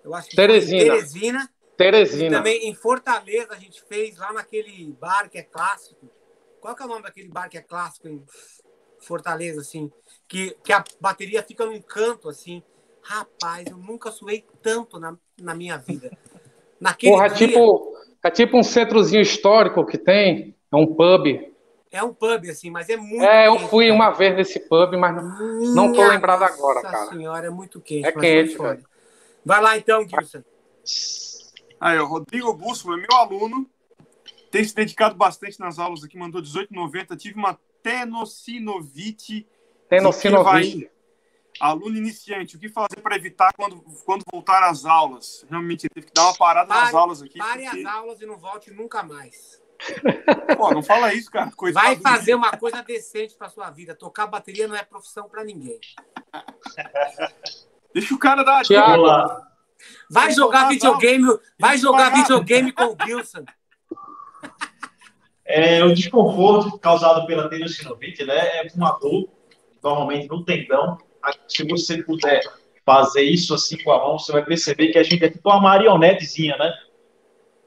eu 0.03 0.14
acho 0.14 0.30
que 0.30 0.36
Teresina. 0.36 0.84
Teresina. 0.84 1.49
Teresina. 1.78 2.38
Também 2.38 2.70
em 2.70 2.76
Fortaleza 2.76 3.53
a 3.53 3.60
gente 3.60 3.82
fez 3.84 4.18
lá 4.18 4.32
naquele 4.34 4.95
bar 4.99 5.30
que 5.30 5.38
é 5.38 5.44
clássico. 5.44 6.10
Qual 6.60 6.76
que 6.76 6.84
é 6.84 6.86
o 6.86 6.90
nome 6.90 7.02
daquele 7.02 7.30
bar 7.30 7.49
que 7.49 7.58
é 7.58 7.62
clássico 7.62 8.08
em 8.08 8.24
Fortaleza, 9.02 9.61
assim? 9.61 9.91
Que, 10.28 10.56
que 10.64 10.72
a 10.72 10.84
bateria 10.99 11.44
fica 11.44 11.65
num 11.65 11.82
canto, 11.82 12.30
assim. 12.30 12.64
Rapaz, 13.02 13.68
eu 13.68 13.78
nunca 13.78 14.11
suei 14.11 14.45
tanto 14.61 14.99
na, 14.99 15.18
na 15.40 15.56
minha 15.56 15.78
vida. 15.78 16.15
Naquele 16.80 17.11
Porra, 17.11 17.26
é 17.28 17.30
dia, 17.30 17.48
tipo, 17.48 17.98
é 18.23 18.32
tipo 18.32 18.57
um 18.57 18.64
centrozinho 18.64 19.22
histórico 19.22 19.86
que 19.86 19.98
tem, 19.98 20.56
é 20.72 20.76
um 20.76 20.88
pub. 20.88 21.52
É 21.91 22.02
um 22.02 22.14
pub, 22.14 22.49
assim, 22.49 22.72
mas 22.72 22.90
é 22.90 22.95
muito 22.95 23.23
É, 23.23 23.48
quente, 23.48 23.61
eu 23.61 23.68
fui 23.68 23.86
cara. 23.88 23.95
uma 23.95 24.10
vez 24.11 24.36
nesse 24.36 24.60
pub, 24.61 24.95
mas 24.98 25.15
não, 25.15 25.76
não 25.76 25.94
tô 25.94 26.07
lembrado 26.07 26.41
agora, 26.44 26.82
cara. 26.82 26.98
Nossa 26.98 27.14
senhora, 27.14 27.48
é 27.48 27.49
muito 27.49 27.82
quente. 27.82 28.07
É 28.07 28.11
quente, 28.11 28.56
cara. 28.57 28.80
Vai 29.45 29.61
lá 29.61 29.78
então, 29.78 30.07
Gilson. 30.07 30.44
Aí, 31.80 31.99
o 31.99 32.06
Rodrigo 32.06 32.53
Busso 32.53 32.94
é 32.94 32.98
meu 32.98 33.11
aluno, 33.18 33.68
tem 34.49 34.64
se 34.64 34.73
dedicado 34.73 35.15
bastante 35.15 35.60
nas 35.60 35.80
aulas 35.80 36.03
aqui, 36.03 36.18
mandou 36.18 36.41
18,90. 36.41 37.18
Tive 37.18 37.36
uma 37.36 37.60
tenocinovite. 37.82 39.48
Tenocinovite. 39.90 40.90
Aluno 41.60 41.98
iniciante, 41.98 42.56
o 42.56 42.60
que 42.60 42.70
fazer 42.70 43.02
para 43.03 43.16
evitar 43.16 43.53
quando, 43.53 43.82
quando 44.06 44.24
voltar 44.32 44.64
às 44.64 44.86
aulas? 44.86 45.45
Realmente, 45.49 45.88
teve 45.90 46.08
que 46.08 46.14
dar 46.14 46.24
uma 46.24 46.36
parada 46.36 46.68
pare, 46.68 46.86
nas 46.86 46.94
aulas 46.94 47.22
aqui. 47.22 47.38
Pare 47.38 47.64
porque... 47.64 47.80
as 47.80 47.86
aulas 47.86 48.22
e 48.22 48.26
não 48.26 48.38
volte 48.38 48.72
nunca 48.72 49.03
mais. 49.03 49.62
Pô, 50.58 50.74
não 50.74 50.82
fala 50.82 51.14
isso, 51.14 51.30
cara. 51.30 51.52
Coitado 51.52 51.86
Vai 51.86 51.95
fazer 51.98 52.36
uma 52.36 52.52
coisa 52.58 52.82
decente 52.82 53.36
para 53.36 53.49
sua 53.49 53.70
vida. 53.70 53.94
Tocar 53.94 54.28
bateria 54.28 54.68
não 54.68 54.76
é 54.76 54.84
profissão 54.84 55.28
para 55.28 55.44
ninguém. 55.44 55.80
Deixa 57.94 58.16
o 58.16 58.20
cara 58.20 58.44
dar 58.44 58.64
Tiago, 58.64 59.06
Vai 60.10 60.32
jogar 60.32 60.70
videogame, 60.70 61.28
vai 61.60 61.78
jogar 61.78 62.14
videogame 62.14 62.72
com 62.72 62.86
o 62.86 62.98
Gilson. 63.06 63.44
É, 65.52 65.84
o 65.84 65.94
desconforto 65.94 66.78
causado 66.80 67.26
pela 67.28 67.49
tendinossinovite, 67.49 68.23
né, 68.23 68.36
é 68.36 68.68
uma 68.76 68.91
dor, 68.99 69.30
normalmente 69.84 70.28
no 70.28 70.44
tendão. 70.44 70.98
Se 71.48 71.64
você 71.65 72.02
puder 72.02 72.41
fazer 72.86 73.23
isso 73.23 73.53
assim 73.53 73.78
com 73.84 73.91
a 73.91 73.99
mão, 73.99 74.18
você 74.18 74.32
vai 74.32 74.44
perceber 74.44 74.88
que 74.88 74.98
a 74.98 75.03
gente 75.03 75.23
é 75.23 75.30
tipo 75.30 75.49
uma 75.49 75.61
marionetezinha, 75.61 76.57
né? 76.57 76.73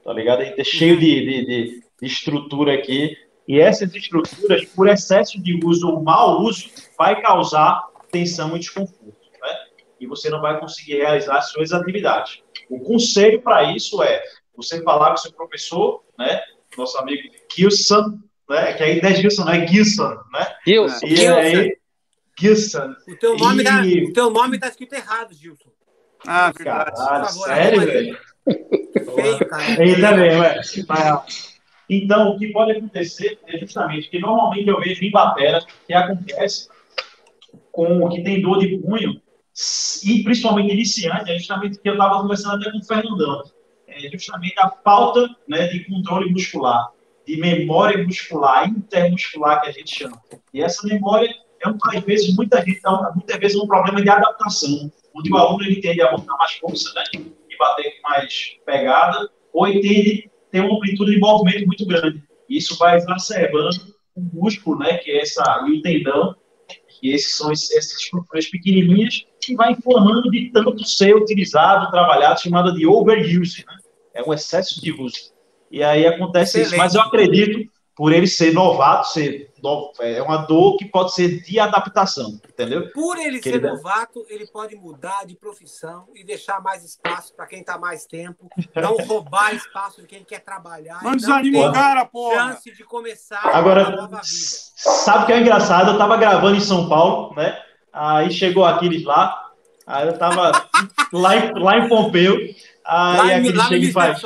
Tá 0.02 0.12
ligado? 0.12 0.40
A 0.40 0.44
gente 0.44 0.60
é 0.60 0.64
cheio 0.64 0.98
de, 0.98 1.24
de, 1.24 1.44
de, 1.46 2.06
estrutura 2.06 2.74
aqui. 2.74 3.16
E 3.46 3.60
essas 3.60 3.94
estruturas, 3.94 4.64
por 4.66 4.88
excesso 4.88 5.40
de 5.40 5.60
uso 5.64 5.88
ou 5.88 6.02
mau 6.02 6.40
uso, 6.40 6.68
vai 6.98 7.20
causar 7.20 7.86
tensão 8.10 8.56
e 8.56 8.58
desconforto. 8.58 9.14
Né? 9.40 9.58
E 10.00 10.06
você 10.06 10.28
não 10.30 10.40
vai 10.40 10.58
conseguir 10.58 10.96
realizar 10.96 11.38
as 11.38 11.50
suas 11.50 11.72
atividades. 11.72 12.42
O 12.68 12.80
conselho 12.80 13.40
para 13.42 13.74
isso 13.74 14.02
é 14.02 14.22
você 14.56 14.82
falar 14.82 15.10
com 15.10 15.16
seu 15.18 15.32
professor, 15.32 16.02
né? 16.18 16.40
Nosso 16.76 16.98
amigo 16.98 17.22
Gilson, 17.54 18.18
né? 18.48 18.72
Que 18.74 18.82
aí 18.82 19.02
não 19.02 19.08
é 19.08 19.14
Gilson, 19.14 19.44
não 19.44 19.52
é 19.52 19.66
Gilson, 19.66 20.14
né? 20.32 20.54
Gilson. 20.66 21.06
E 21.06 21.26
aí, 21.26 21.76
Gilson. 22.38 22.94
O 23.08 23.16
teu 23.16 23.36
nome, 23.36 23.62
e... 23.62 23.64
tá, 23.64 23.82
o 23.82 24.12
teu 24.12 24.30
nome 24.30 24.58
tá 24.58 24.68
escrito 24.68 24.94
errado, 24.94 25.34
Gilson. 25.34 25.70
Ah, 26.26 26.52
verdade. 26.52 26.96
Caralho, 26.96 27.28
sério, 27.28 27.80
velho? 27.80 28.18
Feio, 28.44 29.48
cara. 29.48 29.82
Ele 29.82 30.00
também, 30.00 30.36
ué. 30.38 30.60
Então, 31.88 32.30
o 32.30 32.38
que 32.38 32.48
pode 32.48 32.72
acontecer 32.72 33.38
é 33.46 33.58
justamente 33.58 34.08
que 34.08 34.18
normalmente 34.18 34.68
eu 34.68 34.80
vejo 34.80 35.04
em 35.04 35.10
batera 35.10 35.64
que 35.86 35.92
acontece 35.92 36.68
com 37.70 38.04
o 38.04 38.08
que 38.08 38.22
tem 38.22 38.40
dor 38.40 38.60
de 38.60 38.78
punho, 38.78 39.20
e 40.04 40.22
principalmente 40.22 40.72
iniciante, 40.72 41.30
é 41.30 41.38
justamente 41.38 41.78
que 41.78 41.88
eu 41.88 41.94
estava 41.94 42.20
conversando 42.20 42.60
até 42.60 42.70
com 42.70 42.78
o 42.78 42.84
Fernandão, 42.84 43.42
é 43.94 44.10
justamente 44.10 44.54
a 44.58 44.68
falta 44.68 45.28
né, 45.48 45.68
de 45.68 45.84
controle 45.84 46.30
muscular, 46.30 46.90
de 47.26 47.36
memória 47.36 48.02
muscular, 48.04 48.68
intermuscular 48.68 49.62
que 49.62 49.68
a 49.68 49.72
gente 49.72 49.98
chama. 49.98 50.20
E 50.52 50.60
essa 50.60 50.86
memória 50.86 51.28
é 51.62 51.68
um, 51.68 51.78
às 51.82 52.04
vezes, 52.04 52.34
muita 52.34 52.62
gente, 52.64 52.80
muitas 53.14 53.38
vezes 53.38 53.56
um 53.56 53.66
problema 53.66 54.02
de 54.02 54.08
adaptação, 54.08 54.90
onde 55.14 55.32
o 55.32 55.36
aluno 55.36 55.64
ele 55.64 55.80
tende 55.80 56.02
a 56.02 56.10
botar 56.10 56.36
mais 56.36 56.52
força, 56.54 56.92
né, 56.94 57.04
e 57.14 57.56
bater 57.56 58.00
com 58.00 58.08
mais 58.08 58.56
pegada, 58.66 59.30
ou 59.52 59.66
ele 59.66 59.80
tende 59.80 60.30
a 60.48 60.50
ter 60.50 60.60
uma 60.60 60.76
amplitude 60.76 61.12
de 61.12 61.18
movimento 61.18 61.66
muito 61.66 61.86
grande. 61.86 62.22
Isso 62.48 62.76
vai 62.76 62.96
exacerbando 62.96 63.94
o 64.14 64.20
músculo, 64.32 64.78
né, 64.78 64.98
que 64.98 65.10
é 65.10 65.22
essa, 65.22 65.64
e 65.66 65.78
o 65.78 65.82
tendão, 65.82 66.36
que 67.00 67.10
esses 67.10 67.36
são 67.36 67.50
essas 67.50 67.70
estruturas 67.70 68.46
pequenininhas, 68.46 69.26
que 69.40 69.54
vai 69.54 69.72
inflamando 69.72 70.30
de 70.30 70.50
tanto 70.50 70.84
ser 70.84 71.14
utilizado, 71.14 71.90
trabalhado, 71.90 72.40
chamada 72.40 72.72
de 72.72 72.86
overuse, 72.86 73.64
né? 73.66 73.76
É 74.14 74.22
um 74.22 74.32
excesso 74.32 74.80
de 74.80 74.92
uso. 74.92 75.32
E 75.70 75.82
aí 75.82 76.06
acontece 76.06 76.60
Excelente. 76.60 76.68
isso. 76.68 76.76
Mas 76.76 76.94
eu 76.94 77.00
acredito 77.00 77.68
por 77.96 78.12
ele 78.12 78.26
ser 78.26 78.52
novato, 78.52 79.08
ser 79.08 79.52
novo, 79.62 79.92
é 80.00 80.20
uma 80.20 80.38
dor 80.38 80.76
que 80.76 80.84
pode 80.84 81.14
ser 81.14 81.40
de 81.42 81.60
adaptação, 81.60 82.40
entendeu? 82.48 82.90
Por 82.90 83.16
ele 83.18 83.38
que 83.38 83.50
ser 83.50 83.56
ele 83.56 83.70
novato, 83.70 84.26
ele 84.28 84.46
pode 84.46 84.74
mudar 84.74 85.24
de 85.24 85.36
profissão 85.36 86.06
e 86.14 86.24
deixar 86.24 86.60
mais 86.60 86.84
espaço 86.84 87.32
para 87.34 87.46
quem 87.46 87.60
está 87.60 87.78
mais 87.78 88.04
tempo, 88.04 88.50
não 88.74 88.96
roubar 89.06 89.54
espaço 89.54 90.02
de 90.02 90.08
quem 90.08 90.24
quer 90.24 90.40
trabalhar. 90.40 91.02
Não 91.02 91.14
desanima 91.14 91.70
o 91.70 91.72
cara, 91.72 92.04
porra. 92.04 92.52
Chance 92.52 92.72
de 92.72 92.82
começar 92.84 93.46
Agora, 93.46 93.88
uma 93.88 93.96
nova 93.96 94.20
vida. 94.22 94.24
Sabe 94.24 95.22
o 95.22 95.26
que 95.26 95.32
é 95.32 95.40
engraçado? 95.40 95.88
Eu 95.88 95.92
estava 95.92 96.16
gravando 96.16 96.56
em 96.56 96.60
São 96.60 96.88
Paulo, 96.88 97.34
né? 97.36 97.56
Aí 97.92 98.30
chegou 98.32 98.64
Aquiles 98.64 99.04
lá, 99.04 99.52
aí 99.86 100.04
eu 100.06 100.14
estava 100.14 100.68
lá, 101.12 101.36
em, 101.36 101.52
lá 101.62 101.78
em 101.78 101.88
Pompeu, 101.88 102.36
aí 102.84 103.16
lá, 103.16 103.36
Aquiles 103.36 103.54
lá 103.54 103.68
chega 103.68 103.86
e 103.86 103.92
faz... 103.92 104.22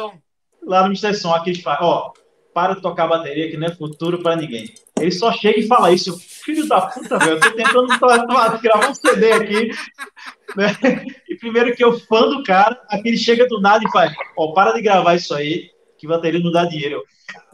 Lá 0.67 0.83
no 0.83 0.91
Mister 0.91 1.19
Som, 1.19 1.33
Aquiles 1.33 1.63
faz, 1.63 1.79
ó 1.81 2.13
para 2.59 2.75
de 2.75 2.83
tocar 2.83 3.07
bateria, 3.07 3.49
que 3.49 3.57
não 3.57 3.69
é 3.69 3.75
futuro 3.77 4.21
para 4.21 4.35
ninguém. 4.35 4.75
Ele 4.99 5.13
só 5.13 5.31
chega 5.31 5.61
e 5.61 5.69
fala 5.69 5.93
isso. 5.93 6.19
Filho 6.19 6.67
da 6.67 6.81
puta, 6.89 7.17
velho, 7.17 7.33
eu 7.35 7.41
tô 7.41 7.53
tentando 7.53 7.87
gravar 8.61 8.91
um 8.91 8.95
CD 8.95 9.31
aqui. 9.31 9.71
Né? 10.57 11.07
E 11.29 11.37
primeiro 11.37 11.73
que 11.77 11.85
eu 11.85 12.01
fã 12.01 12.29
do 12.29 12.43
cara, 12.43 12.83
aquele 12.89 13.17
chega 13.17 13.47
do 13.47 13.61
nada 13.61 13.85
e 13.87 13.91
faz, 13.93 14.13
ó, 14.37 14.53
para 14.53 14.73
de 14.73 14.83
gravar 14.83 15.15
isso 15.15 15.33
aí, 15.37 15.71
que 15.97 16.09
bateria 16.09 16.41
não 16.41 16.51
dá 16.51 16.65
dinheiro. 16.65 17.05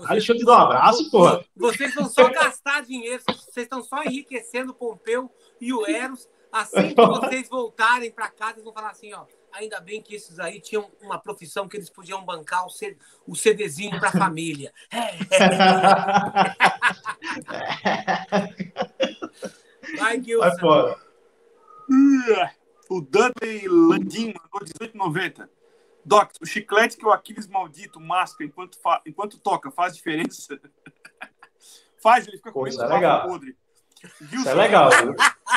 Aí 0.06 0.12
deixa 0.12 0.32
eu 0.32 0.39
te 0.39 0.44
dar 0.47 0.52
um 0.52 0.62
abraço, 0.62 1.10
porra. 1.10 1.44
Vocês 1.55 1.94
vão 1.94 2.09
só 2.09 2.31
gastar 2.31 2.82
dinheiro, 2.82 3.22
vocês 3.26 3.66
estão 3.66 3.82
só 3.82 4.02
enriquecendo 4.05 4.70
o 4.70 4.74
Pompeu 4.74 5.31
e 5.60 5.70
o 5.70 5.86
Eros. 5.86 6.26
Assim 6.51 6.94
que 6.94 6.94
vocês 6.97 7.47
voltarem 7.51 8.10
para 8.10 8.31
casa, 8.31 8.52
eles 8.52 8.64
vão 8.64 8.72
falar 8.72 8.93
assim, 8.93 9.12
ó, 9.12 9.24
Ainda 9.55 9.81
bem 9.81 10.02
que 10.02 10.14
esses 10.16 10.40
aí 10.40 10.60
tinham 10.60 10.90
uma 11.01 11.16
profissão 11.16 11.68
que 11.68 11.76
eles 11.76 11.89
podiam 11.89 12.24
bancar 12.24 12.66
o, 12.66 12.70
C, 12.70 12.98
o 13.24 13.36
CDzinho 13.36 14.01
para 14.01 14.09
a 14.09 14.12
família. 14.12 14.72
Vai, 19.97 20.20
Gilson. 20.20 20.48
Vai 20.48 20.59
fora. 20.59 20.98
O 22.90 23.01
Dudley 23.01 23.68
Landim 23.68 24.35
mandou 24.35 24.66
18,90. 24.66 25.48
Doc, 26.05 26.32
o 26.40 26.47
chiclete 26.47 26.97
que 26.97 27.06
o 27.06 27.12
Aquiles 27.12 27.47
maldito 27.47 28.01
masca 28.01 28.43
enquanto, 28.44 28.76
fa... 28.81 29.01
enquanto 29.06 29.39
toca 29.39 29.70
faz 29.70 29.94
diferença? 29.94 30.60
faz, 32.02 32.26
ele 32.26 32.39
fica 32.39 32.51
comendo 32.51 32.76
Pô, 32.76 32.82
é 32.82 32.89
legal. 32.89 33.28
podre. 33.28 33.56
Gilson, 34.20 34.36
Isso 34.36 34.48
é 34.48 34.55
legal. 34.55 34.90
Viu? 34.90 35.14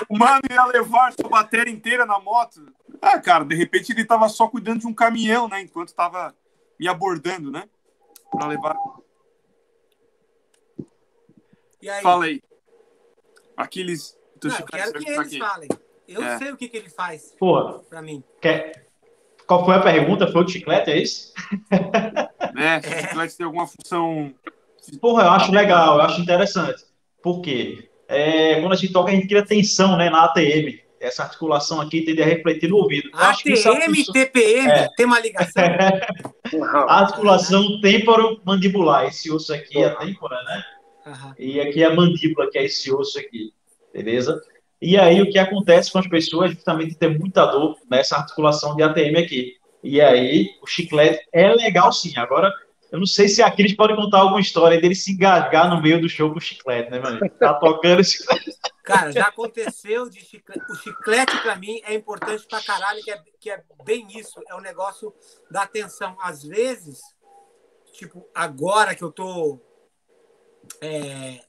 O 0.08 0.18
mano 0.18 0.42
ia 0.50 0.66
levar 0.66 1.12
sua 1.14 1.28
bateria 1.28 1.74
inteira 1.74 2.06
na 2.06 2.20
moto. 2.20 2.72
Ah, 3.02 3.20
cara, 3.20 3.44
de 3.44 3.56
repente 3.56 3.92
ele 3.92 4.06
tava 4.06 4.28
só 4.30 4.48
cuidando 4.48 4.82
de 4.82 4.88
um 4.88 4.94
caminhão, 4.94 5.48
né? 5.48 5.62
Enquanto 5.62 5.94
tava 5.94 6.36
me 6.80 6.88
abordando, 6.88 7.52
né? 7.52 7.68
Pra 8.32 8.48
levar. 8.48 8.76
E 11.82 11.90
aí? 11.90 12.02
Fala 12.02 12.26
aí. 12.26 12.42
Aquiles. 13.56 14.18
Não, 14.44 14.58
eu 14.58 14.66
quero 14.66 14.94
que 14.94 15.10
eles 15.10 15.20
aqui. 15.20 15.40
falem. 15.40 15.70
Eu 16.08 16.24
é. 16.24 16.38
sei 16.38 16.52
o 16.52 16.58
que, 16.58 16.70
que 16.70 16.78
ele 16.78 16.90
faz. 16.90 17.36
Pô, 17.40 17.80
pra 17.90 18.02
mim. 18.02 18.24
Quer... 18.42 18.88
Qual 19.46 19.64
foi 19.66 19.76
a 19.76 19.82
pergunta? 19.82 20.32
Foi 20.32 20.44
o 20.44 20.48
chiclete, 20.48 20.92
é 20.92 20.98
isso? 20.98 21.34
É, 22.60 22.82
se 22.82 22.90
o 22.90 23.02
chiclete 23.02 23.38
tem 23.38 23.46
alguma 23.46 23.68
função. 23.68 24.34
Porra, 25.00 25.26
eu 25.26 25.30
acho 25.30 25.52
legal, 25.52 25.98
eu 25.98 26.02
acho 26.02 26.22
interessante. 26.22 26.84
Por 27.22 27.40
quê? 27.40 27.88
É, 28.08 28.60
quando 28.60 28.72
a 28.72 28.76
gente 28.76 28.92
toca, 28.92 29.12
a 29.12 29.14
gente 29.14 29.28
cria 29.28 29.46
tensão 29.46 29.96
né, 29.96 30.10
na 30.10 30.26
ATM 30.26 30.87
essa 31.00 31.24
articulação 31.24 31.80
aqui 31.80 32.02
tende 32.02 32.22
a 32.22 32.26
refletir 32.26 32.70
no 32.70 32.78
ouvido. 32.78 33.10
ATM 33.14 33.94
e 33.96 34.06
TPM 34.12 34.70
é. 34.70 34.90
tem 34.96 35.06
uma 35.06 35.20
ligação? 35.20 35.64
a 36.88 37.00
articulação 37.02 37.80
temporomandibular, 37.82 39.06
esse 39.06 39.32
osso 39.32 39.54
aqui 39.54 39.80
é 39.80 39.86
a 39.86 39.96
têmpora, 39.96 40.42
né? 40.44 40.64
Uhum. 41.06 41.34
E 41.38 41.62
aqui 41.62 41.84
é 41.84 41.86
a 41.86 41.96
mandíbula, 41.96 42.50
que 42.50 42.58
é 42.58 42.66
esse 42.66 42.92
osso 42.94 43.18
aqui, 43.20 43.54
beleza? 43.94 44.42
E 44.82 44.98
aí 44.98 45.22
o 45.22 45.30
que 45.30 45.40
acontece 45.40 45.92
com 45.92 46.00
as 46.00 46.08
pessoas 46.08 46.52
é 46.52 46.54
justamente 46.54 46.96
ter 46.96 47.18
muita 47.18 47.46
dor 47.46 47.78
nessa 47.90 48.18
articulação 48.18 48.76
de 48.76 48.84
ATM 48.84 49.18
aqui. 49.18 49.56
E 49.84 50.02
aí 50.02 50.50
o 50.62 50.68
chiclete 50.68 51.26
é 51.32 51.50
legal 51.54 51.92
sim. 51.92 52.14
Agora, 52.18 52.54
eu 52.92 53.00
não 53.00 53.06
sei 53.06 53.28
se 53.28 53.42
a 53.42 53.52
Cris 53.52 53.76
pode 53.76 53.96
contar 53.96 54.20
alguma 54.20 54.40
história 54.40 54.80
dele 54.80 54.96
se 54.96 55.12
engasgar 55.12 55.70
no 55.70 55.82
meio 55.82 56.00
do 56.00 56.08
show 56.08 56.32
com 56.32 56.38
o 56.38 56.42
chiclete, 56.42 56.90
né, 56.90 57.00
mano? 57.00 57.20
Tá 57.32 57.54
tocando 57.54 58.00
esse 58.00 58.26
Cara, 58.84 59.12
já 59.12 59.26
aconteceu 59.26 60.10
de 60.10 60.22
chiclete. 60.22 60.72
O 60.72 60.76
chiclete, 60.76 61.38
para 61.42 61.58
mim, 61.58 61.82
é 61.84 61.94
importante 61.94 62.48
pra 62.48 62.64
caralho, 62.64 63.04
que 63.04 63.12
é, 63.12 63.22
que 63.38 63.52
é 63.52 63.62
bem 63.84 64.08
isso. 64.18 64.42
É 64.48 64.56
o 64.56 64.60
um 64.60 64.62
negócio 64.62 65.14
da 65.52 65.64
atenção. 65.64 66.16
Às 66.22 66.42
vezes, 66.44 67.02
tipo, 67.92 68.26
agora 68.34 68.96
que 68.96 69.04
eu 69.04 69.12
tô 69.12 69.60
é, 70.80 71.42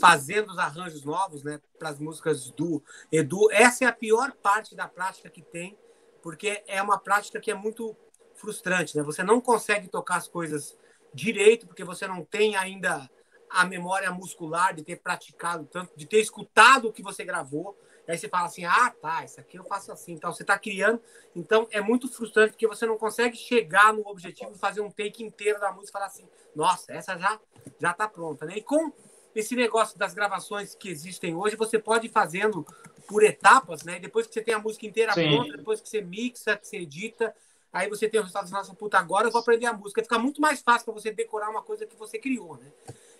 fazendo 0.00 0.52
os 0.52 0.58
arranjos 0.58 1.04
novos, 1.04 1.42
né, 1.42 1.60
para 1.78 1.90
as 1.90 1.98
músicas 1.98 2.50
do 2.52 2.82
Edu, 3.12 3.50
essa 3.52 3.84
é 3.84 3.88
a 3.88 3.92
pior 3.92 4.32
parte 4.32 4.74
da 4.74 4.88
prática 4.88 5.28
que 5.28 5.42
tem, 5.42 5.78
porque 6.22 6.64
é 6.66 6.80
uma 6.80 6.98
prática 6.98 7.38
que 7.38 7.50
é 7.50 7.54
muito 7.54 7.94
frustrante, 8.36 8.96
né? 8.96 9.02
Você 9.02 9.22
não 9.22 9.38
consegue 9.38 9.88
tocar 9.88 10.16
as 10.16 10.28
coisas 10.28 10.76
direito, 11.12 11.66
porque 11.66 11.84
você 11.84 12.06
não 12.06 12.24
tem 12.24 12.56
ainda 12.56 13.08
a 13.50 13.64
memória 13.64 14.10
muscular 14.10 14.74
de 14.74 14.82
ter 14.82 14.96
praticado 14.96 15.64
tanto, 15.64 15.96
de 15.96 16.06
ter 16.06 16.20
escutado 16.20 16.88
o 16.88 16.92
que 16.92 17.02
você 17.02 17.24
gravou. 17.24 17.76
Aí 18.08 18.16
você 18.16 18.28
fala 18.28 18.46
assim: 18.46 18.64
ah, 18.64 18.94
tá, 19.00 19.24
isso 19.24 19.40
aqui 19.40 19.56
eu 19.56 19.64
faço 19.64 19.90
assim. 19.90 20.12
Então 20.12 20.32
você 20.32 20.42
está 20.42 20.58
criando. 20.58 21.00
Então 21.34 21.66
é 21.70 21.80
muito 21.80 22.08
frustrante 22.08 22.52
porque 22.52 22.66
você 22.66 22.86
não 22.86 22.96
consegue 22.96 23.36
chegar 23.36 23.92
no 23.92 24.06
objetivo 24.06 24.52
de 24.52 24.58
fazer 24.58 24.80
um 24.80 24.90
take 24.90 25.24
inteiro 25.24 25.58
da 25.58 25.72
música 25.72 25.90
e 25.90 25.92
falar 25.92 26.06
assim: 26.06 26.28
nossa, 26.54 26.92
essa 26.92 27.18
já 27.18 27.40
já 27.80 27.90
está 27.90 28.08
pronta. 28.08 28.46
Né? 28.46 28.58
E 28.58 28.62
com 28.62 28.92
esse 29.34 29.54
negócio 29.56 29.98
das 29.98 30.14
gravações 30.14 30.74
que 30.74 30.88
existem 30.88 31.34
hoje, 31.34 31.56
você 31.56 31.78
pode 31.78 32.06
ir 32.06 32.10
fazendo 32.10 32.64
por 33.06 33.22
etapas, 33.22 33.82
né? 33.82 33.98
Depois 33.98 34.26
que 34.26 34.34
você 34.34 34.40
tem 34.40 34.54
a 34.54 34.58
música 34.58 34.86
inteira 34.86 35.12
Sim. 35.12 35.28
pronta, 35.28 35.56
depois 35.56 35.80
que 35.80 35.88
você 35.88 36.00
mixa, 36.00 36.56
que 36.56 36.66
você 36.66 36.78
edita, 36.78 37.34
aí 37.76 37.88
você 37.88 38.08
tem 38.08 38.18
o 38.18 38.22
resultado 38.22 38.50
da 38.50 38.56
nossa 38.56 38.74
puta 38.74 38.98
agora, 38.98 39.26
eu 39.26 39.30
vou 39.30 39.40
aprender 39.40 39.66
a 39.66 39.72
música. 39.72 40.02
Fica 40.02 40.18
muito 40.18 40.40
mais 40.40 40.62
fácil 40.62 40.86
para 40.86 40.94
você 40.94 41.10
decorar 41.10 41.50
uma 41.50 41.62
coisa 41.62 41.86
que 41.86 41.96
você 41.96 42.18
criou, 42.18 42.56
né? 42.56 42.72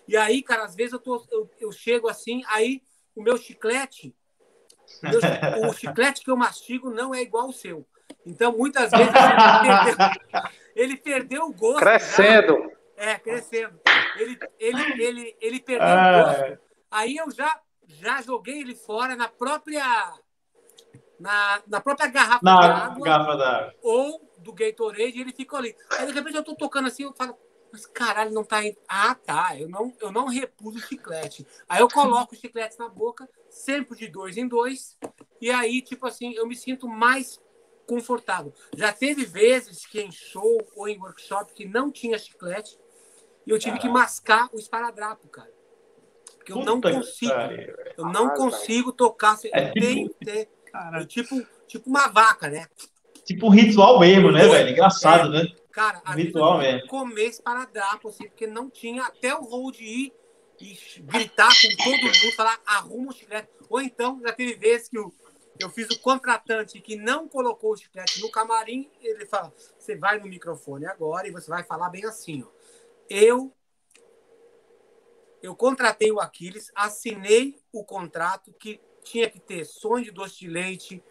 E 0.07 0.17
aí, 0.17 0.41
cara, 0.41 0.63
às 0.63 0.75
vezes 0.75 0.93
eu, 0.93 0.99
tô, 0.99 1.23
eu, 1.31 1.49
eu 1.59 1.71
chego 1.71 2.07
assim, 2.07 2.43
aí 2.47 2.81
o 3.15 3.21
meu 3.21 3.37
chiclete, 3.37 4.15
meu, 5.03 5.19
o 5.69 5.73
chiclete 5.77 6.23
que 6.23 6.31
eu 6.31 6.37
mastigo 6.37 6.89
não 6.89 7.13
é 7.13 7.21
igual 7.21 7.45
ao 7.45 7.53
seu. 7.53 7.85
Então, 8.25 8.57
muitas 8.57 8.89
vezes, 8.89 9.07
ele 9.13 9.83
perdeu, 9.85 10.43
ele 10.75 10.97
perdeu 10.97 11.43
o 11.43 11.53
gosto. 11.53 11.79
Crescendo. 11.79 12.71
Já. 12.97 13.03
É, 13.03 13.19
crescendo. 13.19 13.79
Ele, 14.17 14.39
ele, 14.59 15.03
ele, 15.03 15.37
ele 15.39 15.59
perdeu 15.59 15.87
ah, 15.87 16.09
o 16.09 16.23
gosto. 16.23 16.59
Aí 16.89 17.17
eu 17.17 17.29
já, 17.29 17.59
já 17.87 18.21
joguei 18.21 18.61
ele 18.61 18.75
fora 18.75 19.15
na 19.15 19.27
própria 19.27 19.83
na, 21.19 21.61
na 21.67 21.81
própria 21.81 22.09
garrafa 22.09 22.43
d'água 22.43 23.73
ou 23.81 24.26
do 24.47 24.53
Gatorade, 24.53 25.19
ele 25.19 25.33
ficou 25.33 25.59
ali. 25.59 25.75
Aí 25.91 26.07
de 26.07 26.13
repente 26.13 26.37
eu 26.37 26.43
tô 26.43 26.55
tocando 26.55 26.87
assim, 26.87 27.03
eu 27.03 27.13
falo, 27.13 27.37
mas 27.71 27.85
caralho, 27.85 28.31
não 28.31 28.45
tá 28.45 28.65
indo. 28.65 28.77
Ah, 28.87 29.13
tá, 29.13 29.57
eu 29.59 29.67
não, 29.67 29.93
eu 29.99 30.11
não 30.11 30.27
repuso 30.27 30.77
o 30.77 30.81
chiclete. 30.81 31.45
Aí 31.67 31.81
eu 31.81 31.89
coloco 31.89 32.33
o 32.33 32.37
chiclete 32.37 32.79
na 32.79 32.87
boca, 32.87 33.29
sempre 33.49 33.97
de 33.97 34.07
dois 34.07 34.37
em 34.37 34.47
dois, 34.47 34.97
e 35.41 35.51
aí, 35.51 35.81
tipo 35.81 36.07
assim, 36.07 36.33
eu 36.33 36.47
me 36.47 36.55
sinto 36.55 36.87
mais 36.87 37.39
confortável. 37.85 38.53
Já 38.75 38.93
teve 38.93 39.25
vezes 39.25 39.85
que 39.85 40.01
em 40.01 40.11
show 40.11 40.65
ou 40.75 40.87
em 40.87 40.97
workshop 40.97 41.53
que 41.53 41.65
não 41.65 41.91
tinha 41.91 42.17
chiclete, 42.17 42.79
e 43.45 43.51
eu 43.51 43.59
tive 43.59 43.79
que 43.79 43.89
mascar 43.89 44.49
o 44.53 44.57
esparadrapo, 44.57 45.27
cara. 45.27 45.51
Porque 46.37 46.51
eu 46.53 46.63
não 46.63 46.79
consigo. 46.79 47.33
Eu 47.97 48.05
não 48.05 48.29
consigo 48.29 48.93
tocar. 48.93 49.37
Eu 49.43 49.51
é 49.53 49.71
tenho 49.71 50.09
que 50.09 50.25
ter. 50.25 50.49
Eu, 50.97 51.05
tipo, 51.05 51.45
tipo 51.65 51.89
uma 51.89 52.07
vaca, 52.07 52.49
né? 52.49 52.67
Tipo 53.27 53.47
um 53.47 53.49
ritual 53.49 53.99
mesmo, 53.99 54.31
né, 54.31 54.47
velho? 54.47 54.69
Engraçado, 54.69 55.35
é, 55.35 55.43
né? 55.43 55.55
Cara, 55.69 56.01
a 56.05 56.13
ritual 56.13 56.59
mesmo. 56.59 56.87
comer 56.87 57.25
esparadrapo, 57.25 58.07
assim, 58.07 58.23
porque 58.23 58.47
não 58.47 58.69
tinha 58.69 59.03
até 59.03 59.35
o 59.35 59.43
hold 59.43 59.77
ir 59.81 60.13
e 60.61 60.77
gritar 61.01 61.49
com 61.49 61.83
todo 61.83 62.01
mundo, 62.01 62.35
falar 62.37 62.57
arruma 62.65 63.11
o 63.11 63.13
chiclete. 63.13 63.49
Ou 63.69 63.81
então, 63.81 64.21
já 64.23 64.31
teve 64.31 64.55
vezes 64.55 64.87
que 64.87 64.97
eu, 64.97 65.13
eu 65.59 65.69
fiz 65.69 65.89
o 65.89 65.99
contratante 65.99 66.79
que 66.79 66.95
não 66.95 67.27
colocou 67.27 67.73
o 67.73 67.75
chiclete 67.75 68.21
no 68.21 68.31
camarim, 68.31 68.89
ele 69.01 69.25
fala: 69.25 69.53
você 69.77 69.97
vai 69.97 70.17
no 70.19 70.25
microfone 70.25 70.85
agora 70.85 71.27
e 71.27 71.31
você 71.31 71.49
vai 71.49 71.65
falar 71.65 71.89
bem 71.89 72.05
assim, 72.05 72.43
ó. 72.43 72.47
Eu 73.09 73.53
eu 75.43 75.53
contratei 75.53 76.11
o 76.13 76.19
Aquiles, 76.21 76.71
assinei 76.73 77.59
o 77.73 77.83
contrato 77.83 78.53
que 78.53 78.79
tinha 79.03 79.29
que 79.29 79.39
ter 79.39 79.65
sonho 79.65 80.05
de 80.05 80.11
doce 80.11 80.39
de 80.39 80.47
leite, 80.47 81.03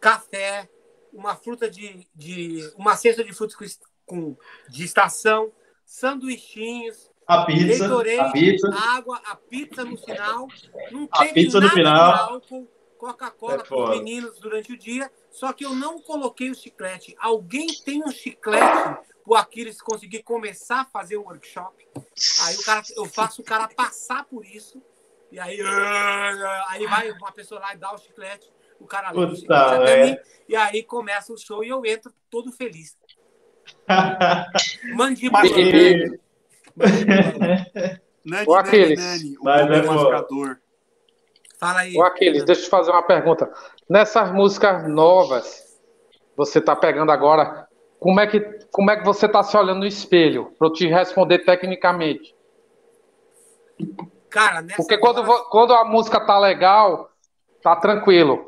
café, 0.00 0.68
uma 1.12 1.36
fruta 1.36 1.70
de, 1.70 2.06
de 2.14 2.72
uma 2.76 2.96
cesta 2.96 3.24
de 3.24 3.32
frutas 3.32 3.78
com, 4.06 4.36
de 4.68 4.84
estação, 4.84 5.52
sanduichinhos, 5.84 7.10
a 7.26 7.44
pizza, 7.44 7.86
a 7.86 8.32
pizza, 8.32 8.68
água, 8.74 9.20
a 9.26 9.36
pizza 9.36 9.84
no 9.84 9.96
final, 9.98 10.48
não 10.90 11.08
a 11.10 11.26
pizza 11.26 11.60
no 11.60 11.68
final, 11.68 12.32
álcool, 12.32 12.66
Coca-Cola 12.98 13.54
é 13.54 13.58
para 13.62 13.76
os 13.76 13.90
meninos 13.90 14.38
durante 14.40 14.72
o 14.72 14.76
dia, 14.76 15.10
só 15.30 15.52
que 15.52 15.64
eu 15.64 15.74
não 15.74 16.00
coloquei 16.00 16.50
o 16.50 16.54
chiclete. 16.54 17.16
Alguém 17.18 17.68
tem 17.84 18.02
um 18.02 18.10
chiclete? 18.10 18.98
O 19.24 19.34
Aquiles 19.34 19.80
conseguir 19.80 20.22
começar 20.22 20.80
a 20.80 20.84
fazer 20.86 21.16
um 21.16 21.22
workshop. 21.22 21.86
Aí 22.46 22.56
o 22.56 22.64
cara, 22.64 22.82
eu 22.96 23.04
faço 23.04 23.42
o 23.42 23.44
cara 23.44 23.68
passar 23.68 24.24
por 24.24 24.44
isso. 24.44 24.82
E 25.30 25.38
aí, 25.38 25.58
aí 26.68 26.86
vai 26.86 27.12
uma 27.12 27.30
pessoa 27.30 27.60
lá 27.60 27.74
e 27.74 27.76
dá 27.76 27.94
o 27.94 27.98
chiclete, 27.98 28.50
o 28.78 28.86
cara 28.86 29.08
chiclete 29.08 29.52
até 29.52 30.06
mim, 30.06 30.16
e 30.48 30.56
aí 30.56 30.82
começa 30.82 31.32
o 31.32 31.38
show 31.38 31.62
e 31.62 31.68
eu 31.68 31.84
entro 31.84 32.12
todo 32.30 32.52
feliz. 32.52 32.96
Mandíbula. 34.94 35.42
O 38.46 38.54
Aquiles. 38.54 39.36
o 39.40 39.44
mascador. 39.44 40.58
Fala 41.58 41.80
aí. 41.80 41.96
O 41.96 42.02
Aquiles, 42.02 42.44
deixa 42.44 42.62
eu 42.62 42.64
te 42.64 42.70
fazer 42.70 42.90
uma 42.90 43.02
pergunta. 43.02 43.52
Nessas 43.88 44.32
músicas 44.32 44.88
novas, 44.88 45.78
você 46.36 46.58
está 46.60 46.76
pegando 46.76 47.10
agora 47.10 47.68
como 47.98 48.20
é 48.20 48.26
que, 48.26 48.40
como 48.70 48.90
é 48.90 48.96
que 48.96 49.04
você 49.04 49.26
está 49.26 49.42
se 49.42 49.56
olhando 49.56 49.80
no 49.80 49.86
espelho? 49.86 50.52
Para 50.58 50.68
eu 50.68 50.72
te 50.72 50.86
responder 50.86 51.40
tecnicamente. 51.40 52.34
Cara, 54.30 54.64
Porque 54.76 54.98
quando, 54.98 55.24
quando 55.50 55.72
a 55.72 55.84
música 55.84 56.20
tá 56.20 56.38
legal, 56.38 57.10
tá 57.62 57.74
tranquilo. 57.76 58.47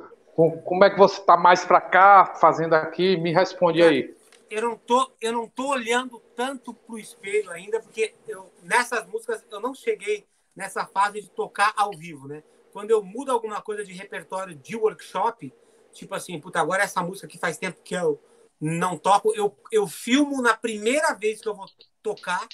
Como 0.65 0.85
é 0.85 0.91
que 0.91 0.99
você 0.99 1.21
tá 1.23 1.37
mais 1.37 1.65
para 1.65 1.81
cá, 1.81 2.35
fazendo 2.41 2.75
aqui? 2.75 3.17
Me 3.17 3.33
responde 3.33 3.83
aí. 3.83 4.15
Eu 4.49 4.63
não 4.63 4.77
tô, 4.77 5.11
eu 5.21 5.33
não 5.33 5.49
tô 5.49 5.69
olhando 5.69 6.21
tanto 6.35 6.73
pro 6.73 6.99
espelho 6.99 7.51
ainda, 7.51 7.81
porque 7.81 8.15
eu, 8.27 8.51
nessas 8.63 9.07
músicas 9.07 9.45
eu 9.51 9.61
não 9.61 9.75
cheguei 9.75 10.27
nessa 10.57 10.87
fase 10.87 11.21
de 11.21 11.31
tocar 11.31 11.73
ao 11.77 11.91
vivo, 11.93 12.27
né? 12.27 12.43
Quando 12.73 12.91
eu 12.91 13.03
mudo 13.03 13.31
alguma 13.31 13.61
coisa 13.61 13.85
de 13.85 13.93
repertório 13.93 14.55
de 14.55 14.77
workshop, 14.77 15.53
tipo 15.93 16.15
assim, 16.15 16.41
puta, 16.41 16.61
agora 16.61 16.83
essa 16.83 17.03
música 17.03 17.29
que 17.29 17.39
faz 17.39 17.59
tempo 17.59 17.81
que 17.83 17.95
eu 17.95 18.21
não 18.61 18.97
toco. 18.97 19.35
Eu, 19.35 19.57
eu 19.71 19.87
filmo 19.87 20.41
na 20.41 20.57
primeira 20.57 21.15
vez 21.15 21.41
que 21.41 21.49
eu 21.49 21.55
vou 21.55 21.67
tocar, 22.03 22.47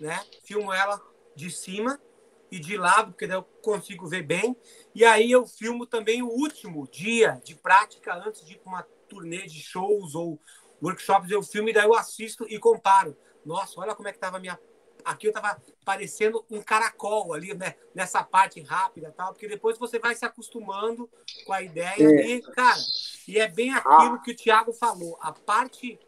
né? 0.00 0.24
Filmo 0.44 0.72
ela 0.72 1.00
de 1.34 1.50
cima 1.50 2.00
e 2.50 2.58
de 2.58 2.76
lado, 2.76 3.12
porque 3.12 3.26
daí 3.26 3.36
eu 3.36 3.42
consigo 3.62 4.06
ver 4.06 4.22
bem. 4.22 4.56
E 4.94 5.04
aí 5.04 5.30
eu 5.30 5.46
filmo 5.46 5.86
também 5.86 6.22
o 6.22 6.28
último 6.28 6.88
dia 6.90 7.40
de 7.44 7.54
prática 7.54 8.14
antes 8.14 8.44
de 8.44 8.54
ir 8.54 8.58
para 8.58 8.72
uma 8.72 8.82
turnê 9.08 9.46
de 9.46 9.60
shows 9.60 10.14
ou 10.14 10.40
workshops. 10.82 11.30
Eu 11.30 11.42
filmo 11.42 11.68
e 11.68 11.72
daí 11.72 11.84
eu 11.84 11.94
assisto 11.94 12.46
e 12.48 12.58
comparo. 12.58 13.16
Nossa, 13.44 13.80
olha 13.80 13.94
como 13.94 14.08
é 14.08 14.12
que 14.12 14.18
estava 14.18 14.36
a 14.36 14.40
minha 14.40 14.58
aqui 15.04 15.28
eu 15.28 15.32
tava 15.32 15.60
parecendo 15.84 16.44
um 16.50 16.60
caracol 16.60 17.32
ali, 17.32 17.54
né? 17.54 17.74
Nessa 17.94 18.22
parte 18.22 18.60
rápida 18.60 19.12
tal, 19.16 19.32
porque 19.32 19.48
depois 19.48 19.78
você 19.78 19.98
vai 19.98 20.14
se 20.14 20.24
acostumando 20.24 21.08
com 21.46 21.52
a 21.52 21.62
ideia 21.62 21.94
é. 21.98 22.26
e, 22.26 22.42
cara, 22.42 22.78
e 23.26 23.38
é 23.38 23.48
bem 23.48 23.72
aquilo 23.72 24.14
ah. 24.14 24.22
que 24.22 24.32
o 24.32 24.36
Thiago 24.36 24.72
falou, 24.72 25.16
a 25.20 25.32
parte 25.32 25.98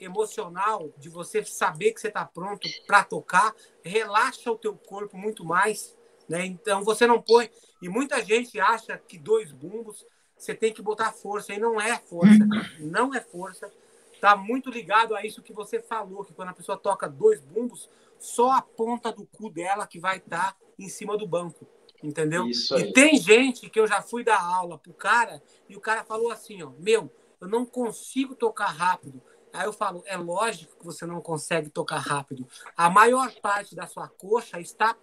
emocional 0.00 0.92
de 0.98 1.08
você 1.08 1.44
saber 1.44 1.92
que 1.92 2.00
você 2.00 2.08
está 2.08 2.24
pronto 2.24 2.68
para 2.86 3.04
tocar, 3.04 3.54
relaxa 3.82 4.50
o 4.50 4.58
teu 4.58 4.74
corpo 4.74 5.16
muito 5.16 5.44
mais, 5.44 5.96
né? 6.28 6.44
Então 6.44 6.82
você 6.82 7.06
não 7.06 7.20
põe 7.20 7.50
e 7.80 7.88
muita 7.88 8.24
gente 8.24 8.58
acha 8.60 8.98
que 8.98 9.18
dois 9.18 9.52
bumbos 9.52 10.04
você 10.36 10.54
tem 10.54 10.72
que 10.72 10.82
botar 10.82 11.12
força 11.12 11.54
e 11.54 11.58
não 11.58 11.80
é 11.80 11.98
força, 11.98 12.46
não 12.78 13.14
é 13.14 13.20
força. 13.20 13.72
Tá 14.20 14.36
muito 14.36 14.70
ligado 14.70 15.14
a 15.14 15.24
isso 15.24 15.42
que 15.42 15.52
você 15.52 15.80
falou, 15.80 16.24
que 16.24 16.34
quando 16.34 16.50
a 16.50 16.54
pessoa 16.54 16.76
toca 16.76 17.08
dois 17.08 17.40
bumbos, 17.40 17.88
só 18.18 18.52
a 18.52 18.62
ponta 18.62 19.12
do 19.12 19.26
cu 19.26 19.50
dela 19.50 19.86
que 19.86 19.98
vai 19.98 20.18
estar 20.18 20.52
tá 20.52 20.56
em 20.78 20.88
cima 20.88 21.16
do 21.16 21.26
banco. 21.26 21.66
Entendeu? 22.02 22.46
E 22.48 22.92
tem 22.92 23.16
gente 23.16 23.70
que 23.70 23.80
eu 23.80 23.86
já 23.86 24.02
fui 24.02 24.22
dar 24.22 24.40
aula 24.40 24.78
pro 24.78 24.92
cara 24.92 25.42
e 25.68 25.76
o 25.76 25.80
cara 25.80 26.04
falou 26.04 26.30
assim, 26.30 26.62
ó, 26.62 26.70
meu, 26.78 27.10
eu 27.40 27.48
não 27.48 27.64
consigo 27.64 28.34
tocar 28.34 28.66
rápido. 28.66 29.22
Aí 29.56 29.66
eu 29.66 29.72
falo, 29.72 30.02
é 30.06 30.16
lógico 30.16 30.78
que 30.78 30.84
você 30.84 31.06
não 31.06 31.20
consegue 31.20 31.70
tocar 31.70 31.98
rápido. 31.98 32.46
A 32.76 32.90
maior 32.90 33.32
parte 33.40 33.74
da 33.74 33.86
sua 33.86 34.06
coxa 34.06 34.60
está 34.60 34.94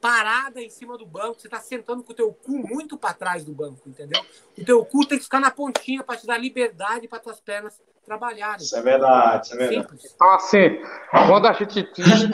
parada 0.00 0.60
em 0.60 0.68
cima 0.68 0.98
do 0.98 1.06
banco, 1.06 1.40
você 1.40 1.46
está 1.46 1.60
sentando 1.60 2.02
com 2.02 2.12
o 2.12 2.14
teu 2.14 2.32
cu 2.32 2.52
muito 2.52 2.96
para 2.96 3.14
trás 3.14 3.44
do 3.44 3.52
banco, 3.52 3.88
entendeu? 3.88 4.20
O 4.58 4.64
teu 4.64 4.84
cu 4.84 5.06
tem 5.06 5.18
que 5.18 5.24
ficar 5.24 5.38
na 5.38 5.50
pontinha 5.50 6.02
para 6.02 6.16
te 6.16 6.26
dar 6.26 6.38
liberdade 6.38 7.06
para 7.06 7.20
tuas 7.20 7.40
pernas 7.40 7.80
trabalharem. 8.04 8.64
Isso 8.64 8.76
é 8.76 8.82
verdade, 8.82 9.46
isso 9.46 9.54
é 9.54 9.58
verdade. 9.58 9.82
Simples. 9.82 10.12
Então, 10.14 10.30
assim, 10.32 10.82
quando 11.28 11.46
a 11.46 11.52
gente 11.52 11.84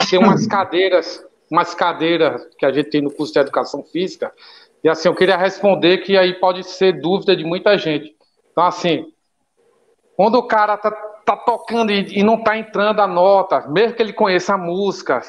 tem 0.09 0.17
umas 0.17 0.47
cadeiras, 0.47 1.23
umas 1.51 1.75
cadeiras 1.75 2.47
que 2.57 2.65
a 2.65 2.71
gente 2.71 2.89
tem 2.89 3.01
no 3.01 3.11
curso 3.11 3.33
de 3.33 3.39
educação 3.39 3.83
física, 3.83 4.33
e 4.83 4.89
assim, 4.89 5.07
eu 5.09 5.13
queria 5.13 5.37
responder 5.37 5.99
que 5.99 6.17
aí 6.17 6.39
pode 6.39 6.63
ser 6.63 6.99
dúvida 6.99 7.35
de 7.35 7.43
muita 7.43 7.77
gente. 7.77 8.15
Então, 8.51 8.63
assim, 8.63 9.13
quando 10.15 10.35
o 10.35 10.47
cara 10.47 10.75
tá, 10.75 10.89
tá 11.29 11.37
tocando 11.37 11.91
e, 11.91 12.19
e 12.19 12.23
não 12.23 12.43
tá 12.43 12.57
entrando 12.57 12.99
a 13.01 13.07
nota, 13.07 13.67
mesmo 13.67 13.95
que 13.95 14.01
ele 14.01 14.13
conheça 14.13 14.55
a 14.55 14.57
música, 14.57 15.21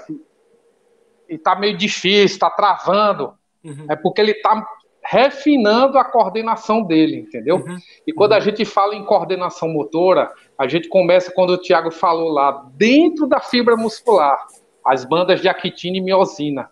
e 1.29 1.37
tá 1.37 1.55
meio 1.55 1.77
difícil, 1.77 2.39
tá 2.39 2.49
travando, 2.49 3.35
uhum. 3.63 3.87
é 3.89 3.97
porque 3.97 4.21
ele 4.23 4.35
tá 4.35 4.67
refinando 5.05 5.99
a 5.99 6.05
coordenação 6.05 6.83
dele, 6.83 7.17
entendeu? 7.17 7.57
Uhum. 7.57 7.79
E 8.07 8.13
quando 8.15 8.33
uhum. 8.33 8.39
a 8.39 8.41
gente 8.41 8.65
fala 8.65 8.95
em 8.95 9.05
coordenação 9.05 9.69
motora, 9.69 10.33
a 10.59 10.67
gente 10.67 10.89
começa 10.89 11.31
quando 11.33 11.51
o 11.51 11.59
Tiago 11.59 11.91
falou 11.91 12.31
lá, 12.31 12.67
dentro 12.75 13.27
da 13.27 13.41
fibra 13.41 13.77
muscular, 13.77 14.39
as 14.87 15.05
bandas 15.05 15.43
de 15.43 15.49
actina 15.49 15.99
e 15.99 16.01
miosina. 16.01 16.71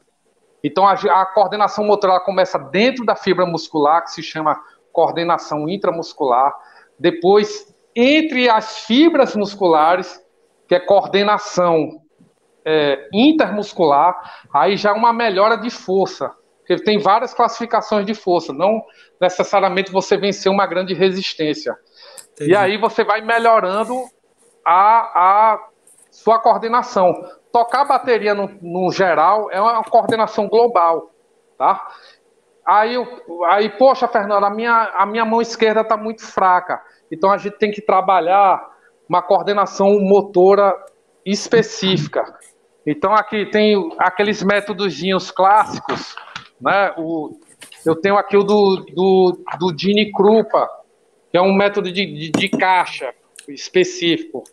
Então 0.65 0.87
a, 0.87 0.93
a 0.93 1.27
coordenação 1.27 1.85
motora 1.85 2.19
começa 2.21 2.59
dentro 2.59 3.05
da 3.05 3.15
fibra 3.15 3.45
muscular, 3.45 4.05
que 4.05 4.13
se 4.13 4.23
chama 4.23 4.59
coordenação 4.91 5.69
intramuscular. 5.69 6.55
Depois, 6.99 7.75
entre 8.01 8.49
as 8.49 8.79
fibras 8.85 9.35
musculares, 9.35 10.25
que 10.69 10.75
é 10.77 10.79
coordenação 10.79 12.01
é, 12.65 13.09
intermuscular, 13.13 14.15
aí 14.55 14.77
já 14.77 14.91
é 14.91 14.93
uma 14.93 15.13
melhora 15.13 15.57
de 15.57 15.69
força. 15.69 16.33
Porque 16.59 16.77
tem 16.85 17.01
várias 17.01 17.35
classificações 17.35 18.07
de 18.07 18.15
força, 18.15 18.53
não 18.53 18.85
necessariamente 19.21 19.91
você 19.91 20.17
vencer 20.17 20.53
uma 20.53 20.65
grande 20.65 20.95
resistência. 20.95 21.77
Entendi. 22.35 22.53
E 22.53 22.55
aí 22.55 22.77
você 22.77 23.03
vai 23.03 23.21
melhorando 23.21 23.97
a, 24.65 25.55
a 25.55 25.69
sua 26.13 26.39
coordenação. 26.39 27.13
Tocar 27.51 27.85
bateria 27.85 28.33
no, 28.33 28.49
no 28.63 28.93
geral 28.93 29.51
é 29.51 29.61
uma 29.61 29.83
coordenação 29.83 30.47
global, 30.47 31.11
tá? 31.57 31.85
Aí, 32.69 32.97
aí 33.47 33.71
poxa, 33.71 34.07
Fernando, 34.07 34.45
a 34.45 34.51
minha, 34.51 34.93
a 34.95 35.07
minha 35.07 35.25
mão 35.25 35.41
esquerda 35.41 35.81
está 35.81 35.97
muito 35.97 36.23
fraca. 36.23 36.83
Então 37.11 37.31
a 37.31 37.39
gente 37.39 37.57
tem 37.57 37.71
que 37.71 37.81
trabalhar 37.81 38.63
uma 39.09 39.23
coordenação 39.23 39.99
motora 40.01 40.77
específica. 41.25 42.39
Então 42.87 43.15
aqui 43.15 43.47
tem 43.47 43.91
aqueles 43.97 44.43
métodos 44.43 45.01
clássicos, 45.31 46.15
né? 46.61 46.93
O, 46.99 47.41
eu 47.87 47.97
tenho 47.97 48.19
aqui 48.19 48.37
o 48.37 48.43
do, 48.43 48.85
do, 48.95 49.41
do 49.59 49.75
Gini 49.75 50.13
Krupa, 50.13 50.69
que 51.31 51.39
é 51.39 51.41
um 51.41 51.55
método 51.55 51.91
de, 51.91 52.05
de, 52.05 52.31
de 52.31 52.49
caixa 52.51 53.15
específico, 53.49 54.45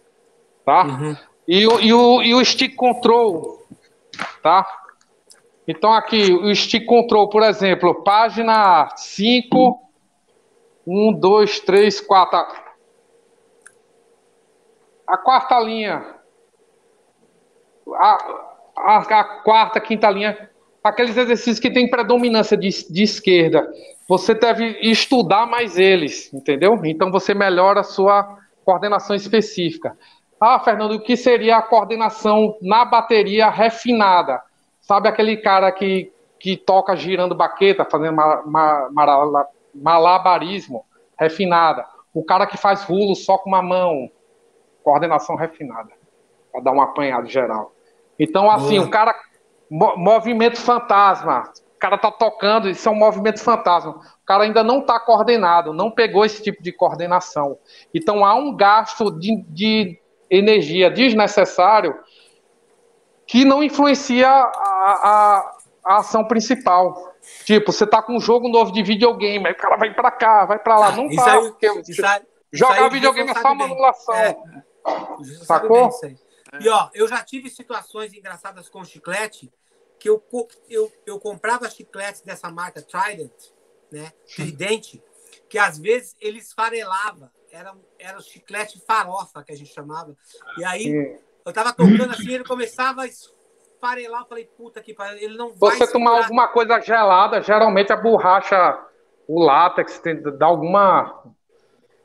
tá? 0.65 0.85
Uhum. 0.85 1.17
E, 1.45 1.63
e, 1.63 1.93
o, 1.93 2.23
e 2.23 2.33
o 2.33 2.45
stick 2.45 2.75
control, 2.75 3.61
tá? 4.41 4.65
Então 5.67 5.91
aqui, 5.91 6.31
o 6.31 6.53
stick 6.53 6.85
control, 6.85 7.27
por 7.29 7.41
exemplo, 7.41 8.03
página 8.03 8.87
5, 8.95 9.79
1, 10.85 11.13
2, 11.13 11.59
3, 11.61 12.01
4. 12.01 12.37
A 15.07 15.17
quarta 15.17 15.59
linha. 15.59 16.05
A, 17.93 18.17
a, 18.77 18.97
a 18.97 19.23
quarta, 19.41 19.79
quinta 19.79 20.09
linha. 20.09 20.49
Aqueles 20.83 21.17
exercícios 21.17 21.59
que 21.59 21.71
tem 21.71 21.89
predominância 21.89 22.55
de, 22.55 22.69
de 22.91 23.03
esquerda. 23.03 23.67
Você 24.07 24.35
deve 24.35 24.77
estudar 24.81 25.47
mais 25.47 25.79
eles, 25.79 26.31
entendeu? 26.31 26.79
Então 26.85 27.11
você 27.11 27.33
melhora 27.33 27.79
a 27.79 27.83
sua 27.83 28.37
coordenação 28.63 29.15
específica. 29.15 29.97
Ah, 30.39 30.59
Fernando, 30.59 30.91
o 30.93 31.01
que 31.01 31.17
seria 31.17 31.57
a 31.57 31.61
coordenação 31.61 32.55
na 32.61 32.85
bateria 32.85 33.49
refinada? 33.49 34.39
Sabe 34.85 35.09
aquele 35.09 35.37
cara 35.37 35.71
que, 35.71 36.13
que 36.39 36.55
toca 36.55 36.95
girando 36.95 37.33
baqueta, 37.33 37.83
fazendo 37.83 38.15
malabarismo 39.73 40.85
refinada? 41.17 41.83
O 42.13 42.23
cara 42.23 42.45
que 42.45 42.55
faz 42.55 42.83
rulo 42.83 43.15
só 43.15 43.35
com 43.39 43.49
uma 43.49 43.63
mão, 43.63 44.11
coordenação 44.83 45.35
refinada, 45.35 45.89
para 46.51 46.61
dar 46.61 46.71
um 46.71 46.79
apanhado 46.79 47.27
geral. 47.27 47.73
Então, 48.19 48.49
assim, 48.49 48.77
o 48.77 48.87
cara. 48.89 49.15
Movimento 49.67 50.61
fantasma. 50.61 51.51
O 51.75 51.79
cara 51.79 51.97
tá 51.97 52.11
tocando, 52.11 52.69
isso 52.69 52.87
é 52.87 52.91
um 52.91 52.95
movimento 52.95 53.41
fantasma. 53.41 53.93
O 53.93 54.25
cara 54.25 54.43
ainda 54.43 54.63
não 54.63 54.81
está 54.81 54.99
coordenado, 54.99 55.73
não 55.73 55.89
pegou 55.89 56.23
esse 56.23 56.43
tipo 56.43 56.61
de 56.61 56.71
coordenação. 56.71 57.57
Então, 57.91 58.23
há 58.23 58.35
um 58.35 58.55
gasto 58.55 59.09
de, 59.09 59.43
de 59.49 59.99
energia 60.29 60.91
desnecessário 60.91 61.97
que 63.27 63.43
não 63.43 63.63
influencia 63.63 64.29
a, 64.29 64.41
a, 64.43 65.57
a 65.83 65.97
ação 65.97 66.25
principal. 66.27 67.13
Tipo, 67.43 67.71
você 67.71 67.87
tá 67.87 68.01
com 68.01 68.15
um 68.15 68.19
jogo 68.19 68.47
novo 68.47 68.71
de 68.71 68.83
videogame, 68.83 69.47
aí 69.47 69.53
o 69.53 69.57
cara 69.57 69.77
vai 69.77 69.93
para 69.93 70.11
cá, 70.11 70.45
vai 70.45 70.59
para 70.59 70.77
lá. 70.77 70.91
Não 70.91 71.07
isso 71.07 71.21
aí, 71.21 72.21
jogar 72.51 72.89
videogame 72.89 73.29
é 73.31 73.41
só 73.41 73.51
uma 73.51 73.65
anulação. 73.65 74.15
É. 74.15 74.37
Sacou? 75.43 75.89
E 76.59 76.69
ó, 76.69 76.89
eu 76.93 77.07
já 77.07 77.23
tive 77.23 77.49
situações 77.49 78.13
engraçadas 78.13 78.69
com 78.69 78.83
chiclete 78.83 79.51
que 79.99 80.09
eu, 80.09 80.23
eu, 80.69 80.91
eu 81.05 81.19
comprava 81.19 81.69
chicletes 81.69 82.21
dessa 82.21 82.49
marca 82.51 82.81
Trident, 82.81 83.31
né? 83.91 84.13
Tridente, 84.35 85.01
que 85.49 85.57
às 85.57 85.79
vezes 85.79 86.15
ele 86.21 86.37
esfarelava. 86.37 87.31
Era, 87.51 87.73
era 87.97 88.17
o 88.17 88.21
chiclete 88.21 88.79
farofa 88.85 89.43
que 89.43 89.51
a 89.51 89.55
gente 89.55 89.73
chamava. 89.73 90.15
E 90.57 90.65
aí 90.65 91.17
eu 91.45 91.53
tava 91.53 91.71
tocando 91.71 92.11
assim, 92.11 92.33
ele 92.33 92.43
começava 92.43 93.03
a 93.03 93.05
esfarelar. 93.05 94.21
Eu 94.21 94.27
falei, 94.27 94.45
puta 94.45 94.81
que 94.81 94.93
pariu, 94.93 95.19
ele 95.19 95.37
não 95.37 95.53
vai. 95.53 95.77
Você 95.77 95.91
tomar 95.91 96.23
alguma 96.23 96.47
coisa 96.47 96.79
gelada, 96.81 97.41
geralmente 97.41 97.93
a 97.93 97.95
borracha, 97.95 98.79
o 99.27 99.39
látex, 99.39 99.99
tem, 99.99 100.21
dá 100.21 100.47
alguma 100.47 101.23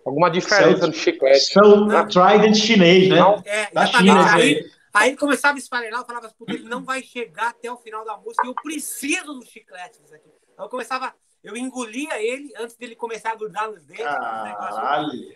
alguma 0.04 0.30
diferença 0.30 0.86
no 0.86 0.92
chiclete. 0.92 1.52
São 1.52 1.86
né? 1.86 2.04
Trident 2.04 2.54
chinês, 2.54 3.08
né? 3.08 3.16
Não, 3.16 3.42
é, 3.44 3.70
da 3.70 3.86
China. 3.86 4.34
Aí, 4.34 4.70
aí 4.92 5.08
ele 5.10 5.16
começava 5.16 5.56
a 5.56 5.58
esfarelar, 5.58 6.00
eu 6.00 6.06
falava, 6.06 6.30
puta, 6.36 6.52
ele 6.52 6.68
não 6.68 6.84
vai 6.84 7.02
chegar 7.02 7.48
até 7.48 7.70
o 7.70 7.76
final 7.76 8.04
da 8.04 8.16
música, 8.18 8.46
eu 8.46 8.54
preciso 8.54 9.34
do 9.34 9.46
chiclete. 9.46 10.00
Aí 10.12 10.20
eu 10.58 10.68
começava 10.68 11.14
eu 11.42 11.56
engolia 11.56 12.22
ele 12.22 12.52
antes 12.58 12.76
dele 12.76 12.94
começar 12.94 13.32
a 13.32 13.34
grudar 13.34 13.70
nos 13.70 13.82
dedos. 13.82 14.04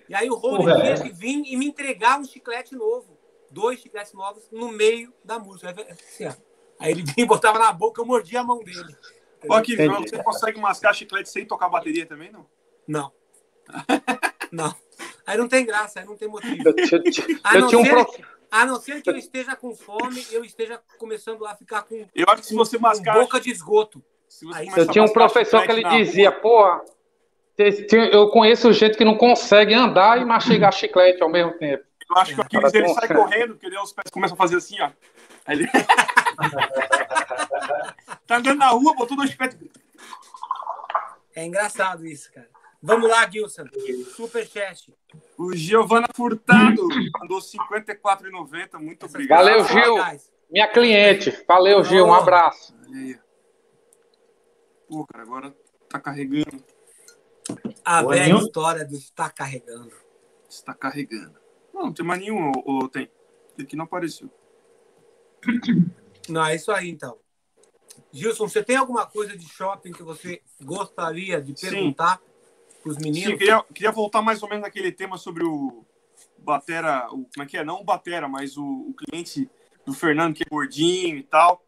E 0.06 0.14
aí 0.14 0.28
o 0.28 0.34
Rony 0.34 0.64
tinha 0.64 1.02
que 1.02 1.10
vir 1.10 1.42
e 1.46 1.56
me 1.56 1.66
entregar 1.66 2.20
um 2.20 2.24
chiclete 2.24 2.76
novo 2.76 3.13
dois 3.54 3.80
chicletes 3.80 4.12
novos 4.12 4.50
no 4.50 4.68
meio 4.68 5.14
da 5.24 5.38
música. 5.38 5.70
Assim, 5.70 6.28
Aí 6.78 6.90
ele 6.90 7.02
vinha 7.14 7.24
e 7.24 7.26
botava 7.26 7.58
na 7.58 7.72
boca, 7.72 8.00
eu 8.02 8.06
mordia 8.06 8.40
a 8.40 8.44
mão 8.44 8.62
dele. 8.62 8.94
Ó, 9.48 9.54
aqui, 9.54 9.76
João, 9.76 10.02
você 10.02 10.22
consegue 10.22 10.60
mascar 10.60 10.92
chiclete 10.92 11.28
sem 11.28 11.46
tocar 11.46 11.68
bateria 11.68 12.04
também, 12.04 12.32
não? 12.32 12.46
Não. 12.86 13.12
não. 14.50 14.74
Aí 15.26 15.38
não 15.38 15.48
tem 15.48 15.64
graça, 15.64 16.00
aí 16.00 16.06
não 16.06 16.16
tem 16.16 16.28
motivo. 16.28 16.62
a, 17.42 17.58
não 17.58 17.68
ser, 17.68 17.76
um 17.76 18.06
a 18.50 18.66
não 18.66 18.80
ser 18.80 19.02
que 19.02 19.10
eu 19.10 19.16
esteja 19.16 19.54
com 19.56 19.74
fome, 19.74 20.24
eu 20.30 20.44
esteja 20.44 20.80
começando 20.98 21.46
a 21.46 21.54
ficar 21.54 21.82
com, 21.82 22.06
eu 22.14 22.26
acho 22.28 22.42
que 22.42 22.48
se 22.48 22.54
você 22.54 22.78
mascar, 22.78 23.14
boca 23.14 23.40
de 23.40 23.50
esgoto. 23.50 24.02
eu 24.76 24.86
tinha 24.88 25.04
um 25.04 25.12
professor 25.12 25.62
que 25.64 25.72
ele 25.72 25.84
dizia, 25.84 26.32
pô, 26.32 26.64
eu 28.12 28.28
conheço 28.30 28.72
gente 28.72 28.96
que 28.96 29.04
não 29.04 29.16
consegue 29.16 29.74
andar 29.74 30.20
e 30.20 30.24
mastigar 30.24 30.72
chiclete 30.72 31.22
ao 31.22 31.28
mesmo 31.28 31.52
tempo. 31.58 31.84
Eu 32.10 32.16
acho 32.16 32.34
que 32.34 32.40
o 32.40 32.42
Aquiles 32.42 32.74
ele 32.74 32.88
sai 32.94 33.08
correndo, 33.08 33.56
porque 33.56 33.78
os 33.78 33.92
pés 33.92 34.10
começam 34.10 34.34
a 34.34 34.38
fazer 34.38 34.56
assim, 34.56 34.80
ó. 34.80 34.90
Aí 35.46 35.58
ele... 35.58 35.68
tá 38.26 38.36
andando 38.36 38.58
na 38.58 38.68
rua, 38.68 38.94
botou 38.94 39.16
dois 39.16 39.34
pés. 39.34 39.56
É 41.34 41.44
engraçado 41.44 42.06
isso, 42.06 42.32
cara. 42.32 42.48
Vamos 42.86 43.08
lá, 43.08 43.28
Gilson. 43.30 43.64
Superchat. 44.14 44.94
O 45.38 45.56
Giovana 45.56 46.06
Furtado 46.14 46.86
mandou 47.18 47.38
54,90. 47.38 48.78
Muito 48.78 49.06
obrigado. 49.06 49.38
Valeu, 49.38 49.64
Gil. 49.64 49.96
Minha 50.50 50.68
cliente. 50.68 51.44
Valeu, 51.48 51.82
Gil. 51.82 52.04
Um 52.04 52.12
abraço. 52.12 52.76
Pô, 54.86 55.06
cara, 55.06 55.24
agora 55.24 55.56
tá 55.88 55.98
carregando. 55.98 56.62
A 57.84 58.02
velha 58.02 58.36
história 58.36 58.84
do 58.84 58.96
está 58.96 59.30
carregando. 59.30 59.92
Está 60.48 60.74
carregando. 60.74 61.43
Não, 61.74 61.86
não 61.86 61.92
tem 61.92 62.06
mais 62.06 62.20
nenhum, 62.20 62.52
ou, 62.54 62.62
ou 62.64 62.88
tem? 62.88 63.10
Aqui 63.58 63.74
não 63.74 63.84
apareceu. 63.84 64.30
Não, 66.28 66.46
é 66.46 66.54
isso 66.54 66.70
aí 66.70 66.88
então. 66.88 67.18
Gilson, 68.12 68.48
você 68.48 68.62
tem 68.62 68.76
alguma 68.76 69.04
coisa 69.06 69.36
de 69.36 69.46
shopping 69.46 69.92
que 69.92 70.02
você 70.02 70.40
gostaria 70.62 71.42
de 71.42 71.52
perguntar 71.52 72.20
para 72.80 72.90
os 72.90 72.96
meninos? 72.96 73.30
Sim, 73.30 73.36
queria, 73.36 73.62
queria 73.74 73.92
voltar 73.92 74.22
mais 74.22 74.42
ou 74.42 74.48
menos 74.48 74.62
naquele 74.62 74.92
tema 74.92 75.18
sobre 75.18 75.44
o 75.44 75.84
Batera, 76.38 77.08
o, 77.08 77.24
como 77.24 77.42
é 77.42 77.46
que 77.46 77.56
é? 77.56 77.64
Não 77.64 77.80
o 77.80 77.84
Batera, 77.84 78.28
mas 78.28 78.56
o, 78.56 78.64
o 78.64 78.94
cliente 78.94 79.50
do 79.84 79.92
Fernando, 79.92 80.34
que 80.34 80.44
é 80.44 80.46
gordinho 80.48 81.16
e 81.16 81.22
tal. 81.24 81.62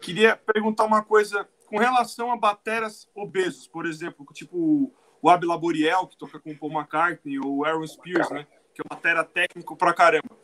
Queria 0.00 0.36
perguntar 0.36 0.84
uma 0.84 1.02
coisa 1.02 1.48
com 1.66 1.78
relação 1.78 2.32
a 2.32 2.36
bateras 2.36 3.08
obesos, 3.14 3.66
por 3.68 3.86
exemplo, 3.86 4.26
tipo 4.32 4.92
o 5.20 5.30
Ab 5.30 5.46
Laboriel, 5.46 6.06
que 6.06 6.18
toca 6.18 6.40
com 6.40 6.50
o 6.50 6.58
Paul 6.58 6.72
McCartney, 6.72 7.38
ou 7.38 7.58
o 7.58 7.64
Aaron 7.64 7.86
Spears, 7.86 8.30
né? 8.30 8.46
Que 8.74 8.80
é 8.80 8.84
uma 8.88 8.96
matéria 8.96 9.24
técnico 9.24 9.76
pra 9.76 9.92
caramba. 9.92 10.36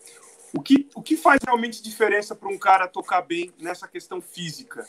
O 0.55 0.63
que, 0.63 0.89
o 0.95 1.03
que 1.03 1.17
faz 1.17 1.41
realmente 1.45 1.83
diferença 1.83 2.35
para 2.35 2.49
um 2.49 2.59
cara 2.59 2.89
tocar 2.89 3.23
bem 3.23 3.53
nessa 3.61 3.87
questão 3.87 4.21
física? 4.21 4.87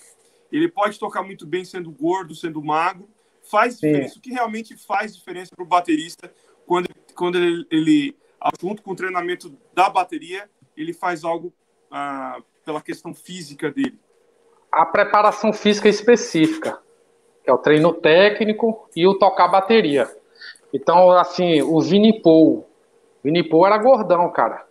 Ele 0.52 0.68
pode 0.70 0.98
tocar 0.98 1.22
muito 1.22 1.46
bem 1.46 1.64
sendo 1.66 1.92
gordo, 1.92 2.34
sendo 2.34 2.64
magro. 2.64 3.08
Faz 3.44 3.80
diferença. 3.80 4.14
Sim. 4.14 4.20
O 4.20 4.22
que 4.22 4.32
realmente 4.32 4.76
faz 4.78 5.16
diferença 5.16 5.52
para 5.56 5.64
o 5.64 5.68
baterista 5.68 6.32
quando, 6.66 6.88
quando 7.16 7.38
ele, 7.38 7.68
ele, 7.70 8.18
junto 8.62 8.82
com 8.82 8.92
o 8.92 8.96
treinamento 8.96 9.56
da 9.74 9.90
bateria, 9.90 10.50
ele 10.76 10.94
faz 10.94 11.24
algo 11.24 11.54
ah, 11.92 12.42
pela 12.64 12.82
questão 12.82 13.14
física 13.14 13.72
dele? 13.72 14.00
A 14.72 14.86
preparação 14.86 15.52
física 15.52 15.90
específica, 15.90 16.80
que 17.44 17.50
é 17.50 17.54
o 17.54 17.58
treino 17.58 17.94
técnico 17.94 18.88
e 18.96 19.08
o 19.08 19.18
tocar 19.18 19.48
bateria. 19.48 20.08
Então, 20.72 21.12
assim, 21.12 21.62
o 21.64 21.82
Vini 21.82 22.22
Paul, 22.22 22.69
Vini 23.24 23.44
Paul 23.44 23.66
era 23.66 23.78
gordão, 23.78 24.30
cara. 24.32 24.66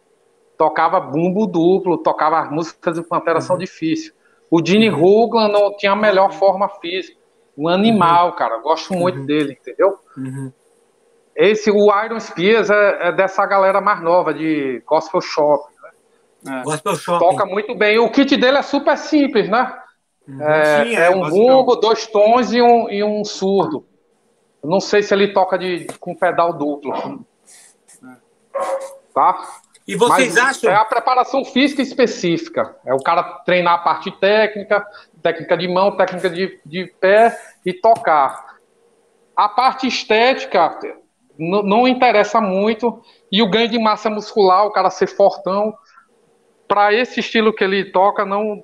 Tocava 0.57 0.99
bumbo 0.99 1.47
duplo, 1.47 1.99
tocava 1.99 2.41
as 2.41 2.51
músicas 2.51 2.97
do 2.97 3.05
Pantera 3.05 3.37
uhum. 3.37 3.43
são 3.43 3.59
difíceis. 3.59 4.13
O 4.51 4.65
Gene 4.65 4.91
uhum. 4.91 5.49
não 5.49 5.77
tinha 5.77 5.93
a 5.93 5.97
melhor 5.97 6.33
forma 6.33 6.69
física. 6.69 7.19
Um 7.57 7.69
animal, 7.69 8.31
uhum. 8.31 8.37
cara. 8.37 8.59
Gosto 8.59 8.95
muito 8.95 9.21
uhum. 9.21 9.27
dele, 9.27 9.59
entendeu? 9.61 9.99
Uhum. 10.17 10.53
Esse, 11.37 11.71
o 11.71 12.05
Iron 12.05 12.19
Spears 12.19 12.71
é, 12.71 13.09
é, 13.09 13.13
dessa 13.13 13.47
galera 13.47 13.81
mais 13.81 14.03
nova, 14.03 14.35
de 14.35 14.83
Gospel 14.87 15.21
Shop. 15.21 15.65
Né? 16.43 16.61
É. 16.61 16.63
Gospel 16.65 16.97
Shop. 16.97 17.19
Toca 17.19 17.47
muito 17.47 17.75
bem. 17.77 17.99
O 17.99 18.11
kit 18.11 18.37
dele 18.37 18.59
é 18.59 18.63
super 18.63 18.97
simples, 18.97 19.49
né? 19.49 19.73
Uhum. 20.27 20.43
É, 20.43 20.85
Sim, 20.85 20.97
é, 20.97 21.05
é, 21.05 21.11
um 21.11 21.29
bumbo, 21.29 21.77
dois 21.77 22.07
tons 22.07 22.53
e 22.53 22.61
um, 22.61 22.91
e 22.91 23.05
um 23.05 23.25
surdo. 23.25 23.85
Não 24.65 24.81
sei 24.81 25.03
se 25.03 25.15
ele 25.15 25.33
toca 25.33 25.57
de, 25.57 25.87
com 26.01 26.15
pedal 26.15 26.53
duplo 26.53 27.25
tá? 29.15 29.61
E 29.87 29.97
vocês 29.97 30.35
Mas 30.35 30.37
acham? 30.37 30.71
É 30.71 30.75
a 30.75 30.85
preparação 30.85 31.45
física 31.45 31.81
específica. 31.81 32.77
É 32.85 32.93
o 32.93 33.03
cara 33.03 33.23
treinar 33.45 33.75
a 33.75 33.79
parte 33.79 34.11
técnica, 34.11 34.87
técnica 35.23 35.57
de 35.57 35.67
mão, 35.67 35.97
técnica 35.97 36.29
de, 36.29 36.61
de 36.65 36.87
pé 37.01 37.41
e 37.65 37.73
tocar. 37.73 38.59
A 39.35 39.49
parte 39.49 39.87
estética 39.87 40.79
não 41.39 41.89
interessa 41.89 42.41
muito. 42.41 43.03
E 43.33 43.41
o 43.43 43.49
ganho 43.49 43.69
de 43.69 43.79
massa 43.79 44.11
muscular, 44.11 44.67
o 44.67 44.73
cara 44.73 44.91
ser 44.91 45.07
fortão, 45.07 45.75
para 46.67 46.93
esse 46.93 47.21
estilo 47.21 47.55
que 47.55 47.65
ele 47.65 47.91
toca, 47.91 48.27
não, 48.27 48.63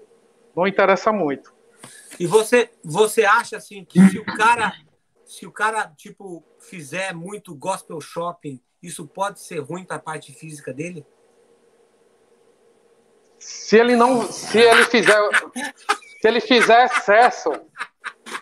não 0.54 0.66
interessa 0.66 1.10
muito. 1.10 1.54
E 2.20 2.26
você, 2.26 2.70
você 2.84 3.24
acha 3.24 3.56
assim 3.56 3.84
que 3.84 3.98
se 4.08 4.18
o 4.18 4.24
cara, 4.24 4.74
se 5.24 5.46
o 5.46 5.52
cara 5.52 5.90
tipo 5.96 6.44
fizer 6.60 7.14
muito 7.14 7.54
gospel 7.54 8.00
shopping, 8.00 8.60
isso 8.84 9.06
pode 9.06 9.40
ser 9.40 9.60
ruim 9.60 9.84
para 9.84 9.96
a 9.96 10.00
parte 10.00 10.32
física 10.32 10.72
dele? 10.72 11.06
Se 13.38 13.78
ele 13.78 13.96
não, 13.96 14.22
se 14.30 14.58
ele 14.58 14.84
fizer, 14.84 15.18
se 16.20 16.28
ele 16.28 16.40
fizer 16.40 16.84
excesso, 16.84 17.50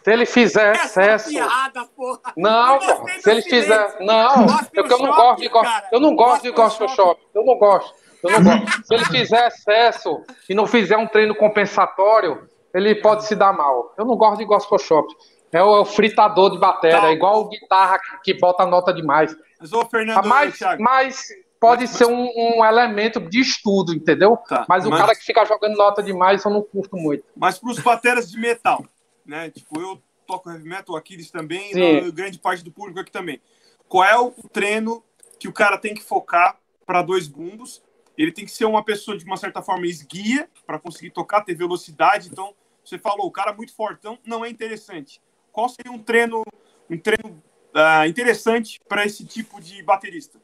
se 0.03 0.13
ele 0.13 0.27
fizer 0.27 0.75
excesso. 0.75 1.31
Piada, 1.31 1.89
não, 2.37 2.81
se 3.21 3.31
ele 3.31 3.43
fizer. 3.43 3.97
Não, 4.01 4.47
eu, 4.73 4.85
eu 4.85 4.99
não 4.99 5.15
gosto 5.15 5.41
de 5.41 5.51
Eu 5.93 6.01
não 6.01 6.17
gosto 6.17 6.43
de 6.43 6.51
gospel 6.51 6.89
shop. 6.89 7.21
Eu 7.35 7.45
não 7.45 7.57
gosto. 7.57 7.95
Eu 8.23 8.41
não 8.41 8.61
gosto. 8.61 8.87
Se 8.87 8.95
ele 8.95 9.05
fizer 9.07 9.49
excesso 9.49 10.25
e 10.49 10.55
não 10.55 10.67
fizer 10.67 10.97
um 10.97 11.07
treino 11.07 11.35
compensatório, 11.35 12.49
ele 12.75 12.95
pode 12.97 13.27
se 13.27 13.35
dar 13.35 13.53
mal. 13.53 13.95
Eu 13.97 14.05
não 14.05 14.17
gosto 14.17 14.39
de 14.39 14.45
gospel 14.45 14.79
shop. 14.79 15.15
É 15.53 15.63
o, 15.63 15.77
é 15.77 15.81
o 15.81 15.85
fritador 15.85 16.51
de 16.51 16.59
bateria, 16.59 17.01
tá. 17.01 17.09
é 17.09 17.13
igual 17.13 17.49
guitarra 17.49 17.99
que, 17.99 18.33
que 18.33 18.41
bota 18.41 18.65
nota 18.65 18.93
demais. 18.93 19.37
Mas, 19.61 19.73
ô, 19.73 19.85
Fernando, 19.85 20.27
mas, 20.27 20.59
mas 20.81 21.29
pode 21.61 21.83
mas, 21.83 21.91
ser 21.91 22.07
um, 22.07 22.25
um, 22.25 22.65
elemento 22.65 23.21
de 23.21 23.41
estudo, 23.41 23.95
entendeu? 23.95 24.37
Tá, 24.49 24.65
mas 24.69 24.87
o 24.87 24.91
mas... 24.91 25.01
cara 25.01 25.15
que 25.15 25.23
fica 25.23 25.45
jogando 25.45 25.77
nota 25.77 26.03
demais 26.03 26.43
eu 26.45 26.51
não 26.51 26.63
curto 26.63 26.97
muito. 26.97 27.25
Mas 27.37 27.59
para 27.59 27.71
os 27.71 27.79
bateras 27.79 28.31
de 28.31 28.39
metal, 28.41 28.85
né? 29.27 29.51
Tipo, 29.51 29.79
eu 29.79 30.03
toco 30.27 30.51
heavy 30.51 30.67
metal, 30.67 30.97
Aquiles 30.97 31.31
também, 31.31 31.71
e 31.77 32.11
grande 32.11 32.39
parte 32.39 32.65
do 32.65 32.73
público 32.73 32.99
aqui 33.01 33.11
também. 33.11 33.41
Qual 33.87 34.05
é 34.05 34.19
o 34.19 34.33
treino 34.51 35.05
que 35.39 35.49
o 35.49 35.53
cara 35.53 35.77
tem 35.77 35.93
que 35.93 36.03
focar 36.03 36.57
para 36.87 37.03
dois 37.03 37.29
bumbos? 37.29 37.83
Ele 38.17 38.33
tem 38.33 38.45
que 38.45 38.51
ser 38.51 38.65
uma 38.65 38.83
pessoa 38.83 39.17
de 39.17 39.25
uma 39.25 39.37
certa 39.37 39.63
forma 39.63 39.87
esguia 39.87 40.49
para 40.67 40.79
conseguir 40.79 41.11
tocar, 41.11 41.43
ter 41.43 41.55
velocidade. 41.55 42.29
Então, 42.31 42.55
você 42.85 42.99
falou, 42.99 43.27
o 43.27 43.31
cara 43.31 43.53
muito 43.53 43.75
fortão 43.75 44.19
não 44.25 44.45
é 44.45 44.49
interessante. 44.49 45.21
Qual 45.53 45.69
seria 45.69 45.93
um 45.93 45.99
treino, 45.99 46.43
um 46.89 46.99
treino 46.99 47.43
uh, 47.75 48.07
interessante 48.09 48.81
para 48.89 49.05
esse 49.05 49.25
tipo 49.25 49.61
de 49.61 49.83
baterista? 49.83 50.39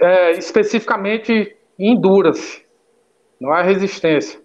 É, 0.00 0.32
especificamente 0.32 1.56
endurance, 1.78 2.64
não 3.40 3.54
é 3.54 3.62
resistência. 3.62 4.40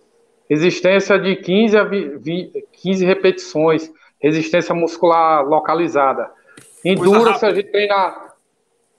Resistência 0.50 1.20
de 1.20 1.36
15 1.36 1.78
a 1.78 1.84
20, 1.84 2.68
15 2.74 3.06
repetições, 3.06 3.92
resistência 4.20 4.74
muscular 4.74 5.46
localizada. 5.46 6.32
Endurance 6.84 7.46
a 7.46 7.54
gente 7.54 7.72
treina 7.72 8.34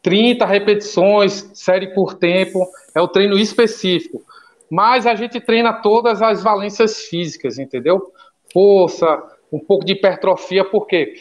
30 0.01 0.47
repetições, 0.47 1.51
série 1.55 1.93
por 1.93 2.15
tempo, 2.15 2.67
é 2.95 3.01
o 3.01 3.09
treino 3.09 3.37
específico. 3.37 4.23
Mas 4.71 5.07
a 5.07 5.17
gente 5.17 5.41
treina 5.41 5.73
todas 5.73 6.23
as 6.23 6.43
valências 6.43 7.01
físicas, 7.07 7.59
entendeu? 7.59 8.13
Força, 8.53 9.21
um 9.53 9.59
pouco 9.59 9.85
de 9.85 9.93
hipertrofia, 9.93 10.65
por 10.65 10.87
quê? 10.87 11.15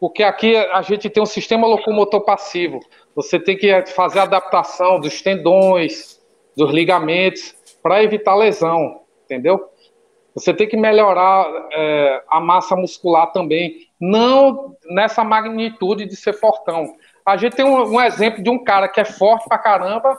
Porque 0.00 0.22
aqui 0.22 0.56
a 0.56 0.82
gente 0.82 1.10
tem 1.10 1.22
um 1.22 1.26
sistema 1.26 1.66
locomotor 1.66 2.20
passivo. 2.20 2.80
Você 3.14 3.38
tem 3.38 3.56
que 3.56 3.84
fazer 3.86 4.20
a 4.20 4.22
adaptação 4.22 5.00
dos 5.00 5.20
tendões, 5.20 6.20
dos 6.56 6.72
ligamentos, 6.72 7.54
para 7.82 8.02
evitar 8.02 8.34
lesão 8.34 9.00
entendeu? 9.28 9.68
Você 10.34 10.54
tem 10.54 10.66
que 10.66 10.76
melhorar 10.76 11.46
é, 11.72 12.22
a 12.28 12.40
massa 12.40 12.74
muscular 12.74 13.30
também, 13.32 13.88
não 14.00 14.74
nessa 14.86 15.22
magnitude 15.22 16.06
de 16.06 16.16
ser 16.16 16.32
fortão. 16.32 16.94
A 17.26 17.36
gente 17.36 17.56
tem 17.56 17.64
um, 17.64 17.96
um, 17.96 18.00
exemplo 18.00 18.42
de 18.42 18.48
um 18.48 18.62
cara 18.62 18.88
que 18.88 19.00
é 19.00 19.04
forte 19.04 19.46
pra 19.48 19.58
caramba 19.58 20.18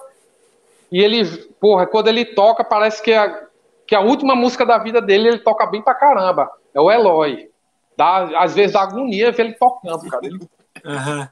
e 0.92 1.02
ele, 1.02 1.26
porra, 1.60 1.88
quando 1.88 2.08
ele 2.08 2.26
toca, 2.26 2.64
parece 2.64 3.02
que 3.02 3.14
a, 3.14 3.48
que 3.88 3.96
a 3.96 4.02
última 4.02 4.36
música 4.36 4.66
da 4.66 4.78
vida 4.78 5.02
dele 5.02 5.30
ele 5.30 5.40
toca 5.40 5.66
bem 5.66 5.82
pra 5.82 5.96
caramba. 5.96 6.52
É 6.74 6.80
o 6.80 6.92
Eloy. 6.92 7.50
Dá, 7.98 8.42
às 8.42 8.56
vezes 8.56 8.74
dá 8.74 8.82
agonia 8.82 9.32
ver 9.32 9.48
ele 9.48 9.54
tocando, 9.54 10.10
cara. 10.10 10.28
Uhum. 10.28 11.28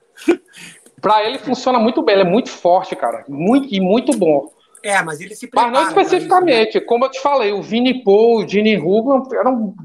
Pra 1.00 1.24
ele 1.24 1.38
funciona 1.38 1.80
muito 1.80 2.02
bem, 2.02 2.16
ele 2.16 2.28
é 2.28 2.32
muito 2.32 2.50
forte, 2.50 2.96
cara. 2.96 3.24
Muito, 3.28 3.74
e 3.74 3.80
muito 3.80 4.18
bom. 4.18 4.52
É, 4.84 5.02
mas 5.02 5.22
ele 5.22 5.36
se 5.36 5.48
prepara. 5.48 5.72
Mas 5.72 5.82
não 5.82 5.88
especificamente. 5.90 6.70
Isso, 6.70 6.80
né? 6.80 6.86
Como 6.86 7.06
eu 7.06 7.12
te 7.12 7.22
falei, 7.22 7.52
o 7.52 7.62
Vini 7.62 8.04
Paul, 8.04 8.44
o 8.44 8.48
Gini 8.48 8.78
Hugo 8.78 9.34
eram, 9.34 9.76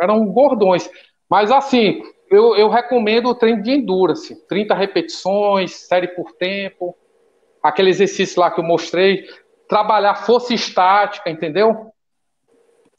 eram 0.00 0.26
gordões. 0.26 0.90
Mas 1.28 1.50
assim, 1.50 2.02
eu, 2.30 2.56
eu 2.56 2.68
recomendo 2.68 3.28
o 3.28 3.34
treino 3.34 3.62
de 3.62 3.70
endurance. 3.70 4.34
30 4.48 4.74
repetições, 4.74 5.74
série 5.74 6.08
por 6.08 6.32
tempo. 6.32 6.96
Aquele 7.62 7.90
exercício 7.90 8.40
lá 8.40 8.50
que 8.50 8.60
eu 8.60 8.64
mostrei. 8.64 9.26
Trabalhar 9.68 10.14
força 10.14 10.54
estática, 10.54 11.30
entendeu? 11.30 11.92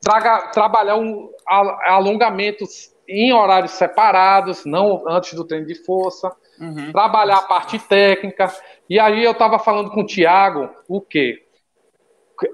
Traga, 0.04 0.50
trabalhar 0.50 0.98
um, 0.98 1.30
alongamentos 1.48 2.94
em 3.08 3.32
horários 3.32 3.72
separados, 3.72 4.66
não 4.66 5.04
antes 5.08 5.34
do 5.34 5.46
treino 5.46 5.66
de 5.66 5.76
força. 5.76 6.32
Uhum. 6.60 6.92
Trabalhar 6.92 7.38
a 7.38 7.42
parte 7.44 7.80
técnica. 7.80 8.52
E 8.90 9.00
aí 9.00 9.24
eu 9.24 9.32
estava 9.32 9.58
falando 9.60 9.92
com 9.92 10.02
o 10.02 10.06
Tiago 10.06 10.70
o 10.88 11.02
quê? 11.02 11.44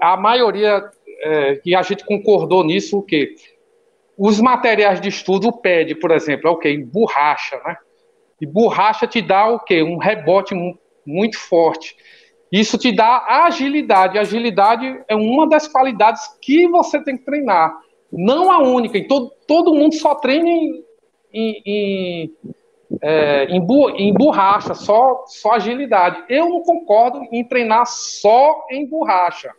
a 0.01 0.17
maioria, 0.17 0.89
é, 1.23 1.61
e 1.65 1.75
a 1.75 1.81
gente 1.81 2.05
concordou 2.05 2.63
nisso, 2.63 2.99
o 2.99 3.03
quê? 3.03 3.35
Os 4.17 4.39
materiais 4.39 4.99
de 4.99 5.09
estudo 5.09 5.51
pede, 5.51 5.95
por 5.95 6.11
exemplo, 6.11 6.49
é 6.49 6.51
o 6.51 6.57
quê? 6.57 6.69
Em 6.69 6.83
borracha, 6.83 7.59
né? 7.65 7.77
E 8.41 8.45
borracha 8.45 9.07
te 9.07 9.21
dá 9.21 9.47
o 9.47 9.59
quê? 9.59 9.81
Um 9.81 9.97
rebote 9.97 10.53
muito 11.05 11.37
forte. 11.37 11.95
Isso 12.51 12.77
te 12.77 12.91
dá 12.91 13.25
agilidade. 13.45 14.17
Agilidade 14.17 15.01
é 15.07 15.15
uma 15.15 15.47
das 15.47 15.67
qualidades 15.67 16.21
que 16.41 16.67
você 16.67 17.01
tem 17.03 17.17
que 17.17 17.25
treinar. 17.25 17.77
Não 18.11 18.51
a 18.51 18.59
única. 18.59 18.99
Todo, 19.07 19.31
todo 19.47 19.73
mundo 19.73 19.93
só 19.93 20.15
treina 20.15 20.49
em, 20.49 20.83
em, 21.31 21.61
em, 21.65 22.35
é, 23.01 23.45
em, 23.45 23.61
em 23.97 24.13
borracha, 24.13 24.73
só, 24.73 25.23
só 25.27 25.53
agilidade. 25.53 26.23
Eu 26.27 26.49
não 26.49 26.61
concordo 26.63 27.21
em 27.31 27.43
treinar 27.43 27.85
só 27.85 28.65
em 28.71 28.87
borracha. 28.87 29.51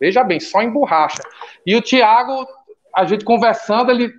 Veja 0.00 0.24
bem, 0.24 0.40
só 0.40 0.62
em 0.62 0.70
borracha. 0.70 1.22
E 1.66 1.76
o 1.76 1.82
Thiago, 1.82 2.46
a 2.94 3.04
gente 3.04 3.24
conversando, 3.24 3.90
ele, 3.90 4.10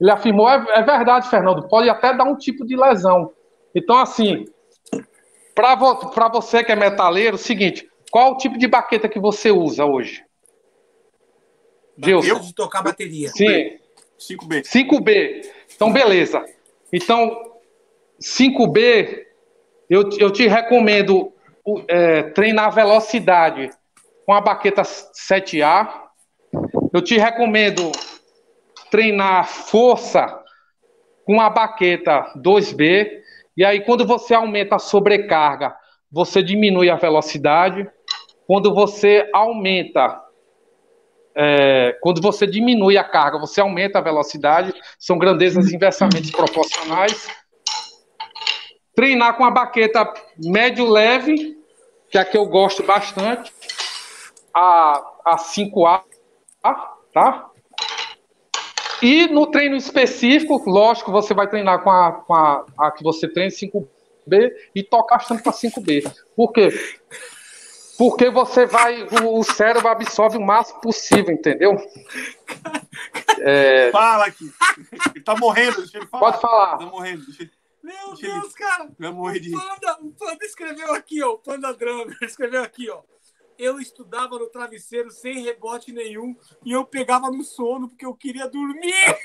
ele 0.00 0.10
afirmou: 0.10 0.48
é, 0.48 0.64
é 0.70 0.82
verdade, 0.82 1.28
Fernando, 1.28 1.68
pode 1.68 1.88
até 1.90 2.14
dar 2.14 2.24
um 2.24 2.36
tipo 2.36 2.64
de 2.64 2.76
lesão. 2.76 3.30
Então, 3.74 3.98
assim, 3.98 4.46
para 5.54 5.74
vo 5.74 6.10
você 6.32 6.64
que 6.64 6.72
é 6.72 6.76
metaleiro, 6.76 7.38
seguinte: 7.38 7.88
qual 8.10 8.32
o 8.32 8.36
tipo 8.36 8.58
de 8.58 8.66
baqueta 8.66 9.08
que 9.08 9.18
você 9.18 9.50
usa 9.50 9.84
hoje? 9.84 10.24
Gilson. 11.96 12.28
Eu 12.28 12.40
de 12.40 12.54
tocar 12.54 12.82
bateria. 12.82 13.28
Sim. 13.28 13.78
5B. 14.18 14.62
5B. 14.62 15.46
Então, 15.74 15.92
beleza. 15.92 16.44
Então, 16.92 17.52
5B, 18.20 19.24
eu, 19.88 20.08
eu 20.18 20.30
te 20.30 20.46
recomendo 20.46 21.32
é, 21.88 22.22
treinar 22.22 22.72
velocidade 22.72 23.70
com 24.24 24.32
a 24.32 24.40
baqueta 24.40 24.82
7A. 24.82 26.02
Eu 26.92 27.02
te 27.02 27.18
recomendo 27.18 27.90
treinar 28.90 29.48
força 29.48 30.40
com 31.24 31.40
a 31.40 31.50
baqueta 31.50 32.32
2B. 32.36 33.23
E 33.56 33.64
aí, 33.64 33.80
quando 33.80 34.06
você 34.06 34.34
aumenta 34.34 34.76
a 34.76 34.78
sobrecarga, 34.78 35.74
você 36.10 36.42
diminui 36.42 36.90
a 36.90 36.96
velocidade. 36.96 37.88
Quando 38.46 38.74
você 38.74 39.28
aumenta, 39.32 40.20
é, 41.36 41.96
quando 42.00 42.20
você 42.20 42.46
diminui 42.46 42.98
a 42.98 43.04
carga, 43.04 43.38
você 43.38 43.60
aumenta 43.60 43.98
a 43.98 44.02
velocidade. 44.02 44.74
São 44.98 45.18
grandezas 45.18 45.72
inversamente 45.72 46.32
proporcionais. 46.32 47.28
Treinar 48.94 49.36
com 49.36 49.44
a 49.44 49.50
baqueta 49.50 50.12
médio-leve, 50.44 51.56
que 52.10 52.18
é 52.18 52.20
a 52.20 52.24
que 52.24 52.36
eu 52.36 52.46
gosto 52.46 52.82
bastante 52.82 53.52
a, 54.54 55.02
a 55.24 55.36
5A, 55.36 56.02
tá? 57.12 57.50
E 59.04 59.28
no 59.28 59.46
treino 59.46 59.76
específico, 59.76 60.62
lógico, 60.66 61.12
você 61.12 61.34
vai 61.34 61.46
treinar 61.46 61.82
com 61.82 61.90
a, 61.90 62.10
com 62.10 62.32
a, 62.32 62.64
a 62.78 62.90
que 62.90 63.02
você 63.02 63.28
treina 63.28 63.50
5B 63.50 64.50
e 64.74 64.82
tocar 64.82 65.18
tanto 65.18 65.42
para 65.42 65.52
5B. 65.52 66.10
Por 66.34 66.50
quê? 66.50 66.70
Porque 67.98 68.30
você 68.30 68.64
vai, 68.64 69.02
o, 69.02 69.38
o 69.38 69.44
cérebro 69.44 69.88
absorve 69.88 70.38
o 70.38 70.40
máximo 70.40 70.80
possível, 70.80 71.34
entendeu? 71.34 71.76
É... 73.40 73.90
Fala 73.90 74.26
aqui. 74.26 74.50
Ele 75.14 75.24
tá 75.24 75.34
morrendo, 75.36 75.78
deixa 75.78 75.98
ele 75.98 76.06
falar. 76.06 76.24
Pode 76.24 76.40
falar. 76.40 76.78
Tá 76.78 76.86
morrendo, 76.86 77.26
deixa 77.26 77.50
Meu 77.82 78.14
deixa 78.14 78.22
Deus, 78.22 78.44
ele... 78.44 78.54
cara. 78.54 78.90
Vai 78.98 79.10
morrer 79.10 79.40
de... 79.40 79.54
o, 79.54 79.58
Panda, 79.58 79.98
o 80.00 80.10
Panda 80.12 80.44
escreveu 80.46 80.94
aqui, 80.94 81.22
ó. 81.22 81.32
O 81.32 81.38
Panda 81.38 81.74
Drummer 81.74 82.16
escreveu 82.22 82.62
aqui, 82.62 82.88
ó 82.88 83.02
eu 83.58 83.78
estudava 83.80 84.38
no 84.38 84.48
travesseiro 84.48 85.10
sem 85.10 85.42
rebote 85.42 85.92
nenhum 85.92 86.34
e 86.64 86.72
eu 86.72 86.84
pegava 86.84 87.30
no 87.30 87.42
sono 87.42 87.88
porque 87.88 88.06
eu 88.06 88.14
queria 88.14 88.48
dormir. 88.48 89.16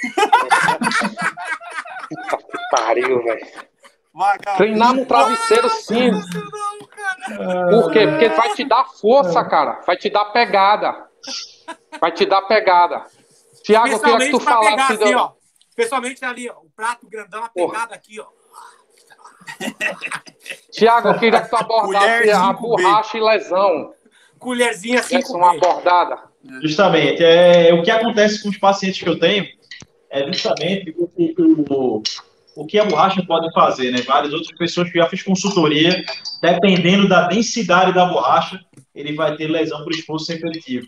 Puta 2.10 2.38
que 2.38 2.58
pariu, 2.72 3.24
velho. 3.24 3.48
Treinar 4.58 4.94
no 4.94 5.06
travesseiro, 5.06 5.70
sim. 5.70 6.12
Por 7.70 7.92
quê? 7.92 8.08
Porque 8.08 8.30
vai 8.30 8.54
te 8.54 8.64
dar 8.66 8.86
força, 8.86 9.44
cara. 9.46 9.82
Vai 9.86 9.98
te 9.98 10.10
dar 10.10 10.26
pegada. 10.26 11.08
Vai 12.00 12.12
te 12.12 12.26
dar 12.26 12.42
pegada. 12.44 13.06
Tiago, 13.64 13.94
eu 13.94 14.00
queria 14.00 14.20
que 14.20 14.32
tu 14.32 14.40
falasse. 14.40 14.94
Assim, 14.94 15.14
ó, 15.14 15.34
Especialmente 15.80 16.26
ali, 16.26 16.50
ó, 16.50 16.60
o 16.60 16.70
prato 16.76 17.08
grandão, 17.08 17.42
a 17.42 17.50
pegada 17.50 17.96
aqui, 17.96 18.20
ó. 18.20 18.28
Tiago, 20.72 21.08
eu 21.08 21.20
queria 21.20 21.42
que 21.42 21.50
tu 21.50 21.56
abordasse 21.56 22.30
a 22.32 22.52
borracha 22.52 23.18
e 23.18 23.22
lesão. 23.22 23.94
Colherzinha 24.40 25.00
assim. 25.00 25.18
Essa 25.18 25.36
uma 25.36 25.54
abordada. 25.56 26.18
Justamente. 26.62 27.24
É, 27.24 27.74
o 27.74 27.84
que 27.84 27.92
acontece 27.92 28.42
com 28.42 28.50
os 28.50 28.58
pacientes 28.58 29.02
que 29.02 29.10
eu 29.10 29.20
tenho 29.20 29.46
é 30.10 30.26
justamente 30.26 30.96
o, 30.98 31.10
o, 31.70 32.04
o 32.56 32.66
que 32.66 32.80
a 32.80 32.86
borracha 32.86 33.24
pode 33.26 33.52
fazer, 33.54 33.92
né? 33.92 34.02
Várias 34.02 34.34
outras 34.34 34.58
pessoas 34.58 34.92
que 34.92 34.98
já 34.98 35.08
fiz 35.08 35.22
consultoria, 35.22 36.04
dependendo 36.42 37.08
da 37.08 37.28
densidade 37.28 37.94
da 37.94 38.06
borracha, 38.06 38.60
ele 38.96 39.14
vai 39.14 39.36
ter 39.36 39.48
lesão 39.48 39.84
por 39.84 39.92
esforço 39.92 40.32
repetitivo. 40.32 40.88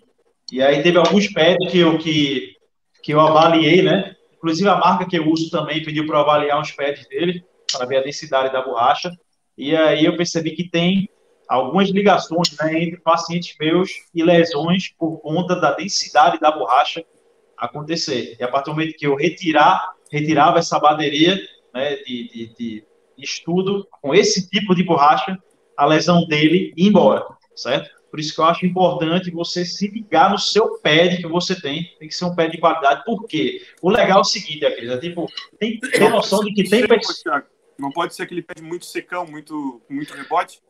E 0.52 0.62
aí 0.62 0.82
teve 0.82 0.98
alguns 0.98 1.28
pés 1.28 1.56
que 1.70 1.78
eu, 1.78 1.98
que, 1.98 2.56
que 3.04 3.14
eu 3.14 3.20
avaliei, 3.20 3.82
né? 3.82 4.16
Inclusive 4.36 4.68
a 4.68 4.76
marca 4.76 5.06
que 5.06 5.18
eu 5.18 5.30
uso 5.30 5.50
também 5.50 5.84
pediu 5.84 6.06
para 6.06 6.20
avaliar 6.20 6.60
os 6.60 6.72
pads 6.72 7.08
dele, 7.08 7.44
para 7.72 7.86
ver 7.86 7.98
a 7.98 8.04
densidade 8.04 8.52
da 8.52 8.62
borracha. 8.62 9.12
E 9.58 9.76
aí 9.76 10.04
eu 10.04 10.18
percebi 10.18 10.52
que 10.52 10.70
tem 10.70 11.08
algumas 11.52 11.90
ligações 11.90 12.56
né, 12.58 12.82
entre 12.82 12.98
pacientes 13.02 13.54
meus 13.60 13.92
e 14.16 14.24
lesões 14.24 14.94
por 14.98 15.18
conta 15.18 15.54
da 15.54 15.74
densidade 15.74 16.40
da 16.40 16.50
borracha 16.50 17.04
acontecer. 17.58 18.38
E 18.40 18.44
a 18.44 18.48
partir 18.48 18.70
do 18.70 18.78
momento 18.78 18.96
que 18.96 19.06
eu 19.06 19.16
retirar, 19.16 19.92
retirava 20.10 20.60
essa 20.60 20.80
bateria 20.80 21.38
né, 21.74 21.98
de, 21.98 22.30
de, 22.30 22.56
de 22.58 22.86
estudo 23.18 23.86
com 24.02 24.16
esse 24.16 24.50
tipo 24.50 24.74
de 24.74 24.82
borracha, 24.82 25.38
a 25.76 25.86
lesão 25.86 26.26
dele 26.26 26.74
ia 26.78 26.88
embora, 26.88 27.26
certo? 27.54 27.90
Por 28.10 28.20
isso 28.20 28.34
que 28.34 28.40
eu 28.40 28.46
acho 28.46 28.66
importante 28.66 29.30
você 29.30 29.66
se 29.66 29.90
ligar 29.90 30.32
no 30.32 30.38
seu 30.38 30.80
pad 30.80 31.18
que 31.18 31.28
você 31.28 31.60
tem. 31.60 31.96
Tem 32.00 32.08
que 32.08 32.16
ser 32.16 32.26
um 32.26 32.36
pad 32.36 32.52
de 32.52 32.60
qualidade. 32.60 33.04
Por 33.04 33.26
quê? 33.26 33.62
O 33.82 33.90
legal 33.90 34.20
é 34.20 34.22
o 34.22 34.24
seguinte, 34.24 34.66
Acris, 34.66 34.90
é 34.90 34.98
tipo, 34.98 35.30
tem 35.60 35.80
ter 35.80 36.10
noção 36.10 36.40
de 36.42 36.54
que 36.54 36.64
tem. 36.64 36.84
Não 37.78 37.90
pode 37.92 38.16
ser 38.16 38.24
aquele 38.24 38.42
pad 38.42 38.62
muito 38.62 38.86
secão, 38.86 39.26
muito, 39.26 39.82
muito 39.90 40.14
rebote? 40.14 40.62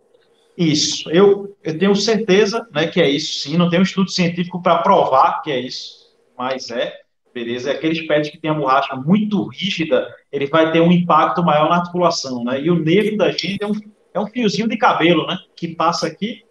Isso. 0.57 1.09
Eu, 1.09 1.55
eu 1.63 1.77
tenho 1.77 1.95
certeza 1.95 2.67
né, 2.73 2.87
que 2.87 3.01
é 3.01 3.09
isso, 3.09 3.39
sim. 3.39 3.57
Não 3.57 3.69
tem 3.69 3.79
um 3.79 3.83
estudo 3.83 4.09
científico 4.09 4.61
para 4.61 4.79
provar 4.79 5.41
que 5.41 5.51
é 5.51 5.59
isso, 5.59 6.13
mas 6.37 6.69
é. 6.69 6.99
Beleza? 7.33 7.71
É 7.71 7.73
aqueles 7.75 8.05
pads 8.05 8.29
que 8.29 8.37
tem 8.37 8.51
a 8.51 8.53
borracha 8.53 8.93
muito 8.93 9.47
rígida, 9.47 10.13
ele 10.29 10.47
vai 10.47 10.69
ter 10.73 10.81
um 10.81 10.91
impacto 10.91 11.41
maior 11.41 11.69
na 11.69 11.77
articulação, 11.77 12.43
né? 12.43 12.61
E 12.61 12.69
o 12.69 12.77
nervo 12.77 13.15
da 13.15 13.31
gente 13.31 13.63
é 13.63 13.67
um, 13.67 13.73
é 14.13 14.19
um 14.19 14.27
fiozinho 14.27 14.67
de 14.67 14.75
cabelo, 14.75 15.25
né? 15.25 15.37
Que 15.55 15.69
passa 15.69 16.07
aqui 16.07 16.43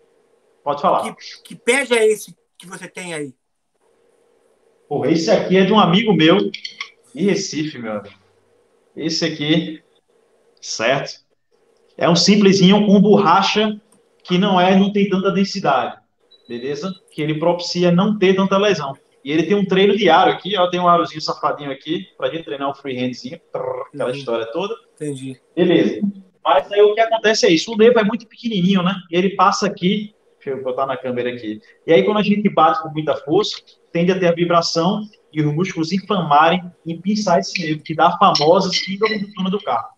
Pode 0.62 0.82
falar. 0.82 1.14
Que, 1.14 1.42
que 1.42 1.54
pede 1.54 1.94
é 1.94 2.06
esse 2.06 2.36
que 2.58 2.66
você 2.66 2.86
tem 2.86 3.14
aí? 3.14 3.34
Pô, 4.88 5.04
esse 5.06 5.30
aqui 5.30 5.56
é 5.56 5.64
de 5.64 5.72
um 5.72 5.78
amigo 5.78 6.12
meu 6.12 6.50
em 7.14 7.24
Recife, 7.24 7.78
meu 7.78 7.92
amigo. 7.92 8.14
Esse 8.96 9.24
aqui, 9.24 9.82
certo? 10.60 11.24
É 11.96 12.08
um 12.08 12.16
simplesinho 12.16 12.86
com 12.86 13.00
borracha 13.00 13.80
que 14.30 14.38
não 14.38 14.60
é, 14.60 14.78
não 14.78 14.92
tem 14.92 15.08
tanta 15.08 15.32
densidade, 15.32 15.96
beleza? 16.48 16.94
Que 17.12 17.20
ele 17.20 17.34
propicia 17.34 17.90
não 17.90 18.16
ter 18.16 18.34
tanta 18.34 18.56
lesão. 18.56 18.96
E 19.24 19.32
ele 19.32 19.42
tem 19.42 19.56
um 19.56 19.66
treino 19.66 19.96
diário 19.96 20.32
aqui, 20.32 20.56
ó, 20.56 20.68
tem 20.68 20.78
um 20.78 20.88
arozinho 20.88 21.20
safadinho 21.20 21.72
aqui 21.72 22.06
pra 22.16 22.30
gente 22.30 22.44
treinar 22.44 22.70
um 22.70 22.74
freehandzinho, 22.74 23.40
aquela 23.52 24.10
uhum. 24.10 24.16
história 24.16 24.46
toda. 24.46 24.72
Entendi. 24.94 25.38
Beleza. 25.54 26.00
Mas 26.42 26.70
aí 26.70 26.80
o 26.80 26.94
que 26.94 27.00
acontece 27.00 27.44
é 27.44 27.50
isso, 27.50 27.72
o 27.72 27.76
nervo 27.76 27.98
é 27.98 28.04
muito 28.04 28.26
pequenininho, 28.26 28.82
né? 28.82 28.94
E 29.10 29.16
ele 29.16 29.30
passa 29.30 29.66
aqui 29.66 30.14
Deixa 30.42 30.58
eu 30.58 30.62
botar 30.62 30.86
na 30.86 30.96
câmera 30.96 31.28
aqui. 31.28 31.60
E 31.86 31.92
aí, 31.92 32.02
quando 32.02 32.16
a 32.16 32.22
gente 32.22 32.48
bate 32.48 32.82
com 32.82 32.88
muita 32.88 33.14
força, 33.14 33.58
tende 33.92 34.10
a 34.10 34.18
ter 34.18 34.28
a 34.28 34.32
vibração 34.32 35.02
e 35.30 35.42
os 35.42 35.54
músculos 35.54 35.92
inflamarem 35.92 36.64
e 36.86 36.96
pinçar 36.96 37.38
esse 37.40 37.60
nervo, 37.60 37.82
que 37.82 37.94
dá 37.94 38.06
a 38.06 38.16
famosa 38.16 38.70
síndrome 38.70 39.18
do 39.18 39.30
túnel 39.34 39.50
do 39.50 39.60
carro. 39.60 39.88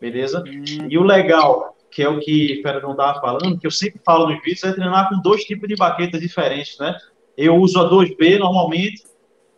Beleza? 0.00 0.42
Hum. 0.46 0.86
E 0.88 0.96
o 0.96 1.02
legal, 1.02 1.69
que 1.90 2.02
é 2.02 2.08
o 2.08 2.20
que 2.20 2.60
Fernando 2.62 2.92
estava 2.92 3.20
falando, 3.20 3.58
que 3.58 3.66
eu 3.66 3.70
sempre 3.70 4.00
falo 4.04 4.28
nos 4.28 4.42
vídeos, 4.42 4.64
é 4.64 4.72
treinar 4.72 5.08
com 5.08 5.20
dois 5.20 5.44
tipos 5.44 5.68
de 5.68 5.76
baquetas 5.76 6.20
diferentes, 6.20 6.78
né? 6.78 6.96
Eu 7.36 7.56
uso 7.56 7.80
a 7.80 7.90
2B 7.90 8.38
normalmente 8.38 9.02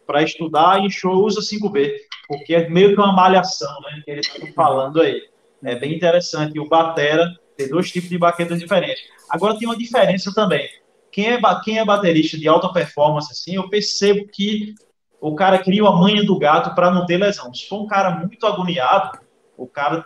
para 0.07 0.23
estudar 0.23 0.85
e 0.85 0.91
show 0.91 1.25
usa 1.25 1.41
5B, 1.41 1.93
porque 2.27 2.55
é 2.55 2.69
meio 2.69 2.95
que 2.95 3.01
uma 3.01 3.13
malhação, 3.13 3.81
né? 3.83 4.03
Que 4.05 4.11
eles 4.11 4.27
estão 4.27 4.53
falando 4.53 5.01
aí. 5.01 5.23
É 5.65 5.77
bem 5.77 5.95
interessante. 5.95 6.57
E 6.57 6.61
o 6.61 6.69
Batera 6.69 7.29
tem 7.57 7.69
dois 7.69 7.91
tipos 7.91 8.09
de 8.09 8.19
baquetas 8.19 8.59
diferentes. 8.59 9.03
Agora 9.31 9.57
tem 9.59 9.69
uma 9.69 9.77
diferença 9.77 10.33
também. 10.35 10.69
Quem 11.11 11.29
é, 11.29 11.41
quem 11.63 11.79
é 11.79 11.85
baterista 11.85 12.39
de 12.39 12.49
alta 12.49 12.73
performance, 12.73 13.31
assim, 13.31 13.57
eu 13.57 13.69
percebo 13.69 14.27
que 14.29 14.75
o 15.21 15.35
cara 15.35 15.59
cria 15.59 15.87
a 15.87 15.93
manha 15.93 16.25
do 16.25 16.39
gato 16.39 16.75
para 16.75 16.91
não 16.91 17.07
ter 17.07 17.19
lesão. 17.19 17.53
Se 17.53 17.69
for 17.69 17.83
um 17.83 17.87
cara 17.87 18.11
muito 18.11 18.45
agoniado, 18.47 19.19
o 19.57 19.67
cara 19.67 20.05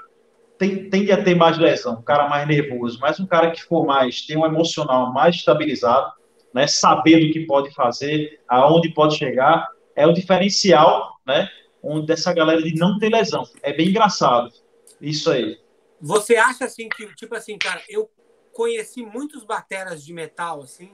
tem, 0.58 0.88
tende 0.88 1.12
a 1.12 1.22
ter 1.22 1.34
mais 1.34 1.58
lesão, 1.58 1.98
um 1.98 2.02
cara 2.02 2.28
mais 2.28 2.46
nervoso. 2.46 2.98
Mas 3.00 3.20
um 3.20 3.26
cara 3.26 3.50
que 3.50 3.62
for 3.62 3.84
mais, 3.84 4.22
tem 4.22 4.36
um 4.36 4.46
emocional 4.46 5.12
mais 5.12 5.36
estabilizado, 5.36 6.12
né, 6.52 6.66
saber 6.66 7.26
do 7.26 7.32
que 7.32 7.46
pode 7.46 7.72
fazer, 7.74 8.40
aonde 8.48 8.88
pode 8.90 9.16
chegar, 9.16 9.68
é 9.94 10.06
o 10.06 10.12
diferencial, 10.12 11.20
né, 11.26 11.48
onde 11.82 12.06
dessa 12.06 12.32
galera 12.32 12.62
de 12.62 12.74
não 12.74 12.98
ter 12.98 13.10
lesão. 13.10 13.44
É 13.62 13.72
bem 13.72 13.88
engraçado. 13.88 14.50
Isso 15.00 15.30
aí. 15.30 15.58
Você 16.00 16.36
acha 16.36 16.64
assim 16.64 16.88
que, 16.88 17.14
tipo 17.14 17.34
assim, 17.34 17.58
cara, 17.58 17.82
eu 17.88 18.10
conheci 18.52 19.02
muitos 19.02 19.44
bateras 19.44 20.04
de 20.04 20.12
metal, 20.12 20.62
assim, 20.62 20.90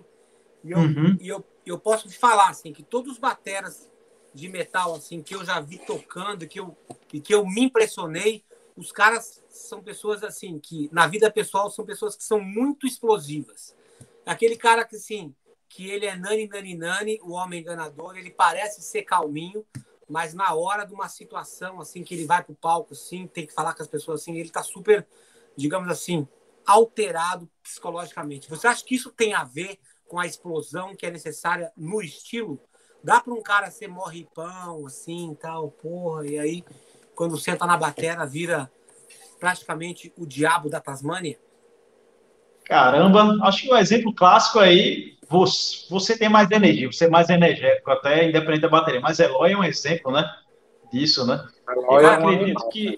e 0.64 0.72
eu, 0.72 0.78
uhum. 0.78 1.16
e 1.20 1.28
eu, 1.28 1.44
eu 1.64 1.78
posso 1.78 2.08
te 2.08 2.18
falar, 2.18 2.48
assim, 2.48 2.72
que 2.72 2.82
todos 2.82 3.12
os 3.12 3.18
bateras 3.18 3.90
de 4.34 4.48
metal, 4.48 4.94
assim, 4.94 5.22
que 5.22 5.34
eu 5.34 5.44
já 5.44 5.60
vi 5.60 5.78
tocando, 5.78 6.46
que 6.46 6.58
eu, 6.58 6.76
e 7.12 7.20
que 7.20 7.34
eu 7.34 7.46
me 7.46 7.62
impressionei, 7.62 8.44
os 8.76 8.90
caras 8.90 9.41
são 9.52 9.82
pessoas, 9.82 10.22
assim, 10.24 10.58
que 10.58 10.88
na 10.92 11.06
vida 11.06 11.30
pessoal 11.30 11.70
são 11.70 11.84
pessoas 11.84 12.16
que 12.16 12.24
são 12.24 12.40
muito 12.40 12.86
explosivas. 12.86 13.76
Aquele 14.24 14.56
cara 14.56 14.84
que, 14.84 14.96
assim, 14.96 15.34
que 15.72 15.90
ele 15.90 16.04
é 16.04 16.14
nani, 16.14 16.46
nani, 16.46 16.76
nani, 16.76 17.20
o 17.22 17.32
homem 17.32 17.60
enganador, 17.60 18.16
ele 18.16 18.30
parece 18.30 18.82
ser 18.82 19.02
calminho, 19.02 19.64
mas 20.08 20.34
na 20.34 20.52
hora 20.54 20.84
de 20.84 20.92
uma 20.92 21.08
situação 21.08 21.80
assim 21.80 22.04
que 22.04 22.14
ele 22.14 22.26
vai 22.26 22.44
pro 22.44 22.54
palco 22.54 22.92
assim, 22.92 23.26
tem 23.26 23.46
que 23.46 23.54
falar 23.54 23.72
com 23.74 23.82
as 23.82 23.88
pessoas 23.88 24.20
assim, 24.20 24.36
ele 24.36 24.50
tá 24.50 24.62
super, 24.62 25.06
digamos 25.56 25.88
assim, 25.90 26.28
alterado 26.66 27.48
psicologicamente. 27.62 28.50
Você 28.50 28.66
acha 28.66 28.84
que 28.84 28.94
isso 28.94 29.10
tem 29.10 29.32
a 29.32 29.44
ver 29.44 29.78
com 30.06 30.20
a 30.20 30.26
explosão 30.26 30.94
que 30.94 31.06
é 31.06 31.10
necessária 31.10 31.72
no 31.74 32.02
estilo? 32.02 32.60
Dá 33.02 33.20
para 33.20 33.32
um 33.32 33.42
cara 33.42 33.70
ser 33.70 33.88
morripão 33.88 34.86
assim, 34.86 35.34
tal, 35.40 35.70
porra, 35.70 36.26
e 36.26 36.38
aí 36.38 36.64
quando 37.14 37.38
senta 37.38 37.64
na 37.64 37.78
batera 37.78 38.26
vira 38.26 38.70
praticamente 39.42 40.12
o 40.16 40.24
diabo 40.24 40.70
da 40.70 40.80
Tasmânia? 40.80 41.36
Caramba, 42.64 43.40
acho 43.42 43.62
que 43.62 43.70
o 43.72 43.74
um 43.74 43.76
exemplo 43.76 44.14
clássico 44.14 44.60
aí 44.60 45.18
você, 45.28 45.84
você 45.90 46.16
tem 46.16 46.28
mais 46.28 46.48
energia, 46.52 46.86
você 46.86 47.06
é 47.06 47.08
mais 47.08 47.28
energético, 47.28 47.90
até 47.90 48.28
independente 48.28 48.60
da 48.60 48.68
bateria. 48.68 49.00
Mas 49.00 49.18
Eloy 49.18 49.50
é 49.50 49.58
um 49.58 49.64
exemplo, 49.64 50.12
né? 50.12 50.32
Disso, 50.92 51.26
né? 51.26 51.44
Eloy, 51.68 52.04
eu 52.04 52.08
é 52.08 52.14
acredito 52.14 52.68
que. 52.68 52.96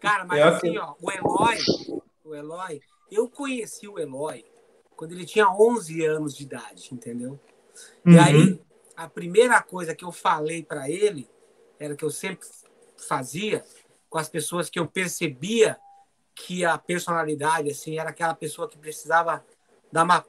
Cara, 0.00 0.24
mas 0.24 0.40
eu 0.40 0.48
assim, 0.48 0.76
ó, 0.76 0.94
o 1.00 1.12
Eloy, 1.12 1.56
o 2.24 2.34
Eloy, 2.34 2.80
eu 3.08 3.28
conheci 3.28 3.86
o 3.86 3.96
Eloy 3.96 4.44
quando 4.96 5.12
ele 5.12 5.24
tinha 5.24 5.48
11 5.48 6.04
anos 6.04 6.36
de 6.36 6.42
idade, 6.42 6.88
entendeu? 6.90 7.38
E 8.04 8.10
uhum. 8.10 8.20
aí, 8.20 8.60
a 8.96 9.08
primeira 9.08 9.62
coisa 9.62 9.94
que 9.94 10.04
eu 10.04 10.10
falei 10.10 10.64
para 10.64 10.90
ele 10.90 11.30
era 11.78 11.94
que 11.94 12.04
eu 12.04 12.10
sempre 12.10 12.44
fazia 12.96 13.62
com 14.16 14.20
as 14.20 14.30
pessoas 14.30 14.70
que 14.70 14.78
eu 14.78 14.86
percebia 14.86 15.76
que 16.34 16.64
a 16.64 16.78
personalidade 16.78 17.70
assim 17.70 17.98
era 17.98 18.08
aquela 18.08 18.34
pessoa 18.34 18.66
que 18.66 18.78
precisava 18.78 19.44
dar 19.92 20.04
uma 20.04 20.24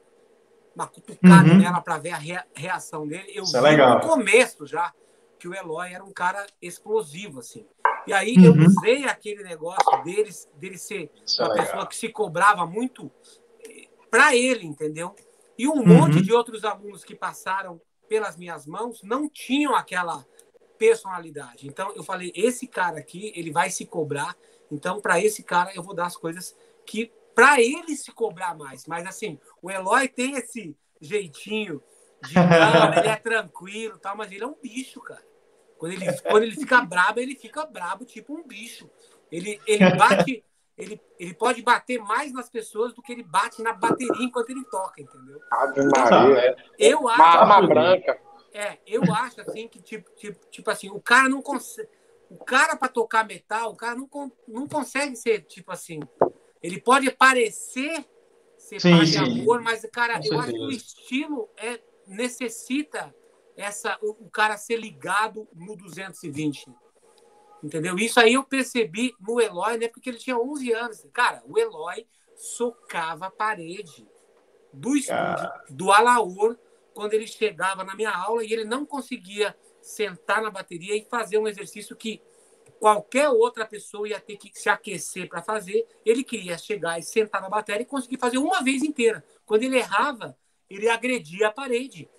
uma 0.76 0.85
cutucada 0.85 1.49
uhum. 1.49 1.57
nela 1.57 1.81
para 1.81 1.97
ver 1.97 2.11
a 2.11 2.19
reação 2.53 3.07
dele. 3.07 3.31
Eu 3.34 3.45
Isso 3.45 3.57
é 3.57 3.76
vi 3.76 3.81
é 3.81 3.88
no 3.88 4.01
começo 4.01 4.68
já 4.68 4.93
que 5.39 5.47
o 5.47 5.55
Eloy 5.55 5.91
era 5.91 6.03
um 6.03 6.11
cara 6.11 6.45
explosivo, 6.61 7.39
assim. 7.39 7.65
E 8.05 8.11
aí 8.14 8.35
uhum. 8.38 8.61
eu 8.61 8.68
usei 8.68 9.05
aquele 9.05 9.41
negócio 9.41 10.03
dele, 10.03 10.30
dele 10.55 10.77
ser 10.77 11.09
Isso 11.26 11.41
é 11.41 11.45
uma 11.45 11.55
é 11.55 11.61
pessoa 11.61 11.88
que 11.88 11.95
se 11.95 12.09
cobrava 12.09 12.65
muito 12.68 13.09
eh, 13.65 13.88
para 14.11 14.35
ele, 14.35 14.68
entendeu? 14.68 15.15
E 15.57 15.65
um 15.68 15.77
uhum. 15.77 15.85
monte 15.85 16.22
de 16.22 16.34
outros 16.34 16.65
alunos 16.65 17.05
que 17.05 17.15
passaram 17.15 17.81
pelas 18.07 18.35
minhas 18.35 18.68
mãos 18.68 19.01
não 19.01 19.30
tinham 19.30 19.73
aquela 19.73 20.26
personalidade. 20.77 21.67
Então 21.67 21.93
eu 21.95 22.03
falei, 22.03 22.31
esse 22.35 22.67
cara 22.67 22.99
aqui, 22.99 23.31
ele 23.35 23.51
vai 23.51 23.69
se 23.69 23.85
cobrar. 23.85 24.35
Então 24.71 24.99
para 25.01 25.19
esse 25.19 25.43
cara 25.43 25.71
eu 25.75 25.83
vou 25.83 25.93
dar 25.93 26.05
as 26.05 26.17
coisas 26.17 26.55
que 26.85 27.11
para 27.35 27.61
ele 27.61 27.95
se 27.95 28.11
cobrar 28.11 28.55
mais. 28.55 28.85
Mas 28.87 29.05
assim, 29.05 29.39
o 29.61 29.69
Eloy 29.69 30.07
tem 30.07 30.35
esse 30.35 30.75
jeitinho 30.99 31.81
de 32.25 32.33
cara, 32.33 32.99
ele 32.99 33.09
é 33.09 33.15
tranquilo, 33.15 33.97
tal, 33.97 34.17
mas 34.17 34.31
ele 34.31 34.43
é 34.43 34.47
um 34.47 34.55
bicho, 34.61 34.99
cara. 35.01 35.25
Quando 35.77 35.91
ele, 35.93 36.11
quando 36.21 36.43
ele 36.43 36.55
fica 36.55 36.81
brabo, 36.81 37.19
ele 37.19 37.35
fica 37.35 37.65
brabo, 37.65 38.05
tipo 38.05 38.33
um 38.33 38.43
bicho. 38.43 38.89
Ele, 39.31 39.61
ele 39.67 39.95
bate, 39.95 40.43
ele, 40.77 40.99
ele 41.19 41.33
pode 41.33 41.61
bater 41.61 41.99
mais 41.99 42.33
nas 42.33 42.49
pessoas 42.49 42.93
do 42.93 43.01
que 43.01 43.11
ele 43.11 43.23
bate 43.23 43.61
na 43.61 43.73
bateria 43.73 44.23
enquanto 44.23 44.49
ele 44.49 44.63
toca, 44.65 45.01
entendeu? 45.01 45.39
Ave 45.51 45.81
Maria. 45.85 46.55
Eu 46.79 47.07
acho. 47.07 47.21
Uma 47.21 47.27
arma 47.27 47.67
branca. 47.67 48.19
É, 48.53 48.79
eu 48.85 49.03
acho 49.13 49.41
assim 49.41 49.67
que, 49.67 49.81
tipo, 49.81 50.09
tipo, 50.15 50.45
tipo 50.49 50.69
assim, 50.69 50.89
o 50.89 50.99
cara 50.99 51.29
não 51.29 51.41
consegue. 51.41 51.89
O 52.29 52.43
cara 52.43 52.75
para 52.75 52.89
tocar 52.89 53.25
metal, 53.25 53.71
o 53.71 53.75
cara 53.75 53.95
não, 53.95 54.09
não 54.47 54.67
consegue 54.67 55.15
ser 55.15 55.41
tipo 55.43 55.71
assim. 55.71 55.99
Ele 56.61 56.81
pode 56.81 57.09
parecer 57.11 58.05
ser 58.57 58.81
sim, 58.81 59.03
de 59.03 59.17
amor, 59.17 59.61
mas, 59.61 59.85
cara, 59.91 60.19
eu 60.23 60.39
acho 60.39 60.51
que 60.51 60.59
o 60.59 60.71
estilo 60.71 61.49
é, 61.55 61.79
necessita 62.05 63.15
essa, 63.55 63.97
o, 64.01 64.25
o 64.25 64.29
cara 64.29 64.57
ser 64.57 64.77
ligado 64.77 65.47
no 65.53 65.75
220. 65.75 66.67
Entendeu? 67.63 67.97
Isso 67.97 68.19
aí 68.19 68.33
eu 68.33 68.43
percebi 68.43 69.15
no 69.19 69.41
Eloy, 69.41 69.77
né? 69.77 69.87
Porque 69.87 70.09
ele 70.09 70.17
tinha 70.17 70.37
11 70.37 70.73
anos. 70.73 71.07
Cara, 71.11 71.41
o 71.47 71.57
Eloy 71.57 72.05
socava 72.35 73.27
a 73.27 73.31
parede 73.31 74.07
do 74.71 74.95
estúdio, 74.95 75.49
do 75.69 75.91
Alaor, 75.91 76.57
quando 76.97 77.13
ele 77.13 77.27
chegava 77.27 77.83
na 77.83 77.95
minha 77.95 78.09
aula 78.09 78.43
e 78.43 78.51
ele 78.51 78.65
não 78.65 78.83
conseguia 78.83 79.55
sentar 79.79 80.41
na 80.41 80.49
bateria 80.49 80.95
e 80.97 81.05
fazer 81.05 81.37
um 81.37 81.47
exercício 81.47 81.95
que 81.95 82.19
qualquer 82.79 83.29
outra 83.29 83.67
pessoa 83.67 84.09
ia 84.09 84.19
ter 84.19 84.35
que 84.35 84.49
se 84.51 84.67
aquecer 84.67 85.29
para 85.29 85.43
fazer. 85.43 85.85
Ele 86.03 86.23
queria 86.23 86.57
chegar 86.57 86.97
e 86.97 87.03
sentar 87.03 87.39
na 87.39 87.49
bateria 87.49 87.83
e 87.83 87.85
conseguir 87.85 88.17
fazer 88.17 88.39
uma 88.39 88.63
vez 88.63 88.81
inteira. 88.81 89.23
Quando 89.45 89.61
ele 89.61 89.77
errava, 89.77 90.35
ele 90.67 90.89
agredia 90.89 91.49
a 91.49 91.51
parede. 91.51 92.09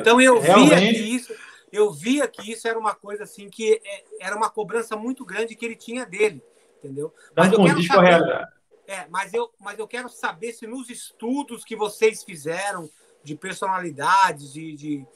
Então 0.00 0.20
eu 0.20 0.40
via 0.40 0.78
que 0.78 1.00
isso, 1.00 1.34
eu 1.72 1.90
via 1.90 2.28
que 2.28 2.52
isso 2.52 2.68
era 2.68 2.78
uma 2.78 2.94
coisa 2.94 3.24
assim 3.24 3.50
que 3.50 3.80
é, 3.84 4.04
era 4.20 4.36
uma 4.36 4.48
cobrança 4.48 4.94
muito 4.94 5.24
grande 5.24 5.56
que 5.56 5.64
ele 5.66 5.74
tinha 5.74 6.06
dele, 6.06 6.40
entendeu? 6.78 7.12
Mas 7.36 7.52
eu 7.52 7.64
quero 7.64 7.82
saber, 7.82 8.48
é, 8.92 9.06
mas 9.08 9.32
eu, 9.32 9.50
mas 9.58 9.78
eu 9.78 9.88
quero 9.88 10.08
saber 10.08 10.52
se 10.52 10.66
nos 10.66 10.90
estudos 10.90 11.64
que 11.64 11.74
vocês 11.74 12.22
fizeram 12.22 12.90
de 13.24 13.34
personalidades, 13.34 14.52
de, 14.52 14.76
de 14.76 15.06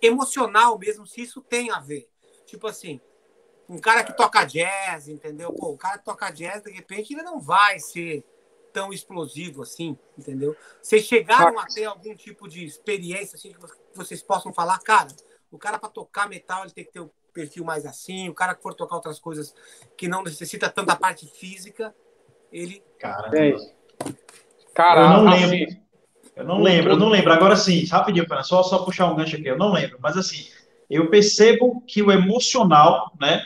emocional 0.00 0.78
mesmo, 0.78 1.06
se 1.06 1.20
isso 1.20 1.42
tem 1.42 1.70
a 1.70 1.80
ver. 1.80 2.08
Tipo 2.46 2.66
assim, 2.66 3.00
um 3.68 3.78
cara 3.78 4.02
que 4.02 4.16
toca 4.16 4.44
jazz, 4.44 5.06
entendeu? 5.06 5.52
Pô, 5.52 5.70
o 5.70 5.78
cara 5.78 5.98
que 5.98 6.04
toca 6.04 6.30
jazz, 6.30 6.62
de 6.62 6.70
repente, 6.70 7.12
ele 7.12 7.22
não 7.22 7.38
vai 7.38 7.78
ser 7.78 8.24
tão 8.72 8.92
explosivo 8.92 9.62
assim, 9.62 9.98
entendeu? 10.16 10.56
Vocês 10.80 11.04
chegaram 11.04 11.58
a 11.58 11.66
ter 11.66 11.84
algum 11.84 12.14
tipo 12.14 12.48
de 12.48 12.64
experiência 12.64 13.36
assim 13.36 13.52
que 13.52 13.58
vocês 13.94 14.22
possam 14.22 14.52
falar, 14.52 14.78
cara, 14.78 15.08
o 15.50 15.58
cara 15.58 15.78
para 15.78 15.88
tocar 15.88 16.28
metal 16.28 16.62
ele 16.62 16.72
tem 16.72 16.84
que 16.84 16.92
ter 16.92 17.00
um 17.00 17.10
perfil 17.32 17.64
mais 17.64 17.84
assim, 17.84 18.28
o 18.28 18.34
cara 18.34 18.54
que 18.54 18.62
for 18.62 18.74
tocar 18.74 18.96
outras 18.96 19.18
coisas 19.18 19.54
que 19.96 20.08
não 20.08 20.22
necessita 20.22 20.70
tanta 20.70 20.96
parte 20.96 21.26
física, 21.26 21.94
ele 22.52 22.82
cara, 22.98 23.30
é. 23.36 23.54
cara 24.74 25.02
eu 25.02 25.08
não 25.08 25.28
assim, 25.28 25.46
lembro. 25.46 25.80
Eu 26.36 26.44
não 26.44 26.62
lembro, 26.62 26.92
eu 26.92 26.96
não 26.96 27.08
lembro. 27.08 27.32
Agora 27.32 27.56
sim, 27.56 27.84
rapidinho, 27.86 28.26
só 28.42 28.62
só 28.62 28.78
puxar 28.78 29.06
um 29.06 29.16
gancho 29.16 29.36
aqui, 29.36 29.46
eu 29.46 29.58
não 29.58 29.72
lembro, 29.72 29.98
mas 30.00 30.16
assim, 30.16 30.46
eu 30.88 31.08
percebo 31.08 31.82
que 31.86 32.02
o 32.02 32.10
emocional, 32.10 33.12
né, 33.20 33.44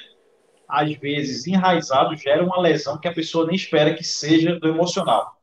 às 0.68 0.92
vezes 0.94 1.46
enraizado, 1.46 2.16
gera 2.16 2.44
uma 2.44 2.60
lesão 2.60 2.98
que 2.98 3.08
a 3.08 3.12
pessoa 3.12 3.46
nem 3.46 3.56
espera 3.56 3.94
que 3.94 4.04
seja 4.04 4.58
do 4.58 4.68
emocional, 4.68 5.36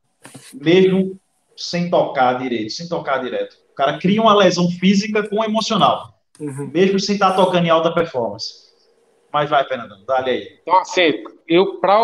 mesmo 0.52 1.18
sem 1.56 1.90
tocar 1.90 2.38
direito, 2.38 2.72
sem 2.72 2.88
tocar 2.88 3.18
direto. 3.18 3.56
O 3.72 3.74
cara 3.74 3.98
cria 3.98 4.20
uma 4.20 4.34
lesão 4.34 4.68
física 4.70 5.28
com 5.28 5.44
emocional, 5.44 6.18
uhum. 6.40 6.70
mesmo 6.72 6.98
sem 6.98 7.14
estar 7.14 7.32
tocando 7.32 7.66
em 7.66 7.70
alta 7.70 7.92
performance. 7.92 8.62
Mas 9.32 9.48
vai, 9.48 9.64
Fernando, 9.66 10.04
dá 10.04 10.18
aí. 10.18 10.58
Então, 10.60 10.78
assim, 10.78 11.24
eu, 11.48 11.78
pra, 11.80 11.98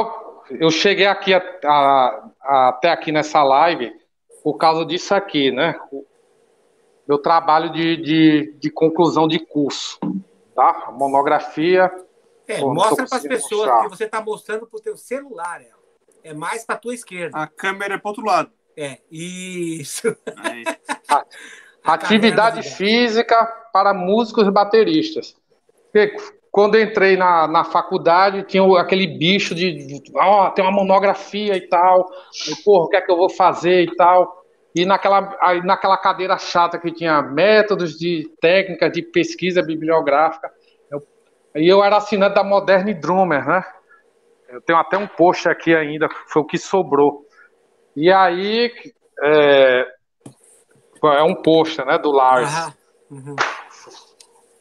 eu 0.51 0.71
cheguei 0.71 1.07
aqui 1.07 1.35
a, 1.35 1.43
a, 1.65 2.31
a, 2.43 2.69
até 2.69 2.91
aqui 2.91 3.13
nessa 3.13 3.43
live 3.43 3.93
por 4.43 4.57
causa 4.57 4.85
disso 4.85 5.15
aqui, 5.15 5.51
né? 5.51 5.79
Meu 7.07 7.19
trabalho 7.19 7.71
de, 7.73 7.97
de, 7.97 8.55
de 8.59 8.71
conclusão 8.71 9.27
de 9.27 9.39
curso, 9.39 9.99
tá? 10.55 10.91
Monografia 10.93 11.91
é, 12.49 12.61
Pô, 12.61 12.73
mostra 12.73 13.07
para 13.07 13.19
as 13.19 13.23
pessoas 13.23 13.69
mostrar. 13.69 13.83
que 13.83 13.89
você 13.91 14.05
está 14.05 14.23
mostrando 14.23 14.67
para 14.67 14.79
o 14.79 14.81
teu 14.81 14.97
celular. 14.97 15.61
É, 15.61 16.31
é 16.31 16.35
mais 16.35 16.65
para 16.65 16.77
a 16.77 16.79
tua 16.79 16.95
esquerda. 16.95 17.37
A 17.37 17.47
câmera 17.47 17.95
é 17.95 17.99
para 17.99 18.09
outro 18.09 18.25
lado. 18.25 18.51
É, 18.75 18.99
isso. 19.11 20.17
Atividade 21.85 22.63
física 22.63 23.45
para 23.73 23.93
músicos 23.93 24.47
e 24.47 24.51
bateristas. 24.51 25.37
Quando 26.51 26.79
entrei 26.79 27.17
na, 27.17 27.47
na 27.47 27.65
faculdade, 27.65 28.43
tinha 28.45 28.63
aquele 28.81 29.07
bicho 29.07 29.55
de, 29.55 30.03
ó, 30.15 30.47
oh, 30.47 30.51
tem 30.51 30.65
uma 30.65 30.73
monografia 30.73 31.57
e 31.57 31.69
tal, 31.69 32.09
e, 32.49 32.57
porra, 32.63 32.85
o 32.85 32.89
que 32.89 32.97
é 32.97 33.01
que 33.01 33.11
eu 33.11 33.17
vou 33.17 33.29
fazer 33.29 33.83
e 33.83 33.97
tal. 33.97 34.45
E 34.75 34.85
naquela, 34.85 35.37
aí, 35.41 35.63
naquela 35.63 35.97
cadeira 35.97 36.39
chata 36.39 36.79
que 36.79 36.93
tinha 36.93 37.21
métodos 37.23 37.99
de 37.99 38.31
técnica 38.41 38.91
de 38.91 39.03
pesquisa 39.03 39.63
bibliográfica, 39.63 40.51
e 41.55 41.67
eu 41.67 41.83
era 41.83 41.97
assinante 41.97 42.35
da 42.35 42.45
Modern 42.45 42.93
Drummer, 42.95 43.47
né? 43.47 43.65
Eu 44.49 44.61
tenho 44.63 44.79
até 44.79 44.97
um 44.97 45.07
post 45.07 45.49
aqui 45.49 45.75
ainda, 45.75 46.09
foi 46.27 46.43
o 46.43 46.45
que 46.45 46.57
sobrou. 46.57 47.27
E 47.95 48.11
aí, 48.11 48.73
é, 49.23 49.87
é 51.03 51.23
um 51.23 51.35
post, 51.35 51.85
né, 51.85 51.99
do 51.99 52.11
Lars. 52.11 52.73
Uhum. 53.11 53.37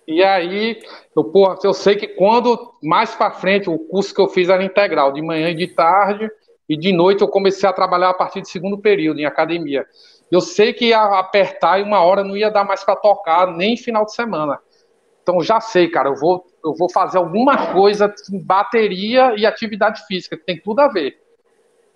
E 0.08 0.24
aí, 0.24 0.80
eu, 1.14 1.26
porra, 1.26 1.58
eu 1.64 1.74
sei 1.74 1.98
que 1.98 2.08
quando, 2.08 2.74
mais 2.82 3.14
para 3.14 3.32
frente, 3.32 3.70
o 3.70 3.78
curso 3.78 4.14
que 4.16 4.22
eu 4.22 4.30
fiz 4.30 4.48
era 4.48 4.64
integral, 4.64 5.12
de 5.12 5.22
manhã 5.22 5.50
e 5.50 5.56
de 5.56 5.68
tarde, 5.68 6.32
e 6.70 6.78
de 6.78 6.94
noite 6.94 7.22
eu 7.22 7.28
comecei 7.28 7.68
a 7.68 7.74
trabalhar 7.74 8.10
a 8.10 8.14
partir 8.14 8.40
do 8.40 8.48
segundo 8.48 8.78
período, 8.78 9.20
em 9.20 9.26
academia. 9.26 9.86
Eu 10.32 10.40
sei 10.40 10.72
que 10.72 10.88
ia 10.88 11.02
apertar 11.02 11.80
e 11.80 11.84
uma 11.84 12.02
hora 12.02 12.24
não 12.24 12.38
ia 12.38 12.50
dar 12.50 12.64
mais 12.64 12.84
para 12.84 12.96
tocar, 12.96 13.48
nem 13.48 13.76
final 13.76 14.06
de 14.06 14.14
semana. 14.14 14.60
Então 15.22 15.42
já 15.42 15.60
sei, 15.60 15.90
cara, 15.90 16.08
eu 16.10 16.16
vou, 16.16 16.46
eu 16.64 16.74
vou 16.74 16.90
fazer 16.90 17.18
alguma 17.18 17.74
coisa 17.74 18.14
em 18.32 18.40
bateria 18.40 19.36
e 19.38 19.46
atividade 19.46 20.06
física, 20.08 20.38
que 20.38 20.46
tem 20.46 20.58
tudo 20.58 20.80
a 20.80 20.88
ver. 20.88 21.18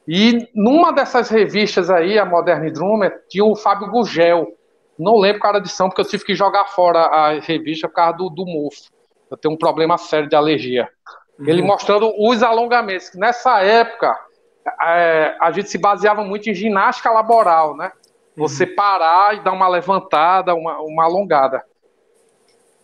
E 0.06 0.50
numa 0.54 0.92
dessas 0.92 1.30
revistas 1.30 1.90
aí, 1.90 2.20
a 2.20 2.26
Modern 2.26 2.70
Drummer, 2.74 3.24
tinha 3.30 3.46
o 3.46 3.56
Fábio 3.56 3.90
Gugel. 3.90 4.48
Não 5.02 5.18
lembro 5.18 5.40
qual 5.40 5.52
era 5.52 5.60
a 5.60 5.62
edição, 5.62 5.90
porque 5.90 6.02
eu 6.02 6.08
tive 6.08 6.24
que 6.24 6.36
jogar 6.36 6.66
fora 6.68 7.00
a 7.00 7.40
revista 7.40 7.88
por 7.88 7.96
causa 7.96 8.18
do, 8.18 8.30
do 8.30 8.46
mofo. 8.46 8.92
Eu 9.30 9.38
tenho 9.38 9.54
um 9.54 9.58
problema 9.58 9.98
sério 9.98 10.30
de 10.30 10.36
alergia. 10.36 10.90
Uhum. 11.40 11.48
Ele 11.48 11.62
mostrando 11.62 12.14
os 12.18 12.44
alongamentos. 12.44 13.12
Nessa 13.16 13.62
época, 13.62 14.16
é, 14.84 15.36
a 15.40 15.52
gente 15.52 15.70
se 15.70 15.78
baseava 15.78 16.24
muito 16.24 16.50
em 16.50 16.54
ginástica 16.54 17.10
laboral, 17.10 17.76
né? 17.76 17.92
Você 18.36 18.66
uhum. 18.66 18.76
parar 18.76 19.36
e 19.36 19.40
dar 19.44 19.52
uma 19.52 19.68
levantada, 19.68 20.54
uma, 20.54 20.80
uma 20.80 21.04
alongada. 21.04 21.64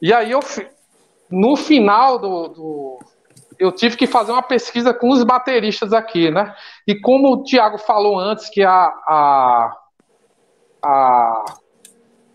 E 0.02 0.14
aí 0.14 0.32
eu, 0.32 0.40
no 1.30 1.56
final 1.56 2.18
do, 2.18 2.48
do, 2.48 3.00
eu 3.60 3.72
tive 3.72 3.96
que 3.96 4.08
fazer 4.08 4.32
uma 4.32 4.44
pesquisa 4.44 4.94
com 4.94 5.10
os 5.10 5.24
bateristas 5.24 5.94
aqui, 5.94 6.32
né? 6.32 6.56
E 6.88 6.96
como 6.96 7.32
o 7.32 7.44
Tiago 7.44 7.78
falou 7.78 8.18
antes 8.20 8.50
que 8.50 8.64
a, 8.64 8.86
a, 9.08 9.78
a, 10.84 11.46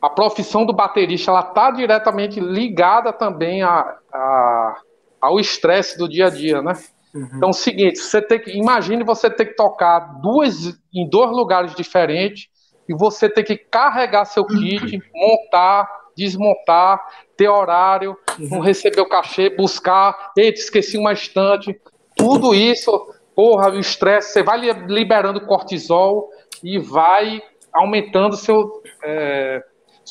a 0.03 0.11
profissão 0.11 0.67
do 0.67 0.73
baterista 0.73 1.31
ela 1.31 1.41
está 1.41 1.71
diretamente 1.71 2.41
ligada 2.41 3.13
também 3.13 3.63
a, 3.63 3.97
a, 4.13 4.77
ao 5.21 5.39
estresse 5.39 5.97
do 5.97 6.09
dia 6.09 6.27
a 6.27 6.31
dia, 6.31 6.61
né? 6.61 6.73
Uhum. 7.15 7.29
Então, 7.37 7.49
é 7.49 7.51
o 7.51 7.55
seguinte, 7.55 8.01
você 8.01 8.21
tem 8.21 8.41
que 8.41 8.51
imagine 8.51 9.05
você 9.05 9.31
ter 9.31 9.47
que 9.47 9.55
tocar 9.55 10.01
duas 10.21 10.77
em 10.93 11.09
dois 11.09 11.31
lugares 11.31 11.73
diferentes 11.77 12.49
e 12.89 12.95
você 12.95 13.29
ter 13.29 13.45
que 13.45 13.57
carregar 13.57 14.25
seu 14.25 14.45
kit, 14.45 15.01
montar, 15.15 15.89
desmontar, 16.17 17.01
ter 17.37 17.49
horário, 17.49 18.17
não 18.39 18.59
uhum. 18.59 18.65
receber 18.65 19.01
o 19.01 19.09
cachê, 19.09 19.51
buscar, 19.51 20.33
eita, 20.37 20.59
esqueci 20.59 20.99
uma 20.99 21.13
estante, 21.13 21.81
tudo 22.17 22.55
isso, 22.55 23.15
porra, 23.37 23.71
o 23.71 23.79
estresse, 23.79 24.33
você 24.33 24.43
vai 24.43 24.59
liberando 24.59 25.47
cortisol 25.47 26.29
e 26.63 26.79
vai 26.79 27.41
aumentando 27.73 28.37
seu, 28.37 28.83
é, 29.03 29.63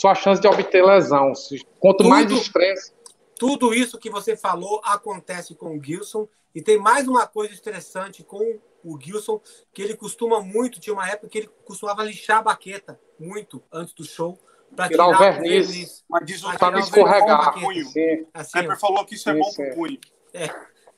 sua 0.01 0.15
chance 0.15 0.41
de 0.41 0.47
obter 0.47 0.83
lesão. 0.83 1.31
Quanto 1.79 1.97
tudo, 1.97 2.09
mais 2.09 2.31
estresse. 2.31 2.91
Tudo 3.35 3.71
isso 3.71 3.99
que 3.99 4.09
você 4.09 4.35
falou 4.35 4.81
acontece 4.83 5.53
com 5.53 5.77
o 5.77 5.83
Gilson. 5.83 6.27
E 6.55 6.61
tem 6.61 6.79
mais 6.79 7.07
uma 7.07 7.27
coisa 7.27 7.53
estressante 7.53 8.23
com 8.23 8.59
o 8.83 8.99
Gilson, 8.99 9.39
que 9.71 9.81
ele 9.81 9.95
costuma 9.95 10.41
muito, 10.41 10.79
tinha 10.79 10.93
uma 10.93 11.07
época 11.07 11.29
que 11.29 11.37
ele 11.37 11.49
costumava 11.63 12.03
lixar 12.03 12.39
a 12.39 12.41
baqueta 12.41 12.99
muito 13.19 13.63
antes 13.71 13.93
do 13.93 14.03
show 14.03 14.39
Pra 14.75 14.87
tirar, 14.87 15.05
tirar 15.05 15.17
o 15.17 15.19
verniz. 15.19 15.67
verniz. 15.67 16.05
Mas 16.09 16.25
diz 16.25 16.43
o 16.43 16.57
para 16.57 16.71
não 16.71 16.79
escorregar. 16.79 17.53
É 17.95 18.23
assim, 18.33 18.57
o 18.57 18.61
rapper 18.61 18.79
falou 18.79 19.05
que 19.05 19.15
isso 19.15 19.29
é 19.29 19.33
bom 19.33 19.51
pro 19.53 19.75
punho. 19.75 19.99
É. 20.33 20.49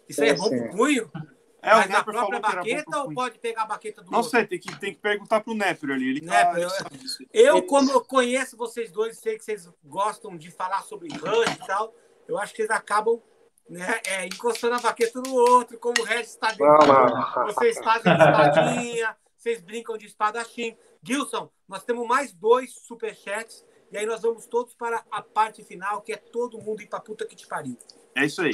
Isso 0.07 0.23
é 0.23 0.34
bom 0.34 0.47
pro 0.47 0.69
punho? 0.69 1.11
É, 1.64 1.73
Mas 1.73 1.85
o 1.85 1.90
na 1.90 2.03
própria 2.03 2.40
baqueta 2.41 2.99
ou 2.99 3.14
pode 3.14 3.40
pegar 3.40 3.61
a 3.61 3.65
baqueta 3.65 4.02
do 4.02 4.11
Não 4.11 4.18
outro? 4.19 4.31
sei, 4.31 4.45
tem 4.45 4.60
que, 4.60 4.80
tem 4.80 4.94
que 4.94 4.99
perguntar 4.99 5.40
pro 5.40 5.53
Nepper 5.53 5.91
ali. 5.91 6.10
Ele 6.10 6.22
Nepper, 6.22 6.68
tá, 6.69 6.90
eu, 7.31 7.56
eu, 7.56 7.64
como 7.64 7.90
eu 7.90 8.02
conheço 8.02 8.57
vocês 8.57 8.91
dois, 8.91 9.18
sei 9.18 9.38
que 9.38 9.45
vocês 9.45 9.69
gostam 9.81 10.35
de 10.35 10.52
falar 10.52 10.84
sobre 10.84 11.07
rush 11.14 11.56
e 11.56 11.65
tal, 11.65 11.95
eu 12.27 12.38
acho 12.38 12.53
que 12.53 12.64
eles 12.64 12.72
acabam 12.72 13.22
né? 13.69 14.02
É, 14.06 14.26
encostando 14.26 14.76
a 14.76 14.80
baqueta 14.80 15.22
no 15.22 15.34
outro, 15.34 15.80
como 15.80 15.95
o 15.99 16.03
Regis 16.03 16.31
está 16.31 16.49
dentro. 16.49 17.45
Vocês 17.45 17.77
fazem 17.80 18.11
espadinha, 18.14 19.18
vocês 19.38 19.61
brincam 19.61 19.98
de 19.98 20.06
espadachim. 20.06 20.76
Gilson, 21.02 21.49
nós 21.68 21.84
temos 21.84 22.06
mais 22.07 22.34
dois 22.34 22.73
superchats 22.73 23.65
e 23.94 23.98
aí 23.99 24.07
nós 24.07 24.24
vamos 24.24 24.48
todos 24.48 24.74
para 24.74 25.03
a 25.11 25.22
parte 25.22 25.64
final, 25.64 26.02
que 26.02 26.11
é 26.11 26.18
todo 26.18 26.57
mundo 26.57 26.82
ir 26.82 26.88
pra 26.88 26.99
puta 26.99 27.28
que 27.28 27.36
te 27.36 27.45
pariu. 27.45 27.78
É 28.15 28.26
isso 28.26 28.41
aí. 28.41 28.52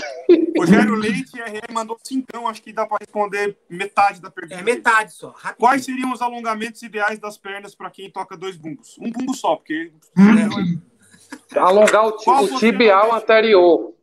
Rogério 0.57 0.95
Leite 0.95 1.39
RR 1.39 1.73
mandou 1.73 1.97
cincão, 2.03 2.45
acho 2.45 2.61
que 2.61 2.73
dá 2.73 2.85
para 2.85 2.97
responder 2.99 3.57
metade 3.69 4.21
da 4.21 4.29
pergunta. 4.29 4.59
É 4.59 4.61
metade 4.61 5.13
só. 5.13 5.29
Rapidinho. 5.29 5.55
Quais 5.57 5.85
seriam 5.85 6.11
os 6.11 6.21
alongamentos 6.21 6.81
ideais 6.81 7.19
das 7.19 7.37
pernas 7.37 7.73
para 7.73 7.89
quem 7.89 8.11
toca 8.11 8.35
dois 8.35 8.57
bumbos? 8.57 8.97
Um 8.99 9.09
bumbo 9.09 9.33
só, 9.33 9.55
porque. 9.55 9.93
Alongar 11.55 12.05
o, 12.05 12.17
o 12.17 12.59
tibial 12.59 13.15
anterior. 13.15 13.93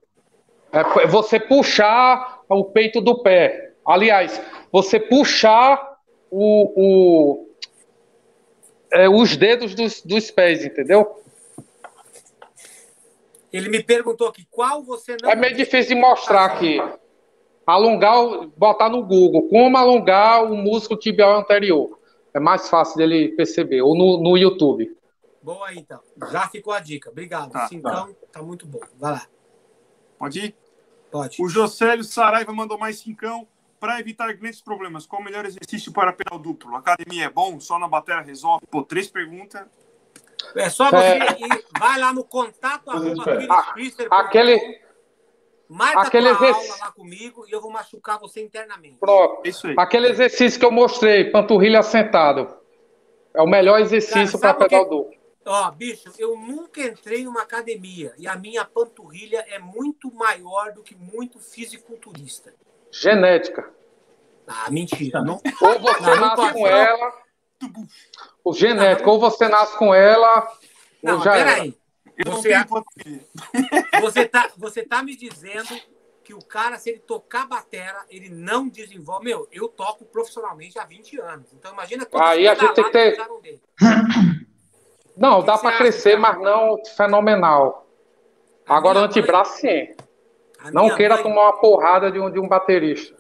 É 0.73 1.07
você 1.07 1.39
puxar 1.39 2.41
o 2.49 2.65
peito 2.65 3.03
do 3.03 3.23
pé. 3.23 3.75
Aliás, 3.85 4.41
você 4.73 4.99
puxar 4.99 5.99
o, 6.31 6.73
o 6.77 7.47
é, 8.91 9.09
os 9.09 9.37
dedos 9.37 9.75
dos, 9.75 10.01
dos 10.01 10.31
pés, 10.31 10.65
entendeu? 10.65 11.23
Ele 13.57 13.69
me 13.71 13.83
perguntou 13.83 14.29
aqui 14.29 14.47
qual 14.51 14.83
você 14.83 15.17
não. 15.21 15.31
É 15.31 15.35
meio 15.35 15.57
difícil 15.57 15.95
de 15.95 16.01
mostrar 16.01 16.45
aqui. 16.45 16.79
Alongar, 17.67 18.47
botar 18.57 18.89
no 18.89 19.03
Google 19.03 19.49
como 19.49 19.77
alongar 19.77 20.45
o 20.45 20.55
músculo 20.55 21.01
tibial 21.01 21.39
anterior. 21.39 21.99
É 22.35 22.39
mais 22.39 22.69
fácil 22.69 22.97
dele 22.97 23.29
perceber. 23.31 23.81
Ou 23.81 23.97
no, 23.97 24.23
no 24.23 24.37
YouTube. 24.37 24.95
Boa 25.43 25.69
aí, 25.69 25.79
então. 25.79 26.01
Já 26.31 26.49
ficou 26.49 26.73
a 26.73 26.81
dica. 26.81 27.11
Obrigado. 27.11 27.51
Tá, 27.51 27.67
Cincão, 27.67 28.13
tá. 28.13 28.15
tá 28.33 28.43
muito 28.43 28.67
bom. 28.67 28.81
Vai 28.99 29.13
lá. 29.13 29.27
Pode 30.19 30.41
ir? 30.41 30.57
Pode. 31.11 31.43
O 31.43 31.49
Josélio 31.49 32.05
Saraiva 32.05 32.53
mandou 32.53 32.79
mais 32.79 32.99
cincão. 32.99 33.49
Para 33.79 34.01
evitar 34.01 34.33
grandes 34.33 34.63
problemas, 34.63 35.07
qual 35.07 35.21
o 35.21 35.25
melhor 35.25 35.45
exercício 35.45 35.93
para 35.93 36.11
pedal 36.11 36.39
duplo? 36.39 36.75
Academia 36.75 37.27
é 37.27 37.31
bom? 37.31 37.61
Só 37.61 37.79
na 37.79 37.87
bateria 37.87 38.23
resolve? 38.23 38.67
Pô, 38.71 38.83
três 38.83 39.07
perguntas. 39.07 39.67
É 40.55 40.71
só 40.71 40.91
você 40.91 40.97
é... 40.97 41.41
ir, 41.41 41.65
vai 41.79 41.99
lá 41.99 42.13
no 42.13 42.25
contato 42.25 42.91
arroba 42.91 43.25
aquele 44.11 44.87
Marca 45.69 46.03
aquele 46.03 46.29
exercício... 46.29 46.73
aula 46.73 46.85
lá 46.85 46.93
comigo 46.93 47.45
e 47.49 47.53
eu 47.53 47.61
vou 47.61 47.71
machucar 47.71 48.19
você 48.21 48.41
internamente. 48.41 48.99
Pronto. 49.01 49.41
Isso 49.45 49.67
aí. 49.67 49.75
Aquele 49.77 50.09
exercício 50.09 50.61
que 50.61 50.65
eu 50.65 50.71
mostrei, 50.71 51.31
panturrilha 51.31 51.83
sentado. 51.83 52.57
É 53.35 53.43
o 53.43 53.47
melhor 53.47 53.81
exercício 53.81 54.39
para 54.39 54.55
pedal 54.55 54.85
que... 54.85 54.91
duplo. 54.91 55.17
Ó, 55.45 55.71
bicho, 55.71 56.11
eu 56.19 56.37
nunca 56.37 56.81
entrei 56.81 57.25
numa 57.25 57.43
academia 57.43 58.13
e 58.19 58.27
a 58.27 58.37
minha 58.37 58.65
panturrilha 58.65 59.45
é 59.49 59.59
muito 59.59 60.13
maior 60.13 60.73
do 60.73 60.83
que 60.83 60.95
muito 60.95 61.39
fisiculturista. 61.39 62.53
Genética. 62.91 63.69
Ah, 64.47 64.71
mentira. 64.71 65.23
Não... 65.23 65.41
Ou 65.61 65.79
você 65.81 66.03
não, 66.03 66.17
nasce 66.17 66.43
não 66.43 66.53
com 66.53 66.67
ela. 66.67 67.13
O 68.45 68.53
genético, 68.53 69.11
ou 69.11 69.19
você 69.19 69.49
nasce 69.49 69.77
com 69.77 69.95
ela. 69.95 70.47
Não, 71.03 71.23
já 71.23 71.33
peraí. 71.33 71.77
Você, 72.25 72.51
você, 74.01 74.25
tá, 74.27 74.51
você 74.57 74.83
tá 74.83 75.03
me 75.03 75.15
dizendo 75.15 75.79
que 76.25 76.33
o 76.35 76.43
cara, 76.43 76.79
se 76.79 76.91
ele 76.91 76.99
tocar 76.99 77.47
batera, 77.47 78.05
ele 78.09 78.29
não 78.29 78.69
desenvolve. 78.69 79.25
Meu, 79.25 79.47
eu 79.53 79.69
toco 79.69 80.05
profissionalmente 80.05 80.79
há 80.79 80.85
20 80.85 81.21
anos. 81.21 81.53
Então 81.53 81.73
imagina 81.73 82.05
quanto 82.07 82.25
Aí 82.25 82.49
a 82.49 82.55
gente 82.55 82.75
tem 82.75 82.85
que 82.85 82.91
ter. 82.91 83.17
Não, 85.17 85.43
dá 85.43 85.57
para 85.57 85.79
crescer, 85.79 86.19
mas 86.19 86.39
não 86.39 86.77
fenomenal. 86.95 87.89
A 88.69 88.77
Agora, 88.77 88.99
antebraço, 88.99 89.65
mãe... 89.65 89.87
sim. 89.87 89.97
Não 90.75 90.95
queira 90.95 91.15
mãe... 91.15 91.23
tomar 91.23 91.43
uma 91.45 91.59
porrada 91.59 92.13
de 92.13 92.21
um, 92.21 92.31
de 92.31 92.39
um 92.39 92.47
baterista. 92.47 93.16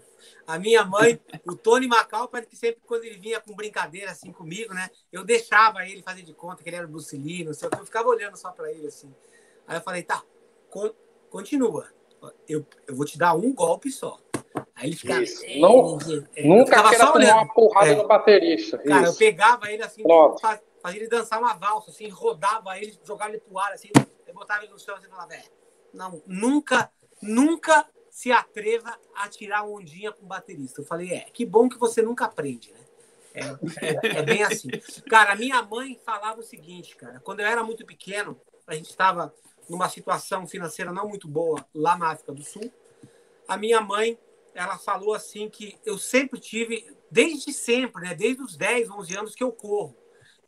A 0.47 0.59
minha 0.59 0.85
mãe, 0.85 1.20
o 1.44 1.56
Tony 1.56 1.89
Macau, 1.89 2.28
parece 2.28 2.48
que 2.48 2.56
sempre 2.56 2.81
quando 2.86 3.05
ele 3.05 3.18
vinha 3.18 3.40
com 3.40 3.55
brincadeira 3.55 4.12
assim 4.12 4.32
comigo, 4.32 4.73
né? 4.73 4.89
Eu 5.12 5.24
deixava 5.24 5.85
ele 5.86 6.02
fazer 6.02 6.23
de 6.23 6.32
conta 6.32 6.62
que 6.62 6.68
ele 6.68 6.77
era 6.77 6.86
Bruce 6.86 7.16
Lee, 7.16 7.44
não 7.44 7.52
sei 7.52 7.66
o 7.66 7.70
que, 7.70 7.81
eu 7.81 7.85
ficava 7.85 8.09
olhando 8.09 8.36
só 8.36 8.52
para 8.52 8.70
ele 8.70 8.86
assim. 8.86 9.12
Aí 9.66 9.77
eu 9.77 9.82
falei, 9.82 10.02
tá, 10.02 10.23
continua. 11.28 11.89
Eu, 12.48 12.64
eu 12.86 12.94
vou 12.94 13.05
te 13.05 13.18
dar 13.18 13.35
um 13.35 13.52
golpe 13.52 13.90
só. 13.90 14.18
Aí 14.74 14.89
ele 14.89 14.97
ficava. 14.97 15.23
É, 15.23 15.59
não, 15.59 15.98
é, 16.35 16.47
nunca 16.47 16.89
queira 16.89 17.12
tomar 17.12 17.35
uma 17.35 17.55
porrada 17.55 17.90
é. 17.90 17.94
no 17.97 18.06
baterista. 18.06 18.78
Cara, 18.78 19.02
Isso. 19.02 19.12
eu 19.12 19.16
pegava 19.16 19.70
ele 19.70 19.82
assim, 19.82 20.02
fazia, 20.40 20.62
fazia 20.81 21.01
ele 21.01 21.09
dançar 21.09 21.40
uma 21.40 21.55
valsa, 21.55 21.90
assim, 21.90 22.09
rodava 22.09 22.78
ele, 22.78 22.97
jogava 23.05 23.31
ele 23.31 23.40
pro 23.40 23.59
ar, 23.59 23.73
assim, 23.73 23.90
eu 24.27 24.35
botava 24.35 24.62
ele 24.62 24.73
no 24.73 24.78
chão 24.78 24.94
assim 24.94 25.06
e 25.06 25.10
falava, 25.10 25.35
é, 25.35 25.44
não, 25.93 26.23
nunca 26.27 26.90
nunca 27.23 27.86
se 28.16 28.32
atreva 28.32 28.98
a 29.14 29.28
tirar 29.28 29.64
ondinha 29.64 30.10
com 30.10 30.24
o 30.24 30.26
baterista. 30.26 30.80
Eu 30.80 30.86
falei, 30.86 31.12
é, 31.12 31.20
que 31.30 31.44
bom 31.44 31.68
que 31.68 31.76
você 31.76 32.01
nunca 32.01 32.24
aprende, 32.24 32.72
né? 32.72 32.80
É, 33.34 33.40
é, 33.86 34.20
é, 34.20 34.22
bem 34.22 34.43
assim. 34.43 34.70
Cara, 35.06 35.36
minha 35.36 35.62
mãe 35.62 36.01
falava 36.02 36.40
o 36.40 36.43
seguinte, 36.43 36.97
cara, 36.97 37.20
quando 37.20 37.40
eu 37.40 37.47
era 37.47 37.62
muito 37.62 37.84
pequeno, 37.84 38.40
a 38.66 38.74
gente 38.74 38.88
estava 38.88 39.34
numa 39.68 39.86
situação 39.90 40.47
financeira 40.47 40.90
não 40.90 41.06
muito 41.06 41.28
boa 41.28 41.62
lá 41.74 41.94
na 41.98 42.10
África 42.10 42.32
do 42.32 42.43
Sul. 42.43 42.72
A 43.47 43.59
minha 43.59 43.82
mãe, 43.82 44.18
ela 44.55 44.78
falou 44.78 45.12
assim 45.12 45.51
que 45.51 45.78
eu 45.84 45.98
sempre 45.98 46.40
tive, 46.40 46.90
desde 47.10 47.52
sempre, 47.52 48.01
né, 48.01 48.14
desde 48.14 48.43
os 48.43 48.56
10, 48.56 48.88
11 48.88 49.14
anos 49.14 49.34
que 49.34 49.44
eu 49.44 49.52
corro. 49.52 49.94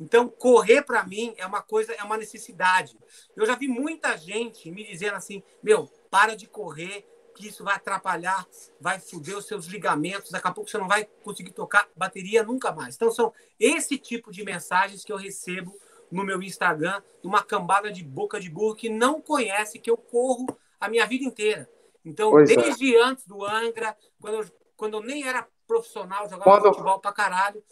Então, 0.01 0.27
correr 0.27 0.81
para 0.81 1.05
mim 1.05 1.35
é 1.37 1.45
uma 1.45 1.61
coisa, 1.61 1.93
é 1.93 2.03
uma 2.03 2.17
necessidade. 2.17 2.99
Eu 3.37 3.45
já 3.45 3.55
vi 3.55 3.69
muita 3.69 4.17
gente 4.17 4.71
me 4.71 4.85
dizendo 4.85 5.17
assim: 5.17 5.43
meu, 5.63 5.87
para 6.11 6.35
de 6.35 6.47
correr, 6.47 7.05
que 7.39 7.49
isso 7.49 7.65
vai 7.65 7.77
atrapalhar, 7.77 8.47
vai 8.81 8.99
foder 8.99 9.37
os 9.37 9.47
seus 9.47 9.67
ligamentos, 9.67 10.31
daqui 10.31 10.49
a 10.49 10.51
pouco 10.51 10.71
você 10.71 10.79
não 10.79 10.89
vai 10.89 11.07
conseguir 11.23 11.53
tocar 11.53 11.89
bateria 11.97 12.43
nunca 12.43 12.73
mais. 12.73 12.97
Então, 12.97 13.11
são 13.11 13.33
esse 13.59 13.97
tipo 13.97 14.31
de 14.33 14.45
mensagens 14.45 15.05
que 15.05 15.13
eu 15.13 15.17
recebo 15.17 15.75
no 16.11 16.25
meu 16.25 16.43
Instagram, 16.43 17.03
uma 17.23 17.43
cambada 17.43 17.93
de 17.93 18.03
boca 18.03 18.41
de 18.41 18.49
burro 18.51 18.75
que 18.75 18.89
não 18.89 19.21
conhece 19.21 19.79
que 19.79 19.91
eu 19.91 19.97
corro 19.97 20.47
a 20.81 20.89
minha 20.89 21.07
vida 21.07 21.25
inteira. 21.25 21.69
Então, 22.05 22.31
pois 22.31 22.51
é. 22.51 22.57
desde 22.57 22.97
é. 22.97 23.03
antes 23.03 23.27
do 23.27 23.45
Angra, 23.45 23.97
quando 24.21 24.35
eu, 24.35 24.45
quando 24.77 24.95
eu 24.95 25.03
nem 25.03 25.27
era 25.27 25.47
profissional, 25.67 26.29
jogava 26.29 26.45
quando... 26.45 26.73
futebol 26.73 26.99
pra 26.99 27.13
caralho, 27.13 27.63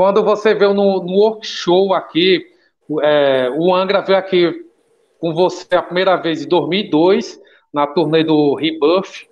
quando 0.00 0.24
você 0.24 0.54
veio 0.54 0.72
no, 0.72 1.02
no 1.02 1.12
workshop 1.12 1.92
aqui, 1.92 2.46
é, 3.02 3.50
o 3.50 3.74
Angra 3.74 4.00
veio 4.00 4.18
aqui 4.18 4.66
com 5.18 5.34
você 5.34 5.74
a 5.74 5.82
primeira 5.82 6.16
vez 6.16 6.42
em 6.42 6.48
2002, 6.48 7.38
na 7.72 7.86
turnê 7.86 8.24
do 8.24 8.54
Rebirth, 8.54 9.26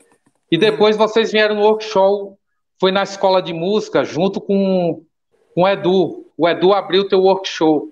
e 0.50 0.56
uhum. 0.56 0.60
depois 0.60 0.96
vocês 0.96 1.32
vieram 1.32 1.56
no 1.56 1.62
workshop, 1.62 2.36
foi 2.80 2.92
na 2.92 3.02
escola 3.02 3.42
de 3.42 3.52
música, 3.52 4.04
junto 4.04 4.40
com, 4.40 5.02
com 5.54 5.62
o 5.62 5.68
Edu. 5.68 6.26
O 6.36 6.48
Edu 6.48 6.72
abriu 6.72 7.02
o 7.02 7.08
teu 7.08 7.20
workshop. 7.20 7.88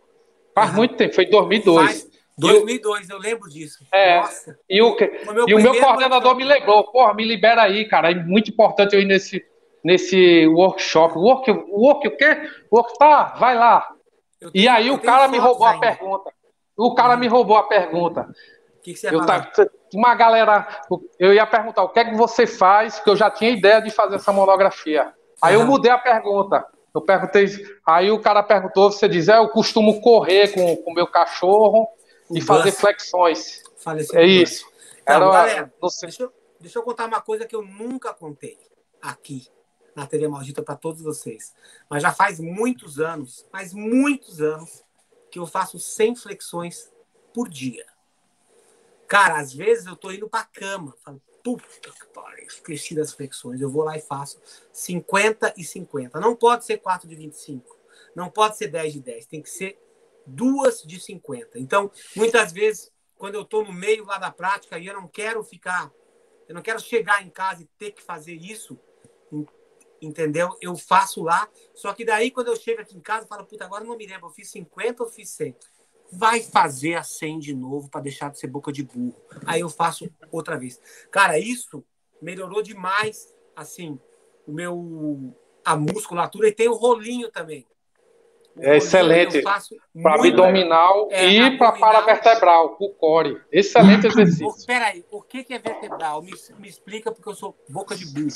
Faz 0.55 0.71
uhum. 0.71 0.77
muito 0.77 0.95
tempo, 0.97 1.15
foi 1.15 1.25
em 1.25 1.31
2002. 1.31 1.87
Faz 1.87 2.11
2002, 2.39 3.09
eu, 3.09 3.17
eu 3.17 3.23
lembro 3.23 3.49
disso. 3.49 3.85
É, 3.93 4.21
Nossa. 4.21 4.59
E 4.69 4.83
o, 4.83 4.95
o 4.95 5.49
e 5.49 5.55
o 5.55 5.61
meu 5.61 5.81
coordenador 5.81 6.37
me 6.37 6.45
lembrou, 6.45 6.85
porra, 6.85 7.15
me 7.15 7.25
libera 7.25 7.63
aí, 7.63 7.87
cara, 7.87 8.11
é 8.11 8.15
muito 8.15 8.51
importante 8.51 8.95
eu 8.95 9.01
ir 9.01 9.07
nesse 9.07 9.43
nesse 9.87 10.49
workshop. 10.49 11.17
Work, 11.17 11.51
work 11.69 12.09
o 12.09 12.17
quê? 12.17 12.51
Work, 12.73 12.99
tá, 12.99 13.37
vai 13.39 13.55
lá. 13.55 13.89
Tenho, 14.41 14.51
e 14.53 14.67
aí 14.67 14.91
o 14.91 14.99
cara 14.99 15.29
me 15.29 15.39
roubou 15.39 15.65
ainda. 15.65 15.87
a 15.87 15.95
pergunta. 15.95 16.33
O 16.77 16.93
cara 16.93 17.15
uhum. 17.15 17.21
me 17.21 17.29
roubou 17.29 17.57
a 17.57 17.63
pergunta. 17.63 18.29
Que, 18.87 18.93
que 18.93 19.01
você 19.01 19.13
eu 19.13 19.27
tá, 19.27 19.51
Uma 19.93 20.15
galera, 20.15 20.85
eu 21.19 21.35
ia 21.35 21.45
perguntar 21.45 21.83
o 21.83 21.89
que 21.89 21.99
é 21.99 22.05
que 22.05 22.15
você 22.15 22.47
faz, 22.47 23.01
que 23.01 23.11
eu 23.11 23.17
já 23.17 23.29
tinha 23.29 23.51
ideia 23.51 23.81
de 23.81 23.91
fazer 23.91 24.15
essa 24.15 24.33
monografia. 24.33 25.13
Aí 25.43 25.55
eu 25.55 25.67
mudei 25.67 25.91
a 25.91 25.99
pergunta. 25.99 26.65
Eu 26.95 27.01
perguntei, 27.03 27.47
aí 27.85 28.13
o 28.13 28.21
cara 28.21 28.45
perguntou, 28.45 28.93
você 28.93 29.09
diz, 29.09 29.27
é, 29.27 29.39
eu 29.39 29.49
costumo 29.49 30.01
correr 30.01 30.55
com 30.55 30.85
o 30.87 30.95
meu 30.95 31.09
cachorro 31.09 31.89
e 32.33 32.41
fazer 32.41 32.71
flexões. 32.71 33.61
é 34.15 34.25
isso. 34.25 34.65
Então, 35.03 35.17
Era, 35.17 35.33
galera, 35.33 35.73
deixa 36.01 36.23
eu, 36.23 36.33
deixa 36.61 36.79
eu 36.79 36.83
contar 36.85 37.07
uma 37.07 37.21
coisa 37.21 37.45
que 37.45 37.57
eu 37.57 37.63
nunca 37.63 38.15
contei 38.15 38.57
aqui 39.03 39.49
na 39.97 40.07
TV 40.07 40.29
Maldita 40.29 40.63
para 40.63 40.77
todos 40.77 41.03
vocês. 41.03 41.53
Mas 41.91 42.05
já 42.05 42.13
faz 42.13 42.39
muitos 42.39 43.01
anos, 43.01 43.45
mas 43.53 43.75
muitos 43.75 44.41
anos, 44.41 44.85
que 45.29 45.41
eu 45.41 45.47
faço 45.47 45.77
100 45.77 46.15
flexões 46.15 46.89
por 47.35 47.49
dia. 47.49 47.85
Cara, 49.07 49.39
às 49.39 49.53
vezes 49.53 49.87
eu 49.87 49.97
tô 49.97 50.11
indo 50.11 50.29
pra 50.29 50.45
cama, 50.45 50.95
falo, 51.05 51.23
puta 51.43 51.65
que 51.93 52.07
pariu, 52.13 52.47
esqueci 52.47 52.95
das 52.95 53.13
flexões. 53.13 53.61
Eu 53.61 53.71
vou 53.71 53.85
lá 53.85 53.97
e 53.97 54.01
faço 54.01 54.41
50 54.73 55.55
e 55.57 55.65
50. 55.65 56.19
Não 56.19 56.35
pode 56.35 56.65
ser 56.65 56.79
4 56.79 57.09
de 57.09 57.15
25. 57.15 57.79
Não 58.15 58.29
pode 58.29 58.57
ser 58.57 58.69
10 58.69 58.95
de 58.95 59.01
10. 59.01 59.27
Tem 59.27 59.41
que 59.41 59.51
ser 59.51 59.79
duas 60.27 60.83
de 60.83 60.99
50. 60.99 61.59
Então, 61.59 61.91
muitas 62.17 62.53
vezes, 62.53 62.91
quando 63.17 63.37
eu 63.37 63.45
tô 63.45 63.63
no 63.63 63.73
meio 63.73 64.05
lá 64.05 64.19
da 64.19 64.31
prática 64.31 64.79
e 64.79 64.87
eu 64.87 64.95
não 64.95 65.07
quero 65.07 65.43
ficar, 65.45 65.93
eu 66.49 66.55
não 66.55 66.63
quero 66.63 66.81
chegar 66.81 67.25
em 67.25 67.31
casa 67.31 67.63
e 67.63 67.67
ter 67.79 67.93
que 67.93 68.03
fazer 68.03 68.35
isso, 68.35 68.79
entendeu? 70.03 70.57
Eu 70.61 70.77
faço 70.77 71.23
lá, 71.23 71.49
só 71.75 71.93
que 71.95 72.05
daí 72.05 72.31
quando 72.31 72.49
eu 72.49 72.57
chego 72.57 72.83
aqui 72.83 72.97
em 72.97 73.01
casa, 73.01 73.25
eu 73.25 73.29
falo, 73.29 73.47
puta, 73.47 73.65
agora 73.65 73.85
não 73.85 73.97
me 73.97 74.07
lembro, 74.07 74.27
eu 74.27 74.33
fiz 74.33 74.51
50 74.51 75.03
ou 75.03 75.09
fiz 75.09 75.31
100? 75.31 75.57
Vai 76.13 76.41
fazer 76.41 76.95
a 76.95 77.03
100 77.03 77.39
de 77.39 77.55
novo 77.55 77.89
para 77.89 78.01
deixar 78.01 78.31
de 78.31 78.39
ser 78.39 78.47
boca 78.47 78.73
de 78.73 78.83
burro. 78.83 79.15
Aí 79.45 79.61
eu 79.61 79.69
faço 79.69 80.09
outra 80.31 80.59
vez. 80.59 80.81
Cara, 81.11 81.39
isso 81.39 81.85
melhorou 82.21 82.63
demais, 82.63 83.35
assim, 83.55 83.99
o 84.47 84.53
meu 84.53 85.35
a 85.65 85.77
musculatura 85.77 86.49
e 86.49 86.53
tem 86.53 86.69
o 86.69 86.75
rolinho 86.75 87.31
também. 87.31 87.67
É 88.59 88.77
excelente. 88.77 89.43
Para 89.43 90.15
abdominal 90.15 91.09
é, 91.11 91.27
e 91.27 91.59
para 91.59 91.73
paravertebral, 91.73 92.77
o 92.81 92.89
core. 92.91 93.41
Excelente 93.53 94.07
exercício. 94.07 94.49
Espera 94.49 94.87
aí, 94.87 95.05
o 95.11 95.23
que 95.23 95.45
é 95.51 95.59
vertebral? 95.59 96.23
Me, 96.23 96.33
me, 96.59 96.69
explica, 96.69 97.13
porque 97.13 97.29
eu 97.29 97.35
sou 97.35 97.57
boca 97.69 97.95
de 97.95 98.07
burro. 98.07 98.27
É 98.27 98.31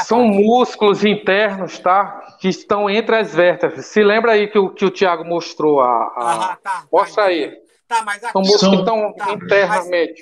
São 0.00 0.24
parte? 0.24 0.42
músculos 0.42 1.04
internos, 1.04 1.78
tá? 1.78 2.36
Que 2.40 2.48
estão 2.48 2.90
entre 2.90 3.16
as 3.16 3.34
vértebras. 3.34 3.86
Se 3.86 4.02
lembra 4.02 4.32
aí 4.32 4.48
que 4.48 4.58
o, 4.58 4.70
que 4.70 4.84
o 4.84 4.90
Tiago 4.90 5.24
mostrou 5.24 5.80
a. 5.80 5.86
a... 5.86 6.52
Ah, 6.52 6.56
tá, 6.56 6.84
Mostra 6.92 7.24
tá, 7.24 7.28
aí. 7.28 7.62
Tá, 7.86 8.02
mas 8.04 8.24
aqui, 8.24 8.32
São 8.32 8.42
músculos 8.42 8.74
que 8.74 8.80
estão 8.80 9.12
tá, 9.12 9.32
internamente. 9.32 10.20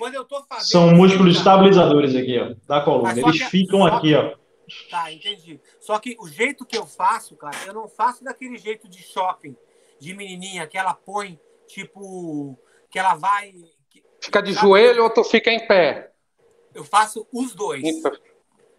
São 0.58 0.90
músculos 0.90 1.36
estabilizadores 1.36 2.14
aqui, 2.14 2.38
ó, 2.38 2.54
da 2.66 2.80
coluna. 2.82 3.12
Eles 3.18 3.38
que, 3.38 3.48
ficam 3.48 3.86
aqui, 3.86 4.14
ó. 4.14 4.34
Tá, 4.90 5.12
entendi. 5.12 5.60
Só 5.90 5.98
que 5.98 6.16
o 6.20 6.28
jeito 6.28 6.64
que 6.64 6.78
eu 6.78 6.86
faço, 6.86 7.34
cara, 7.34 7.56
eu 7.66 7.74
não 7.74 7.88
faço 7.88 8.22
daquele 8.22 8.56
jeito 8.56 8.88
de 8.88 9.02
shopping, 9.02 9.56
de 9.98 10.14
menininha, 10.14 10.64
que 10.64 10.78
ela 10.78 10.94
põe, 10.94 11.36
tipo, 11.66 12.56
que 12.88 12.96
ela 12.96 13.16
vai. 13.16 13.52
Fica 14.20 14.40
de 14.40 14.52
joelho 14.52 15.02
ou 15.02 15.10
tu 15.10 15.24
fica 15.24 15.50
em 15.50 15.66
pé? 15.66 16.12
Eu 16.72 16.84
faço 16.84 17.26
os 17.32 17.56
dois. 17.56 17.82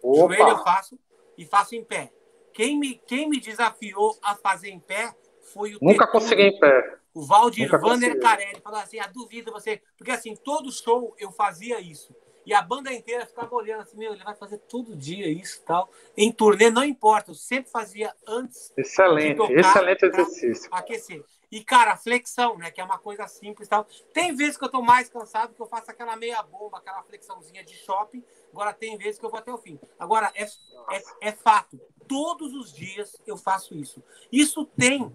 Joelho 0.02 0.48
eu 0.48 0.64
faço 0.64 0.98
e 1.36 1.44
faço 1.44 1.74
em 1.74 1.84
pé. 1.84 2.10
Quem 2.50 2.78
me, 2.78 2.94
quem 3.06 3.28
me 3.28 3.38
desafiou 3.38 4.18
a 4.22 4.34
fazer 4.34 4.70
em 4.70 4.80
pé 4.80 5.14
foi 5.52 5.74
o. 5.74 5.78
Nunca 5.82 6.06
consegui 6.06 6.44
em 6.44 6.58
pé. 6.58 6.96
O 7.12 7.26
Valdir 7.26 7.70
Vander 7.78 8.18
Carelli 8.20 8.58
falou 8.62 8.80
assim: 8.80 8.98
a 8.98 9.04
ah, 9.04 9.08
duvida 9.08 9.52
você. 9.52 9.82
Porque 9.98 10.10
assim, 10.10 10.34
todo 10.34 10.72
show 10.72 11.14
eu 11.18 11.30
fazia 11.30 11.78
isso. 11.78 12.16
E 12.44 12.52
a 12.52 12.60
banda 12.60 12.92
inteira 12.92 13.24
ficava 13.26 13.54
olhando 13.54 13.82
assim, 13.82 13.96
meu, 13.96 14.12
ele 14.12 14.24
vai 14.24 14.34
fazer 14.34 14.58
todo 14.58 14.96
dia 14.96 15.28
isso 15.28 15.60
e 15.60 15.64
tal. 15.64 15.90
Em 16.16 16.32
turnê, 16.32 16.70
não 16.70 16.84
importa, 16.84 17.30
eu 17.30 17.34
sempre 17.34 17.70
fazia 17.70 18.14
antes. 18.26 18.72
Excelente, 18.76 19.40
excelente 19.52 20.04
exercício. 20.04 20.68
Aquecer. 20.72 21.24
E, 21.52 21.62
cara, 21.62 21.98
flexão, 21.98 22.56
né? 22.56 22.70
Que 22.70 22.80
é 22.80 22.84
uma 22.84 22.96
coisa 22.96 23.28
simples 23.28 23.66
e 23.66 23.70
tal. 23.70 23.86
Tem 24.14 24.34
vezes 24.34 24.56
que 24.56 24.64
eu 24.64 24.70
tô 24.70 24.80
mais 24.80 25.10
cansado, 25.10 25.54
que 25.54 25.60
eu 25.60 25.66
faço 25.66 25.90
aquela 25.90 26.16
meia 26.16 26.42
bomba, 26.42 26.78
aquela 26.78 27.02
flexãozinha 27.02 27.62
de 27.62 27.74
shopping. 27.74 28.24
Agora, 28.50 28.72
tem 28.72 28.96
vezes 28.96 29.20
que 29.20 29.26
eu 29.26 29.30
vou 29.30 29.38
até 29.38 29.52
o 29.52 29.58
fim. 29.58 29.78
Agora, 29.98 30.32
é, 30.34 30.44
é, 30.44 31.28
é 31.28 31.32
fato. 31.32 31.78
Todos 32.08 32.54
os 32.54 32.72
dias 32.72 33.20
eu 33.26 33.36
faço 33.36 33.74
isso. 33.74 34.02
Isso 34.32 34.64
tem 34.64 35.12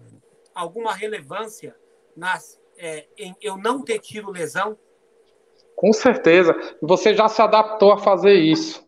alguma 0.54 0.94
relevância 0.94 1.76
nas, 2.16 2.60
é, 2.76 3.08
em 3.16 3.34
eu 3.40 3.56
não 3.56 3.82
ter 3.82 3.98
tido 3.98 4.30
lesão? 4.30 4.78
Com 5.78 5.92
certeza. 5.92 6.56
Você 6.82 7.14
já 7.14 7.28
se 7.28 7.40
adaptou 7.40 7.92
a 7.92 7.98
fazer 7.98 8.34
isso. 8.34 8.84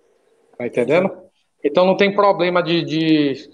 Tá 0.58 0.66
entendendo? 0.66 1.16
Então 1.62 1.86
não 1.86 1.96
tem 1.96 2.12
problema 2.12 2.60
de, 2.60 2.82
de 2.82 3.50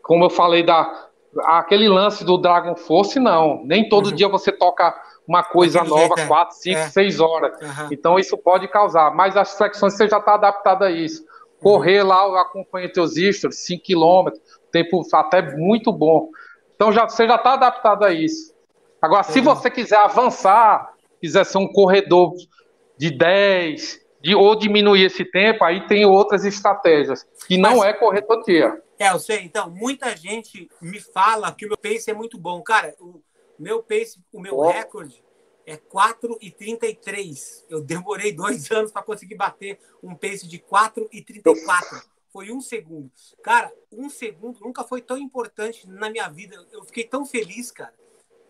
como 0.00 0.24
eu 0.24 0.30
falei, 0.30 0.62
da 0.62 1.08
aquele 1.40 1.88
lance 1.88 2.24
do 2.24 2.38
Dragon 2.38 2.76
Force, 2.76 3.18
não. 3.18 3.64
Nem 3.64 3.88
todo 3.88 4.10
uhum. 4.10 4.14
dia 4.14 4.28
você 4.28 4.52
toca 4.52 4.94
uma 5.26 5.42
coisa 5.42 5.80
Aquele 5.80 5.92
nova, 5.92 6.14
jeito, 6.16 6.28
4, 6.28 6.56
5, 6.56 6.80
6 6.90 7.20
horas. 7.20 7.60
Uhum. 7.60 7.88
Então 7.90 8.16
isso 8.16 8.38
pode 8.38 8.68
causar. 8.68 9.12
Mas 9.12 9.36
as 9.36 9.58
flexões 9.58 9.94
você 9.94 10.08
já 10.08 10.18
está 10.18 10.34
adaptado 10.34 10.84
a 10.84 10.90
isso. 10.90 11.24
Correr 11.60 12.02
uhum. 12.02 12.08
lá, 12.08 12.28
eu 12.28 12.38
acompanho 12.38 12.92
teus 12.92 13.16
stories, 13.16 13.58
5 13.58 13.82
km, 13.84 14.30
tempo 14.70 15.02
até 15.12 15.42
muito 15.56 15.90
bom. 15.90 16.28
Então 16.76 16.92
já, 16.92 17.08
você 17.08 17.26
já 17.26 17.34
está 17.34 17.54
adaptado 17.54 18.04
a 18.04 18.12
isso. 18.12 18.54
Agora, 19.02 19.24
se 19.24 19.40
você 19.40 19.68
quiser 19.68 19.98
avançar, 19.98 20.92
quiser 21.20 21.44
ser 21.44 21.58
um 21.58 21.66
corredor 21.66 22.34
de 22.98 23.10
10, 23.10 24.00
de, 24.20 24.34
ou 24.34 24.54
diminuir 24.56 25.04
esse 25.04 25.24
tempo, 25.24 25.64
aí 25.64 25.86
tem 25.86 26.04
outras 26.04 26.44
estratégias. 26.44 27.26
E 27.48 27.56
não 27.56 27.78
Mas, 27.78 27.90
é 27.90 27.92
correr 27.92 28.22
todo 28.22 28.44
dia. 28.44 28.82
É, 28.98 29.10
eu 29.10 29.18
sei. 29.18 29.42
Então, 29.42 29.70
muita 29.70 30.16
gente 30.16 30.68
me 30.80 31.00
fala 31.00 31.52
que 31.52 31.64
o 31.64 31.68
meu 31.68 31.78
pace 31.78 32.10
é 32.10 32.14
muito 32.14 32.36
bom. 32.36 32.60
Cara, 32.62 32.94
o 33.00 33.22
meu 33.58 33.82
pace, 33.82 34.20
o 34.32 34.40
meu 34.40 34.56
oh. 34.56 34.68
recorde 34.68 35.22
é 35.64 35.76
4,33. 35.76 37.64
Eu 37.68 37.80
demorei 37.80 38.32
dois 38.32 38.68
anos 38.72 38.90
para 38.90 39.02
conseguir 39.02 39.36
bater 39.36 39.78
um 40.02 40.14
pace 40.14 40.48
de 40.48 40.58
4,34. 40.58 42.02
Foi 42.32 42.50
um 42.50 42.60
segundo. 42.60 43.10
Cara, 43.42 43.72
um 43.92 44.10
segundo 44.10 44.60
nunca 44.60 44.84
foi 44.84 45.00
tão 45.00 45.16
importante 45.16 45.88
na 45.88 46.10
minha 46.10 46.28
vida. 46.28 46.56
Eu 46.72 46.84
fiquei 46.84 47.04
tão 47.04 47.24
feliz, 47.24 47.70
cara. 47.70 47.94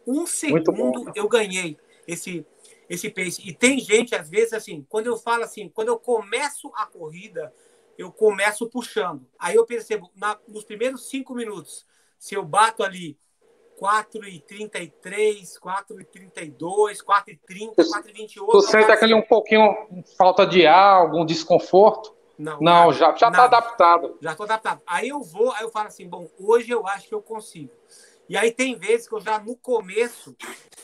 Um 0.07 0.27
segundo 0.27 1.13
eu 1.15 1.29
ganhei 1.29 1.77
esse 2.07 2.45
esse 2.89 3.11
pace. 3.11 3.43
E 3.45 3.53
tem 3.53 3.79
gente, 3.79 4.15
às 4.15 4.29
vezes, 4.29 4.53
assim, 4.53 4.85
quando 4.89 5.07
eu 5.07 5.17
falo 5.17 5.45
assim, 5.45 5.69
quando 5.69 5.89
eu 5.89 5.99
começo 5.99 6.71
a 6.75 6.87
corrida, 6.87 7.53
eu 7.97 8.11
começo 8.13 8.69
puxando. 8.69 9.27
Aí 9.39 9.57
eu 9.57 9.67
percebo, 9.67 10.11
na, 10.17 10.39
nos 10.47 10.65
primeiros 10.65 11.09
cinco 11.09 11.35
minutos, 11.35 11.85
se 12.19 12.35
eu 12.35 12.45
bato 12.45 12.83
ali 12.83 13.19
4,33, 13.81 15.59
4,32, 15.63 16.99
4,30, 17.05 17.75
4,28. 17.77 18.51
Tu 18.51 18.63
sente 18.63 18.91
aquele 18.91 19.15
um 19.15 19.23
pouquinho 19.23 20.05
falta 20.17 20.45
de 20.47 20.67
ar, 20.67 20.95
algum 21.01 21.25
desconforto? 21.25 22.17
Não, 22.37 22.61
não 22.61 22.93
já 22.93 23.15
já 23.17 23.29
está 23.29 23.45
adaptado. 23.45 24.17
Já 24.21 24.31
estou 24.31 24.45
adaptado. 24.45 24.81
Aí 24.87 25.09
eu 25.09 25.21
vou, 25.21 25.53
aí 25.53 25.63
eu 25.63 25.71
falo 25.71 25.89
assim, 25.89 26.09
bom, 26.09 26.29
hoje 26.39 26.71
eu 26.71 26.87
acho 26.87 27.09
que 27.09 27.15
eu 27.15 27.23
consigo. 27.23 27.73
E 28.29 28.37
aí 28.37 28.53
tem 28.53 28.77
vezes 28.77 29.09
que 29.09 29.15
eu 29.15 29.21
já 29.21 29.39
no 29.39 29.57
começo, 29.57 30.37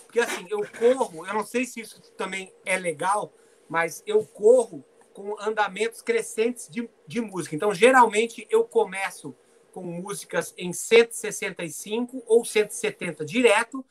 porque 0.04 0.18
assim, 0.18 0.46
eu 0.48 0.66
corro, 0.78 1.26
eu 1.26 1.34
não 1.34 1.44
sei 1.44 1.66
se 1.66 1.80
isso 1.80 2.00
também 2.16 2.50
é 2.64 2.78
legal, 2.78 3.34
mas 3.68 4.02
eu 4.06 4.24
corro 4.24 4.82
com 5.12 5.38
andamentos 5.38 6.00
crescentes 6.00 6.68
de, 6.70 6.88
de 7.06 7.20
música. 7.20 7.54
Então, 7.54 7.74
geralmente, 7.74 8.46
eu 8.48 8.64
começo 8.64 9.36
com 9.72 9.82
músicas 9.82 10.54
em 10.56 10.72
165 10.72 12.22
ou 12.26 12.44
170 12.44 13.24
direto, 13.24 13.84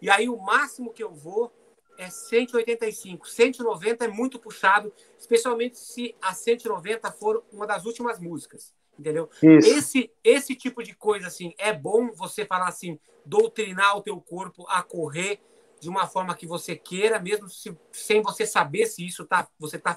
e 0.00 0.08
aí 0.08 0.28
o 0.28 0.38
máximo 0.38 0.92
que 0.92 1.02
eu 1.02 1.12
vou 1.12 1.52
é 1.98 2.08
185. 2.08 3.28
190 3.28 4.04
é 4.04 4.08
muito 4.08 4.38
puxado, 4.38 4.92
especialmente 5.18 5.78
se 5.78 6.14
a 6.22 6.32
190 6.32 7.10
for 7.12 7.44
uma 7.52 7.66
das 7.66 7.84
últimas 7.84 8.20
músicas 8.20 8.72
entendeu? 9.00 9.28
Isso. 9.42 9.68
Esse, 9.68 10.12
esse 10.22 10.54
tipo 10.54 10.82
de 10.82 10.94
coisa, 10.94 11.26
assim, 11.26 11.54
é 11.58 11.72
bom 11.72 12.12
você 12.12 12.44
falar 12.44 12.68
assim, 12.68 13.00
doutrinar 13.24 13.96
o 13.96 14.02
teu 14.02 14.20
corpo 14.20 14.66
a 14.68 14.82
correr 14.82 15.40
de 15.80 15.88
uma 15.88 16.06
forma 16.06 16.34
que 16.34 16.46
você 16.46 16.76
queira, 16.76 17.18
mesmo 17.18 17.48
se, 17.48 17.76
sem 17.90 18.20
você 18.20 18.44
saber 18.44 18.86
se 18.86 19.04
isso 19.04 19.24
tá, 19.24 19.48
você 19.58 19.78
tá, 19.78 19.96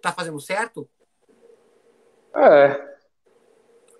tá 0.00 0.12
fazendo 0.12 0.38
certo? 0.38 0.88
É. 2.34 2.92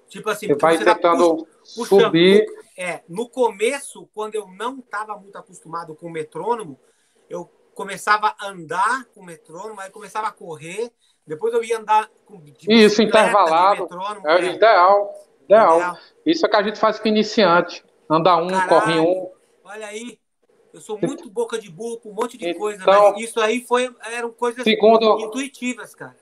Tipo 0.08 0.28
assim, 0.28 0.48
você 0.48 0.54
vai 0.56 0.76
você 0.76 0.84
tá 0.84 0.94
tentando 0.94 1.48
puxando, 1.74 2.02
subir. 2.02 2.44
É, 2.76 3.02
no 3.08 3.28
começo, 3.28 4.06
quando 4.14 4.34
eu 4.34 4.46
não 4.46 4.78
estava 4.78 5.16
muito 5.16 5.36
acostumado 5.38 5.94
com 5.94 6.06
o 6.06 6.12
metrônomo, 6.12 6.78
eu 7.30 7.50
começava 7.74 8.34
a 8.38 8.48
andar 8.48 9.06
com 9.06 9.20
o 9.20 9.24
metrônomo, 9.24 9.80
aí 9.80 9.90
começava 9.90 10.28
a 10.28 10.32
correr, 10.32 10.92
depois 11.26 11.54
eu 11.54 11.62
ia 11.62 11.78
andar 11.78 12.08
com 12.24 12.42
Isso, 12.68 13.02
intervalado. 13.02 13.82
Metrônomo, 13.82 14.28
é, 14.28 14.34
é, 14.34 14.54
ideal, 14.54 15.14
ideal. 15.44 15.76
Ideal. 15.76 15.98
Isso 16.26 16.46
é 16.46 16.48
que 16.48 16.56
a 16.56 16.62
gente 16.62 16.78
faz 16.78 16.98
com 16.98 17.08
iniciante. 17.08 17.84
Anda 18.08 18.36
um, 18.36 18.48
Caralho, 18.48 18.68
corre 18.68 19.00
um. 19.00 19.30
Olha 19.64 19.86
aí. 19.86 20.18
Eu 20.72 20.80
sou 20.80 20.98
muito 20.98 21.28
boca 21.28 21.58
de 21.58 21.70
burro 21.70 21.98
com 21.98 22.10
um 22.10 22.14
monte 22.14 22.38
de 22.38 22.48
então, 22.48 22.60
coisa, 22.60 22.82
mas 22.86 23.20
isso 23.20 23.38
aí 23.38 23.60
foi, 23.60 23.94
eram 24.10 24.30
coisas 24.30 24.64
segundo, 24.64 25.20
intuitivas, 25.20 25.94
cara. 25.94 26.16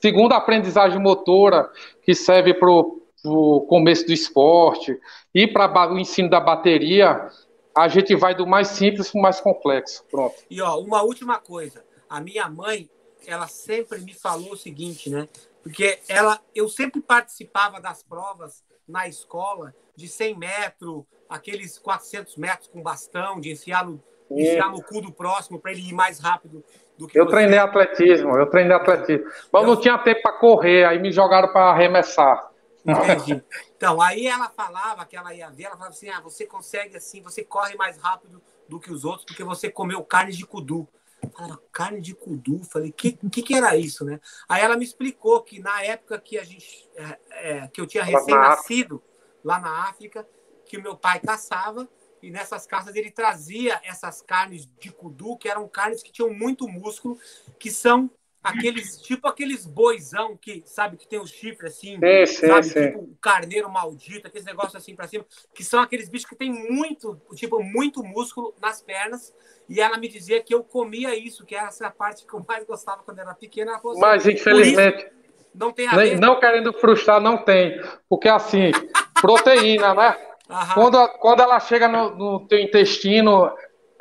Segundo 0.00 0.32
a 0.32 0.36
aprendizagem 0.36 1.00
motora, 1.00 1.68
que 2.02 2.14
serve 2.14 2.54
para 2.54 2.70
o 2.70 3.60
começo 3.68 4.06
do 4.06 4.12
esporte 4.12 4.96
e 5.34 5.46
para 5.46 5.92
o 5.92 5.98
ensino 5.98 6.30
da 6.30 6.38
bateria, 6.38 7.28
a 7.76 7.88
gente 7.88 8.14
vai 8.14 8.34
do 8.34 8.46
mais 8.46 8.68
simples 8.68 9.10
para 9.10 9.18
o 9.18 9.22
mais 9.22 9.40
complexo. 9.40 10.04
Pronto. 10.08 10.36
E 10.48 10.62
ó, 10.62 10.78
uma 10.78 11.02
última 11.02 11.38
coisa. 11.38 11.84
A 12.08 12.20
minha 12.20 12.48
mãe, 12.48 12.88
ela 13.26 13.48
sempre 13.48 14.00
me 14.00 14.14
falou 14.14 14.52
o 14.52 14.56
seguinte, 14.56 15.10
né? 15.10 15.28
Porque 15.62 15.98
ela, 16.08 16.40
eu 16.54 16.68
sempre 16.68 17.00
participava 17.00 17.80
das 17.80 18.02
provas 18.02 18.64
na 18.88 19.06
escola 19.06 19.74
de 19.94 20.08
100 20.08 20.38
metros, 20.38 21.04
aqueles 21.28 21.78
400 21.78 22.36
metros 22.36 22.68
com 22.68 22.82
bastão, 22.82 23.40
de 23.40 23.52
enfiar 23.52 23.84
no, 23.84 24.02
enfiar 24.30 24.70
no 24.70 24.82
cu 24.82 25.00
do 25.00 25.12
próximo 25.12 25.60
para 25.60 25.72
ele 25.72 25.88
ir 25.88 25.92
mais 25.92 26.18
rápido 26.18 26.64
do 26.96 27.06
que 27.06 27.18
Eu 27.18 27.24
você. 27.24 27.30
treinei 27.32 27.58
atletismo, 27.58 28.36
eu 28.36 28.46
treinei 28.48 28.76
atletismo. 28.76 29.26
Mas 29.52 29.62
eu... 29.62 29.68
não 29.68 29.80
tinha 29.80 29.98
tempo 29.98 30.22
para 30.22 30.38
correr, 30.38 30.84
aí 30.84 30.98
me 30.98 31.12
jogaram 31.12 31.52
para 31.52 31.70
arremessar. 31.70 32.50
Entendi. 32.84 33.42
Então, 33.80 33.98
aí 33.98 34.26
ela 34.26 34.50
falava 34.50 35.06
que 35.06 35.16
ela 35.16 35.32
ia 35.32 35.48
ver, 35.48 35.62
ela 35.64 35.74
falava 35.74 35.94
assim: 35.94 36.10
ah, 36.10 36.20
você 36.20 36.44
consegue 36.44 36.98
assim, 36.98 37.22
você 37.22 37.42
corre 37.42 37.74
mais 37.76 37.96
rápido 37.96 38.42
do 38.68 38.78
que 38.78 38.92
os 38.92 39.06
outros 39.06 39.24
porque 39.24 39.42
você 39.42 39.70
comeu 39.70 40.04
carne 40.04 40.32
de 40.32 40.44
cudu. 40.44 40.86
Falava, 41.34 41.62
carne 41.72 42.00
de 42.00 42.14
cudu. 42.14 42.62
Falei, 42.64 42.92
que, 42.92 43.12
que 43.12 43.42
que 43.42 43.54
era 43.54 43.76
isso, 43.76 44.04
né? 44.04 44.20
Aí 44.48 44.62
ela 44.62 44.76
me 44.76 44.84
explicou 44.84 45.42
que 45.42 45.60
na 45.60 45.82
época 45.82 46.18
que 46.18 46.38
a 46.38 46.44
gente, 46.44 46.88
é, 46.94 47.18
é, 47.30 47.68
que 47.68 47.80
eu 47.80 47.86
tinha 47.86 48.04
recém-nascido 48.04 49.02
lá 49.44 49.58
na 49.58 49.88
África, 49.88 50.26
que 50.64 50.76
o 50.76 50.82
meu 50.82 50.96
pai 50.96 51.20
caçava 51.20 51.88
e 52.22 52.30
nessas 52.30 52.66
caças 52.66 52.94
ele 52.94 53.10
trazia 53.10 53.80
essas 53.82 54.22
carnes 54.22 54.68
de 54.78 54.90
kudu, 54.92 55.36
que 55.36 55.48
eram 55.48 55.66
carnes 55.68 56.02
que 56.02 56.12
tinham 56.12 56.32
muito 56.32 56.68
músculo, 56.68 57.18
que 57.58 57.70
são 57.70 58.10
aqueles, 58.42 59.00
tipo 59.00 59.28
aqueles 59.28 59.66
boizão 59.66 60.36
que, 60.36 60.62
sabe, 60.66 60.96
que 60.96 61.06
tem 61.06 61.18
o 61.18 61.26
chifre 61.26 61.66
assim, 61.66 61.98
sim, 61.98 62.26
sim, 62.26 62.46
sabe, 62.46 62.66
sim. 62.66 62.86
tipo 62.86 62.98
o 63.00 63.16
carneiro 63.20 63.70
maldito, 63.70 64.26
aqueles 64.26 64.46
negócios 64.46 64.74
assim 64.74 64.94
para 64.94 65.06
cima, 65.06 65.26
que 65.54 65.62
são 65.62 65.80
aqueles 65.80 66.08
bichos 66.08 66.28
que 66.28 66.36
tem 66.36 66.50
muito, 66.50 67.20
tipo, 67.34 67.62
muito 67.62 68.02
músculo 68.02 68.54
nas 68.60 68.80
pernas, 68.80 69.34
e 69.70 69.80
ela 69.80 69.96
me 69.96 70.08
dizia 70.08 70.42
que 70.42 70.52
eu 70.52 70.64
comia 70.64 71.16
isso, 71.16 71.46
que 71.46 71.54
era 71.54 71.68
essa 71.68 71.88
parte 71.88 72.26
que 72.26 72.34
eu 72.34 72.44
mais 72.46 72.64
gostava 72.64 73.02
quando 73.04 73.20
era 73.20 73.32
pequena. 73.32 73.76
Assim, 73.76 74.00
Mas, 74.00 74.26
infelizmente, 74.26 75.06
não 75.54 75.70
tem 75.70 75.86
a 75.86 75.94
ver. 75.94 76.18
Não 76.18 76.40
querendo 76.40 76.72
frustrar, 76.72 77.20
não 77.20 77.38
tem. 77.38 77.80
Porque, 78.08 78.28
assim, 78.28 78.72
proteína, 79.20 79.94
né? 79.94 80.16
Quando, 80.74 81.08
quando 81.20 81.40
ela 81.42 81.60
chega 81.60 81.86
no, 81.86 82.10
no 82.16 82.48
teu 82.48 82.58
intestino, 82.58 83.48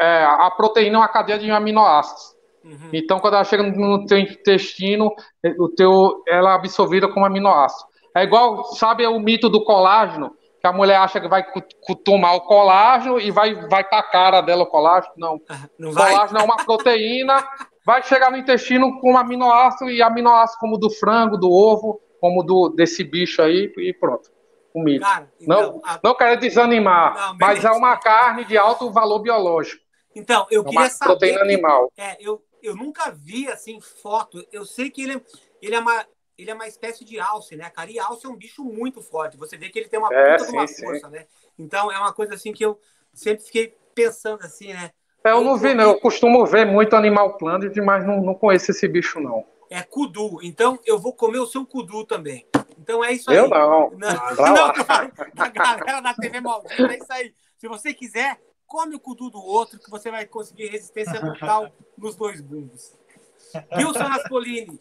é, 0.01 0.23
a 0.23 0.49
proteína 0.49 0.95
é 0.95 0.99
uma 1.01 1.07
cadeia 1.07 1.37
de 1.37 1.51
aminoácidos. 1.51 2.35
Uhum. 2.63 2.89
Então, 2.91 3.19
quando 3.19 3.35
ela 3.35 3.43
chega 3.43 3.61
no 3.61 4.03
teu 4.07 4.17
intestino, 4.17 5.13
o 5.59 5.69
teu, 5.69 6.23
ela 6.27 6.53
é 6.53 6.55
absorvida 6.55 7.07
como 7.07 7.23
aminoácido. 7.23 7.87
É 8.15 8.23
igual, 8.23 8.63
sabe 8.63 9.05
o 9.05 9.19
mito 9.19 9.47
do 9.47 9.63
colágeno? 9.63 10.35
Que 10.59 10.67
a 10.67 10.73
mulher 10.73 10.97
acha 10.97 11.21
que 11.21 11.27
vai 11.27 11.45
tomar 12.03 12.33
o 12.33 12.41
colágeno 12.41 13.19
e 13.19 13.31
vai, 13.31 13.55
vai 13.67 13.83
pra 13.83 14.03
cara 14.03 14.41
dela 14.41 14.63
o 14.63 14.67
colágeno. 14.67 15.13
Não. 15.17 15.41
Não 15.77 15.93
colágeno 15.93 16.39
é 16.39 16.43
uma 16.43 16.57
proteína, 16.57 17.47
vai 17.85 18.03
chegar 18.03 18.29
no 18.29 18.37
intestino 18.37 18.99
com 18.99 19.17
aminoácido 19.17 19.89
e 19.89 20.01
aminoácido 20.01 20.59
como 20.59 20.77
do 20.77 20.89
frango, 20.89 21.37
do 21.37 21.49
ovo, 21.49 22.01
como 22.19 22.43
do 22.43 22.69
desse 22.69 23.03
bicho 23.03 23.41
aí, 23.41 23.71
e 23.77 23.93
pronto 23.93 24.29
o 24.73 24.83
mito. 24.83 25.05
Cara, 25.05 25.31
então, 25.39 25.61
não, 25.61 25.81
a... 25.83 25.99
não 26.03 26.15
quero 26.15 26.39
desanimar, 26.39 27.15
não, 27.15 27.37
mas 27.39 27.63
é 27.63 27.71
uma 27.71 27.97
carne 27.97 28.45
de 28.45 28.57
alto 28.57 28.91
valor 28.91 29.19
biológico. 29.19 29.83
Então, 30.15 30.47
eu 30.49 30.61
é 30.61 30.65
queria 30.65 30.89
saber. 30.89 31.11
Proteína 31.11 31.41
animal. 31.41 31.91
É, 31.97 32.17
eu, 32.19 32.41
eu 32.61 32.75
nunca 32.75 33.11
vi 33.11 33.47
assim 33.47 33.79
foto. 33.79 34.45
Eu 34.51 34.65
sei 34.65 34.89
que 34.89 35.03
ele 35.03 35.15
é, 35.15 35.21
ele 35.61 35.75
é 35.75 35.79
uma. 35.79 36.05
Ele 36.39 36.51
é 36.51 36.53
uma 36.53 36.67
espécie 36.67 37.03
de 37.03 37.19
alce, 37.19 37.57
né? 37.57 37.65
A 37.65 37.69
cari 37.69 37.99
alce 37.99 38.25
é 38.25 38.29
um 38.29 38.35
bicho 38.35 38.63
muito 38.63 39.01
forte. 39.01 39.35
Você 39.35 39.57
vê 39.57 39.67
que 39.67 39.77
ele 39.77 39.89
tem 39.89 39.99
uma 39.99 40.07
é, 40.13 40.31
puta 40.31 40.45
sim, 40.45 40.51
de 40.51 40.57
uma 40.57 40.67
sim. 40.67 40.85
força, 40.85 41.09
né? 41.09 41.25
Então 41.57 41.91
é 41.91 41.99
uma 41.99 42.13
coisa 42.13 42.33
assim 42.33 42.53
que 42.53 42.63
eu 42.63 42.79
sempre 43.13 43.43
fiquei 43.43 43.75
pensando 43.93 44.41
assim, 44.45 44.73
né? 44.73 44.91
É, 45.21 45.31
eu 45.31 45.41
não 45.41 45.57
vi, 45.57 45.73
né? 45.73 45.83
Eu 45.83 45.99
costumo 45.99 46.45
ver 46.45 46.65
muito 46.65 46.95
Animal 46.95 47.35
Planet, 47.37 47.75
mas 47.83 48.07
não, 48.07 48.21
não 48.21 48.33
conheço 48.33 48.71
esse 48.71 48.87
bicho, 48.87 49.19
não. 49.19 49.45
É 49.69 49.81
kudu. 49.81 50.39
Então 50.41 50.79
eu 50.85 50.97
vou 50.97 51.13
comer 51.13 51.39
o 51.39 51.45
seu 51.45 51.65
kudu 51.65 52.05
também. 52.05 52.47
Então 52.79 53.03
é 53.03 53.11
isso 53.11 53.29
aí. 53.29 53.35
Eu 53.35 53.49
não. 53.49 53.91
Não, 53.91 53.97
não 53.99 54.73
da 55.33 55.49
galera 55.49 55.99
da 55.99 56.13
TV 56.13 56.39
Maldita, 56.39 56.93
é 56.93 56.97
isso 56.97 57.11
aí. 57.13 57.33
Se 57.57 57.67
você 57.67 57.93
quiser, 57.93 58.39
come 58.65 58.95
o 58.95 58.99
cudu 58.99 59.29
do 59.29 59.43
outro, 59.43 59.77
que 59.77 59.89
você 59.89 60.09
vai 60.09 60.25
conseguir 60.25 60.67
resistência 60.67 61.19
total 61.19 61.69
nos 61.97 62.15
dois 62.15 62.39
bumbos. 62.39 62.97
Wilson 63.75 64.07
Naspolini. 64.07 64.79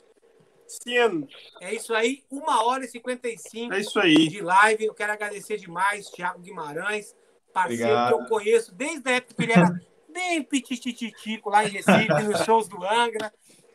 Sim. 0.69 1.27
É 1.61 1.75
isso 1.75 1.95
aí, 1.95 2.23
uma 2.31 2.65
hora 2.65 2.85
e 2.85 2.89
55 2.89 3.75
é 3.75 3.81
isso 3.81 3.99
aí. 3.99 4.29
de 4.29 4.41
live. 4.41 4.85
Eu 4.85 4.95
quero 4.95 5.13
agradecer 5.13 5.57
demais, 5.57 6.09
Thiago 6.11 6.41
Guimarães, 6.41 7.17
parceiro 7.53 7.85
Obrigado. 7.85 8.09
que 8.09 8.23
eu 8.23 8.27
conheço 8.29 8.75
desde 8.75 9.09
a 9.09 9.13
época 9.15 9.35
que 9.35 9.43
ele 9.43 9.53
era 9.53 9.81
bem 10.13 10.43
pitititico 10.43 11.51
lá 11.51 11.65
em 11.65 11.69
Recife, 11.69 12.09
nos 12.23 12.45
shows 12.45 12.69
do 12.69 12.85
Angra 12.85 13.33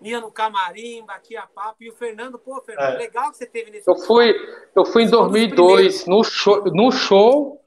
ia 0.09 0.19
no 0.19 0.31
camarim, 0.31 1.03
batia 1.05 1.43
papo. 1.53 1.83
E 1.83 1.89
o 1.89 1.93
Fernando, 1.93 2.37
pô, 2.37 2.61
Fernando, 2.61 2.95
é. 2.95 2.97
legal 2.97 3.31
que 3.31 3.37
você 3.37 3.45
teve 3.45 3.71
nesse. 3.71 3.89
Eu 3.89 3.95
fui, 3.95 4.33
eu 4.75 4.85
fui 4.85 5.03
em 5.03 5.09
2002 5.09 6.05
no 6.05 6.23
show, 6.23 6.63
no 6.65 6.91
show. 6.91 7.59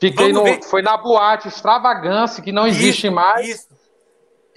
Fiquei 0.00 0.32
no, 0.32 0.44
foi 0.64 0.80
na 0.80 0.96
boate 0.96 1.48
Extravagância, 1.48 2.42
que 2.42 2.52
não 2.52 2.66
existe 2.66 3.06
isso, 3.06 3.14
mais. 3.14 3.48
Isso. 3.48 3.68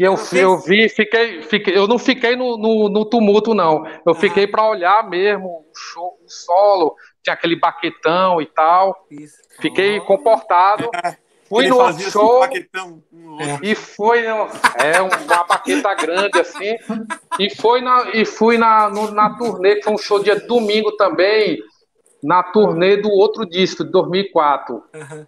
E 0.01 0.03
eu, 0.03 0.15
eu, 0.33 0.39
eu 0.39 0.57
vi, 0.57 0.89
fiquei, 0.89 1.43
fiquei, 1.43 1.77
eu 1.77 1.87
não 1.87 1.99
fiquei 1.99 2.35
no, 2.35 2.57
no, 2.57 2.89
no 2.89 3.05
tumulto, 3.05 3.53
não. 3.53 3.85
Eu 4.03 4.13
ah. 4.13 4.15
fiquei 4.15 4.47
para 4.47 4.67
olhar 4.67 5.07
mesmo 5.07 5.47
o 5.47 5.77
show, 5.77 6.17
o 6.25 6.27
solo, 6.27 6.95
tinha 7.21 7.35
aquele 7.35 7.55
baquetão 7.55 8.41
e 8.41 8.47
tal. 8.47 9.05
Isso. 9.11 9.35
Fiquei 9.59 9.99
oh. 9.99 10.05
comportado. 10.05 10.89
Fui 11.47 11.67
no 11.67 11.79
assim, 11.81 12.09
show 12.09 12.41
e 13.61 13.75
foi 13.75 14.25
é 14.25 15.01
uma 15.01 15.43
baqueta 15.43 15.93
grande 15.93 16.39
assim 16.39 16.77
e 17.37 17.53
foi 17.53 17.81
na 17.81 18.09
e 18.13 18.25
fui 18.25 18.57
na 18.57 18.89
no, 18.89 19.11
na 19.11 19.37
turnê 19.37 19.75
que 19.75 19.83
foi 19.83 19.93
um 19.93 19.97
show 19.97 20.23
dia 20.23 20.39
domingo 20.39 20.93
também 20.93 21.61
na 22.23 22.41
turnê 22.41 22.95
do 22.95 23.09
outro 23.09 23.45
disco 23.45 23.83
de 23.83 23.91
2004 23.91 24.75
uhum. 24.75 25.27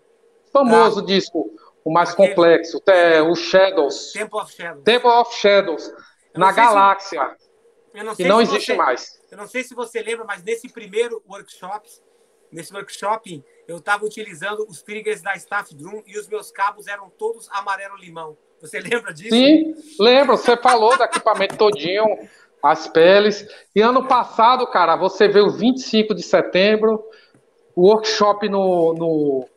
famoso 0.54 1.02
ah. 1.02 1.06
disco 1.06 1.52
o 1.86 1.92
mais 1.92 2.12
Aquele... 2.12 2.30
complexo 2.30 2.82
é 2.88 3.22
o 3.22 3.36
Shadows 3.36 4.12
Temple 4.12 4.40
of 4.40 4.54
Shadows 4.54 4.84
Temple 4.84 5.10
of 5.10 5.36
Shadows 5.36 5.94
na 6.36 6.52
galáxia 6.52 7.36
se... 7.92 8.04
não 8.04 8.16
que 8.16 8.24
não 8.24 8.42
existe 8.42 8.68
você... 8.68 8.76
mais 8.76 9.22
eu 9.32 9.38
não 9.38 9.48
sei 9.48 9.64
se 9.64 9.74
você 9.74 10.02
lembra 10.02 10.26
mas 10.26 10.44
nesse 10.44 10.70
primeiro 10.70 11.22
workshop 11.28 11.90
nesse 12.52 12.74
workshop 12.74 13.44
eu 13.68 13.78
estava 13.78 14.06
utilizando 14.06 14.66
os 14.70 14.82
triggers 14.82 15.22
da 15.22 15.34
Staff 15.36 15.74
Drum 15.76 16.04
e 16.06 16.18
os 16.18 16.28
meus 16.28 16.52
cabos 16.52 16.88
eram 16.88 17.10
todos 17.10 17.50
amarelo-limão. 17.52 18.38
Você 18.62 18.80
lembra 18.82 19.14
disso? 19.14 19.30
Sim, 19.30 19.74
lembro. 20.00 20.38
Você 20.38 20.56
falou 20.58 20.96
do 20.98 21.04
equipamento 21.04 21.58
todinho, 21.58 22.06
as 22.62 22.88
peles. 22.88 23.48
E 23.76 23.82
ano 23.82 24.08
passado, 24.08 24.68
cara, 24.68 24.96
você 24.96 25.28
veio 25.28 25.50
25 25.50 26.14
de 26.14 26.24
setembro, 26.24 27.04
o 27.76 27.88
workshop 27.88 28.48
no, 28.50 28.94
no 28.94 29.50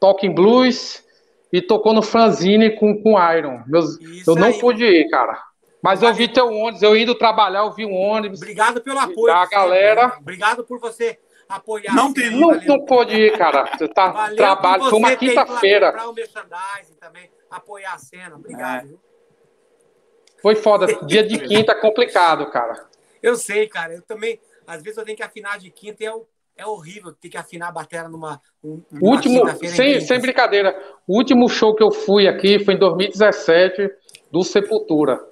Talking 0.00 0.34
Blues 0.34 1.04
e 1.52 1.62
tocou 1.62 1.92
no 1.92 2.02
Franzine 2.02 2.76
com, 2.76 3.02
com 3.02 3.16
Iron. 3.32 3.62
Meus, 3.66 3.98
eu 4.26 4.34
não 4.34 4.48
aí. 4.48 4.58
pude 4.58 4.84
ir, 4.84 5.08
cara. 5.08 5.42
Mas 5.82 6.02
eu 6.02 6.12
vi 6.12 6.28
teu 6.28 6.48
ônibus, 6.48 6.82
eu 6.82 6.96
indo 6.96 7.14
trabalhar, 7.14 7.60
eu 7.60 7.72
vi 7.72 7.86
um 7.86 7.94
ônibus. 7.94 8.40
Obrigado 8.40 8.80
pelo 8.80 8.98
apoio. 8.98 9.32
Da 9.32 9.46
galera. 9.46 10.16
Obrigado 10.18 10.64
por 10.64 10.78
você 10.80 11.18
apoiar. 11.48 11.94
Não 11.94 12.12
tem 12.12 12.30
não, 12.30 12.54
não 12.54 12.84
pode 12.84 13.14
ir, 13.16 13.36
cara. 13.38 13.64
Você 13.76 13.88
tá 13.88 14.10
valeu 14.10 14.36
trabalho, 14.36 14.84
foi 14.84 14.98
uma 14.98 15.16
quinta-feira. 15.16 15.92
Para 15.92 16.08
o 16.08 16.12
merchandising 16.12 16.94
também, 17.00 17.30
apoiar 17.50 17.94
a 17.94 17.98
cena. 17.98 18.36
Obrigado. 18.36 19.00
É. 19.04 19.08
Foi 20.42 20.54
foda. 20.54 20.86
Dia 21.06 21.22
de 21.22 21.38
quinta 21.38 21.72
é 21.72 21.80
complicado, 21.80 22.50
cara. 22.50 22.86
Eu 23.22 23.36
sei, 23.36 23.66
cara. 23.68 23.94
Eu 23.94 24.02
também, 24.02 24.40
às 24.66 24.82
vezes 24.82 24.98
eu 24.98 25.04
tenho 25.04 25.16
que 25.16 25.22
afinar 25.22 25.58
de 25.58 25.70
quinta 25.70 26.02
e 26.02 26.06
é, 26.06 26.12
é 26.58 26.66
horrível 26.66 27.12
ter 27.12 27.28
que 27.28 27.36
afinar 27.36 27.68
a 27.68 27.72
bateria 27.72 28.08
numa. 28.08 28.40
numa 28.62 28.82
último, 29.00 29.48
sem, 29.68 30.00
sem 30.00 30.20
brincadeira. 30.20 30.76
O 31.06 31.16
último 31.16 31.48
show 31.48 31.74
que 31.74 31.82
eu 31.82 31.92
fui 31.92 32.26
aqui 32.26 32.62
foi 32.64 32.74
em 32.74 32.78
2017 32.78 33.88
do 34.30 34.42
Sepultura. 34.42 35.24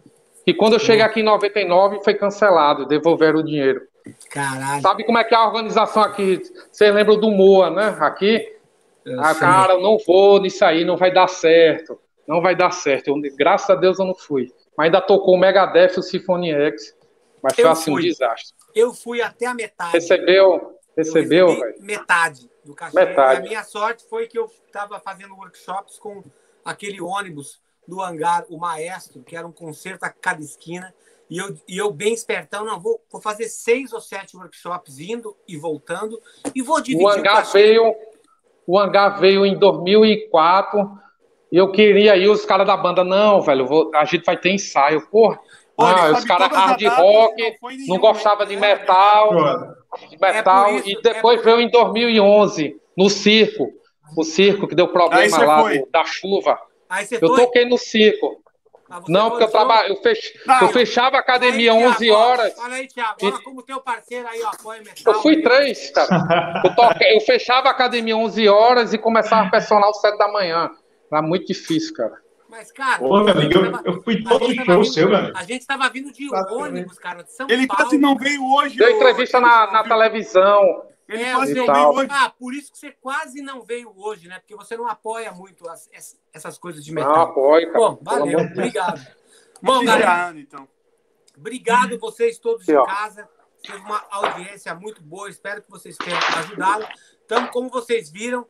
E 0.47 0.55
quando 0.55 0.74
eu 0.74 0.78
cheguei 0.78 1.03
aqui 1.03 1.20
em 1.20 1.24
99 1.24 2.05
foi 2.05 2.15
cancelado, 2.15 2.86
devolveram 2.86 3.40
o 3.40 3.43
dinheiro. 3.43 3.82
Caralho. 4.31 4.81
Sabe 4.81 5.05
como 5.05 5.19
é 5.19 5.24
que 5.24 5.35
é 5.35 5.36
a 5.36 5.47
organização 5.47 6.01
aqui? 6.01 6.40
Você 6.70 6.93
lembra 6.93 7.16
do 7.16 7.28
Moa, 7.28 7.70
né? 7.70 7.97
Aqui. 7.98 8.57
a 9.19 9.31
ah, 9.31 9.35
cara, 9.35 9.73
eu 9.73 9.81
não 9.81 9.98
vou 10.07 10.40
nisso 10.40 10.65
aí, 10.65 10.85
não 10.85 10.97
vai 10.97 11.12
dar 11.12 11.27
certo. 11.27 11.98
Não 12.28 12.40
vai 12.40 12.55
dar 12.55 12.70
certo. 12.70 13.09
Eu, 13.09 13.16
graças 13.36 13.69
a 13.69 13.74
Deus 13.74 13.98
eu 13.98 14.07
não 14.07 14.15
fui. 14.15 14.53
Mas 14.78 14.86
ainda 14.86 15.01
tocou 15.01 15.35
o 15.35 15.39
Megadeth 15.39 15.94
e 15.97 15.98
o 15.98 16.03
Symphony 16.03 16.53
X. 16.53 16.94
Mas 17.43 17.57
foi 17.57 17.65
eu 17.65 17.70
assim 17.70 17.93
fui. 17.93 18.03
um 18.03 18.05
desastre. 18.05 18.55
Eu 18.73 18.94
fui 18.94 19.20
até 19.20 19.47
a 19.47 19.55
metade. 19.55 19.93
Recebeu? 19.93 20.76
Recebeu, 20.97 21.48
velho? 21.48 21.74
Metade 21.81 22.51
do 22.64 22.74
cachê. 22.74 22.97
Metade. 22.97 23.40
E 23.40 23.44
a 23.44 23.48
minha 23.48 23.64
sorte 23.64 24.05
foi 24.09 24.27
que 24.27 24.39
eu 24.39 24.51
estava 24.66 24.98
fazendo 24.98 25.35
workshops 25.35 25.98
com 25.98 26.23
aquele 26.64 27.01
ônibus 27.01 27.60
do 27.86 28.01
hangar, 28.01 28.44
o 28.48 28.59
Maestro, 28.59 29.23
que 29.23 29.36
era 29.36 29.47
um 29.47 29.52
concerto 29.52 30.05
a 30.05 30.10
cada 30.10 30.40
esquina. 30.40 30.93
E 31.28 31.39
eu, 31.39 31.56
e 31.68 31.77
eu 31.77 31.90
bem 31.90 32.14
espertão, 32.14 32.64
não, 32.64 32.81
vou, 32.81 33.01
vou 33.10 33.20
fazer 33.20 33.48
seis 33.48 33.93
ou 33.93 34.01
sete 34.01 34.36
workshops 34.36 34.98
indo 35.01 35.36
e 35.47 35.56
voltando 35.56 36.20
e 36.55 36.62
vou 36.62 36.81
dividir 36.81 37.05
o 37.05 37.09
hangar 37.09 37.43
o 37.43 37.52
veio 37.52 37.94
O 38.64 38.78
hangar 38.78 39.18
veio 39.18 39.44
em 39.44 39.59
2004 39.59 40.89
e 41.51 41.56
eu 41.56 41.70
queria 41.70 42.16
ir, 42.16 42.28
os 42.28 42.44
caras 42.44 42.66
da 42.66 42.77
banda, 42.77 43.02
não, 43.02 43.40
velho, 43.40 43.66
vou, 43.66 43.90
a 43.94 44.05
gente 44.05 44.24
vai 44.24 44.36
ter 44.36 44.51
ensaio. 44.51 45.06
Porra, 45.09 45.39
ah, 45.78 46.12
os 46.12 46.24
caras 46.24 46.48
hard 46.48 46.82
rock, 46.85 47.56
não, 47.62 47.70
não 47.89 47.98
gostava 47.98 48.47
de 48.47 48.56
metal, 48.56 49.31
de 50.09 50.18
metal 50.18 50.66
é 50.66 50.77
isso, 50.77 50.89
e 50.90 51.02
depois 51.02 51.40
é 51.40 51.43
veio 51.43 51.60
em 51.60 51.70
2011, 51.70 52.77
no 52.97 53.09
circo, 53.09 53.70
o 54.16 54.24
circo 54.24 54.68
que 54.68 54.74
deu 54.74 54.89
problema 54.89 55.39
lá 55.44 55.62
do, 55.62 55.86
da 55.90 56.05
chuva. 56.05 56.59
eu 57.10 57.28
foi? 57.28 57.40
toquei 57.40 57.64
no 57.64 57.78
circo. 57.78 58.43
Ah, 58.89 59.02
não, 59.09 59.31
porque 59.31 59.44
eu, 59.44 59.51
traba... 59.51 59.86
eu, 59.89 59.97
fech... 59.97 60.40
Não, 60.47 60.60
eu 60.60 60.68
fechava 60.68 61.16
a 61.16 61.20
academia 61.20 61.73
aí, 61.73 61.85
11 61.86 62.10
horas. 62.10 62.55
Olha 62.59 62.77
aí, 62.77 62.86
Thiago, 62.86 63.16
olha 63.20 63.39
como 63.43 63.62
teu 63.62 63.81
parceiro 63.81 64.28
aí, 64.28 64.40
ó, 64.43 64.48
apoia 64.48 64.81
metal. 64.81 65.12
Eu 65.12 65.23
fui 65.23 65.43
três, 65.43 65.90
cara. 65.90 66.62
eu, 66.64 66.74
toque... 66.77 67.05
eu 67.05 67.20
fechava 67.20 67.68
a 67.68 67.73
academia 67.73 68.16
11 68.16 68.48
horas 68.48 68.93
e 68.93 68.98
começava 68.98 69.48
a 69.48 69.51
personal 69.51 69.93
7 69.93 70.16
da 70.16 70.28
manhã. 70.28 70.70
Era 71.10 71.20
muito 71.20 71.47
difícil, 71.47 71.94
cara. 71.94 72.14
Mas, 72.57 72.73
cara, 72.73 73.05
Ô, 73.05 73.23
meu 73.23 73.35
amigo, 73.35 73.53
eu, 73.55 73.81
eu 73.85 74.03
fui 74.03 74.23
todo 74.23 74.65
show 74.65 74.85
seu, 74.87 75.11
velho. 75.11 75.37
A 75.37 75.45
gente 75.45 75.66
tava 75.66 75.91
vindo 75.91 76.11
de 76.11 76.27
ônibus, 76.35 76.99
cara, 76.99 77.23
de 77.23 77.31
São 77.31 77.47
Ele 77.51 77.66
Paulo. 77.66 77.83
quase 77.83 77.99
não 77.99 78.16
veio 78.16 78.43
hoje. 78.43 78.78
Deu 78.78 78.89
entrevista 78.97 79.39
na, 79.39 79.70
na 79.70 79.85
televisão. 79.85 80.87
Ele 81.07 81.23
é, 81.23 81.35
quase 81.35 81.53
não 81.53 81.66
veio 81.66 81.89
hoje. 81.91 82.09
Ah, 82.11 82.31
por 82.31 82.55
isso 82.55 82.73
que 82.73 82.78
você 82.78 82.93
quase 82.93 83.43
não 83.43 83.61
veio 83.61 83.93
hoje, 83.95 84.27
né? 84.27 84.39
Porque 84.39 84.57
você 84.57 84.74
não 84.74 84.89
apoia 84.89 85.31
muito 85.33 85.69
as, 85.69 85.91
essas 86.33 86.57
coisas 86.57 86.83
de 86.83 86.95
metal. 86.95 87.15
Não 87.15 87.23
apoia, 87.24 87.66
cara. 87.66 87.78
Bom, 87.78 87.99
valeu, 88.01 88.39
obrigado. 88.39 89.07
Bom, 89.61 89.85
galera, 89.85 90.33
então. 90.39 90.66
obrigado 91.37 91.99
vocês 91.99 92.39
todos 92.39 92.65
de 92.65 92.73
casa. 92.73 93.28
Teve 93.62 93.78
uma 93.81 94.03
audiência 94.11 94.74
muito 94.74 95.03
boa, 95.03 95.28
espero 95.28 95.61
que 95.61 95.70
vocês 95.70 95.95
tenham 95.99 96.19
ajudado. 96.39 96.89
Então, 97.23 97.49
como 97.49 97.69
vocês 97.69 98.11
viram, 98.11 98.47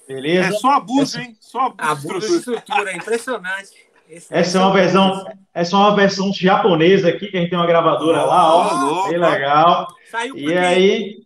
Beleza? 0.08 0.48
É 0.48 0.52
só 0.54 0.72
abuso, 0.72 1.20
hein? 1.20 1.38
Só 1.40 1.68
abuso, 1.78 2.10
abuso 2.10 2.28
de 2.28 2.38
estrutura, 2.38 2.92
é 2.92 2.96
impressionante. 2.96 3.88
Essa 4.32 4.58
é 4.58 4.62
uma 4.62 4.74
versão, 4.74 5.26
essa 5.54 5.76
é 5.76 5.80
uma 5.80 5.96
versão 5.96 6.34
japonesa 6.34 7.10
aqui, 7.10 7.28
que 7.28 7.38
a 7.38 7.40
gente 7.40 7.52
tem 7.52 7.60
uma 7.60 7.68
gravadora 7.68 8.24
oh, 8.24 8.26
lá, 8.26 8.56
ó. 8.56 9.10
bem 9.10 9.20
legal. 9.20 9.88
Saiu 10.10 10.38
e 10.38 10.58
aí. 10.58 11.18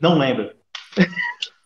Não 0.00 0.16
lembro. 0.16 0.54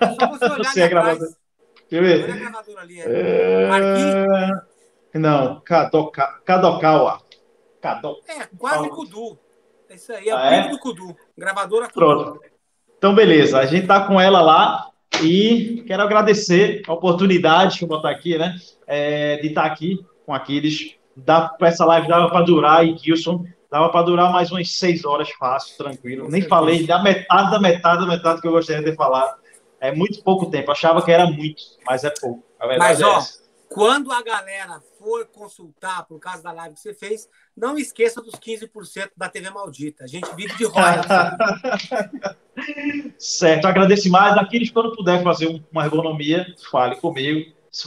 Só 0.01 0.29
você 0.29 0.83
olhar 0.83 1.17
É. 1.91 1.99
Olha 1.99 2.35
a 2.35 2.37
gravadora 2.37 2.81
ali. 2.81 3.01
É... 3.01 4.27
é... 5.13 5.19
Não, 5.19 5.61
Kadoka... 5.61 6.41
Kadokawa. 6.45 7.21
Kado... 7.81 8.17
É, 8.29 8.47
quase 8.59 8.89
Kudu. 8.91 9.39
Isso 9.91 10.13
aí, 10.13 10.29
é 10.29 10.33
ah, 10.33 10.37
o 10.37 10.53
é? 10.53 10.69
do 10.69 10.79
Kudu. 10.79 11.17
Gravadora 11.39 11.87
Kudu. 11.89 11.95
Pronto. 11.95 12.41
Então, 12.99 13.15
beleza. 13.15 13.59
A 13.59 13.67
gente 13.67 13.87
tá 13.87 14.07
com 14.07 14.21
ela 14.21 14.41
lá. 14.41 14.91
E 15.23 15.83
quero 15.87 16.03
agradecer 16.03 16.83
a 16.87 16.93
oportunidade, 16.93 17.79
que 17.79 17.85
eu 17.85 17.89
botar 17.89 18.11
aqui, 18.11 18.37
né? 18.37 18.57
É, 18.87 19.37
de 19.37 19.49
estar 19.49 19.65
aqui 19.65 20.05
com 20.27 20.35
Aquiles. 20.35 20.97
Dá, 21.17 21.55
essa 21.63 21.85
live 21.87 22.09
dava 22.09 22.29
para 22.29 22.45
durar, 22.45 22.87
e 22.87 22.99
Gilson, 22.99 23.47
dava 23.71 23.89
para 23.89 24.03
durar 24.03 24.31
mais 24.31 24.51
umas 24.51 24.73
seis 24.73 25.05
horas 25.05 25.31
fácil, 25.31 25.77
tranquilo. 25.79 26.29
Nem 26.29 26.43
falei 26.43 26.87
da 26.87 27.03
metade 27.03 27.51
da 27.51 27.59
metade 27.59 28.01
da 28.03 28.07
metade 28.07 28.41
que 28.43 28.47
eu 28.47 28.53
gostaria 28.53 28.83
de 28.83 28.95
falado. 28.95 29.39
É 29.81 29.93
muito 29.93 30.23
pouco 30.23 30.51
tempo. 30.51 30.71
Achava 30.71 31.05
que 31.05 31.11
era 31.11 31.27
muito, 31.27 31.63
mas 31.85 32.05
é 32.05 32.11
pouco. 32.11 32.45
mas, 32.79 33.01
é 33.01 33.05
ó, 33.05 33.19
essa. 33.19 33.43
quando 33.69 34.11
a 34.11 34.23
galera 34.23 34.81
for 34.99 35.27
consultar 35.27 36.05
por 36.07 36.19
causa 36.19 36.43
da 36.43 36.53
live 36.53 36.75
que 36.75 36.81
você 36.81 36.95
fez, 36.95 37.29
não 37.57 37.79
esqueça 37.79 38.23
dos 38.23 38.35
15% 38.35 39.11
da 39.17 39.29
TV 39.29 39.51
Maldita. 39.51 40.05
A 40.05 40.07
gente 40.07 40.29
vive 40.35 40.57
de 40.57 40.65
royalties. 40.65 41.07
certo, 43.19 43.67
agradeço 43.67 44.11
mais. 44.11 44.37
Aquiles, 44.37 44.71
quando 44.71 44.97
puder 44.97 45.23
fazer 45.23 45.63
uma 45.71 45.85
ergonomia, 45.85 46.47
fale 46.71 46.97
comigo. 46.97 47.55
Se 47.71 47.87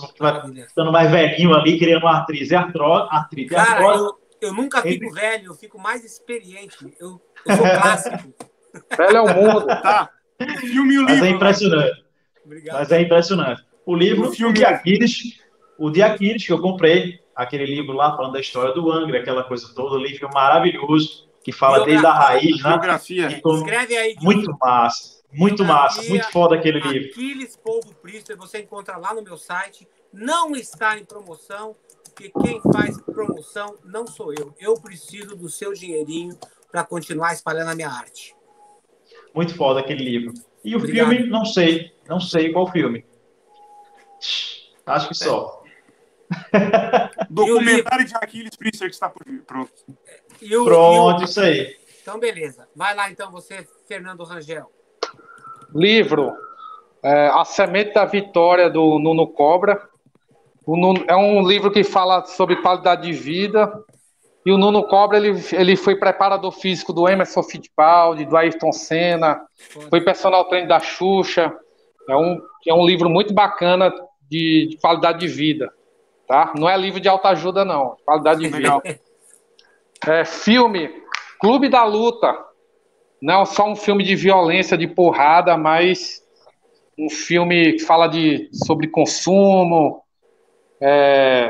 ficando 0.68 0.92
mais 0.92 1.10
velhinho 1.10 1.52
ali, 1.56 1.80
querendo 1.80 2.04
uma 2.04 2.20
atriz, 2.20 2.52
é 2.52 2.56
artrite. 2.56 3.50
Cara, 3.50 3.72
artrose. 3.72 4.04
Eu, 4.04 4.50
eu 4.50 4.54
nunca 4.54 4.84
fico 4.84 5.06
Entre... 5.06 5.20
velho, 5.20 5.48
eu 5.48 5.56
fico 5.56 5.80
mais 5.80 6.06
experiente. 6.06 6.96
Eu, 7.00 7.20
eu 7.46 7.56
sou 7.56 7.66
clássico. 7.66 8.34
velho 8.96 9.18
é 9.18 9.22
o 9.22 9.34
mundo. 9.34 9.66
Tá. 9.66 10.12
O 10.40 10.58
filme 10.60 10.94
e 10.94 11.00
o 11.00 11.02
livro. 11.02 11.16
Mas 11.16 11.24
é 11.24 11.30
impressionante. 11.30 12.06
Obrigado. 12.46 12.78
Mas 12.78 12.92
é 12.92 13.02
impressionante. 13.02 13.66
O 13.86 13.96
livro, 13.96 14.30
o, 14.30 14.32
filme... 14.32 14.52
o 14.52 14.54
de 14.54 14.66
Aquiles, 14.66 15.40
o 15.78 15.90
de 15.90 16.02
Aquiles, 16.02 16.46
que 16.46 16.52
eu 16.52 16.62
comprei, 16.62 17.20
aquele 17.36 17.66
livro 17.66 17.94
lá 17.94 18.16
falando 18.16 18.34
da 18.34 18.40
história 18.40 18.74
do 18.74 18.92
Angra, 18.92 19.20
aquela 19.20 19.44
coisa 19.44 19.72
toda, 19.74 19.96
um 19.96 20.00
livro 20.00 20.30
maravilhoso, 20.34 21.30
que 21.44 21.52
fala 21.52 21.86
desde 21.86 22.06
a 22.06 22.14
raiz, 22.14 22.62
né? 22.62 22.70
Geografia. 22.70 23.28
Escreve 23.28 23.98
aí. 23.98 24.16
Muito 24.22 24.56
massa, 24.60 25.22
muito 25.32 25.64
massa, 25.64 26.02
muito 26.04 26.30
foda 26.32 26.56
aquele 26.56 26.80
livro. 26.80 27.10
Aquiles 27.10 27.56
Polvo 27.56 27.96
Priester, 27.96 28.38
você 28.38 28.60
encontra 28.60 28.98
lá 28.98 29.14
no 29.14 29.22
meu 29.22 29.38
site, 29.38 29.88
não 30.12 30.56
está 30.56 30.98
em 30.98 31.06
promoção, 31.06 31.76
porque 32.04 32.32
quem 32.42 32.62
faz 32.74 33.02
promoção 33.02 33.76
não 33.86 34.06
sou 34.06 34.34
eu. 34.34 34.54
Eu 34.60 34.74
preciso 34.76 35.36
do 35.36 35.50
seu 35.50 35.74
dinheirinho 35.74 36.38
para 36.72 36.84
continuar 36.84 37.34
espalhando 37.34 37.70
a 37.70 37.76
minha 37.76 37.90
arte. 37.90 38.36
Muito 39.34 39.56
foda 39.56 39.80
aquele 39.80 40.04
livro. 40.04 40.34
E 40.64 40.76
o 40.76 40.80
Obrigado. 40.80 41.10
filme, 41.10 41.30
não 41.30 41.46
sei, 41.46 41.94
não 42.08 42.20
sei 42.20 42.52
qual 42.52 42.72
filme. 42.72 43.06
Acho 44.86 45.08
que 45.08 45.16
só. 45.16 45.64
Documentário 47.30 48.06
de 48.06 48.16
Aquiles 48.16 48.56
Priester 48.56 48.88
que 48.88 48.94
está 48.94 49.10
por 49.10 49.24
vir. 49.26 49.42
Pronto. 49.44 49.72
O, 50.42 50.66
Pronto, 50.66 51.22
o... 51.22 51.24
isso 51.24 51.42
aí. 51.42 51.78
Então, 52.02 52.20
beleza. 52.20 52.68
Vai 52.76 52.96
lá, 52.96 53.10
então, 53.10 53.32
você, 53.32 53.68
Fernando 53.88 54.24
Rangel. 54.24 54.72
Livro. 55.74 56.34
É, 57.02 57.28
a 57.28 57.46
Semente 57.46 57.94
da 57.94 58.06
Vitória, 58.06 58.70
do 58.70 59.00
Nuno 59.00 59.28
Cobra. 59.28 59.88
O 60.66 60.76
Nuno, 60.76 61.04
é 61.08 61.16
um 61.16 61.48
livro 61.48 61.72
que 61.72 61.84
fala 61.84 62.26
sobre 62.26 62.58
qualidade 62.58 63.04
de 63.04 63.14
vida. 63.14 63.72
E 64.46 64.52
o 64.52 64.58
Nuno 64.58 64.84
Cobra, 64.84 65.18
ele, 65.18 65.40
ele 65.54 65.76
foi 65.76 65.96
preparador 65.96 66.52
físico 66.52 66.94
do 66.94 67.08
Emerson 67.08 67.44
Fittipaldi, 67.44 68.26
do 68.26 68.38
Ayrton 68.38 68.72
Senna, 68.72 69.42
foi 69.90 70.02
personal 70.02 70.46
trainer 70.46 70.68
da 70.68 70.80
Xuxa. 70.80 71.54
É 72.08 72.16
um, 72.16 72.42
é 72.68 72.74
um 72.74 72.86
livro 72.86 73.10
muito 73.10 73.34
bacana 73.34 73.94
de, 74.30 74.70
de 74.72 74.78
qualidade 74.78 75.20
de 75.20 75.28
vida 75.28 75.72
tá? 76.30 76.54
Não 76.56 76.70
é 76.70 76.78
livro 76.78 77.00
de 77.00 77.10
autoajuda, 77.10 77.66
não. 77.66 77.98
Qualidade 78.06 78.40
de 78.40 78.48
vida. 78.48 78.80
É, 80.08 80.24
filme 80.24 80.90
Clube 81.42 81.68
da 81.68 81.84
Luta. 81.84 82.34
Não 83.22 83.46
só 83.46 83.68
um 83.68 83.76
filme 83.76 84.02
de 84.02 84.16
violência, 84.16 84.78
de 84.78 84.88
porrada, 84.88 85.58
mas 85.58 86.24
um 86.98 87.10
filme 87.10 87.74
que 87.74 87.80
fala 87.80 88.08
de, 88.08 88.50
sobre 88.54 88.88
consumo, 88.88 90.02
é, 90.80 91.50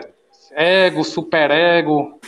ego, 0.53 1.03
superego. 1.03 2.19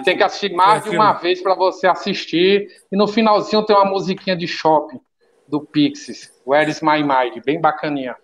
É 0.00 0.04
tem 0.04 0.16
que 0.16 0.22
assistir 0.22 0.52
mais 0.52 0.86
é 0.86 0.90
de 0.90 0.96
uma 0.96 1.12
vez 1.12 1.42
para 1.42 1.54
você 1.54 1.86
assistir. 1.86 2.68
E 2.90 2.96
no 2.96 3.06
finalzinho 3.06 3.64
tem 3.64 3.74
uma 3.74 3.84
musiquinha 3.84 4.36
de 4.36 4.46
shopping 4.46 5.00
do 5.48 5.60
Pixies, 5.60 6.32
Where 6.46 6.68
is 6.70 6.80
My 6.82 7.02
Mind, 7.02 7.42
bem 7.44 7.60
bacaninha. 7.60 8.16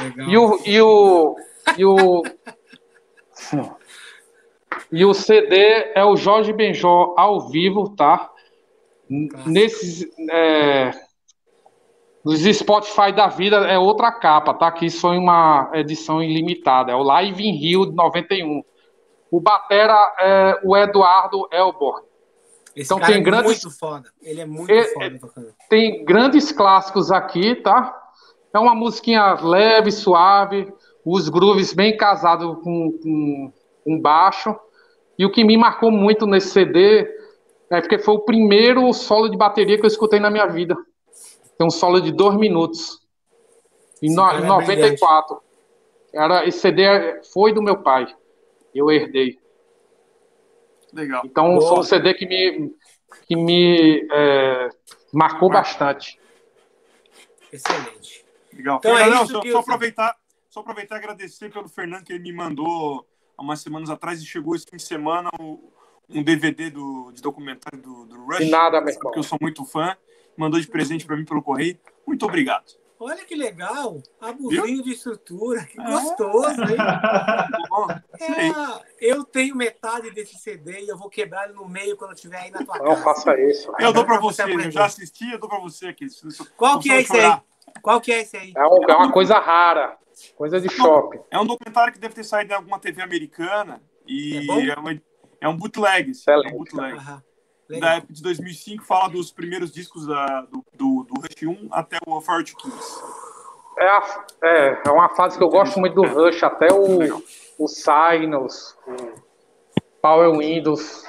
Legal. 0.00 0.28
E 0.28 0.38
o, 0.38 0.58
e 0.64 0.80
o, 0.80 1.36
e 1.76 1.84
o 1.84 2.22
e 4.90 5.04
o 5.04 5.14
CD 5.14 5.92
é 5.94 6.04
o 6.04 6.16
Jorge 6.16 6.52
Benjó 6.52 7.14
ao 7.16 7.48
vivo, 7.48 7.94
tá? 7.94 8.30
Nesses. 9.46 10.06
É, 10.30 10.90
nos 12.24 12.40
Spotify 12.40 13.12
da 13.12 13.26
vida 13.26 13.56
é 13.66 13.78
outra 13.78 14.12
capa, 14.12 14.54
tá? 14.54 14.70
Que 14.70 14.86
isso 14.86 15.00
foi 15.00 15.18
uma 15.18 15.70
edição 15.74 16.22
ilimitada. 16.22 16.92
É 16.92 16.94
o 16.94 17.02
Live 17.02 17.42
in 17.44 17.56
Rio 17.56 17.86
de 17.86 17.94
91. 17.94 18.62
O 19.32 19.40
Batera 19.40 20.14
é 20.20 20.60
o 20.62 20.76
Eduardo 20.76 21.48
Elborn. 21.50 22.06
Esse 22.76 22.92
então 22.92 23.00
tem 23.00 23.16
é 23.16 23.20
grandes... 23.20 23.64
muito 23.64 23.78
foda. 23.78 24.12
Ele 24.20 24.42
é 24.42 24.44
muito 24.44 24.70
é, 24.70 24.84
foda. 24.84 25.54
Tem 25.70 26.04
grandes 26.04 26.52
clássicos 26.52 27.10
aqui, 27.10 27.54
tá? 27.54 27.98
É 28.52 28.58
uma 28.58 28.74
musiquinha 28.74 29.32
leve, 29.40 29.90
suave, 29.90 30.70
os 31.02 31.30
grooves 31.30 31.72
bem 31.72 31.96
casados 31.96 32.58
com, 32.62 32.92
com, 33.02 33.52
com 33.82 34.00
baixo. 34.02 34.54
E 35.18 35.24
o 35.24 35.32
que 35.32 35.42
me 35.44 35.56
marcou 35.56 35.90
muito 35.90 36.26
nesse 36.26 36.48
CD 36.48 37.08
é 37.70 37.80
porque 37.80 37.98
foi 37.98 38.14
o 38.16 38.20
primeiro 38.26 38.92
solo 38.92 39.30
de 39.30 39.36
bateria 39.38 39.78
que 39.78 39.84
eu 39.84 39.88
escutei 39.88 40.20
na 40.20 40.30
minha 40.30 40.46
vida. 40.46 40.76
Tem 41.56 41.66
um 41.66 41.70
solo 41.70 42.02
de 42.02 42.12
dois 42.12 42.36
minutos. 42.36 43.00
Em, 44.02 44.14
no, 44.14 44.30
em 44.30 44.44
94. 44.44 45.40
É 46.12 46.18
Era, 46.22 46.46
esse 46.46 46.58
CD 46.58 46.84
foi 47.32 47.54
do 47.54 47.62
meu 47.62 47.78
pai. 47.82 48.14
Eu 48.74 48.90
herdei. 48.90 49.38
Legal. 50.92 51.22
Então 51.24 51.56
Boa. 51.56 51.68
foi 51.68 51.78
um 51.78 51.82
CD 51.82 52.14
que 52.14 52.26
me, 52.26 52.74
que 53.26 53.36
me 53.36 54.06
é, 54.12 54.68
marcou 55.12 55.50
bastante. 55.50 56.20
Excelente. 57.52 58.24
Legal. 58.52 58.78
Então, 58.78 58.98
é 58.98 59.08
não, 59.08 59.26
só, 59.26 59.42
só, 59.42 59.58
aproveitar, 59.58 60.16
só 60.50 60.60
aproveitar 60.60 60.96
e 60.96 60.98
agradecer 60.98 61.50
pelo 61.50 61.68
Fernando 61.68 62.04
que 62.04 62.12
ele 62.12 62.22
me 62.22 62.32
mandou 62.32 63.06
há 63.36 63.42
umas 63.42 63.60
semanas 63.60 63.88
atrás 63.88 64.20
e 64.20 64.26
chegou 64.26 64.54
esse 64.54 64.66
fim 64.68 64.76
de 64.76 64.82
semana 64.82 65.30
um 66.08 66.22
DVD 66.22 66.70
do, 66.70 67.10
de 67.12 67.22
documentário 67.22 67.80
do, 67.80 68.06
do 68.06 68.24
Rush. 68.24 68.38
De 68.38 68.50
nada, 68.50 68.80
meu 68.80 68.98
Porque 68.98 69.18
eu 69.18 69.22
sou 69.22 69.38
muito 69.40 69.64
fã. 69.64 69.96
Mandou 70.36 70.60
de 70.60 70.66
presente 70.66 71.06
para 71.06 71.16
mim 71.16 71.24
pelo 71.24 71.42
correio. 71.42 71.78
Muito 72.06 72.24
obrigado. 72.24 72.81
Olha 73.04 73.24
que 73.24 73.34
legal, 73.34 74.00
abusinho 74.20 74.80
de 74.80 74.92
estrutura, 74.92 75.64
que 75.64 75.80
é. 75.80 75.84
gostoso, 75.84 76.62
hein? 76.62 76.76
é, 78.20 78.84
eu 79.00 79.24
tenho 79.24 79.56
metade 79.56 80.12
desse 80.12 80.38
CD 80.38 80.82
e 80.82 80.88
eu 80.88 80.96
vou 80.96 81.10
quebrar 81.10 81.46
ele 81.46 81.54
no 81.54 81.68
meio 81.68 81.96
quando 81.96 82.12
eu 82.12 82.14
estiver 82.14 82.38
aí 82.38 82.52
na 82.52 82.64
tua 82.64 82.78
Não 82.78 82.84
casa. 82.84 82.96
Não 82.96 83.02
faça 83.02 83.40
isso. 83.40 83.72
Eu 83.80 83.92
dou 83.92 84.04
para 84.04 84.20
você, 84.20 84.44
eu 84.44 84.70
já 84.70 84.84
assisti, 84.84 85.32
eu 85.32 85.38
dou 85.40 85.48
para 85.48 85.58
você 85.58 85.88
aqui. 85.88 86.06
Qual 86.56 86.78
que 86.78 86.92
é 86.92 87.00
esse 87.00 87.18
aí? 87.18 87.40
Qual 87.82 88.00
que 88.00 88.12
é 88.12 88.20
esse 88.20 88.36
aí? 88.36 88.52
É, 88.56 88.66
um, 88.68 88.84
é 88.88 88.94
uma 88.94 89.10
coisa 89.10 89.36
rara, 89.36 89.98
coisa 90.36 90.60
de 90.60 90.68
shopping. 90.68 91.18
É 91.28 91.40
um 91.40 91.44
documentário 91.44 91.92
que 91.92 91.98
deve 91.98 92.14
ter 92.14 92.22
saído 92.22 92.52
em 92.52 92.56
alguma 92.56 92.78
TV 92.78 93.02
americana 93.02 93.82
e 94.06 94.48
é, 94.48 94.68
é, 94.68 94.78
uma, 94.78 95.02
é 95.40 95.48
um 95.48 95.56
bootleg. 95.56 96.12
Excelente. 96.12 96.52
É 96.52 96.54
um 96.54 96.58
bootleg. 96.58 97.00
Da 97.80 97.94
época 97.94 98.12
de 98.12 98.22
2005, 98.22 98.84
fala 98.84 99.08
dos 99.08 99.32
primeiros 99.32 99.72
discos 99.72 100.06
da, 100.06 100.42
do, 100.42 100.64
do, 100.74 101.04
do 101.04 101.20
Rush 101.20 101.42
1 101.42 101.68
até 101.70 101.98
o 102.06 102.20
Forte 102.20 102.54
Kings. 102.56 103.02
É, 103.78 103.88
a, 103.88 104.26
é, 104.42 104.82
é 104.86 104.90
uma 104.90 105.08
fase 105.10 105.38
que 105.38 105.44
eu 105.44 105.48
gosto 105.48 105.80
muito 105.80 105.94
do 105.94 106.06
Rush, 106.06 106.42
até 106.42 106.72
o, 106.72 107.22
o 107.58 107.68
Sinus, 107.68 108.76
o 108.86 109.80
Power 110.00 110.36
Windows. 110.36 111.04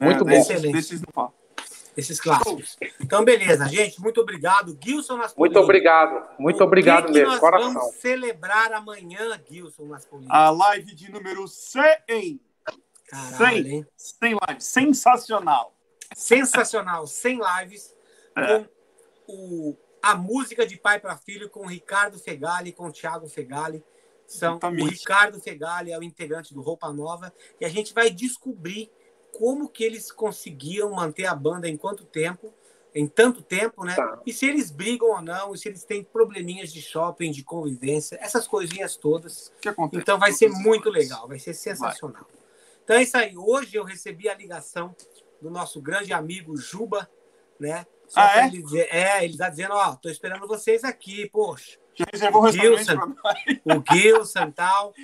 Muito 0.00 0.28
é, 0.28 0.30
bom. 0.32 0.40
Excelente. 0.40 0.72
Desses 0.72 1.00
não 1.00 1.08
fala 1.12 1.32
esses 1.96 2.20
clássicos. 2.20 2.76
Então, 3.00 3.24
beleza, 3.24 3.68
gente. 3.68 4.00
Muito 4.00 4.20
obrigado. 4.20 4.76
Gilson 4.82 5.16
Naspolini. 5.16 5.54
Muito 5.54 5.64
obrigado. 5.64 6.28
Muito 6.38 6.64
obrigado 6.64 7.06
que 7.06 7.12
mesmo. 7.12 7.26
Que 7.26 7.32
nós 7.32 7.40
coração. 7.40 7.74
vamos 7.74 7.94
celebrar 7.96 8.72
amanhã, 8.72 9.38
Gilson 9.48 9.84
Naspolini? 9.86 10.28
A 10.30 10.50
live 10.50 10.94
de 10.94 11.10
número 11.10 11.46
100. 11.46 12.40
Caralho, 13.06 13.64
100. 13.64 13.86
100 13.96 14.38
lives. 14.48 14.64
Sensacional. 14.64 15.71
Sensacional. 16.14 17.06
100 17.06 17.40
lives 17.60 17.94
é. 18.36 18.58
com 18.58 18.66
o, 19.26 19.76
a 20.02 20.14
música 20.14 20.66
de 20.66 20.76
pai 20.76 20.98
para 20.98 21.16
filho 21.16 21.48
com 21.48 21.60
o 21.60 21.68
Ricardo 21.68 22.18
Fegali 22.18 22.72
com 22.72 22.86
o 22.86 22.92
Thiago 22.92 23.28
Fegali. 23.28 23.84
São, 24.26 24.58
o 24.62 24.86
Ricardo 24.86 25.40
Fegali 25.40 25.92
é 25.92 25.98
o 25.98 26.02
integrante 26.02 26.54
do 26.54 26.62
Roupa 26.62 26.92
Nova 26.92 27.32
e 27.60 27.64
a 27.64 27.68
gente 27.68 27.92
vai 27.92 28.08
descobrir 28.10 28.90
como 29.32 29.68
que 29.68 29.84
eles 29.84 30.10
conseguiam 30.10 30.92
manter 30.92 31.26
a 31.26 31.34
banda 31.34 31.68
em 31.68 31.76
quanto 31.76 32.04
tempo, 32.04 32.52
em 32.94 33.06
tanto 33.06 33.42
tempo, 33.42 33.84
né? 33.84 33.94
Tá. 33.94 34.20
E 34.26 34.32
se 34.32 34.46
eles 34.46 34.70
brigam 34.70 35.08
ou 35.08 35.22
não, 35.22 35.54
e 35.54 35.58
se 35.58 35.68
eles 35.68 35.84
têm 35.84 36.04
probleminhas 36.04 36.72
de 36.72 36.82
shopping, 36.82 37.30
de 37.30 37.42
convivência, 37.42 38.18
essas 38.20 38.46
coisinhas 38.46 38.96
todas. 38.96 39.52
Então 39.92 40.18
vai 40.18 40.32
ser 40.32 40.50
muito 40.50 40.90
legal, 40.90 41.26
vai 41.26 41.38
ser 41.38 41.54
sensacional. 41.54 42.22
Vai. 42.22 42.42
Então 42.84 42.96
é 42.96 43.02
isso 43.02 43.16
aí. 43.16 43.36
Hoje 43.36 43.76
eu 43.76 43.84
recebi 43.84 44.28
a 44.28 44.34
ligação 44.34 44.94
do 45.42 45.50
nosso 45.50 45.82
grande 45.82 46.12
amigo 46.12 46.56
Juba, 46.56 47.10
né? 47.58 47.84
Só 48.06 48.20
ah, 48.20 48.42
é? 48.42 48.46
Ele 48.46 48.62
dizer, 48.62 48.88
é, 48.94 49.24
ele 49.24 49.36
tá 49.36 49.48
dizendo, 49.48 49.74
ó, 49.74 49.96
tô 49.96 50.08
esperando 50.08 50.46
vocês 50.46 50.84
aqui, 50.84 51.28
poxa. 51.30 51.78
Já 51.94 52.06
reservou 52.10 52.44
o 52.44 52.50
Gilson, 52.52 52.94
o 53.64 53.94
Gilson 53.94 54.44
e 54.44 54.52
tal. 54.52 54.94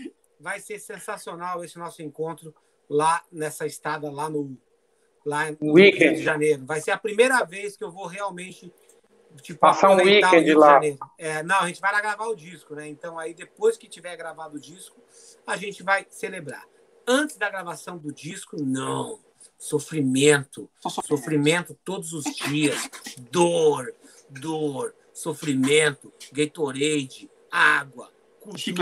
Vai 0.40 0.60
ser 0.60 0.78
sensacional 0.78 1.64
esse 1.64 1.78
nosso 1.78 2.00
encontro 2.02 2.54
lá 2.88 3.22
nessa 3.30 3.66
estada 3.66 4.10
lá 4.10 4.30
no 4.30 4.56
lá 5.26 5.50
no 5.60 5.72
weekend. 5.74 6.04
Rio 6.04 6.16
de 6.16 6.22
Janeiro. 6.22 6.64
Vai 6.64 6.80
ser 6.80 6.92
a 6.92 6.98
primeira 6.98 7.44
vez 7.44 7.76
que 7.76 7.84
eu 7.84 7.90
vou 7.90 8.06
realmente 8.06 8.72
tipo, 9.42 9.58
passar 9.58 9.90
um 9.90 9.96
weekend 9.96 10.54
lá. 10.54 10.80
É, 11.18 11.42
não, 11.42 11.60
a 11.60 11.66
gente 11.66 11.80
vai 11.80 11.92
lá 11.92 12.00
gravar 12.00 12.26
o 12.26 12.36
disco, 12.36 12.74
né? 12.74 12.88
Então 12.88 13.18
aí 13.18 13.34
depois 13.34 13.76
que 13.76 13.88
tiver 13.88 14.16
gravado 14.16 14.56
o 14.56 14.60
disco, 14.60 14.96
a 15.46 15.56
gente 15.56 15.82
vai 15.82 16.06
celebrar. 16.08 16.64
Antes 17.06 17.36
da 17.36 17.50
gravação 17.50 17.98
do 17.98 18.12
disco, 18.12 18.56
não. 18.62 19.18
Sofrimento, 19.58 20.70
sofrimento, 20.80 21.08
sofrimento 21.08 21.78
todos 21.84 22.12
os 22.12 22.24
dias, 22.24 22.88
dor, 23.30 23.92
dor, 24.30 24.94
sofrimento, 25.12 26.12
Gatorade, 26.32 27.28
água, 27.50 28.12
cutu, 28.40 28.72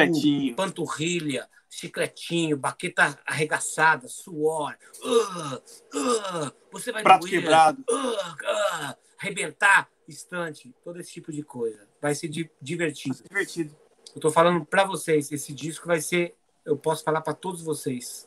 panturrilha, 0.55 1.49
chicletinho, 1.71 2.57
baqueta 2.57 3.19
arregaçada, 3.27 4.09
suor, 4.09 4.77
uh, 5.03 5.55
uh, 5.55 6.53
você 6.71 6.93
vai 6.93 7.03
Prato 7.03 7.23
doer, 7.27 7.41
quebrado, 7.41 7.81
uh, 7.91 8.97
arrebentar 9.19 9.89
estante, 10.09 10.75
todo 10.85 11.01
esse 11.01 11.13
tipo 11.13 11.33
de 11.33 11.43
coisa. 11.43 11.87
Vai 12.01 12.15
ser 12.15 12.29
di 12.29 12.51
divertido. 12.61 13.15
Vai 13.15 13.23
ser 13.23 13.29
divertido. 13.29 13.77
Eu 14.15 14.21
tô 14.21 14.31
falando 14.31 14.65
para 14.65 14.85
vocês, 14.85 15.31
esse 15.31 15.53
disco 15.53 15.87
vai 15.87 16.01
ser, 16.01 16.35
eu 16.65 16.77
posso 16.77 17.05
falar 17.05 17.21
para 17.21 17.35
todos 17.35 17.63
vocês. 17.63 18.26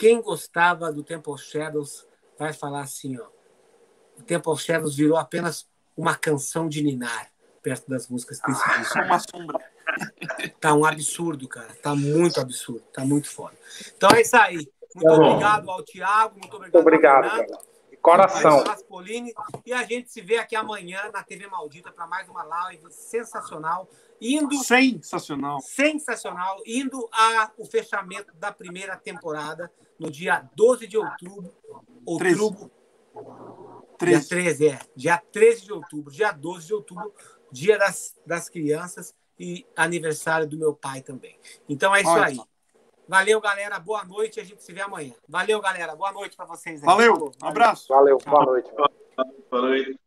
Quem 0.00 0.22
gostava 0.22 0.90
do 0.90 1.04
Temple 1.04 1.36
Shadows 1.36 2.06
vai 2.38 2.54
falar 2.54 2.80
assim, 2.80 3.18
ó. 3.20 3.26
O 4.18 4.22
Temple 4.22 4.56
Shadows 4.56 4.96
virou 4.96 5.18
apenas 5.18 5.68
uma 5.94 6.14
canção 6.14 6.70
de 6.70 6.82
ninar 6.82 7.30
perto 7.62 7.90
das 7.90 8.08
músicas 8.08 8.40
desse 8.40 8.78
disco. 8.78 8.98
Uma 8.98 9.18
sombra. 9.18 9.60
Tá 10.58 10.72
um 10.72 10.86
absurdo, 10.86 11.46
cara. 11.46 11.74
Tá 11.82 11.94
muito 11.94 12.40
absurdo. 12.40 12.82
Tá 12.94 13.04
muito 13.04 13.28
foda. 13.28 13.54
Então 13.94 14.08
é 14.14 14.22
isso 14.22 14.36
aí. 14.38 14.66
Muito 14.94 15.06
tá 15.06 15.12
obrigado 15.12 15.70
ao 15.70 15.82
Thiago. 15.82 16.38
Muito 16.38 16.56
obrigado, 16.56 16.82
muito 16.82 17.36
obrigado 17.36 17.69
Coração. 18.02 18.64
E 19.64 19.72
a 19.72 19.84
gente 19.84 20.10
se 20.10 20.20
vê 20.20 20.38
aqui 20.38 20.56
amanhã 20.56 21.10
na 21.12 21.22
TV 21.22 21.46
Maldita 21.46 21.92
para 21.92 22.06
mais 22.06 22.28
uma 22.28 22.42
live 22.42 22.90
sensacional. 22.90 23.88
Indo. 24.20 24.56
Sensacional. 24.62 25.60
Sensacional. 25.60 26.62
Indo 26.66 27.08
ao 27.12 27.64
fechamento 27.66 28.34
da 28.36 28.50
primeira 28.50 28.96
temporada 28.96 29.70
no 29.98 30.10
dia 30.10 30.48
12 30.54 30.86
de 30.86 30.96
outubro. 30.96 31.54
Outubro. 32.06 32.70
13. 33.98 34.28
Dia 34.28 34.28
13, 34.28 34.68
é. 34.68 34.78
Dia 34.96 35.18
13 35.18 35.64
de 35.66 35.72
outubro. 35.72 36.12
Dia 36.12 36.32
12 36.32 36.66
de 36.66 36.74
outubro. 36.74 37.12
Dia 37.52 37.78
das, 37.78 38.14
das 38.24 38.48
crianças 38.48 39.14
e 39.38 39.66
aniversário 39.76 40.46
do 40.46 40.58
meu 40.58 40.74
pai 40.74 41.02
também. 41.02 41.38
Então 41.68 41.94
é 41.94 42.00
isso 42.00 42.10
Olha. 42.10 42.26
aí. 42.26 42.40
Valeu, 43.10 43.40
galera. 43.40 43.76
Boa 43.80 44.04
noite. 44.04 44.38
A 44.38 44.44
gente 44.44 44.62
se 44.62 44.72
vê 44.72 44.80
amanhã. 44.82 45.12
Valeu, 45.28 45.60
galera. 45.60 45.96
Boa 45.96 46.12
noite 46.12 46.36
para 46.36 46.46
vocês. 46.46 46.80
Aí. 46.80 46.86
Valeu. 46.86 47.32
Um 47.42 47.48
abraço. 47.48 47.88
Valeu. 47.88 48.18
Boa 48.18 48.44
noite. 48.44 48.70
Boa 49.50 49.62
noite. 49.62 50.00